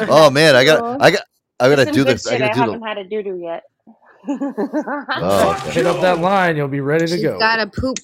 oh 0.08 0.30
man, 0.30 0.56
I 0.56 0.64
got 0.64 1.00
I 1.02 1.10
got 1.10 1.22
I 1.60 1.68
gotta 1.68 1.84
do 1.92 2.04
good 2.04 2.18
the 2.18 2.30
I 2.32 2.38
gotta 2.38 2.54
do 2.54 2.60
haven't 2.60 2.80
the. 2.80 2.86
had 2.86 2.98
a 2.98 3.04
doo 3.04 3.22
doo 3.22 3.38
yet. 3.42 3.62
Oh, 4.28 5.56
okay. 5.60 5.70
Hit 5.72 5.86
up 5.86 6.00
that 6.02 6.18
line, 6.20 6.56
you'll 6.56 6.68
be 6.68 6.80
ready 6.80 7.06
to 7.06 7.12
She's 7.14 7.22
go. 7.22 7.38
got 7.38 7.60
a 7.60 7.66
poop. 7.66 7.98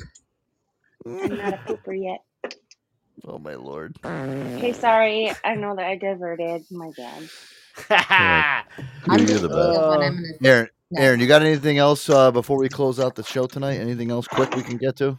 I'm 1.06 1.36
not 1.36 1.54
a 1.54 1.58
pooper 1.58 1.96
yet. 2.00 2.22
oh 3.26 3.38
my 3.38 3.54
lord. 3.54 3.96
Okay, 4.04 4.72
sorry. 4.72 5.32
I 5.44 5.54
know 5.54 5.76
that 5.76 5.86
I 5.86 5.96
diverted. 5.96 6.64
My 6.70 6.90
bad. 6.96 7.28
You're, 9.06 9.20
you're 9.20 9.38
the 9.38 9.48
best. 9.48 10.44
Aaron, 10.44 10.68
Aaron, 10.96 11.20
you 11.20 11.26
got 11.28 11.42
anything 11.42 11.78
else 11.78 12.08
uh, 12.10 12.30
before 12.32 12.58
we 12.58 12.68
close 12.68 12.98
out 12.98 13.14
the 13.14 13.22
show 13.22 13.46
tonight? 13.46 13.76
Anything 13.78 14.10
else 14.10 14.26
quick 14.26 14.54
we 14.56 14.62
can 14.62 14.76
get 14.78 14.96
to? 14.96 15.18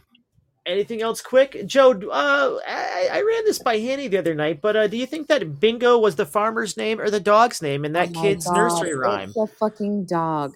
Anything 0.66 1.00
else 1.00 1.22
quick, 1.22 1.66
Joe? 1.66 1.92
Uh, 1.92 2.58
I, 2.68 3.08
I 3.12 3.22
ran 3.22 3.44
this 3.46 3.58
by 3.58 3.78
Hanny 3.78 4.08
the 4.08 4.18
other 4.18 4.34
night, 4.34 4.60
but 4.60 4.76
uh, 4.76 4.86
do 4.88 4.98
you 4.98 5.06
think 5.06 5.28
that 5.28 5.58
Bingo 5.58 5.98
was 5.98 6.16
the 6.16 6.26
farmer's 6.26 6.76
name 6.76 7.00
or 7.00 7.08
the 7.08 7.18
dog's 7.20 7.62
name 7.62 7.84
in 7.86 7.92
that 7.94 8.10
Oh 8.14 8.22
kid's 8.22 8.44
God, 8.44 8.56
nursery 8.56 8.94
rhyme? 8.94 9.30
It's 9.30 9.38
a 9.38 9.46
fucking 9.46 10.04
dog. 10.04 10.54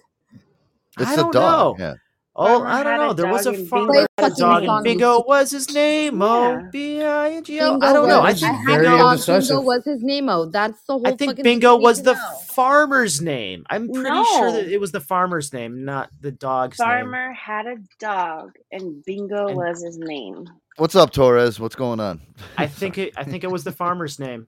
It's 0.99 1.09
I 1.11 1.15
don't 1.15 1.33
dog. 1.33 1.79
know. 1.79 1.85
Yeah. 1.85 1.93
Oh, 2.37 2.63
I 2.63 2.83
don't 2.83 2.97
know. 2.99 3.13
There 3.13 3.31
was 3.31 3.45
a 3.45 3.51
dog 3.51 3.59
and 3.59 3.69
farmer 3.69 3.91
Bingo 3.93 4.07
had 4.17 4.31
a 4.31 4.35
dog, 4.35 4.63
and. 4.63 4.83
Bingo 4.83 5.23
was 5.25 5.51
his 5.51 5.73
name. 5.73 6.19
Yeah. 6.19 6.27
Oh, 6.27 6.69
B 6.69 7.01
I 7.01 7.29
N 7.31 7.43
G 7.45 7.61
O. 7.61 7.71
Bingo 7.71 7.85
I 7.87 7.93
don't 7.93 8.09
know. 8.09 8.21
I 8.21 8.33
think 8.33 8.43
I 8.51 8.55
had 8.55 8.65
very 8.65 8.87
a 8.87 8.89
Bingo. 8.89 9.07
Bingo 9.39 9.61
was 9.61 9.85
his 9.85 10.03
name. 10.03 10.27
Oh, 10.27 10.45
that's 10.49 10.83
the 10.83 10.93
whole. 10.93 11.07
I 11.07 11.15
think 11.15 11.41
Bingo 11.41 11.75
thing 11.75 11.81
was 11.81 12.03
the 12.03 12.13
know. 12.15 12.37
farmer's 12.47 13.21
name. 13.21 13.65
I'm 13.69 13.87
pretty 13.89 14.09
sure 14.33 14.51
that 14.51 14.67
it 14.69 14.81
was 14.81 14.91
the 14.91 14.99
farmer's 14.99 15.53
name, 15.53 15.85
not 15.85 16.09
the 16.19 16.31
dog's 16.31 16.77
name. 16.77 16.87
Farmer 16.87 17.31
had 17.31 17.67
a 17.67 17.77
dog, 17.99 18.51
and 18.69 19.01
Bingo 19.05 19.47
And- 19.47 19.55
was 19.55 19.81
his 19.81 19.97
name. 19.97 20.45
What's 20.75 20.95
up, 20.97 21.11
Torres? 21.11 21.57
What's 21.57 21.75
going 21.75 22.01
on? 22.01 22.19
I 22.57 22.67
think 22.67 22.97
it. 22.97 23.13
I 23.15 23.23
think 23.23 23.45
it 23.45 23.49
was 23.51 23.63
the 23.63 23.71
farmer's 23.71 24.19
name. 24.19 24.47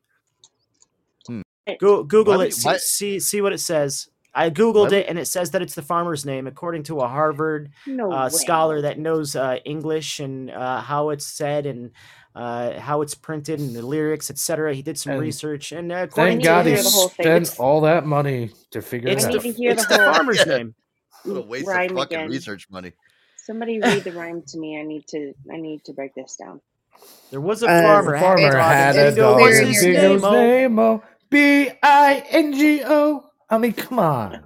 Hmm. 1.26 1.42
Go, 1.80 2.04
Google 2.04 2.40
Why 2.40 2.46
it. 2.48 2.54
See, 2.54 2.68
why- 2.68 2.78
see 2.78 3.20
see 3.22 3.40
what 3.40 3.54
it 3.54 3.60
says. 3.62 4.10
I 4.38 4.50
googled 4.52 4.92
Why 4.92 4.98
it 5.00 5.08
and 5.10 5.18
it 5.20 5.26
says 5.26 5.52
that 5.52 5.62
it's 5.62 5.76
the 5.76 5.82
farmer's 5.82 6.26
name, 6.26 6.48
according 6.48 6.84
to 6.84 7.00
a 7.02 7.08
Harvard 7.08 7.72
No 7.88 8.12
uh, 8.12 8.30
scholar 8.30 8.82
that 8.82 9.00
knows 9.00 9.36
uh, 9.36 9.58
English 9.66 10.20
and 10.20 10.52
uh, 10.52 10.82
how 10.82 11.10
it's 11.10 11.26
said 11.26 11.66
and 11.66 11.92
uh, 12.36 12.80
how 12.80 13.02
it's 13.02 13.16
printed 13.16 13.60
and 13.60 13.76
the 13.76 13.82
lyrics, 13.86 14.30
etc. 14.30 14.74
He 14.76 14.84
did 14.84 14.98
some 14.98 15.14
And 15.14 15.22
research, 15.22 15.72
and 15.72 15.92
uh, 15.92 15.96
according 16.04 16.34
Thank 16.34 16.44
to 16.44 16.48
God 16.50 16.66
he 16.68 16.72
hear 16.74 16.84
the 16.84 16.90
whole 16.92 17.10
thing. 17.10 17.26
spent 17.26 17.60
all 17.60 17.82
that 17.82 18.06
money 18.06 18.52
to 18.72 18.82
figure 18.82 19.10
it 19.10 19.18
out. 19.26 19.34
need 19.34 19.42
to 19.42 19.52
hear 19.54 19.72
it's 19.72 19.86
the 19.88 19.96
the 19.98 20.04
farmer's 20.04 20.46
Yeah. 20.46 20.58
name. 20.58 20.76
What 21.24 21.38
a 21.38 21.42
waste 21.42 21.68
rhyme 21.68 21.92
of 21.92 21.98
fucking 21.98 22.18
again. 22.18 22.30
research 22.30 22.68
money. 22.70 22.94
Somebody 23.46 23.80
read 23.82 24.04
the 24.04 24.12
rhyme 24.12 24.44
to 24.50 24.60
me. 24.60 24.80
I 24.80 24.84
need 24.84 25.08
to. 25.08 25.34
I 25.52 25.58
need 25.58 25.84
to 25.86 25.94
break 25.94 26.14
this 26.14 26.36
down. 26.36 26.62
There 27.32 27.42
was 27.42 27.64
a 27.64 27.68
Uh, 27.68 27.82
farmer, 27.82 28.12
The 28.14 28.20
had 28.20 28.38
a 28.38 28.52
dog, 28.52 28.62
had 28.62 28.96
a 28.98 29.10
Bingo 29.10 29.22
dog 29.22 29.42
was 29.42 29.58
and 29.58 29.68
his 29.70 29.84
Bingo's 29.84 30.22
name. 30.32 30.76
name, 30.76 31.02
B 31.30 31.70
I 31.82 32.24
N 32.30 32.54
G 32.54 32.84
O. 32.86 33.27
I 33.50 33.58
mean, 33.58 33.74
come 33.74 34.00
on. 34.00 34.44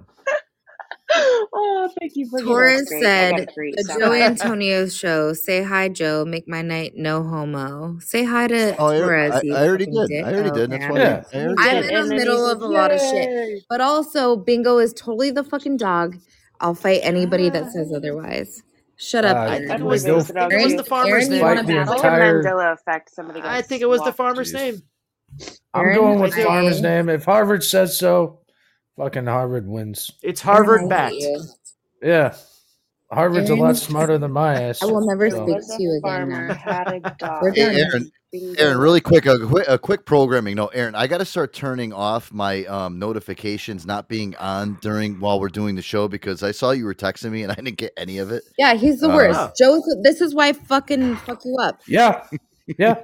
oh, 1.14 1.90
thank 2.00 2.12
you 2.16 2.28
for 2.30 2.40
Torres. 2.40 2.90
I 2.92 3.00
said, 3.00 3.48
"The 3.56 3.96
Joe. 3.98 4.12
Antonio 4.12 4.86
show. 4.88 5.32
Say 5.32 5.62
hi, 5.62 5.88
Joe. 5.88 6.24
Make 6.24 6.48
my 6.48 6.62
night 6.62 6.92
no 6.96 7.22
homo. 7.22 7.98
Say 8.00 8.24
hi 8.24 8.46
to 8.48 8.76
Oh, 8.78 8.98
Torres. 8.98 9.32
I, 9.32 9.40
you 9.42 9.54
I 9.54 9.66
already 9.66 9.84
fucking 9.86 10.06
did. 10.08 10.24
I 10.24 10.32
already 10.32 10.50
Oh, 10.50 10.54
did. 10.54 10.70
That's 10.70 10.88
why. 10.88 10.98
Yeah. 10.98 11.22
I, 11.32 11.38
I 11.38 11.42
already 11.42 11.62
I'm 11.62 11.76
in 11.76 11.82
the 11.86 11.94
And 11.98 12.10
then 12.10 12.10
he 12.12 12.16
middle 12.16 12.46
of 12.46 12.62
a 12.62 12.66
lot 12.66 12.92
of 12.92 13.00
shit. 13.00 13.62
But 13.68 13.80
also, 13.80 14.36
Bingo 14.36 14.78
is 14.78 14.92
totally 14.94 15.30
the 15.30 15.44
fucking 15.44 15.76
dog. 15.76 16.16
I'll 16.60 16.74
fight 16.74 17.00
anybody 17.02 17.50
that 17.50 17.72
says 17.72 17.92
otherwise. 17.92 18.62
Shut 18.96 19.24
up, 19.24 19.36
Uh, 19.36 19.40
I 19.52 19.58
think 19.58 19.70
I 19.72 19.74
it 19.74 19.80
was 19.82 20.04
it 20.04 20.08
the, 20.08 20.14
was 20.14 20.24
I 20.24 20.26
the 20.26 20.32
think 20.34 20.50
dog 20.50 20.52
it 20.60 20.64
was 20.64 20.76
the 20.76 20.84
farmer's 20.84 21.28
Aaron, 21.28 21.30
name. 21.30 21.40
Fight 21.40 21.56
the 21.66 21.72
to 21.72 21.80
It's 21.80 21.90
battle? 21.90 21.94
like 21.94 22.04
a 22.04 22.06
entire. 22.06 22.42
Mandela 22.44 22.72
effect. 22.74 23.10
Somebody 23.12 23.40
I 23.42 23.62
think 23.62 23.82
it 23.82 23.86
was 23.88 24.00
the 24.02 24.12
farmer's 24.12 24.52
Jeez. 24.52 24.54
name. 24.54 24.82
I'm 25.74 25.80
Aaron, 25.86 25.96
going 25.98 26.20
with 26.20 26.32
I 26.32 26.36
think- 26.36 26.46
farmer's 26.46 26.80
name. 26.80 27.08
If 27.08 27.24
Harvard 27.24 27.64
says 27.64 27.98
so, 27.98 28.38
fucking 28.96 29.26
Harvard 29.26 29.66
wins. 29.66 30.10
It's 30.22 30.40
Harvard 30.40 30.90
I 30.92 31.10
hate 31.10 31.20
backed. 31.38 31.46
Yeah. 32.02 32.34
Harvard's 33.12 33.50
a 33.50 33.54
lot 33.54 33.76
smarter 33.76 34.16
than 34.16 34.32
my 34.32 34.54
ass. 34.54 34.82
I 34.82 34.86
will 34.86 35.06
never 35.06 35.28
so- 35.30 35.44
speak 35.46 35.76
to 35.76 35.82
you 35.82 36.00
again 36.02 36.30
had 36.50 36.88
a 37.04 37.14
dog. 37.18 37.54
Hey. 37.54 37.82
Aaron, 37.82 38.10
Aaron, 38.56 38.78
really 38.78 39.02
quick, 39.02 39.26
a, 39.26 39.38
quick, 39.46 39.66
a 39.68 39.78
quick 39.78 40.06
programming. 40.06 40.56
No, 40.56 40.68
Aaron, 40.68 40.94
I 40.94 41.06
got 41.06 41.18
to 41.18 41.26
start 41.26 41.52
turning 41.52 41.92
off 41.92 42.32
my 42.32 42.64
um, 42.64 42.98
notifications 42.98 43.84
not 43.84 44.08
being 44.08 44.34
on 44.36 44.78
during 44.80 45.20
while 45.20 45.38
we're 45.38 45.50
doing 45.50 45.74
the 45.74 45.82
show 45.82 46.08
because 46.08 46.42
I 46.42 46.52
saw 46.52 46.70
you 46.70 46.86
were 46.86 46.94
texting 46.94 47.32
me 47.32 47.42
and 47.42 47.52
I 47.52 47.56
didn't 47.56 47.76
get 47.76 47.92
any 47.98 48.16
of 48.16 48.30
it. 48.32 48.44
Yeah, 48.56 48.72
he's 48.74 49.00
the 49.00 49.10
Uh, 49.10 49.16
worst. 49.16 49.58
Joe. 49.58 49.82
This 50.02 50.22
is 50.22 50.34
why 50.34 50.48
I 50.48 50.52
fucking 50.54 51.16
fuck 51.16 51.44
you 51.44 51.56
up. 51.60 51.82
Yeah. 51.86 52.24
Yeah. 52.78 52.94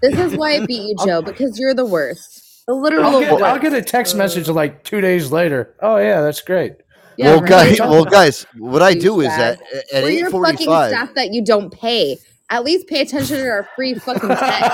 This 0.00 0.16
is 0.18 0.36
why 0.36 0.52
I 0.52 0.66
beat 0.66 0.82
you, 0.82 0.94
Joe, 1.04 1.20
because 1.22 1.58
you're 1.58 1.74
the 1.74 1.84
worst. 1.86 2.44
The 2.68 2.74
literal 2.74 3.06
I'll 3.06 3.18
get. 3.20 3.42
I'll 3.42 3.58
get 3.58 3.72
a 3.72 3.80
text 3.80 4.14
uh, 4.14 4.18
message 4.18 4.46
like 4.48 4.84
two 4.84 5.00
days 5.00 5.32
later. 5.32 5.74
Oh 5.80 5.96
yeah, 5.96 6.20
that's 6.20 6.42
great. 6.42 6.74
Yeah, 7.16 7.30
well, 7.30 7.40
right. 7.40 7.48
guys, 7.48 7.80
well, 7.80 8.04
guys, 8.04 8.46
what 8.58 8.82
I 8.82 8.92
do 8.92 9.22
is 9.22 9.28
sad. 9.28 9.58
at 9.74 9.94
at 9.94 10.04
We're 10.04 10.10
your 10.10 10.30
fucking 10.30 10.66
staff 10.66 11.14
that 11.14 11.32
you 11.32 11.42
don't 11.42 11.72
pay. 11.72 12.18
At 12.50 12.64
least 12.64 12.86
pay 12.86 13.00
attention 13.00 13.38
to 13.38 13.48
our 13.48 13.66
free 13.74 13.94
fucking 13.94 14.28
text. 14.28 14.68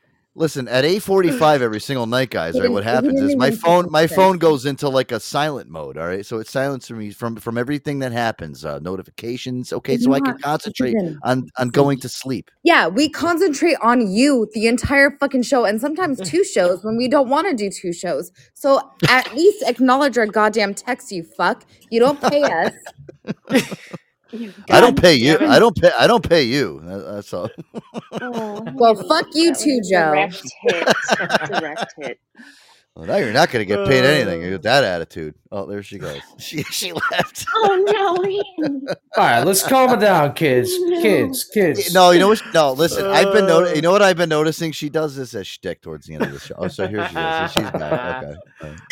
Listen, 0.36 0.68
at 0.68 0.84
eight 0.84 1.02
forty 1.02 1.32
five 1.32 1.60
every 1.60 1.80
single 1.80 2.06
night, 2.06 2.30
guys. 2.30 2.58
Right, 2.58 2.70
what 2.70 2.84
happens 2.84 3.20
is 3.20 3.34
my 3.34 3.50
phone 3.50 3.90
my 3.90 4.06
phone 4.06 4.38
goes 4.38 4.64
into 4.64 4.88
like 4.88 5.10
a 5.10 5.18
silent 5.18 5.68
mode. 5.68 5.98
All 5.98 6.06
right, 6.06 6.24
so 6.24 6.38
it 6.38 6.46
silences 6.46 6.92
me 6.92 7.10
from 7.10 7.34
from 7.34 7.58
everything 7.58 7.98
that 7.98 8.12
happens, 8.12 8.64
uh, 8.64 8.78
notifications. 8.78 9.72
Okay, 9.72 9.96
so 9.96 10.12
I 10.12 10.20
can 10.20 10.38
concentrate 10.38 10.96
on 11.24 11.48
on 11.58 11.70
going 11.70 11.98
to 12.00 12.08
sleep. 12.08 12.48
Yeah, 12.62 12.86
we 12.86 13.08
concentrate 13.08 13.76
on 13.82 14.08
you 14.08 14.48
the 14.52 14.68
entire 14.68 15.10
fucking 15.18 15.42
show 15.42 15.64
and 15.64 15.80
sometimes 15.80 16.20
two 16.24 16.44
shows 16.44 16.84
when 16.84 16.96
we 16.96 17.08
don't 17.08 17.28
want 17.28 17.48
to 17.48 17.54
do 17.54 17.68
two 17.68 17.92
shows. 17.92 18.30
So 18.54 18.80
at 19.08 19.34
least 19.34 19.64
acknowledge 19.66 20.16
our 20.16 20.26
goddamn 20.26 20.74
text, 20.74 21.10
you 21.10 21.24
fuck. 21.24 21.64
You 21.90 21.98
don't 21.98 22.20
pay 22.20 22.42
us. 23.50 23.74
I 24.70 24.80
don't 24.80 25.00
pay 25.00 25.14
you. 25.14 25.38
I 25.40 25.58
don't 25.58 25.76
pay. 25.80 25.90
I 25.98 26.06
don't 26.06 26.26
pay 26.28 26.42
you. 26.44 26.80
That's 26.84 27.32
all. 27.34 27.50
Oh, 28.12 28.64
Well, 28.74 28.94
fuck 28.94 29.26
you 29.34 29.54
too, 29.54 29.80
Joe. 29.90 30.12
Direct 30.12 30.42
hit. 30.62 30.88
Direct 31.48 31.94
hit. 31.98 32.20
Well, 32.96 33.06
now 33.06 33.16
you're 33.18 33.32
not 33.32 33.50
going 33.52 33.64
to 33.66 33.66
get 33.76 33.86
paid 33.86 34.04
anything 34.04 34.44
Uh. 34.44 34.50
with 34.50 34.62
that 34.64 34.82
attitude. 34.82 35.36
Oh, 35.52 35.64
there 35.64 35.80
she 35.80 35.96
goes. 35.96 36.20
She 36.38 36.64
she 36.64 36.92
left. 36.92 37.46
Oh 37.54 37.84
no, 37.86 38.28
Ian. 38.28 38.84
All 39.16 39.24
right, 39.24 39.46
let's 39.46 39.62
calm 39.66 39.94
it 39.94 40.00
down, 40.00 40.34
kids. 40.34 40.70
Kids, 41.00 41.44
kids. 41.44 41.94
No, 41.94 42.10
you 42.10 42.18
know 42.18 42.28
what? 42.28 42.42
No, 42.52 42.72
listen. 42.72 43.06
I've 43.06 43.32
been 43.32 43.44
Uh. 43.44 43.48
noticing. 43.48 43.76
You 43.76 43.82
know 43.82 43.92
what 43.92 44.02
I've 44.02 44.16
been 44.16 44.28
noticing? 44.28 44.72
She 44.72 44.88
does 44.90 45.14
this 45.14 45.32
as 45.34 45.46
shtick 45.46 45.80
towards 45.82 46.06
the 46.08 46.14
end 46.14 46.24
of 46.24 46.32
the 46.32 46.40
show. 46.40 46.56
Oh, 46.58 46.66
so 46.66 46.88
here 46.88 47.08
she 47.08 47.16
is. 47.16 47.52
So 47.52 47.60
she's 47.62 47.70
back. 47.70 48.24
Okay. 48.24 48.36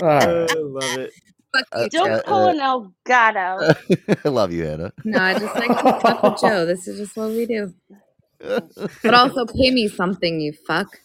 All 0.01 0.07
right. 0.09 0.51
I 0.53 0.55
love 0.55 0.99
it. 0.99 1.13
Fuck 1.55 1.67
Uh, 1.73 1.89
Don't 1.91 2.11
uh, 2.11 2.23
pull 2.27 2.45
uh, 2.45 2.51
an 2.53 2.59
Elgato. 2.59 4.21
I 4.25 4.29
love 4.29 4.53
you, 4.53 4.67
Anna. 4.67 4.93
No, 5.05 5.19
I 5.19 5.33
just 5.39 5.55
like 5.55 5.69
to 5.69 6.01
fuck 6.01 6.23
with 6.23 6.41
Joe. 6.41 6.67
This 6.67 6.87
is 6.89 6.99
just 6.99 7.17
what 7.17 7.29
we 7.31 7.47
do. 7.47 7.73
But 8.41 9.15
also 9.15 9.47
pay 9.47 9.71
me 9.71 9.89
something, 9.89 10.41
you 10.41 10.53
fuck. 10.67 11.01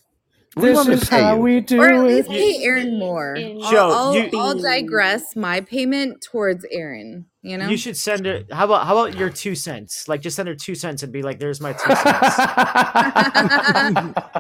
We 0.56 0.68
This 0.68 0.76
want 0.78 0.90
is 0.90 1.10
how 1.10 1.36
you. 1.36 1.42
we 1.42 1.62
do 1.62 1.82
Or 1.82 1.88
at 1.90 2.04
least 2.04 2.30
it. 2.30 2.34
pay 2.34 2.64
Aaron 2.64 3.00
more. 3.00 3.36
I'll, 3.36 3.72
Joe, 3.72 3.90
I'll, 3.92 4.16
you- 4.16 4.30
I'll 4.40 4.60
digress 4.60 5.36
my 5.36 5.62
payment 5.62 6.22
towards 6.22 6.64
Aaron. 6.72 7.26
You 7.42 7.58
know? 7.58 7.68
You 7.68 7.76
should 7.76 7.98
send 7.98 8.26
her. 8.28 8.44
How 8.52 8.66
about 8.66 8.86
how 8.88 8.98
about 8.98 9.18
your 9.18 9.30
two 9.32 9.56
cents? 9.56 10.08
Like 10.08 10.22
just 10.22 10.36
send 10.38 10.48
her 10.48 10.56
two 10.56 10.76
cents 10.76 11.04
and 11.04 11.12
be 11.12 11.22
like, 11.24 11.40
"There's 11.40 11.60
my 11.60 11.74
two 11.74 11.94
cents." 11.94 12.36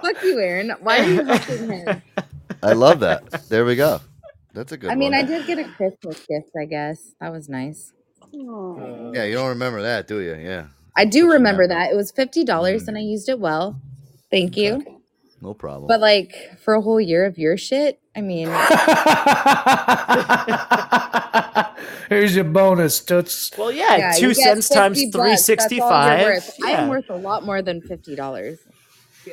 Fuck 0.01 0.23
you, 0.23 0.39
Aaron. 0.39 0.71
Why 0.81 0.99
are 0.99 1.09
you 1.09 1.25
huffing 1.25 1.69
him? 1.69 2.01
I 2.61 2.71
love 2.73 3.01
that. 3.01 3.49
There 3.49 3.65
we 3.65 3.75
go. 3.75 3.99
That's 4.53 4.71
a 4.71 4.77
good 4.77 4.91
I 4.91 4.95
mean, 4.95 5.11
one. 5.11 5.19
I 5.19 5.25
did 5.25 5.47
get 5.47 5.59
a 5.59 5.63
Christmas 5.63 6.25
gift, 6.27 6.51
I 6.59 6.65
guess. 6.65 7.15
That 7.19 7.31
was 7.31 7.49
nice. 7.49 7.91
Yeah, 8.31 9.23
you 9.23 9.33
don't 9.33 9.49
remember 9.49 9.81
that, 9.81 10.07
do 10.07 10.19
you? 10.19 10.35
Yeah. 10.35 10.67
I 10.95 11.05
do 11.05 11.31
remember 11.31 11.67
that. 11.67 11.91
It 11.91 11.95
was 11.95 12.11
$50 12.11 12.87
and 12.87 12.97
I 12.97 13.01
mm. 13.01 13.09
used 13.09 13.29
it 13.29 13.39
well. 13.39 13.79
Thank 14.29 14.57
you. 14.57 15.01
No 15.41 15.53
problem. 15.53 15.87
But 15.87 15.99
like 15.99 16.57
for 16.59 16.73
a 16.73 16.81
whole 16.81 17.01
year 17.01 17.25
of 17.25 17.37
your 17.37 17.57
shit, 17.57 17.99
I 18.15 18.21
mean, 18.21 18.47
Here's 22.09 22.35
your 22.35 22.45
bonus, 22.45 23.01
Toots. 23.01 23.51
Well, 23.57 23.71
yeah, 23.71 23.97
yeah, 23.97 24.11
two 24.13 24.33
cents 24.33 24.69
times 24.69 24.99
50 24.99 25.11
three 25.11 25.19
bucks. 25.19 25.29
That's 25.31 25.45
sixty 25.45 25.81
all 25.81 25.89
you're 25.89 25.89
five. 25.89 26.21
worth. 26.21 26.57
I 26.63 26.71
am 26.71 26.89
worth 26.89 27.09
a 27.09 27.15
lot 27.15 27.43
more 27.43 27.61
than 27.61 27.81
$50. 27.81 28.57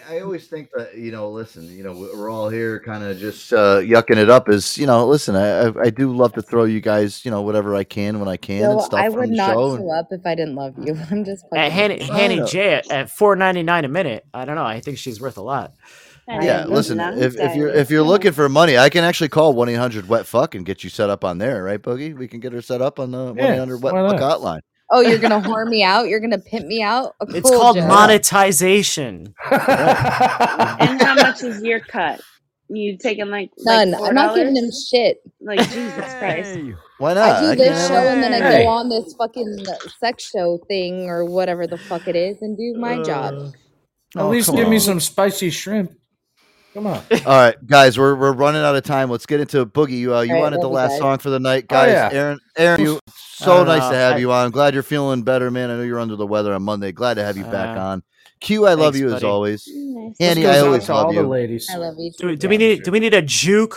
I 0.09 0.21
always 0.21 0.47
think 0.47 0.71
that 0.77 0.97
you 0.97 1.11
know, 1.11 1.31
listen, 1.31 1.67
you 1.77 1.83
know, 1.83 1.93
we're 1.93 2.31
all 2.31 2.49
here, 2.49 2.81
kind 2.81 3.03
of 3.03 3.19
just 3.19 3.53
uh, 3.53 3.81
yucking 3.81 4.17
it 4.17 4.31
up. 4.31 4.49
Is 4.49 4.79
you 4.79 4.87
know, 4.87 5.07
listen, 5.07 5.37
I, 5.37 5.69
I 5.69 5.73
I 5.87 5.91
do 5.91 6.15
love 6.15 6.33
to 6.35 6.43
throw 6.43 6.65
you 6.65 6.81
guys, 6.81 7.25
you 7.25 7.31
know, 7.31 7.43
whatever 7.43 7.75
I 7.75 7.85
can 7.85 8.19
when 8.21 8.29
I 8.29 8.37
can 8.37 8.71
and 8.71 8.81
stuff 8.83 9.01
I 9.01 9.09
would 9.09 9.31
not 9.31 9.55
show. 9.55 9.77
show 9.77 9.91
up 9.93 10.09
if 10.11 10.25
I 10.25 10.35
didn't 10.35 10.55
love 10.55 10.75
you. 10.79 10.97
I'm 11.11 11.25
just 11.25 11.45
At 11.55 11.73
Hanny, 11.73 11.99
with 11.99 12.09
you. 12.09 12.15
Hanny. 12.15 12.43
J 12.47 12.75
at, 12.75 12.91
at 12.91 13.11
four 13.11 13.37
ninety 13.37 13.63
nine 13.63 13.85
a 13.85 13.89
minute. 13.89 14.27
I 14.33 14.45
don't 14.45 14.57
know. 14.57 14.65
I 14.65 14.81
think 14.81 14.99
she's 14.99 15.21
worth 15.21 15.37
a 15.39 15.43
lot. 15.43 15.73
Yeah, 16.29 16.65
listen, 16.67 17.01
if, 17.01 17.37
if 17.37 17.57
you're 17.57 17.71
if 17.71 17.91
you're 17.91 18.05
looking 18.05 18.31
for 18.31 18.49
money, 18.49 18.79
I 18.79 18.89
can 18.89 19.03
actually 19.03 19.31
call 19.31 19.53
one 19.53 19.69
eight 19.69 19.75
hundred 19.75 20.09
wet 20.09 20.27
fuck 20.27 20.55
and 20.55 20.65
get 20.65 20.85
you 20.85 20.91
set 20.91 21.11
up 21.11 21.25
on 21.25 21.39
there, 21.39 21.65
right, 21.65 21.83
Boogie? 21.83 22.17
We 22.17 22.29
can 22.29 22.39
get 22.39 22.53
her 22.53 22.63
set 22.63 22.81
up 22.81 23.01
on 23.01 23.11
the 23.11 23.33
one 23.33 23.41
eight 23.41 23.59
hundred 23.59 23.79
wet 23.83 23.95
fuck 23.95 24.21
hotline. 24.21 24.61
Oh, 24.93 25.01
you're 25.01 25.19
gonna 25.19 25.41
whore 25.41 25.69
me 25.69 25.83
out? 25.85 26.09
You're 26.09 26.21
gonna 26.21 26.39
pimp 26.39 26.67
me 26.67 26.83
out? 26.83 27.15
Oh, 27.21 27.27
It's 27.29 27.49
called 27.49 27.77
Joe. 27.77 27.87
monetization. 27.87 29.35
And 29.51 31.01
how 31.03 31.15
much 31.15 31.43
is 31.43 31.63
your 31.63 31.81
cut? 31.81 32.21
You 32.69 32.97
taking 32.99 33.27
like 33.29 33.51
None. 33.59 33.91
Like 33.93 34.09
I'm 34.09 34.15
not 34.15 34.35
giving 34.37 34.57
him 34.57 34.71
shit. 34.91 35.19
Like 35.41 35.61
Jesus 35.71 36.15
Christ. 36.19 36.59
Why 36.99 37.15
not? 37.15 37.31
I 37.31 37.41
do 37.55 37.57
this 37.57 37.89
can- 37.89 37.89
show 37.89 38.09
and 38.09 38.23
then 38.23 38.33
I 38.43 38.63
go 38.63 38.69
on 38.69 38.89
this 38.89 39.15
fucking 39.19 39.65
sex 39.99 40.29
show 40.31 40.59
thing 40.69 41.09
or 41.09 41.25
whatever 41.25 41.67
the 41.67 41.79
fuck 41.79 42.07
it 42.09 42.17
is 42.17 42.39
and 42.43 42.57
do 42.57 42.75
my 42.79 43.03
job. 43.03 43.35
At 44.17 44.23
Oh, 44.23 44.29
least 44.31 44.47
come 44.49 44.57
give 44.57 44.69
me 44.69 44.79
some 44.81 44.99
spicy 45.01 45.51
shrimp. 45.51 45.93
Come 46.75 46.87
on. 46.87 47.03
All 47.27 47.33
right, 47.33 47.67
guys, 47.67 47.99
we're 47.99 48.15
we're 48.15 48.33
running 48.33 48.63
out 48.63 48.77
of 48.77 48.85
time. 48.85 49.11
Let's 49.11 49.27
get 49.27 49.41
into 49.41 49.67
Boogie. 49.67 49.99
You 49.99 50.15
uh, 50.15 50.21
you 50.21 50.31
All 50.31 50.37
right, 50.37 50.43
wanted 50.43 50.61
the 50.61 50.69
last 50.69 50.91
guys. 50.91 50.99
song 51.01 51.19
for 51.19 51.31
the 51.31 51.41
night, 51.41 51.65
Oh, 51.71 51.75
guys. 51.75 51.91
yeah. 51.91 52.09
Aaron, 52.13 52.41
Aaron, 52.57 52.81
you 52.81 53.01
so 53.09 53.57
don't 53.59 53.67
nice 53.67 53.81
know. 53.83 53.91
to 53.91 53.97
have 53.97 54.15
I- 54.15 54.19
you 54.19 54.31
on. 54.33 54.51
Glad 54.53 54.75
you're 54.75 54.83
feeling 54.85 55.23
better, 55.23 55.51
man. 55.51 55.71
I 55.71 55.77
know 55.77 55.83
you're 55.83 55.99
under 56.01 56.17
the 56.17 56.27
weather 56.27 56.55
on 56.55 56.63
Monday. 56.63 56.93
Glad 56.93 57.15
to 57.15 57.25
have 57.25 57.37
you 57.37 57.45
back 57.45 57.77
Uh, 57.77 57.81
on. 57.81 58.03
Q, 58.41 58.67
I 58.67 58.75
love 58.75 58.95
thanks, 58.95 58.99
you 59.01 59.15
as 59.15 59.25
always. 59.25 59.67
Nice. 59.67 60.17
This 60.19 60.29
Annie, 60.31 60.43
goes 60.43 60.55
I 60.55 60.59
out 60.61 60.67
always 60.67 60.85
to 60.87 60.93
all 60.95 61.05
love 61.07 61.15
the 61.15 61.21
you. 61.23 61.27
ladies. 61.29 61.69
I 61.73 61.77
love 61.77 61.95
you 61.99 62.11
Do, 62.19 62.29
too. 62.29 62.37
do 62.37 62.49
we 62.49 62.57
need 62.57 62.83
do 62.85 62.91
we 62.91 63.01
need 63.01 63.15
a 63.15 63.23
juke 63.23 63.77